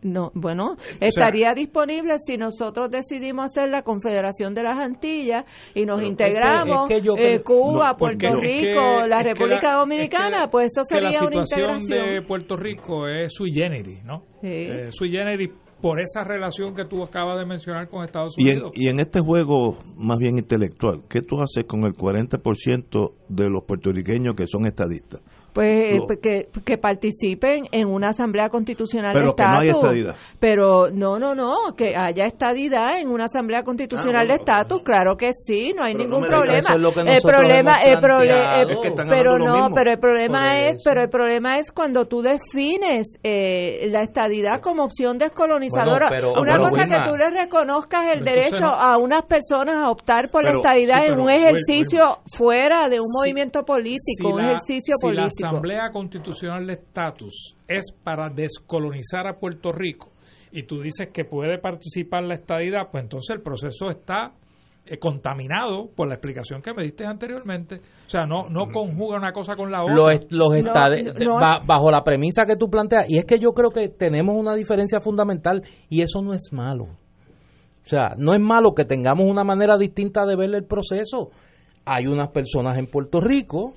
No, 0.03 0.31
bueno, 0.35 0.77
estaría 1.01 1.53
disponible 1.53 2.15
si 2.19 2.39
nosotros 2.39 2.91
decidimos 2.91 3.45
hacer 3.47 3.69
la 3.69 3.83
Confederación 3.83 4.55
de 4.55 4.63
las 4.63 4.79
Antillas 4.79 5.45
y 5.75 5.85
nos 5.85 6.03
integramos 6.03 6.85
es 6.85 6.89
que- 6.89 6.95
es 6.97 7.01
que 7.03 7.07
yo 7.07 7.17
eh, 7.19 7.43
Cuba, 7.43 7.91
No, 7.91 7.97
Puerto 7.99 8.27
es 8.29 8.35
que- 8.35 8.41
Rico, 8.41 9.07
la 9.07 9.19
es 9.19 9.23
que 9.25 9.29
República 9.35 9.69
la- 9.69 9.75
Dominicana, 9.77 10.37
es 10.37 10.43
que- 10.45 10.49
pues 10.49 10.73
eso 10.73 10.83
que 10.89 11.01
la 11.03 11.13
sería 11.13 11.27
una 11.29 11.45
situación 11.45 11.81
integración. 11.83 12.15
de 12.15 12.23
Puerto 12.23 12.57
Rico 12.57 13.09
es 13.09 13.33
sui 13.35 13.53
generis, 13.53 14.03
¿no? 14.05 14.23
Sí. 14.41 14.49
Eh, 14.49 14.89
sui 14.91 15.11
generis 15.11 15.51
por 15.83 16.01
esa 16.01 16.25
relación 16.25 16.75
que 16.75 16.87
tú 16.87 17.03
acabas 17.03 17.39
de 17.39 17.45
mencionar 17.45 17.87
con 17.87 18.03
Estados 18.07 18.35
Y 18.39 18.49
en, 18.49 18.55
Unidos. 18.57 18.73
y 18.75 18.89
en 18.89 19.01
este 19.01 19.21
juego 19.21 19.77
más 19.99 20.17
bien 20.19 20.39
intelectual, 20.39 21.03
¿qué 21.11 21.21
tú 21.21 21.43
haces 21.43 21.65
con 21.67 21.85
el 21.85 21.93
40% 21.93 23.13
de 23.29 23.51
los 23.51 23.65
puertorriqueños 23.65 24.35
que 24.35 24.47
son 24.47 24.65
estadistas? 24.67 25.21
Pues 25.55 25.69
eh, 25.69 25.99
Lo- 25.99 26.07
que, 26.21 26.49
que 26.65 26.79
participen 26.79 27.67
en 27.71 27.87
una 27.87 28.09
asamblea 28.09 28.49
constitucional 28.49 29.13
Pero 29.15 29.29
de 29.29 29.35
que 29.37 29.43
no 29.45 29.49
haya 29.51 29.63
estatus. 29.71 29.85
estadidad. 29.85 30.17
Pero 30.41 30.91
no, 30.91 31.19
no, 31.21 31.35
no, 31.37 31.57
que 31.77 31.95
haya 31.97 32.25
estadidad 32.27 32.99
en 32.99 33.09
una 33.09 33.27
asamblea 33.27 33.63
constitucional 33.63 34.25
Ah, 34.25 34.33
de 34.33 34.35
estatus, 34.35 34.83
claro 34.83 35.17
que 35.17 35.31
sí, 35.33 35.73
no 35.77 35.85
hay 35.85 35.93
Pero 35.95 36.05
ningún 36.05 36.23
no 36.23 36.27
problema. 36.27 36.59
eso 36.59 36.73
es 36.75 36.81
lo 36.81 36.93
que 36.93 37.01
el 37.03 37.23
problema, 37.23 37.77
hemos 37.83 37.95
el 37.95 38.01
problema. 38.01 38.57
Es 38.63 38.67
que 38.83 38.89
están 38.89 39.09
pero 39.09 39.39
no, 39.39 39.55
mismo. 39.55 39.75
pero 39.77 39.91
el 39.93 39.99
problema 40.01 40.39
Por 40.41 40.59
es, 40.61 40.75
eso. 40.75 40.83
pero 40.85 41.03
el 41.03 41.09
problema 41.09 41.59
es 41.59 41.71
cuando 41.73 42.07
tú 42.07 42.21
defines 42.21 43.17
eh, 43.23 43.87
la 43.91 44.03
estadidad 44.03 44.61
como 44.61 44.83
opción 44.85 45.19
descolonizadora. 45.19 46.09
Bueno, 46.09 46.33
pero- 46.35 46.43
una 46.43 46.69
cosa 46.69 46.87
que 46.89 47.09
tú 47.09 47.17
le 47.17 47.31
reconozcas 47.31 48.03
el 48.13 48.25
derecho 48.25 48.61
no- 48.65 48.73
a 48.75 48.97
unas 48.99 49.23
personas 49.23 49.85
a 49.85 49.89
optar 49.89 50.31
por 50.33 50.43
la 50.43 50.53
estadidad 50.57 50.99
sí, 51.07 51.13
en 51.13 51.21
un 51.21 51.31
ejercicio 51.31 52.19
fuera 52.37 52.89
de 52.89 52.99
un 52.99 53.07
Si- 53.07 53.19
movimiento 53.19 53.65
político, 53.65 54.31
un 54.31 54.39
la- 54.39 54.45
ejercicio 54.47 54.97
si 55.01 55.07
la 55.07 55.23
político. 55.23 55.44
Asamblea 55.49 55.91
Constitucional 55.93 56.67
de 56.67 56.73
Estatus 56.75 57.57
es 57.69 57.85
para 58.03 58.29
descolonizar 58.31 59.27
a 59.27 59.39
Puerto 59.39 59.73
Rico 59.73 60.11
y 60.53 60.63
tú 60.65 60.81
dices 60.81 61.09
que 61.13 61.25
puede 61.25 61.59
participar 61.59 62.23
la 62.25 62.35
estadidad, 62.35 62.89
pues 62.91 63.03
entonces 63.05 63.35
el 63.37 63.43
proceso 63.43 63.91
está 63.91 64.33
eh, 64.87 64.99
contaminado 64.99 65.89
por 65.97 66.07
la 66.09 66.15
explicación 66.15 66.61
que 66.61 66.75
me 66.75 66.83
diste 66.83 67.07
anteriormente. 67.07 67.77
O 68.07 68.11
sea, 68.11 68.27
no, 68.27 68.49
no 68.51 68.67
conjuga 68.71 69.17
una 69.17 69.33
cosa 69.33 69.57
con 69.57 69.71
la 69.73 69.83
otra. 69.83 69.95
los, 69.95 70.31
los 70.31 70.51
No, 70.51 70.55
estade- 70.57 71.25
no. 71.25 71.37
ba- 71.41 71.61
bajo 71.65 71.91
la 71.91 72.05
premisa 72.05 72.45
que 72.47 72.57
tú 72.57 72.69
planteas 72.69 73.07
y 73.09 73.17
es 73.19 73.25
que 73.25 73.39
yo 73.39 73.53
creo 73.53 73.71
que 73.71 73.89
tenemos 73.89 74.37
una 74.39 74.55
diferencia 74.55 75.01
fundamental 75.01 75.63
y 75.89 76.03
eso 76.03 76.21
no 76.23 76.35
es 76.35 76.51
malo 76.53 76.85
o 76.85 77.89
sea 77.89 78.13
no 78.17 78.35
es 78.35 78.41
malo 78.41 78.75
que 78.75 78.85
tengamos 78.85 79.27
una 79.27 79.43
manera 79.45 79.77
distinta 79.77 80.25
de 80.27 80.37
ver 80.37 80.55
el 80.55 80.65
proceso 80.65 81.31
hay 81.87 82.07
unas 82.07 82.29
personas 82.29 82.79
en 82.79 82.87
Puerto 82.87 83.21
Rico 83.21 83.75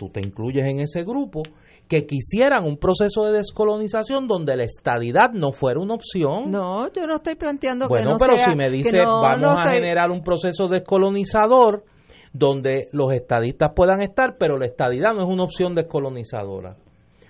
tú 0.00 0.08
te 0.08 0.20
incluyes 0.20 0.64
en 0.64 0.80
ese 0.80 1.02
grupo 1.04 1.42
que 1.86 2.06
quisieran 2.06 2.64
un 2.64 2.78
proceso 2.78 3.24
de 3.26 3.32
descolonización 3.32 4.26
donde 4.28 4.56
la 4.56 4.62
estadidad 4.64 5.32
no 5.32 5.52
fuera 5.52 5.78
una 5.80 5.94
opción 5.94 6.50
No, 6.50 6.90
yo 6.92 7.06
no 7.06 7.16
estoy 7.16 7.34
planteando 7.34 7.84
que 7.86 7.90
bueno, 7.90 8.12
no 8.12 8.16
pero 8.18 8.36
sea- 8.36 8.50
si 8.50 8.56
me 8.56 8.64
que 8.64 8.70
dice 8.70 9.02
no- 9.04 9.20
vamos 9.20 9.40
no 9.42 9.50
a 9.58 9.62
estoy- 9.64 9.74
generar 9.80 10.10
un 10.10 10.22
proceso 10.22 10.68
descolonizador 10.68 11.84
donde 12.32 12.88
los 12.92 13.12
estadistas 13.12 13.72
puedan 13.74 14.00
estar, 14.02 14.36
pero 14.38 14.56
la 14.56 14.66
estadidad 14.66 15.12
no 15.12 15.20
es 15.22 15.28
una 15.28 15.42
opción 15.42 15.74
descolonizadora. 15.74 16.76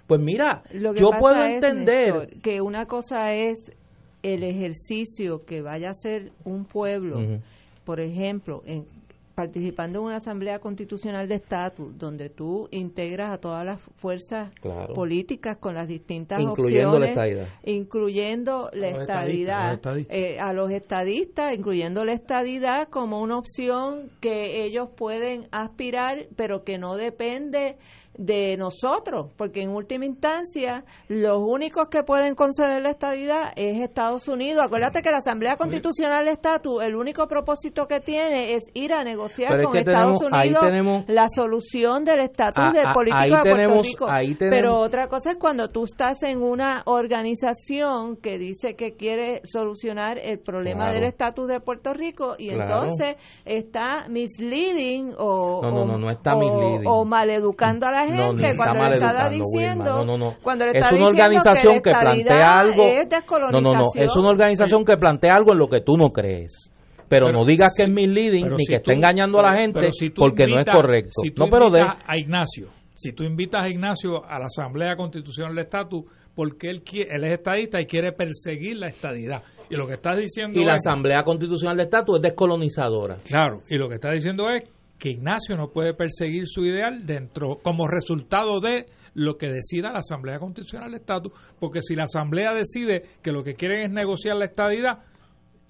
Pues 0.06 0.20
mira, 0.20 0.62
Lo 0.72 0.92
que 0.92 1.00
yo 1.00 1.08
pasa 1.10 1.20
puedo 1.20 1.42
es, 1.42 1.54
entender 1.54 2.14
Néstor, 2.14 2.42
que 2.42 2.60
una 2.60 2.86
cosa 2.86 3.32
es 3.32 3.72
el 4.22 4.42
ejercicio 4.42 5.44
que 5.46 5.62
vaya 5.62 5.88
a 5.88 5.90
hacer 5.92 6.32
un 6.44 6.66
pueblo, 6.66 7.16
por 7.84 8.00
ejemplo, 8.00 8.62
en, 8.66 8.84
participando 9.40 10.00
en 10.00 10.04
una 10.04 10.16
asamblea 10.16 10.58
constitucional 10.58 11.26
de 11.26 11.36
estatus, 11.36 11.96
donde 11.96 12.28
tú 12.28 12.68
integras 12.72 13.32
a 13.32 13.38
todas 13.38 13.64
las 13.64 13.80
fuerzas 13.96 14.50
Claro. 14.60 14.92
políticas 14.92 15.56
con 15.56 15.74
las 15.74 15.88
distintas 15.88 16.40
Incluyendo 16.40 16.98
la 16.98 17.06
opciones, 17.06 17.08
estadidad. 17.10 17.48
incluyendo 17.64 18.70
la 18.74 18.88
estadidad, 18.88 19.72
estadistas. 19.74 20.14
eh, 20.16 20.38
a 20.38 20.52
los 20.52 20.70
estadistas, 20.70 21.54
incluyendo 21.54 22.04
la 22.04 22.12
estadidad 22.12 22.88
como 22.88 23.22
una 23.22 23.38
opción 23.38 24.10
que 24.20 24.62
ellos 24.64 24.90
pueden 24.94 25.48
aspirar, 25.52 26.26
pero 26.36 26.62
que 26.64 26.76
no 26.76 26.96
depende 26.96 27.76
de 28.16 28.56
nosotros, 28.58 29.30
porque 29.36 29.62
en 29.62 29.70
última 29.70 30.04
instancia 30.04 30.84
los 31.08 31.38
únicos 31.38 31.88
que 31.88 32.02
pueden 32.02 32.34
conceder 32.34 32.82
la 32.82 32.90
estadidad 32.90 33.52
es 33.56 33.80
Estados 33.80 34.28
Unidos. 34.28 34.62
Acuérdate 34.64 35.00
que 35.00 35.10
la 35.10 35.18
Asamblea 35.18 35.56
Constitucional 35.56 36.28
Estatus, 36.28 36.82
el 36.82 36.96
único 36.96 37.26
propósito 37.28 37.86
que 37.86 38.00
tiene 38.00 38.54
es 38.54 38.64
ir 38.74 38.92
a 38.92 39.04
negociar 39.04 39.50
Pero 39.50 39.60
es 39.62 39.66
con 39.66 39.72
que 39.72 39.78
Estados 39.80 40.18
tenemos- 40.20 40.42
Unidos 40.42 40.60
tenemos- 40.62 41.04
la 41.08 41.26
solución 41.34 42.04
del 42.04 42.20
estatus 42.20 42.62
Ah, 42.66 42.72
de 42.72 42.80
ah, 42.84 42.92
político 42.92 43.18
ahí 43.22 43.30
de 43.30 43.36
Puerto 43.36 43.56
tenemos- 43.56 43.86
Rico. 43.86 44.06
ahí 44.10 44.34
Pero 44.38 44.76
otra 44.78 45.08
cosa 45.08 45.30
es 45.30 45.36
cuando 45.38 45.68
tú 45.70 45.84
estás 45.84 46.22
en 46.24 46.42
una 46.42 46.82
organización 46.86 48.16
que 48.16 48.38
dice 48.38 48.74
que 48.76 48.96
quiere 48.96 49.40
solucionar 49.44 50.18
el 50.18 50.38
problema 50.40 50.84
Claro. 50.84 50.94
del 50.94 51.04
estatus 51.04 51.48
de 51.48 51.60
Puerto 51.60 51.94
Rico 51.94 52.34
y 52.38 52.50
Claro. 52.50 52.82
entonces 52.84 53.16
está 53.44 54.08
misleading 54.08 55.14
o, 55.18 55.60
No, 55.62 55.70
no, 55.70 55.80
o- 55.82 55.84
no, 55.86 55.98
no 55.98 56.10
está 56.10 56.34
o- 56.34 56.38
misleading. 56.40 56.86
o 56.86 57.04
maleducando 57.04 57.86
a 57.86 57.90
la 57.92 57.98
gente 58.06 58.09
No, 58.16 58.26
cuando 58.26 58.42
le 58.42 58.50
está 58.50 58.74
maleducando, 58.74 59.28
diciendo 59.30 59.84
Wilma. 59.84 59.96
No, 59.96 60.04
no, 60.04 60.18
no. 60.18 60.36
cuando 60.42 60.64
le 60.66 60.70
Es 60.72 60.78
una 60.78 60.88
diciendo 60.90 61.06
organización 61.08 61.74
que, 61.74 61.82
que, 61.82 61.90
la 61.90 62.00
plantea 62.00 62.58
algo. 62.60 62.82
es 62.84 63.08
No, 63.52 63.60
no, 63.60 63.72
no. 63.74 63.86
Es 63.94 64.16
una 64.16 64.28
organización 64.28 64.84
que 64.84 64.96
plantea 64.96 65.34
algo 65.34 65.52
en 65.52 65.58
lo 65.58 65.68
que 65.68 65.80
tú 65.80 65.96
no 65.96 66.10
crees. 66.10 66.70
Pero, 67.08 67.26
Pero 67.26 67.38
no 67.38 67.44
digas 67.44 67.74
que 67.76 67.82
es 67.84 67.90
misleading 67.90 68.50
ni 68.50 68.58
si 68.58 68.72
que 68.72 68.78
tú- 68.78 68.90
está 68.90 68.92
engañando 68.92 69.40
a 69.40 69.50
la 69.52 69.60
gente 69.60 69.90
si 69.92 70.10
porque 70.10 70.46
no 70.46 70.60
es 70.60 70.66
correcto. 70.66 71.10
si 71.22 71.32
tú 71.32 71.42
no, 71.44 71.50
pero 71.50 71.68
de, 71.70 71.80
a 71.82 72.16
Ignacio, 72.16 72.68
si 72.94 73.12
tú 73.12 73.24
invitas 73.24 73.64
a 73.64 73.68
Ignacio 73.68 74.24
a 74.24 74.38
la 74.38 74.46
Asamblea 74.46 74.94
Constitucional 74.94 75.56
de 75.56 75.62
Estatus, 75.62 76.04
porque 76.36 76.70
él, 76.70 76.82
quiere, 76.82 77.12
él 77.16 77.24
es 77.24 77.32
estadista 77.32 77.80
y 77.80 77.86
quiere 77.86 78.12
perseguir 78.12 78.76
la 78.76 78.86
estadidad. 78.86 79.42
Y 79.68 79.74
lo 79.74 79.88
que 79.88 79.94
estás 79.94 80.16
diciendo 80.18 80.56
y 80.60 80.64
la 80.64 80.74
es, 80.76 80.86
Asamblea 80.86 81.24
Constitucional 81.24 81.76
de 81.76 81.82
Estatus 81.82 82.16
es 82.16 82.22
descolonizadora. 82.22 83.16
claro, 83.26 83.62
y 83.68 83.76
lo 83.76 83.88
que 83.88 83.96
está 83.96 84.12
diciendo 84.12 84.48
es 84.48 84.62
que 85.00 85.10
Ignacio 85.10 85.56
no 85.56 85.70
puede 85.72 85.94
perseguir 85.94 86.44
su 86.46 86.64
ideal 86.64 87.04
dentro 87.06 87.58
como 87.62 87.88
resultado 87.88 88.60
de 88.60 88.86
lo 89.14 89.36
que 89.36 89.48
decida 89.50 89.90
la 89.92 89.98
Asamblea 89.98 90.38
Constitucional 90.38 90.92
de 90.92 90.98
Estatus, 90.98 91.32
porque 91.58 91.80
si 91.82 91.96
la 91.96 92.04
Asamblea 92.04 92.52
decide 92.54 93.02
que 93.22 93.32
lo 93.32 93.42
que 93.42 93.54
quieren 93.54 93.80
es 93.82 93.90
negociar 93.90 94.36
la 94.36 94.44
estadidad 94.44 94.98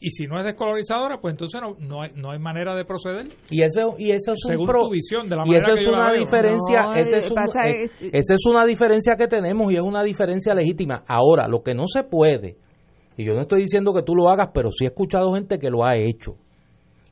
y 0.03 0.11
si 0.11 0.27
no 0.27 0.39
es 0.41 0.47
descolonizadora, 0.47 1.21
pues 1.21 1.33
entonces 1.33 1.61
no, 1.61 1.77
no, 1.79 2.03
hay, 2.03 2.11
no 2.17 2.31
hay 2.33 2.39
manera 2.39 2.75
de 2.75 2.85
proceder. 2.87 3.29
Y 3.51 3.63
eso, 3.63 3.95
y 3.99 4.11
eso 4.13 4.33
es 4.33 4.41
un 4.47 4.51
Según 4.53 4.67
pro- 4.67 4.83
tu 4.85 4.91
visión, 4.93 5.29
de 5.29 5.37
la 5.37 5.43
y 5.45 5.49
manera 5.51 5.59
eso 5.67 5.75
que 5.75 5.81
es 5.81 5.85
yo 5.87 5.93
la 5.93 5.99
una 5.99 6.11
veo. 6.13 6.21
diferencia, 6.25 6.83
No, 6.83 6.95
esa 6.95 7.17
es, 7.19 7.25
eh, 7.25 7.29
un- 7.29 7.35
pasa 7.35 7.69
eh, 7.69 7.85
es- 7.85 7.91
esa 8.13 8.35
es 8.35 8.47
una 8.47 8.65
diferencia 8.65 9.15
que 9.17 9.27
tenemos 9.29 9.71
y 9.71 9.77
es 9.77 9.83
una 9.83 10.03
diferencia 10.03 10.55
legítima. 10.55 11.03
Ahora, 11.07 11.47
lo 11.49 11.63
que 11.63 11.75
no 11.75 11.87
se 11.87 12.03
puede, 12.03 12.57
y 13.19 13.25
yo 13.27 13.35
no 13.35 13.43
estoy 13.43 13.61
diciendo 13.63 13.93
que 13.93 14.03
tú 14.03 14.15
lo 14.15 14.29
hagas, 14.31 14.49
pero 14.55 14.71
sí 14.71 14.85
he 14.85 14.89
escuchado 14.89 15.33
gente 15.35 15.59
que 15.59 15.69
lo 15.69 15.85
ha 15.85 15.95
hecho, 15.97 16.37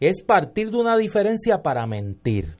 es 0.00 0.22
partir 0.22 0.70
de 0.70 0.76
una 0.76 0.96
diferencia 0.96 1.62
para 1.62 1.86
mentir. 1.86 2.56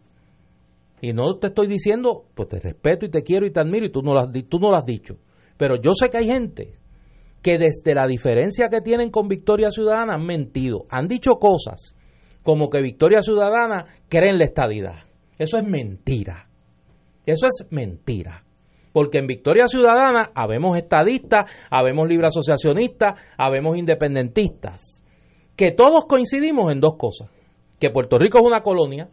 Y 1.00 1.12
no 1.12 1.38
te 1.38 1.48
estoy 1.48 1.68
diciendo, 1.68 2.24
pues 2.34 2.48
te 2.48 2.58
respeto 2.58 3.06
y 3.06 3.10
te 3.10 3.22
quiero 3.22 3.46
y 3.46 3.50
te 3.50 3.60
admiro 3.60 3.86
y 3.86 3.92
tú 3.92 4.02
no 4.02 4.14
lo 4.14 4.20
has, 4.20 4.32
tú 4.48 4.58
no 4.58 4.74
has 4.74 4.84
dicho. 4.84 5.16
Pero 5.56 5.76
yo 5.76 5.92
sé 5.92 6.08
que 6.08 6.18
hay 6.18 6.26
gente 6.26 6.78
que 7.42 7.58
desde 7.58 7.94
la 7.94 8.06
diferencia 8.06 8.68
que 8.68 8.80
tienen 8.80 9.10
con 9.10 9.28
Victoria 9.28 9.70
Ciudadana 9.70 10.14
han 10.14 10.26
mentido. 10.26 10.86
Han 10.90 11.06
dicho 11.06 11.34
cosas 11.38 11.94
como 12.42 12.70
que 12.70 12.80
Victoria 12.80 13.22
Ciudadana 13.22 13.86
cree 14.08 14.30
en 14.30 14.38
la 14.38 14.44
estadidad. 14.44 15.04
Eso 15.38 15.58
es 15.58 15.64
mentira. 15.64 16.48
Eso 17.26 17.46
es 17.46 17.66
mentira. 17.70 18.44
Porque 18.92 19.18
en 19.18 19.26
Victoria 19.26 19.66
Ciudadana 19.66 20.30
habemos 20.34 20.76
estadistas, 20.76 21.44
habemos 21.70 22.08
libre 22.08 22.26
asociacionistas, 22.28 23.20
habemos 23.36 23.76
independentistas. 23.76 24.97
Que 25.58 25.72
todos 25.72 26.04
coincidimos 26.08 26.70
en 26.70 26.78
dos 26.78 26.94
cosas. 26.96 27.28
Que 27.80 27.90
Puerto 27.90 28.16
Rico 28.16 28.38
es 28.38 28.44
una 28.44 28.62
colonia, 28.62 29.08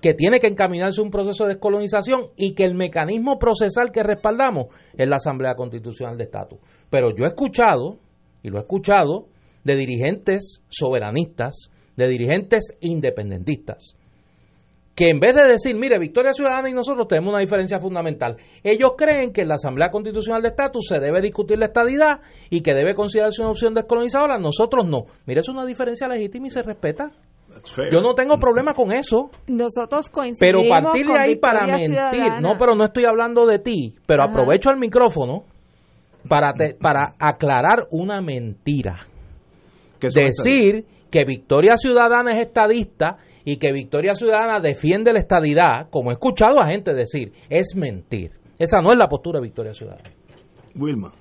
que 0.00 0.14
tiene 0.14 0.40
que 0.40 0.46
encaminarse 0.46 1.02
un 1.02 1.10
proceso 1.10 1.44
de 1.44 1.50
descolonización 1.50 2.28
y 2.34 2.54
que 2.54 2.64
el 2.64 2.72
mecanismo 2.72 3.38
procesal 3.38 3.92
que 3.92 4.02
respaldamos 4.02 4.68
es 4.96 5.06
la 5.06 5.16
Asamblea 5.16 5.56
Constitucional 5.56 6.16
de 6.16 6.24
Estatus. 6.24 6.58
Pero 6.88 7.14
yo 7.14 7.24
he 7.24 7.28
escuchado, 7.28 7.98
y 8.42 8.48
lo 8.48 8.56
he 8.56 8.62
escuchado, 8.62 9.26
de 9.62 9.76
dirigentes 9.76 10.62
soberanistas, 10.70 11.70
de 11.94 12.08
dirigentes 12.08 12.74
independentistas, 12.80 13.96
que 14.94 15.08
en 15.08 15.18
vez 15.20 15.34
de 15.34 15.44
decir, 15.48 15.74
mire, 15.76 15.98
Victoria 15.98 16.32
Ciudadana 16.34 16.68
y 16.68 16.74
nosotros 16.74 17.08
tenemos 17.08 17.30
una 17.30 17.40
diferencia 17.40 17.78
fundamental, 17.80 18.36
ellos 18.62 18.92
creen 18.98 19.32
que 19.32 19.42
en 19.42 19.48
la 19.48 19.54
Asamblea 19.54 19.90
Constitucional 19.90 20.42
de 20.42 20.48
Estatus 20.48 20.86
se 20.88 21.00
debe 21.00 21.20
discutir 21.22 21.58
la 21.58 21.66
estadidad 21.66 22.20
y 22.50 22.60
que 22.60 22.74
debe 22.74 22.94
considerarse 22.94 23.40
una 23.40 23.52
opción 23.52 23.72
descolonizadora, 23.72 24.36
nosotros 24.38 24.84
no. 24.86 25.04
Mire, 25.26 25.40
es 25.40 25.48
una 25.48 25.64
diferencia 25.64 26.06
legítima 26.08 26.48
y 26.48 26.50
se 26.50 26.62
respeta. 26.62 27.10
Yo 27.90 28.00
no 28.00 28.14
tengo 28.14 28.36
problema 28.38 28.74
con 28.74 28.92
eso. 28.92 29.30
Nosotros 29.48 30.08
coincidimos 30.10 30.66
Pero 30.68 30.82
partir 30.82 31.06
de 31.06 31.18
ahí 31.18 31.36
para 31.36 31.66
mentir, 31.66 31.86
Ciudadana. 31.96 32.40
no, 32.40 32.56
pero 32.58 32.74
no 32.76 32.84
estoy 32.84 33.06
hablando 33.06 33.44
de 33.46 33.58
ti, 33.58 33.94
pero 34.06 34.22
Ajá. 34.24 34.32
aprovecho 34.32 34.70
el 34.70 34.76
micrófono 34.76 35.44
para, 36.28 36.52
te- 36.52 36.74
para 36.74 37.14
aclarar 37.18 37.86
una 37.90 38.20
mentira. 38.20 38.98
Decir 40.00 40.84
que 41.10 41.24
Victoria 41.24 41.76
Ciudadana 41.76 42.32
es 42.38 42.46
estadista 42.46 43.16
y 43.52 43.56
que 43.56 43.72
Victoria 43.72 44.14
Ciudadana 44.14 44.60
defiende 44.60 45.12
la 45.12 45.18
estadidad, 45.18 45.88
como 45.90 46.10
he 46.10 46.14
escuchado 46.14 46.60
a 46.60 46.68
gente 46.68 46.94
decir, 46.94 47.32
es 47.48 47.74
mentir. 47.74 48.30
Esa 48.58 48.80
no 48.80 48.92
es 48.92 48.98
la 48.98 49.08
postura 49.08 49.40
de 49.40 49.44
Victoria 49.46 49.74
Ciudadana. 49.74 50.04
Wilma, 50.76 51.12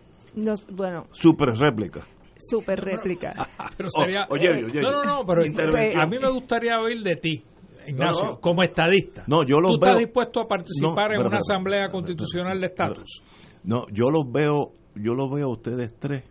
bueno, 0.71 1.07
super 1.11 1.49
réplica. 1.57 2.05
super 2.37 2.79
réplica. 2.79 3.33
Pero 3.75 3.89
sería. 3.89 4.27
Oh, 4.29 4.35
oye, 4.35 4.47
oye, 4.65 4.79
no, 4.81 4.91
no, 4.91 5.03
no, 5.03 5.25
pero 5.25 5.41
a 5.41 6.05
mí 6.05 6.19
me 6.19 6.29
gustaría 6.29 6.79
oír 6.79 7.01
de 7.01 7.15
ti, 7.15 7.43
Ignacio, 7.87 8.23
No, 8.23 8.29
no. 8.33 8.39
como 8.39 8.61
estadista. 8.61 9.23
No, 9.25 9.43
yo 9.43 9.59
los 9.59 9.71
¿Tú 9.71 9.85
estás 9.85 9.97
dispuesto 9.97 10.41
a 10.41 10.47
participar 10.47 11.09
No, 11.09 11.13
en 11.15 11.19
una 11.21 11.29
pero, 11.29 11.37
asamblea 11.39 11.81
pero, 11.87 11.91
constitucional 11.93 12.59
de 12.59 12.67
estatus? 12.67 13.23
No, 13.63 13.85
yo 13.91 14.11
los 14.11 14.31
veo, 14.31 14.73
yo 14.95 15.15
los 15.15 15.31
veo 15.31 15.47
a 15.47 15.51
ustedes 15.51 15.93
tres 15.97 16.23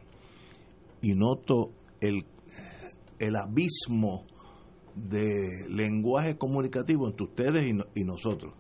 y 1.03 1.15
noto 1.15 1.71
el, 2.01 2.23
el 3.19 3.35
abismo 3.35 4.25
de 4.99 5.67
lenguaje 5.69 6.37
comunicativo 6.37 7.07
entre 7.07 7.25
ustedes 7.25 7.67
y, 7.69 7.73
no- 7.73 7.87
y 7.95 8.05
nosotros. 8.05 8.55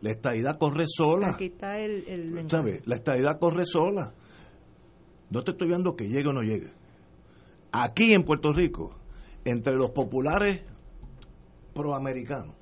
La 0.00 0.10
estadidad 0.10 0.58
corre 0.58 0.84
sola. 0.86 1.30
Aquí 1.34 1.46
está 1.46 1.78
el, 1.78 2.04
el 2.08 2.20
lenguaje. 2.34 2.48
¿Sabes? 2.50 2.86
La 2.86 2.94
estadidad 2.96 3.38
corre 3.38 3.64
sola. 3.66 4.14
No 5.30 5.42
te 5.44 5.50
estoy 5.52 5.68
viendo 5.68 5.94
que 5.96 6.08
llegue 6.08 6.28
o 6.28 6.32
no 6.32 6.42
llegue. 6.42 6.72
Aquí 7.72 8.12
en 8.12 8.24
Puerto 8.24 8.52
Rico, 8.52 8.96
entre 9.44 9.74
los 9.76 9.90
populares 9.90 10.62
proamericanos 11.74 12.54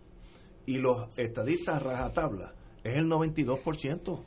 y 0.67 0.79
los 0.79 1.09
estadistas 1.17 1.83
rajatabla, 1.83 2.55
es 2.85 2.97
el 2.99 3.07
92%. 3.07 4.21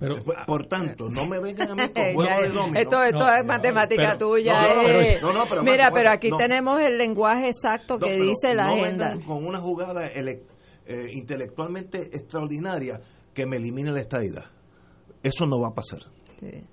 Pero, 0.00 0.16
Por 0.46 0.66
tanto, 0.66 1.08
no 1.08 1.24
me 1.26 1.38
vengan 1.38 1.70
a 1.70 1.74
mí 1.74 1.88
con 1.88 2.04
juego 2.14 2.40
de 2.42 2.48
dominó. 2.48 2.78
esto 2.80 3.02
esto 3.04 3.18
No, 3.24 3.32
es 3.34 3.42
no, 3.44 3.44
matemática 3.52 4.02
pero- 4.02 4.18
tuya. 4.18 4.62
no, 4.62 4.74
no, 4.74 4.82
eh. 4.82 5.14
pero- 5.14 5.26
no, 5.32 5.38
no, 5.38 5.46
pero 5.48 5.62
Mira, 5.62 5.90
pero 5.92 6.10
aquí 6.10 6.28
no. 6.30 6.36
tenemos 6.36 6.80
el 6.80 6.98
lenguaje 6.98 7.48
exacto 7.48 7.98
que 7.98 8.18
dice 8.18 8.54
la 8.54 8.66
no 8.66 8.72
agenda. 8.74 9.16
con 9.26 9.46
una 9.46 9.60
jugada 9.60 10.06
ele- 10.08 10.42
eh, 10.86 11.06
intelectualmente 11.12 11.98
extraordinaria 12.14 13.00
que 13.32 13.46
me 13.46 13.56
elimine 13.56 13.92
la 13.92 14.00
estadidad. 14.00 14.44
Eso 15.22 15.46
no 15.46 15.60
va 15.60 15.68
a 15.68 15.74
pasar. 15.74 16.00
Sí. 16.40 16.64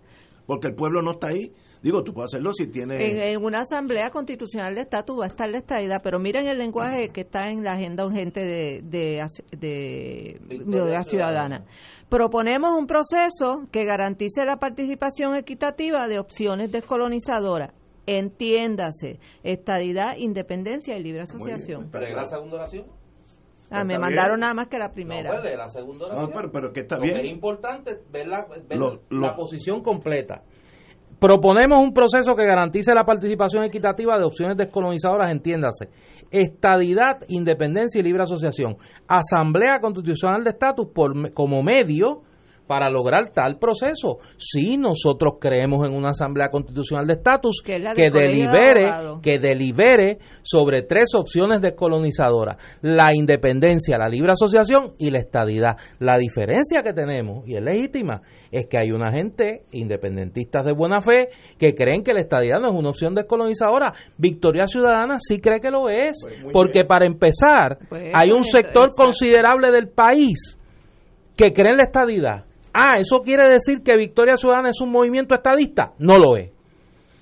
Porque 0.46 0.68
el 0.68 0.76
pueblo 0.76 1.02
no 1.02 1.12
está 1.12 1.28
ahí. 1.28 1.54
Digo, 1.82 2.04
tú 2.04 2.14
puedes 2.14 2.30
hacerlo 2.32 2.54
si 2.54 2.68
tienes... 2.68 3.02
En, 3.02 3.18
en 3.22 3.44
una 3.44 3.62
asamblea 3.62 4.12
constitucional 4.12 4.76
de 4.76 4.82
estatus 4.82 5.20
va 5.20 5.24
a 5.24 5.28
estar 5.28 5.50
la 5.50 5.58
estadidad, 5.58 6.02
pero 6.04 6.20
miren 6.20 6.46
el 6.48 6.58
lenguaje 6.60 7.10
que 7.10 7.22
está 7.22 7.50
en 7.50 7.64
la 7.64 7.74
agenda 7.74 8.06
urgente 8.06 8.40
de, 8.40 8.82
de, 8.84 9.26
de, 9.58 10.40
de 10.48 10.92
la 10.92 11.04
ciudadana. 11.04 11.66
Proponemos 12.08 12.78
un 12.78 12.86
proceso 12.86 13.68
que 13.72 13.84
garantice 13.86 14.46
la 14.46 14.58
participación 14.58 15.36
equitativa 15.36 16.08
de 16.08 16.20
opciones 16.20 16.72
descolonizadoras. 16.72 17.72
Entiéndase, 18.06 19.20
estadidad, 19.44 20.18
independencia 20.18 20.98
y 20.98 21.04
libre 21.04 21.22
asociación. 21.22 21.90
¿Pero 21.92 22.16
la 22.16 22.26
segunda 22.26 22.56
oración? 22.58 22.86
Ah, 23.70 23.84
me 23.86 23.98
mandaron 23.98 24.36
bien. 24.36 24.40
nada 24.42 24.54
más 24.54 24.68
que 24.68 24.78
la 24.78 24.92
primera. 24.92 25.34
No, 25.34 25.42
pues, 25.42 25.58
la 25.58 25.68
segunda 25.70 26.08
No, 26.08 26.14
oración. 26.14 26.32
pero, 26.36 26.52
pero 26.52 26.74
que 26.74 26.82
está 26.82 26.98
Lo 26.98 27.04
que 27.04 27.10
es 27.12 27.22
bien. 27.22 27.34
importante 27.36 28.00
ver 28.12 28.28
la, 28.28 28.46
ver 28.68 28.78
Lo- 28.78 29.02
la 29.10 29.28
lo- 29.30 29.36
posición 29.36 29.82
completa. 29.82 30.44
Proponemos 31.22 31.80
un 31.80 31.94
proceso 31.94 32.36
que 32.36 32.48
garantice 32.48 32.96
la 32.96 33.06
participación 33.06 33.64
equitativa 33.64 34.18
de 34.18 34.24
opciones 34.24 34.58
descolonizadoras, 34.58 35.30
entiéndase. 35.30 35.90
Estadidad, 36.32 37.20
independencia 37.28 38.00
y 38.00 38.04
libre 38.04 38.24
asociación. 38.24 38.78
Asamblea 39.08 39.80
Constitucional 39.80 40.44
de 40.44 40.50
Estatus 40.50 40.88
como 41.36 41.62
medio 41.62 42.24
para 42.72 42.90
lograr 42.90 43.34
tal 43.34 43.58
proceso. 43.60 44.20
Si 44.38 44.78
nosotros 44.78 45.34
creemos 45.42 45.86
en 45.86 45.94
una 45.94 46.12
Asamblea 46.12 46.48
Constitucional 46.50 47.06
de 47.06 47.16
Estatus 47.16 47.62
Que 47.62 47.82
que 47.94 48.10
de 48.10 48.18
delibere, 48.18 48.88
que 49.22 49.40
delibere 49.40 50.20
sobre 50.42 50.84
tres 50.84 51.10
opciones 51.14 51.60
descolonizadoras, 51.60 52.56
la 52.82 53.14
independencia, 53.14 53.98
la 53.98 54.08
libre 54.08 54.32
asociación 54.32 54.94
y 54.98 55.12
la 55.12 55.20
estadidad. 55.20 55.76
La 56.00 56.18
diferencia 56.18 56.82
que 56.82 56.94
tenemos, 56.94 57.46
y 57.46 57.58
es 57.58 57.62
legítima, 57.62 58.22
es 58.54 58.68
que 58.68 58.78
hay 58.78 58.94
una 58.94 59.12
gente, 59.12 59.66
independentistas 59.74 60.64
de 60.64 60.72
buena 60.72 61.02
fe, 61.02 61.28
que 61.58 61.76
creen 61.76 62.06
que 62.06 62.14
la 62.14 62.22
estadidad 62.22 62.62
no 62.62 62.68
es 62.68 62.74
una 62.74 62.88
opción 62.88 63.14
descolonizadora. 63.14 63.92
Victoria 64.18 64.66
Ciudadana 64.66 65.18
sí 65.20 65.42
cree 65.42 65.60
que 65.60 65.72
lo 65.72 65.90
es, 65.90 66.26
porque 66.54 66.86
para 66.86 67.06
empezar, 67.06 67.80
Pues, 67.90 68.14
hay 68.16 68.32
un 68.32 68.46
sector 68.46 68.92
considerable 68.96 69.74
del 69.74 69.90
país 69.90 70.58
que 71.36 71.52
cree 71.52 71.72
en 71.72 71.78
la 71.78 71.84
estadidad. 71.84 72.46
Ah, 72.74 72.94
¿eso 72.98 73.22
quiere 73.22 73.50
decir 73.50 73.84
que 73.84 73.98
Victoria 73.98 74.38
Ciudadana 74.38 74.70
es 74.70 74.82
un 74.82 74.92
movimiento 74.92 75.36
estadista? 75.36 75.94
No 76.00 76.18
lo 76.18 76.38
es. 76.38 76.52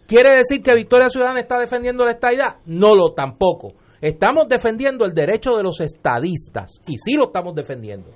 ¿Quiere 0.05 0.35
decir 0.38 0.61
que 0.61 0.73
Victoria 0.73 1.09
Ciudadana 1.09 1.39
está 1.39 1.57
defendiendo 1.59 2.05
la 2.05 2.13
estadidad? 2.13 2.57
No 2.65 2.95
lo 2.95 3.13
tampoco. 3.13 3.73
Estamos 4.01 4.47
defendiendo 4.47 5.05
el 5.05 5.13
derecho 5.13 5.51
de 5.51 5.63
los 5.63 5.81
estadistas, 5.81 6.81
y 6.88 6.97
sí 6.97 7.15
lo 7.15 7.26
estamos 7.26 7.53
defendiendo, 7.53 8.09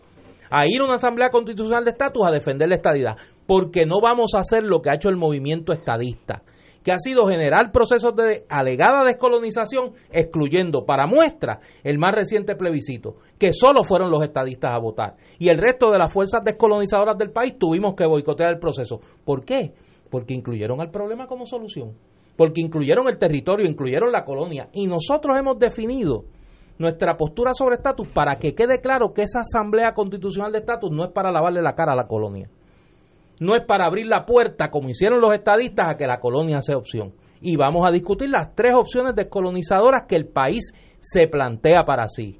a 0.50 0.66
ir 0.66 0.80
a 0.82 0.86
una 0.86 0.96
asamblea 0.96 1.30
constitucional 1.30 1.84
de 1.84 1.92
estatus 1.92 2.26
a 2.26 2.32
defender 2.32 2.70
la 2.70 2.76
estadidad, 2.76 3.18
porque 3.46 3.86
no 3.86 4.00
vamos 4.02 4.34
a 4.34 4.40
hacer 4.40 4.64
lo 4.64 4.82
que 4.82 4.90
ha 4.90 4.96
hecho 4.96 5.10
el 5.10 5.18
movimiento 5.18 5.74
estadista, 5.74 6.42
que 6.84 6.92
ha 6.92 7.00
sido 7.00 7.28
generar 7.28 7.72
procesos 7.72 8.16
de 8.16 8.46
alegada 8.50 9.04
descolonización, 9.06 9.94
excluyendo 10.12 10.86
para 10.86 11.08
muestra 11.08 11.60
el 11.84 11.98
más 11.98 12.14
reciente 12.14 12.56
plebiscito, 12.56 13.16
que 13.40 13.54
solo 13.54 13.84
fueron 13.84 14.12
los 14.12 14.24
estadistas 14.24 14.74
a 14.74 14.80
votar, 14.80 15.16
y 15.40 15.50
el 15.50 15.58
resto 15.58 15.92
de 15.92 15.98
las 15.98 16.12
fuerzas 16.12 16.42
descolonizadoras 16.44 17.18
del 17.18 17.32
país 17.32 17.58
tuvimos 17.58 17.96
que 17.96 18.06
boicotear 18.06 18.52
el 18.52 18.60
proceso. 18.60 19.00
¿Por 19.24 19.46
qué? 19.46 19.74
Porque 20.10 20.34
incluyeron 20.34 20.82
al 20.82 20.92
problema 20.92 21.28
como 21.28 21.46
solución, 21.46 21.94
porque 22.36 22.62
incluyeron 22.62 23.08
el 23.08 23.18
territorio, 23.18 23.66
incluyeron 23.66 24.12
la 24.12 24.26
colonia, 24.26 24.70
y 24.74 24.86
nosotros 24.86 25.38
hemos 25.40 25.58
definido 25.58 26.26
nuestra 26.78 27.16
postura 27.16 27.54
sobre 27.54 27.76
estatus 27.76 28.08
para 28.10 28.38
que 28.38 28.56
quede 28.56 28.82
claro 28.82 29.14
que 29.14 29.24
esa 29.24 29.42
asamblea 29.42 29.94
constitucional 29.94 30.52
de 30.52 30.60
estatus 30.60 30.92
no 30.92 31.06
es 31.06 31.12
para 31.12 31.32
lavarle 31.32 31.62
la 31.62 31.76
cara 31.76 31.94
a 31.94 31.96
la 31.96 32.08
colonia 32.08 32.50
no 33.40 33.56
es 33.56 33.66
para 33.66 33.86
abrir 33.86 34.06
la 34.06 34.26
puerta, 34.26 34.70
como 34.70 34.90
hicieron 34.90 35.22
los 35.22 35.34
estadistas, 35.34 35.90
a 35.90 35.98
que 35.98 36.08
la 36.08 36.20
colonia 36.20 36.62
sea 36.62 36.78
opción. 36.78 37.14
Y 37.42 37.56
vamos 37.56 37.86
a 37.86 37.92
discutir 37.92 38.30
las 38.30 38.56
tres 38.56 38.74
opciones 38.74 39.16
descolonizadoras 39.16 40.04
que 40.08 40.16
el 40.16 40.28
país 40.28 40.74
se 41.00 41.28
plantea 41.28 41.84
para 41.84 42.08
sí. 42.08 42.40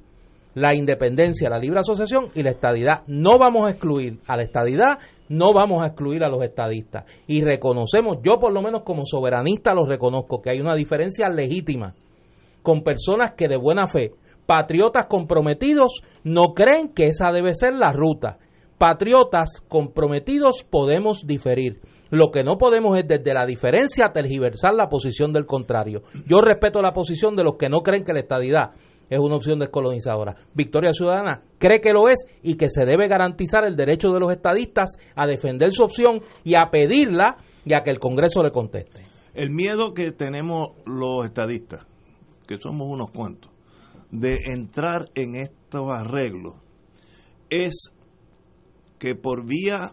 La 0.54 0.74
independencia, 0.74 1.50
la 1.50 1.58
libre 1.58 1.80
asociación 1.80 2.30
y 2.34 2.42
la 2.42 2.50
estadidad. 2.50 3.02
No 3.06 3.38
vamos 3.38 3.66
a 3.66 3.70
excluir 3.70 4.20
a 4.26 4.36
la 4.36 4.44
estadidad, 4.44 4.98
no 5.28 5.52
vamos 5.52 5.82
a 5.82 5.88
excluir 5.88 6.22
a 6.24 6.28
los 6.28 6.42
estadistas. 6.42 7.04
Y 7.26 7.42
reconocemos, 7.42 8.18
yo 8.22 8.38
por 8.38 8.52
lo 8.52 8.62
menos 8.62 8.82
como 8.82 9.04
soberanista 9.04 9.74
lo 9.74 9.84
reconozco, 9.84 10.40
que 10.40 10.50
hay 10.50 10.60
una 10.60 10.74
diferencia 10.74 11.28
legítima 11.28 11.94
con 12.62 12.82
personas 12.82 13.32
que 13.32 13.46
de 13.46 13.58
buena 13.58 13.88
fe, 13.88 14.12
patriotas 14.46 15.06
comprometidos, 15.06 16.02
no 16.22 16.54
creen 16.54 16.88
que 16.94 17.06
esa 17.06 17.30
debe 17.30 17.54
ser 17.54 17.74
la 17.74 17.92
ruta. 17.92 18.38
Patriotas 18.78 19.62
comprometidos 19.68 20.64
podemos 20.68 21.26
diferir. 21.26 21.80
Lo 22.10 22.30
que 22.30 22.42
no 22.42 22.58
podemos 22.58 22.98
es 22.98 23.06
desde 23.06 23.32
la 23.34 23.46
diferencia 23.46 24.10
tergiversar 24.12 24.74
la 24.74 24.88
posición 24.88 25.32
del 25.32 25.46
contrario. 25.46 26.02
Yo 26.26 26.40
respeto 26.40 26.82
la 26.82 26.92
posición 26.92 27.36
de 27.36 27.44
los 27.44 27.56
que 27.56 27.68
no 27.68 27.80
creen 27.80 28.04
que 28.04 28.12
la 28.12 28.20
estadidad 28.20 28.72
es 29.10 29.18
una 29.18 29.36
opción 29.36 29.58
descolonizadora. 29.58 30.36
Victoria 30.54 30.92
Ciudadana 30.92 31.42
cree 31.58 31.80
que 31.80 31.92
lo 31.92 32.08
es 32.08 32.26
y 32.42 32.56
que 32.56 32.68
se 32.68 32.84
debe 32.84 33.08
garantizar 33.08 33.64
el 33.64 33.76
derecho 33.76 34.10
de 34.10 34.20
los 34.20 34.32
estadistas 34.32 34.96
a 35.14 35.26
defender 35.26 35.72
su 35.72 35.82
opción 35.82 36.20
y 36.42 36.54
a 36.54 36.70
pedirla 36.70 37.36
y 37.64 37.74
a 37.74 37.82
que 37.82 37.90
el 37.90 37.98
Congreso 37.98 38.42
le 38.42 38.50
conteste. 38.50 39.02
El 39.34 39.50
miedo 39.50 39.94
que 39.94 40.12
tenemos 40.12 40.70
los 40.86 41.26
estadistas, 41.26 41.86
que 42.46 42.58
somos 42.58 42.86
unos 42.88 43.10
cuantos, 43.10 43.50
de 44.10 44.38
entrar 44.52 45.10
en 45.14 45.34
estos 45.34 45.88
arreglos, 45.90 46.54
es 47.50 47.90
que 49.04 49.14
por 49.14 49.44
vía 49.44 49.92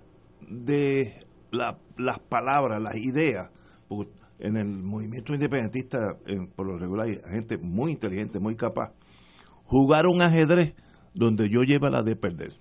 de 0.49 1.25
la- 1.51 1.77
las 1.97 2.19
palabras, 2.19 2.81
las 2.81 2.95
ideas, 2.95 3.49
porque 3.89 4.09
en 4.39 4.55
el 4.55 4.67
movimiento 4.67 5.33
independentista, 5.33 5.97
en- 6.25 6.47
por 6.47 6.65
lo 6.65 6.77
regular, 6.77 7.07
hay 7.07 7.17
gente 7.29 7.57
muy 7.57 7.91
inteligente, 7.91 8.39
muy 8.39 8.55
capaz, 8.55 8.93
jugar 9.65 10.07
un 10.07 10.21
ajedrez 10.21 10.75
donde 11.13 11.49
yo 11.49 11.63
lleva 11.63 11.89
la 11.89 12.03
de 12.03 12.15
perder. 12.15 12.53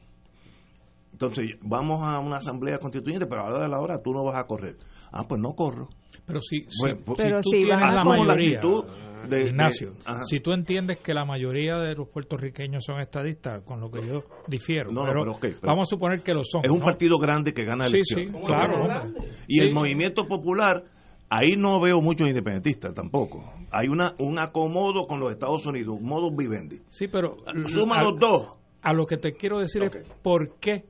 Entonces, 1.13 1.57
vamos 1.63 2.03
a 2.03 2.19
una 2.19 2.39
asamblea 2.39 2.79
constituyente, 2.79 3.27
pero 3.27 3.43
a 3.43 3.51
la 3.51 3.51
hora 3.55 3.63
de 3.63 3.69
la 3.69 3.81
hora 3.81 4.03
tú 4.03 4.13
no 4.13 4.25
vas 4.25 4.37
a 4.39 4.45
correr. 4.49 4.77
Ah, 5.13 5.23
pues 5.29 5.41
no 5.41 5.53
corro. 5.55 5.89
Pero 6.27 6.41
si, 6.41 6.61
si- 6.69 6.81
Bueno, 6.81 6.99
pues- 7.05 7.19
si 7.19 7.23
Pero 7.25 7.41
tú 7.43 7.51
si 7.51 7.57
tienes 7.63 7.81
van 7.81 7.83
a- 7.91 7.93
la 7.95 8.03
como 8.03 8.25
la 8.25 8.35
mayoría, 8.35 8.59
actitud 8.59 8.85
de- 9.29 9.37
de- 9.37 9.51
Ignacio, 9.51 9.93
ajá. 10.05 10.25
si 10.25 10.41
tú 10.41 10.53
entiendes 10.53 10.99
que 10.99 11.13
la 11.15 11.25
mayoría 11.25 11.77
de 11.77 11.95
los 11.95 12.09
puertorriqueños 12.09 12.85
son 12.85 13.01
estadistas, 13.01 13.63
con 13.65 13.81
lo 13.81 13.91
que 13.91 14.07
yo 14.07 14.23
difiero, 14.47 14.91
No, 14.93 15.05
no, 15.07 15.37
pero, 15.41 15.59
vamos 15.63 15.89
a 15.89 15.91
suponer 15.91 16.23
que 16.23 16.35
lo 16.35 16.43
son. 16.45 16.63
Es 16.65 16.71
un 16.71 16.79
¿no? 16.81 16.85
partido 16.85 17.19
grande 17.19 17.53
que 17.53 17.65
gana 17.65 17.87
Sí, 17.89 17.97
elecciones. 17.97 18.31
sí, 18.33 18.47
claro. 18.47 18.83
hombre. 18.83 19.21
Y 19.49 19.55
Sí. 19.57 19.61
el 19.61 19.73
movimiento 19.75 20.27
popular 20.27 20.85
ahí 21.29 21.53
no 21.57 21.81
veo 21.81 22.01
muchos 22.01 22.27
independentistas 22.29 22.93
tampoco. 22.95 23.53
Hay 23.73 23.87
una 23.89 24.15
un 24.19 24.39
acomodo 24.39 25.07
con 25.07 25.21
los 25.21 25.31
Estados 25.31 25.65
Unidos, 25.67 25.97
un 26.01 26.09
modus 26.09 26.35
vivendi. 26.37 26.81
Sí, 26.91 27.07
pero 27.09 27.37
Suma 27.69 27.97
a, 27.97 28.03
los 28.03 28.19
dos. 28.19 28.49
a 28.83 28.93
lo 28.93 29.07
que 29.07 29.17
te 29.17 29.33
quiero 29.35 29.59
decir 29.61 29.83
es 29.85 29.93
por 30.23 30.57
qué 30.59 30.85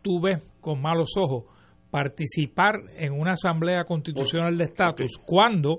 tú 0.00 0.20
ves 0.22 0.42
con 0.60 0.80
malos 0.80 1.10
ojos 1.18 1.44
participar 1.90 2.74
en 2.96 3.12
una 3.12 3.32
asamblea 3.32 3.84
constitucional 3.84 4.56
de 4.58 4.64
estatus 4.64 5.12
cuando 5.24 5.78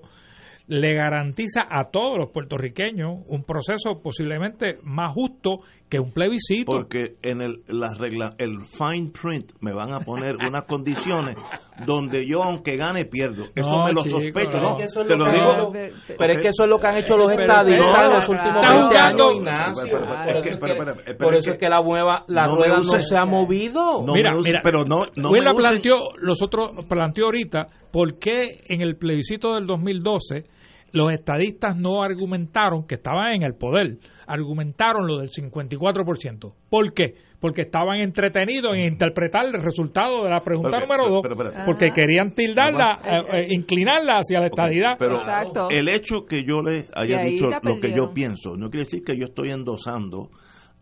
le 0.68 0.96
garantiza 0.96 1.62
a 1.70 1.90
todos 1.92 2.18
los 2.18 2.32
puertorriqueños 2.32 3.20
un 3.28 3.44
proceso 3.44 4.02
posiblemente 4.02 4.80
más 4.84 5.12
justo 5.14 5.60
que 5.90 6.00
un 6.00 6.12
plebiscito. 6.12 6.72
Porque 6.72 7.16
en 7.22 7.42
el, 7.42 7.62
la 7.68 7.94
regla, 7.94 8.34
el 8.40 8.66
fine 8.66 9.12
print 9.12 9.52
me 9.62 9.72
van 9.74 9.94
a 9.94 10.00
poner 10.00 10.36
unas 10.36 10.64
condiciones 10.68 11.36
donde 11.86 12.28
yo, 12.28 12.42
aunque 12.42 12.78
gane, 12.78 13.06
pierdo. 13.06 13.44
Eso 13.54 13.70
No, 13.70 13.86
me 13.86 13.94
lo 13.94 14.02
chico, 14.02 14.20
sospecho, 14.20 14.58
no. 14.58 14.64
¿no? 14.64 14.70
Es 14.72 14.78
que 14.78 14.84
eso 14.86 15.02
es 15.02 15.08
Te 15.08 15.16
lo 15.16 15.26
digo. 15.32 15.72
Pero- 16.18 16.34
es 16.34 16.42
que 16.42 16.48
eso 16.48 16.64
es 16.64 16.70
lo 16.70 16.80
que 16.80 16.88
han 16.88 16.98
hecho 16.98 17.16
los 17.16 17.32
estadistas 17.32 18.04
en 18.04 18.14
los 18.14 18.30
últimos 18.30 18.64
Está 18.64 18.78
20 18.80 18.98
años, 18.98 19.34
Ignacio. 19.36 19.98
Por 21.20 21.36
eso 21.36 21.52
es 21.52 21.58
que- 21.60 21.70
la 21.70 21.82
nueva, 21.82 22.24
la 22.28 22.48
no 22.48 22.56
rueda 22.56 22.78
no 22.78 23.00
se 23.00 23.18
ha 23.18 23.26
movido. 23.26 24.04
No 24.04 24.14
mira, 24.14 24.34
mira, 24.44 24.62
pero 24.64 24.84
no, 24.86 25.02
no 25.16 25.30
Will 25.30 25.44
me 25.44 25.52
la 25.52 25.54
planteó, 25.54 26.10
los 26.18 26.42
otros 26.42 26.72
planteó 26.88 27.26
ahorita 27.26 27.68
por 27.96 28.20
qué 28.20 28.60
en 28.68 28.82
el 28.82 28.98
plebiscito 28.98 29.54
del 29.56 29.66
2012 29.68 30.44
los 30.92 31.14
estadistas 31.14 31.78
no 31.78 32.04
argumentaron 32.04 32.86
que 32.86 32.96
estaban 32.96 33.34
en 33.36 33.44
el 33.44 33.54
poder, 33.56 34.00
argumentaron 34.28 35.08
lo 35.08 35.20
del 35.20 35.30
54%. 35.30 36.54
¿Por 36.70 36.94
qué? 36.94 37.14
Porque 37.40 37.62
estaban 37.62 38.00
entretenidos 38.02 38.76
en 38.76 38.82
interpretar 38.84 39.46
el 39.46 39.62
resultado 39.64 40.26
de 40.26 40.30
la 40.30 40.42
pregunta 40.42 40.78
número 40.78 41.04
pero- 41.06 41.10
2, 41.16 41.22
pero- 41.24 41.36
pero- 41.38 41.52
porque 41.66 41.86
Ajá. 41.86 41.94
querían 41.94 42.32
tildarla, 42.36 43.00
eh, 43.06 43.22
eh, 43.32 43.48
inclinarla 43.52 44.16
hacia 44.18 44.42
la 44.42 44.48
estadidad. 44.48 44.96
Pero 45.00 45.20
Exacto. 45.22 45.70
el 45.70 45.88
hecho 45.88 46.26
que 46.26 46.44
yo 46.44 46.62
le 46.62 46.86
haya 46.94 47.22
dicho 47.22 47.50
lo 47.64 47.80
que 47.80 47.94
yo 47.96 48.12
pienso, 48.14 48.58
no 48.58 48.70
quiere 48.70 48.84
decir 48.84 49.04
que 49.06 49.18
yo 49.18 49.28
estoy 49.28 49.52
endosando 49.52 50.32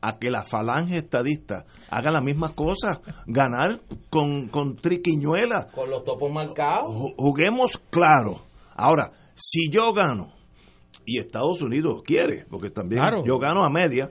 a 0.05 0.19
que 0.19 0.29
la 0.29 0.43
falange 0.43 0.97
estadista 0.97 1.65
haga 1.89 2.11
las 2.11 2.23
mismas 2.23 2.51
cosas, 2.51 2.99
ganar 3.25 3.79
con, 4.09 4.49
con 4.49 4.75
triquiñuelas. 4.75 5.67
Con 5.73 5.89
los 5.89 6.03
topos 6.03 6.29
marcados. 6.31 6.89
Ju- 6.89 7.13
Juguemos 7.17 7.79
claro. 7.89 8.41
Ahora, 8.75 9.11
si 9.35 9.69
yo 9.71 9.93
gano, 9.93 10.33
y 11.05 11.19
Estados 11.19 11.61
Unidos 11.61 12.01
quiere, 12.05 12.45
porque 12.49 12.69
también 12.69 13.01
Claro. 13.01 13.23
yo 13.25 13.37
gano 13.39 13.63
a 13.63 13.69
media, 13.69 14.09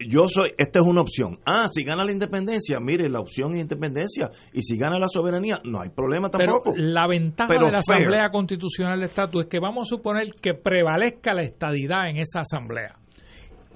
yo 0.00 0.28
soy, 0.28 0.50
esta 0.56 0.80
es 0.80 0.86
una 0.86 1.00
opción. 1.00 1.38
Ah, 1.44 1.66
si 1.72 1.82
gana 1.84 2.04
la 2.04 2.12
independencia, 2.12 2.78
mire, 2.80 3.08
la 3.10 3.18
opción 3.18 3.54
es 3.54 3.60
independencia. 3.62 4.30
Y 4.52 4.62
si 4.62 4.76
gana 4.78 4.96
la 4.98 5.08
soberanía, 5.08 5.58
no 5.64 5.80
hay 5.80 5.88
problema 5.90 6.30
Pero 6.30 6.52
tampoco. 6.52 6.72
la 6.76 7.08
ventaja 7.08 7.48
Pero 7.48 7.66
de 7.66 7.72
la 7.72 7.82
fair. 7.84 8.02
Asamblea 8.02 8.30
Constitucional 8.30 9.00
de 9.00 9.06
Estatus 9.06 9.42
es 9.42 9.48
que 9.48 9.58
vamos 9.58 9.88
a 9.88 9.96
suponer 9.96 10.28
que 10.40 10.54
prevalezca 10.54 11.34
la 11.34 11.42
estadidad 11.42 12.08
en 12.08 12.18
esa 12.18 12.40
asamblea. 12.42 12.94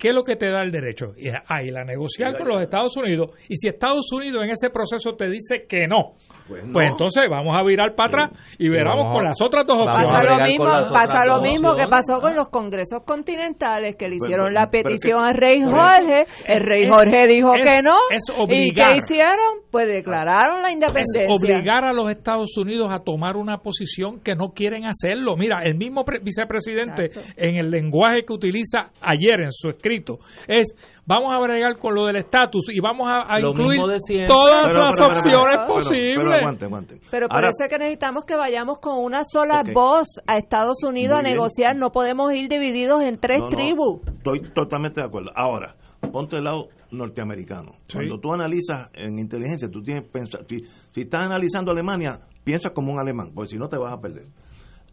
¿Qué 0.03 0.09
es 0.09 0.15
lo 0.17 0.25
que 0.25 0.35
te 0.35 0.51
da 0.51 0.63
el 0.63 0.73
derecho? 0.73 1.15
Y, 1.17 1.29
ah, 1.29 1.63
y 1.63 1.71
la 1.71 1.85
negociar 1.85 2.37
con 2.37 2.49
los 2.49 2.61
Estados 2.61 2.97
Unidos. 2.97 3.31
Y 3.49 3.55
si 3.55 3.69
Estados 3.69 4.11
Unidos 4.11 4.43
en 4.43 4.51
ese 4.51 4.69
proceso 4.69 5.15
te 5.15 5.31
dice 5.31 5.65
que 5.69 5.87
no, 5.87 6.17
Pues 6.53 6.65
pues, 6.73 6.89
entonces 6.91 7.23
vamos 7.31 7.55
a 7.57 7.63
virar 7.63 7.95
para 7.95 8.25
atrás 8.27 8.41
y 8.59 8.69
veramos 8.69 9.13
con 9.13 9.25
las 9.25 9.41
otras 9.41 9.67
dos 9.67 9.79
opciones. 9.81 10.09
Pasa 10.13 10.25
lo 10.37 10.45
mismo, 10.47 10.65
pasa 10.93 11.27
lo 11.27 11.41
mismo 11.43 11.75
que 11.75 11.87
pasó 11.89 12.21
con 12.21 12.35
los 12.35 12.49
congresos 12.49 13.03
continentales 13.05 13.97
que 13.97 14.09
le 14.09 14.17
Pero- 14.17 14.25
hicieron 14.27 14.55
la 14.55 14.71
petición 14.71 15.25
al 15.25 15.35
rey 15.35 15.63
Jorge, 15.63 16.27
el 16.47 16.61
rey 16.61 16.85
Es- 16.85 16.91
Jorge 16.91 17.27
dijo 17.27 17.55
es- 17.55 17.65
que 17.65 17.83
no, 17.83 17.97
es 18.11 18.23
y 18.51 18.73
qué 18.73 18.97
hicieron, 18.99 19.61
pues 19.71 19.87
declararon 19.89 20.63
la 20.63 20.69
es 20.69 20.75
independencia. 20.75 21.27
obligar 21.29 21.85
a 21.85 21.93
los 21.93 22.11
Estados 22.11 22.57
Unidos 22.57 22.89
a 22.93 22.99
tomar 22.99 23.37
una 23.37 23.59
posición 23.59 24.21
que 24.21 24.35
no 24.35 24.51
quieren 24.55 24.85
hacerlo. 24.87 25.37
Mira, 25.37 25.63
el 25.65 25.77
mismo 25.77 26.05
pre- 26.05 26.19
vicepresidente 26.23 27.07
Exacto. 27.07 27.33
en 27.37 27.57
el 27.57 27.71
lenguaje 27.71 28.25
que 28.27 28.33
utiliza 28.33 28.91
ayer 29.01 29.41
en 29.41 29.53
su 29.53 29.69
escrito 29.69 30.19
es 30.49 30.75
vamos 31.07 31.33
a 31.35 31.39
bregar 31.41 31.79
con 31.79 31.95
lo 31.95 32.07
del 32.07 32.17
estatus 32.17 32.67
y 32.73 32.81
vamos 32.81 33.09
a, 33.11 33.41
incluir 33.41 33.81
todas 34.29 34.69
Pero- 34.69 34.79
las 34.79 34.97
pero- 34.97 35.07
opciones 35.09 35.57
pero- 35.57 35.67
posibles. 35.67 36.17
Pero, 36.19 36.33
aguante, 36.35 36.65
aguante. 36.65 37.01
Pero 37.11 37.29
por 37.29 37.37
Ahora, 37.37 37.49
eso 37.49 37.65
es 37.65 37.69
que 37.71 37.79
necesitamos 37.79 38.25
que 38.25 38.37
vayamos 38.37 38.79
con 38.79 38.99
una 39.03 39.23
sola 39.25 39.63
voz 39.73 40.07
a 40.27 40.39
Estados 40.39 40.83
Unidos 40.85 41.13
Muy 41.15 41.21
a 41.21 41.23
bien. 41.23 41.35
negociar. 41.35 41.77
No 41.77 41.91
podemos 41.93 42.33
ir 42.35 42.49
divididos 42.49 43.03
en 43.03 43.19
tres 43.19 43.39
no, 43.39 43.45
no, 43.45 43.51
tribus. 43.51 44.01
Estoy 44.07 44.41
totalmente 44.55 45.01
de 45.01 45.07
acuerdo. 45.07 45.31
Ahora, 45.35 45.77
ponte 46.13 46.37
el 46.37 46.45
lado 46.45 46.69
norteamericano. 46.91 47.73
Sí. 47.87 47.95
Cuando 47.95 48.19
tú 48.21 48.33
analizas 48.33 48.91
en 48.95 49.19
inteligencia, 49.19 49.69
tú 49.71 49.83
tienes 49.83 50.05
pensar, 50.05 50.45
si, 50.49 50.61
si 50.91 51.01
estás 51.03 51.23
analizando 51.23 51.71
Alemania, 51.73 52.21
piensa 52.45 52.71
como 52.71 52.93
un 52.93 53.01
alemán, 53.01 53.33
porque 53.35 53.51
si 53.51 53.59
no 53.59 53.69
te 53.69 53.77
vas 53.79 53.93
a 53.93 54.01
perder. 54.01 54.27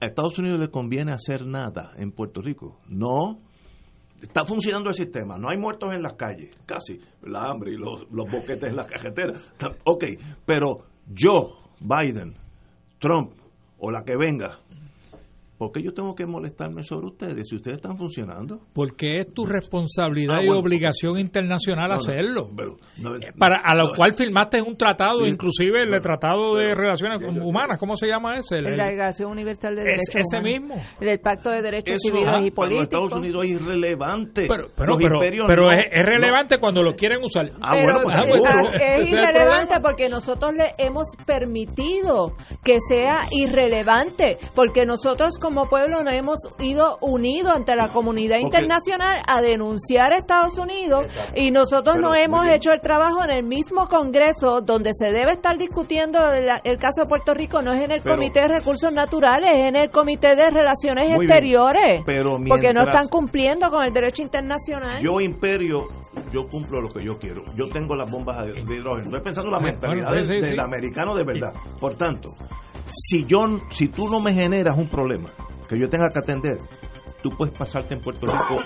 ¿A 0.01 0.05
Estados 0.05 0.37
Unidos 0.39 0.59
le 0.59 0.69
conviene 0.69 1.11
hacer 1.11 1.45
nada 1.45 1.91
en 1.97 2.11
Puerto 2.13 2.41
Rico? 2.41 2.79
No. 2.87 3.39
Está 4.21 4.43
funcionando 4.45 4.89
el 4.89 4.95
sistema, 4.95 5.37
no 5.37 5.49
hay 5.49 5.57
muertos 5.57 5.93
en 5.93 6.01
las 6.01 6.13
calles, 6.13 6.55
casi, 6.65 6.99
la 7.23 7.49
hambre 7.49 7.71
y 7.71 7.77
los, 7.77 8.05
boquetes 8.09 8.69
en 8.69 8.75
la 8.75 8.85
carretera. 8.85 9.33
Está- 9.37 9.75
Ok, 9.85 10.03
pero 10.45 10.85
yo, 11.07 11.57
Biden, 11.79 12.35
Trump 12.99 13.31
o 13.77 13.91
la 13.91 14.03
que 14.03 14.17
venga, 14.17 14.59
¿por 15.59 15.71
qué 15.71 15.83
yo 15.83 15.93
tengo 15.93 16.15
que 16.15 16.25
molestarme 16.25 16.83
sobre 16.83 17.05
ustedes 17.07 17.47
si 17.47 17.57
ustedes 17.57 17.77
están 17.77 17.97
funcionando? 17.97 18.61
Porque 18.73 19.19
es 19.19 19.33
tu 19.33 19.45
responsabilidad 19.45 20.37
Ah, 20.39 20.43
y 20.43 20.49
obligación 20.49 21.19
internacional 21.19 21.89
No, 21.89 21.95
no, 21.95 22.01
hacerlo. 22.01 22.49
pero, 22.57 22.75
no, 22.97 23.11
Para, 23.37 23.57
a 23.63 23.75
lo 23.75 23.89
no, 23.89 23.95
cual 23.95 24.13
firmaste 24.13 24.61
un 24.61 24.75
tratado, 24.77 25.17
Sí, 25.19 25.25
inclusive 25.27 25.83
el 25.83 25.99
Tratado 26.01 26.55
de 26.55 26.69
pero- 26.69 26.81
Relaciones 26.81 27.19
yo- 27.21 27.31
yo- 27.33 27.45
Humanas, 27.45 27.77
¿cómo 27.77 27.97
se 27.97 28.07
llama 28.07 28.37
ese? 28.37 28.59
El- 28.59 28.77
la 28.77 28.87
Declaración 28.87 29.31
Universal 29.31 29.75
de 29.75 29.81
Es- 29.81 29.85
Derechos 29.87 30.15
ese 30.15 30.37
Humanos. 30.39 30.61
mismo. 30.79 30.85
El 31.01 31.19
Pacto 31.19 31.49
de 31.49 31.61
Derechos 31.61 31.95
eso, 31.95 32.07
Civiles 32.07 32.27
ajá, 32.29 32.37
y 32.39 32.41
los 32.41 32.83
Estados 32.83 33.09
Políticos. 33.11 33.19
Unidos 33.19 33.45
es 33.45 33.51
irrelevante. 33.51 34.45
pero 34.47 34.67
pero, 34.75 34.97
pero, 34.97 35.15
imperios 35.15 35.45
pero 35.47 35.63
no, 35.63 35.71
es, 35.73 35.85
es 35.91 35.99
no. 35.99 36.05
relevante 36.05 36.57
cuando 36.57 36.83
lo 36.83 36.93
quieren 36.95 37.19
usar. 37.23 37.45
Ah, 37.61 37.71
Pero 37.73 37.83
bueno, 37.83 37.99
pues 38.03 38.17
ah, 38.17 38.21
bueno, 38.29 38.43
ah, 38.47 38.61
ese 38.61 38.75
es 39.01 39.07
es 39.07 39.13
el 39.13 39.19
irrelevante 39.19 39.75
porque 39.83 40.07
nosotros 40.09 40.53
le 40.53 40.73
hemos 40.77 41.07
permitido 41.25 42.33
que 42.63 42.77
sea 42.87 43.21
irrelevante, 43.31 44.37
porque 44.55 44.85
nosotros 44.85 45.37
como 45.41 45.48
pueblo 45.67 46.03
nos 46.03 46.13
hemos 46.13 46.37
ido 46.59 46.97
unidos 47.01 47.53
ante 47.55 47.75
la 47.75 47.91
comunidad 47.91 48.37
Porque- 48.41 48.57
internacional 48.57 49.17
a 49.27 49.41
denunciar 49.41 50.13
a 50.13 50.17
Estados 50.17 50.57
Unidos 50.57 51.07
y 51.35 51.51
nosotros 51.51 51.95
Pero, 51.95 52.09
no 52.09 52.15
hemos 52.15 52.47
hecho 52.47 52.71
el 52.71 52.81
trabajo 52.81 53.23
en 53.23 53.31
el 53.31 53.43
mismo 53.43 53.87
Congreso 53.87 54.61
donde 54.61 54.91
se 54.93 55.11
debe 55.11 55.33
estar 55.33 55.57
discutiendo 55.57 56.19
el 56.31 56.77
caso 56.77 57.01
de 57.01 57.07
Puerto 57.07 57.33
Rico, 57.33 57.61
no 57.61 57.73
es 57.73 57.81
en 57.81 57.91
el 57.91 58.01
Pero- 58.01 58.15
Comité 58.15 58.41
de 58.41 58.47
Recursos 58.47 58.91
Naturales, 58.93 59.49
es 59.51 59.65
en 59.65 59.75
el 59.75 59.89
Comité 59.91 60.35
de 60.35 60.49
Relaciones. 60.49 61.17
Exteriores, 61.19 62.01
Pero 62.05 62.39
porque 62.47 62.73
no 62.73 62.83
están 62.83 63.07
cumpliendo 63.07 63.69
con 63.69 63.83
el 63.83 63.91
derecho 63.93 64.21
internacional. 64.21 65.01
Yo, 65.01 65.19
imperio, 65.19 65.87
yo 66.31 66.47
cumplo 66.47 66.81
lo 66.81 66.91
que 66.91 67.03
yo 67.03 67.17
quiero. 67.17 67.43
Yo 67.55 67.69
tengo 67.69 67.95
las 67.95 68.09
bombas 68.09 68.45
de 68.45 68.59
hidrógeno. 68.61 69.05
Estoy 69.07 69.21
pensando 69.21 69.49
en 69.49 69.53
la 69.53 69.59
mentalidad 69.59 70.07
bueno, 70.07 70.15
del, 70.15 70.27
sí, 70.27 70.33
sí. 70.41 70.47
del 70.49 70.59
americano 70.59 71.15
de 71.15 71.23
verdad. 71.23 71.53
Por 71.79 71.95
tanto, 71.95 72.35
si 72.89 73.25
yo 73.25 73.39
si 73.71 73.87
tú 73.87 74.09
no 74.09 74.19
me 74.19 74.33
generas 74.33 74.77
un 74.77 74.87
problema 74.87 75.29
que 75.67 75.77
yo 75.79 75.87
tenga 75.89 76.09
que 76.09 76.19
atender, 76.19 76.57
tú 77.21 77.29
puedes 77.31 77.55
pasarte 77.55 77.93
en 77.93 78.01
Puerto 78.01 78.25
Rico 78.25 78.59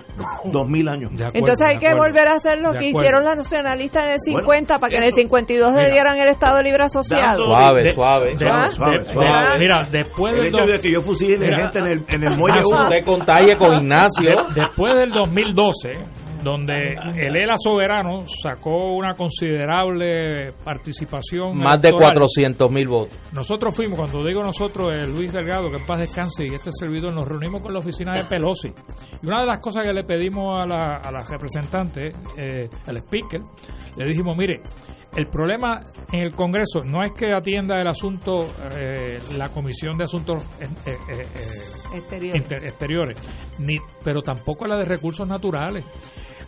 dos 0.46 0.68
mil 0.70 0.88
años. 0.88 1.10
De 1.12 1.26
acuerdo, 1.26 1.40
Entonces 1.40 1.68
hay 1.68 1.74
de 1.76 1.80
que 1.82 1.88
acuerdo. 1.88 2.06
volver 2.14 2.28
a 2.28 2.36
hacer 2.36 2.58
lo 2.62 2.72
De 2.72 2.80
que 2.80 2.86
acuerdo. 2.90 3.00
hicieron 3.00 3.26
los 3.26 3.36
nacionalistas 3.38 4.04
en 4.06 4.10
el 4.12 4.18
Bueno, 4.26 4.40
50 4.40 4.80
para 4.80 4.90
que 4.92 4.98
en 4.98 5.04
el 5.04 5.10
eso- 5.10 5.18
52 5.18 5.72
le 5.74 5.78
Mira. 5.80 5.92
dieran 5.92 6.18
el 6.20 6.28
Estado 6.30 6.62
Libre 6.62 6.84
Asociado. 6.84 7.44
Suave, 7.46 7.84
De- 7.84 7.94
suave. 7.94 8.30
de- 8.30 8.36
Suave, 8.38 8.62
de- 8.70 8.76
suave, 8.76 8.98
de- 9.00 9.06
suave. 9.06 9.60
Mira, 9.60 9.88
después 9.92 10.34
El 10.36 10.40
del, 10.44 10.48
hecho 10.54 10.72
de 10.72 10.80
que 10.82 10.92
yo 10.92 11.02
fusile 11.02 11.38
gente 11.58 11.80
en 11.80 11.88
el, 11.88 12.06
en 12.08 12.24
el 12.24 12.38
muelle 12.38 12.60
Ah, 12.60 12.68
uno, 12.68 12.84
Usted 12.84 13.04
contagie 13.06 13.58
con 13.58 13.74
Ignacio. 13.74 14.30
de- 14.30 14.62
después 14.62 14.94
del 15.00 15.12
2012, 15.12 15.90
donde 16.44 16.94
el 17.16 17.36
ELA 17.36 17.56
soberano 17.58 18.26
sacó 18.28 18.94
una 18.96 19.16
considerable 19.16 20.52
participación 20.64 21.58
Más 21.58 21.82
de 21.82 21.90
electoral. 21.90 22.14
400 22.16 22.72
mil 22.72 22.88
votos. 22.88 23.18
Nosotros 23.32 23.76
fuimos, 23.76 23.98
cuando 24.00 24.24
digo 24.24 24.42
nosotros, 24.44 24.94
eh, 24.94 25.06
Luis 25.08 25.32
Delgado, 25.32 25.70
que 25.70 25.78
en 25.78 25.86
paz 25.86 26.00
descanse, 26.00 26.46
y 26.46 26.54
este 26.54 26.72
servidor, 26.72 27.14
nos 27.14 27.28
reunimos 27.28 27.62
con 27.62 27.74
la 27.74 27.80
oficina 27.80 28.14
de 28.14 28.24
Pelosi. 28.24 28.70
Y 29.22 29.28
una 29.28 29.42
de 29.42 29.48
las 29.48 29.60
cosas 29.60 29.84
que 29.86 29.94
le 29.94 30.04
pedimos 30.04 30.60
a 30.60 30.66
la, 30.66 30.98
a 30.98 31.12
la 31.12 31.22
representante, 31.22 32.12
eh, 32.38 32.70
al 32.88 32.98
speaker, 32.98 33.42
le 33.98 34.06
dijimos, 34.08 34.36
mire, 34.36 34.62
el 35.16 35.28
problema 35.28 35.82
en 36.12 36.22
el 36.22 36.32
Congreso 36.36 36.84
no 36.84 37.04
es 37.04 37.12
que 37.14 37.32
atienda 37.32 37.80
el 37.80 37.88
asunto 37.88 38.46
eh, 38.76 39.18
la 39.38 39.50
Comisión 39.50 39.96
de 39.98 40.06
Asuntos 40.06 40.44
eh, 40.60 40.66
eh, 40.88 40.92
eh, 40.92 41.22
eh, 41.22 41.98
Exterior. 41.98 42.36
inter- 42.38 42.66
exteriores, 42.66 43.20
ni, 43.60 43.78
pero 44.04 44.22
tampoco 44.24 44.66
la 44.66 44.78
de 44.78 44.86
recursos 44.86 45.28
naturales. 45.28 45.86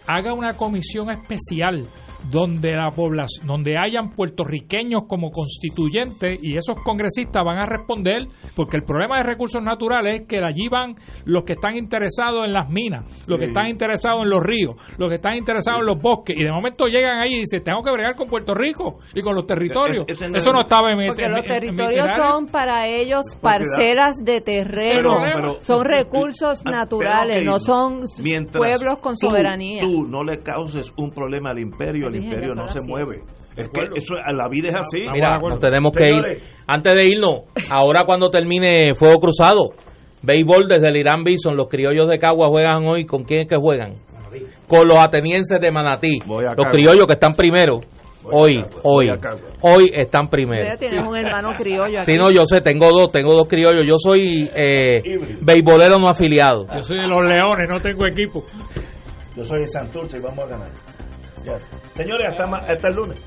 Haga 0.07 0.33
una 0.33 0.53
comisión 0.53 1.09
especial 1.09 1.87
donde 2.29 2.71
la 2.73 2.91
población, 2.91 3.45
donde 3.47 3.75
hayan 3.77 4.11
puertorriqueños 4.11 5.03
como 5.07 5.31
constituyentes 5.31 6.39
y 6.41 6.57
esos 6.57 6.77
congresistas 6.83 7.43
van 7.43 7.57
a 7.59 7.65
responder, 7.65 8.27
porque 8.55 8.77
el 8.77 8.83
problema 8.83 9.17
de 9.17 9.23
recursos 9.23 9.61
naturales 9.61 10.21
es 10.21 10.27
que 10.27 10.37
allí 10.39 10.67
van 10.69 10.95
los 11.25 11.43
que 11.43 11.53
están 11.53 11.75
interesados 11.75 12.45
en 12.45 12.53
las 12.53 12.69
minas, 12.69 13.05
los 13.27 13.39
que 13.39 13.45
están 13.45 13.67
interesados 13.67 14.23
en 14.23 14.29
los 14.29 14.41
ríos, 14.41 14.75
los 14.97 15.09
que 15.09 15.15
están 15.15 15.35
interesados 15.35 15.81
en 15.81 15.85
los 15.87 16.01
bosques, 16.01 16.35
y 16.37 16.43
de 16.43 16.51
momento 16.51 16.85
llegan 16.87 17.17
ahí 17.21 17.33
y 17.35 17.39
dicen, 17.39 17.63
tengo 17.63 17.81
que 17.83 17.91
bregar 17.91 18.15
con 18.15 18.27
Puerto 18.27 18.53
Rico 18.53 18.99
y 19.13 19.21
con 19.21 19.35
los 19.35 19.45
territorios. 19.45 20.05
No 20.07 20.13
Eso 20.13 20.25
es- 20.37 20.45
no 20.45 20.61
estaba 20.61 20.91
en 20.91 20.97
mi- 20.99 21.07
Porque 21.07 21.25
en 21.25 21.31
los 21.31 21.41
en 21.41 21.47
territorios 21.47 22.11
son 22.11 22.47
para 22.47 22.87
ellos 22.87 23.25
parcelas 23.41 24.15
de 24.23 24.41
terreno, 24.41 25.17
Pero- 25.21 25.35
pero- 25.35 25.57
son 25.63 25.85
recursos 25.85 26.61
Ah, 26.65 26.71
naturales, 26.71 27.43
no 27.43 27.59
son 27.59 27.99
pueblos 28.51 28.99
con 28.99 29.15
tú- 29.15 29.29
soberanía. 29.29 29.81
Tú 29.83 30.03
no 30.07 30.23
le 30.23 30.39
causes 30.39 30.93
un 30.97 31.11
problema 31.11 31.51
al 31.51 31.59
imperio, 31.59 32.09
el 32.15 32.21
Dije, 32.21 32.33
imperio 32.33 32.55
no 32.55 32.67
se 32.69 32.81
mueve. 32.81 33.17
Es 33.55 33.69
que 33.69 33.81
eso, 33.95 34.15
la 34.15 34.49
vida 34.49 34.69
es 34.69 34.75
así. 34.75 35.05
Mira, 35.13 35.39
nos 35.39 35.59
tenemos 35.59 35.91
que 35.93 36.03
Señores. 36.03 36.37
ir. 36.37 36.43
Antes 36.67 36.93
de 36.93 37.07
irnos, 37.07 37.41
ahora 37.71 38.01
cuando 38.05 38.29
termine 38.29 38.93
Fuego 38.95 39.19
Cruzado, 39.19 39.69
béisbol 40.21 40.67
desde 40.67 40.89
el 40.89 40.97
Irán 40.97 41.23
Bison, 41.23 41.55
los 41.55 41.67
criollos 41.67 42.09
de 42.09 42.17
Cagua 42.19 42.47
juegan 42.49 42.85
hoy. 42.87 43.05
¿Con 43.05 43.23
quién 43.23 43.41
es 43.43 43.47
que 43.47 43.55
juegan? 43.55 43.93
Con 44.67 44.87
los 44.87 45.01
atenienses 45.01 45.61
de 45.61 45.71
Manatí. 45.71 46.19
Los 46.27 46.67
criollos 46.71 47.07
que 47.07 47.13
están 47.13 47.33
primero. 47.33 47.79
Voy 48.23 48.57
Hoy, 48.57 48.65
hoy, 48.81 49.11
hoy 49.61 49.91
están 49.93 50.27
primero. 50.29 50.75
tienes 50.79 51.05
un 51.05 51.15
hermano 51.15 51.51
criollo 51.55 51.99
aquí. 51.99 52.11
Si 52.11 52.17
no, 52.17 52.31
yo 52.31 52.47
sé, 52.47 52.59
tengo 52.61 52.89
dos, 52.89 53.11
tengo 53.11 53.33
dos 53.33 53.45
criollos. 53.47 53.83
Yo 53.87 53.97
soy 53.99 54.49
eh, 54.55 55.19
beisbolero 55.41 55.99
no 55.99 56.07
afiliado. 56.09 56.65
Yo 56.75 56.81
soy 56.81 56.97
de 56.97 57.07
los 57.07 57.23
leones, 57.23 57.69
no 57.69 57.79
tengo 57.79 58.07
equipo. 58.07 58.43
Yo 59.37 59.43
soy 59.43 59.59
de 59.59 59.67
Santurce 59.67 60.17
y 60.17 60.21
vamos 60.21 60.43
a 60.43 60.47
ganar. 60.47 60.71
Señores, 61.95 62.27
hasta, 62.29 62.57
hasta 62.57 62.87
el 62.87 62.95
lunes. 62.95 63.19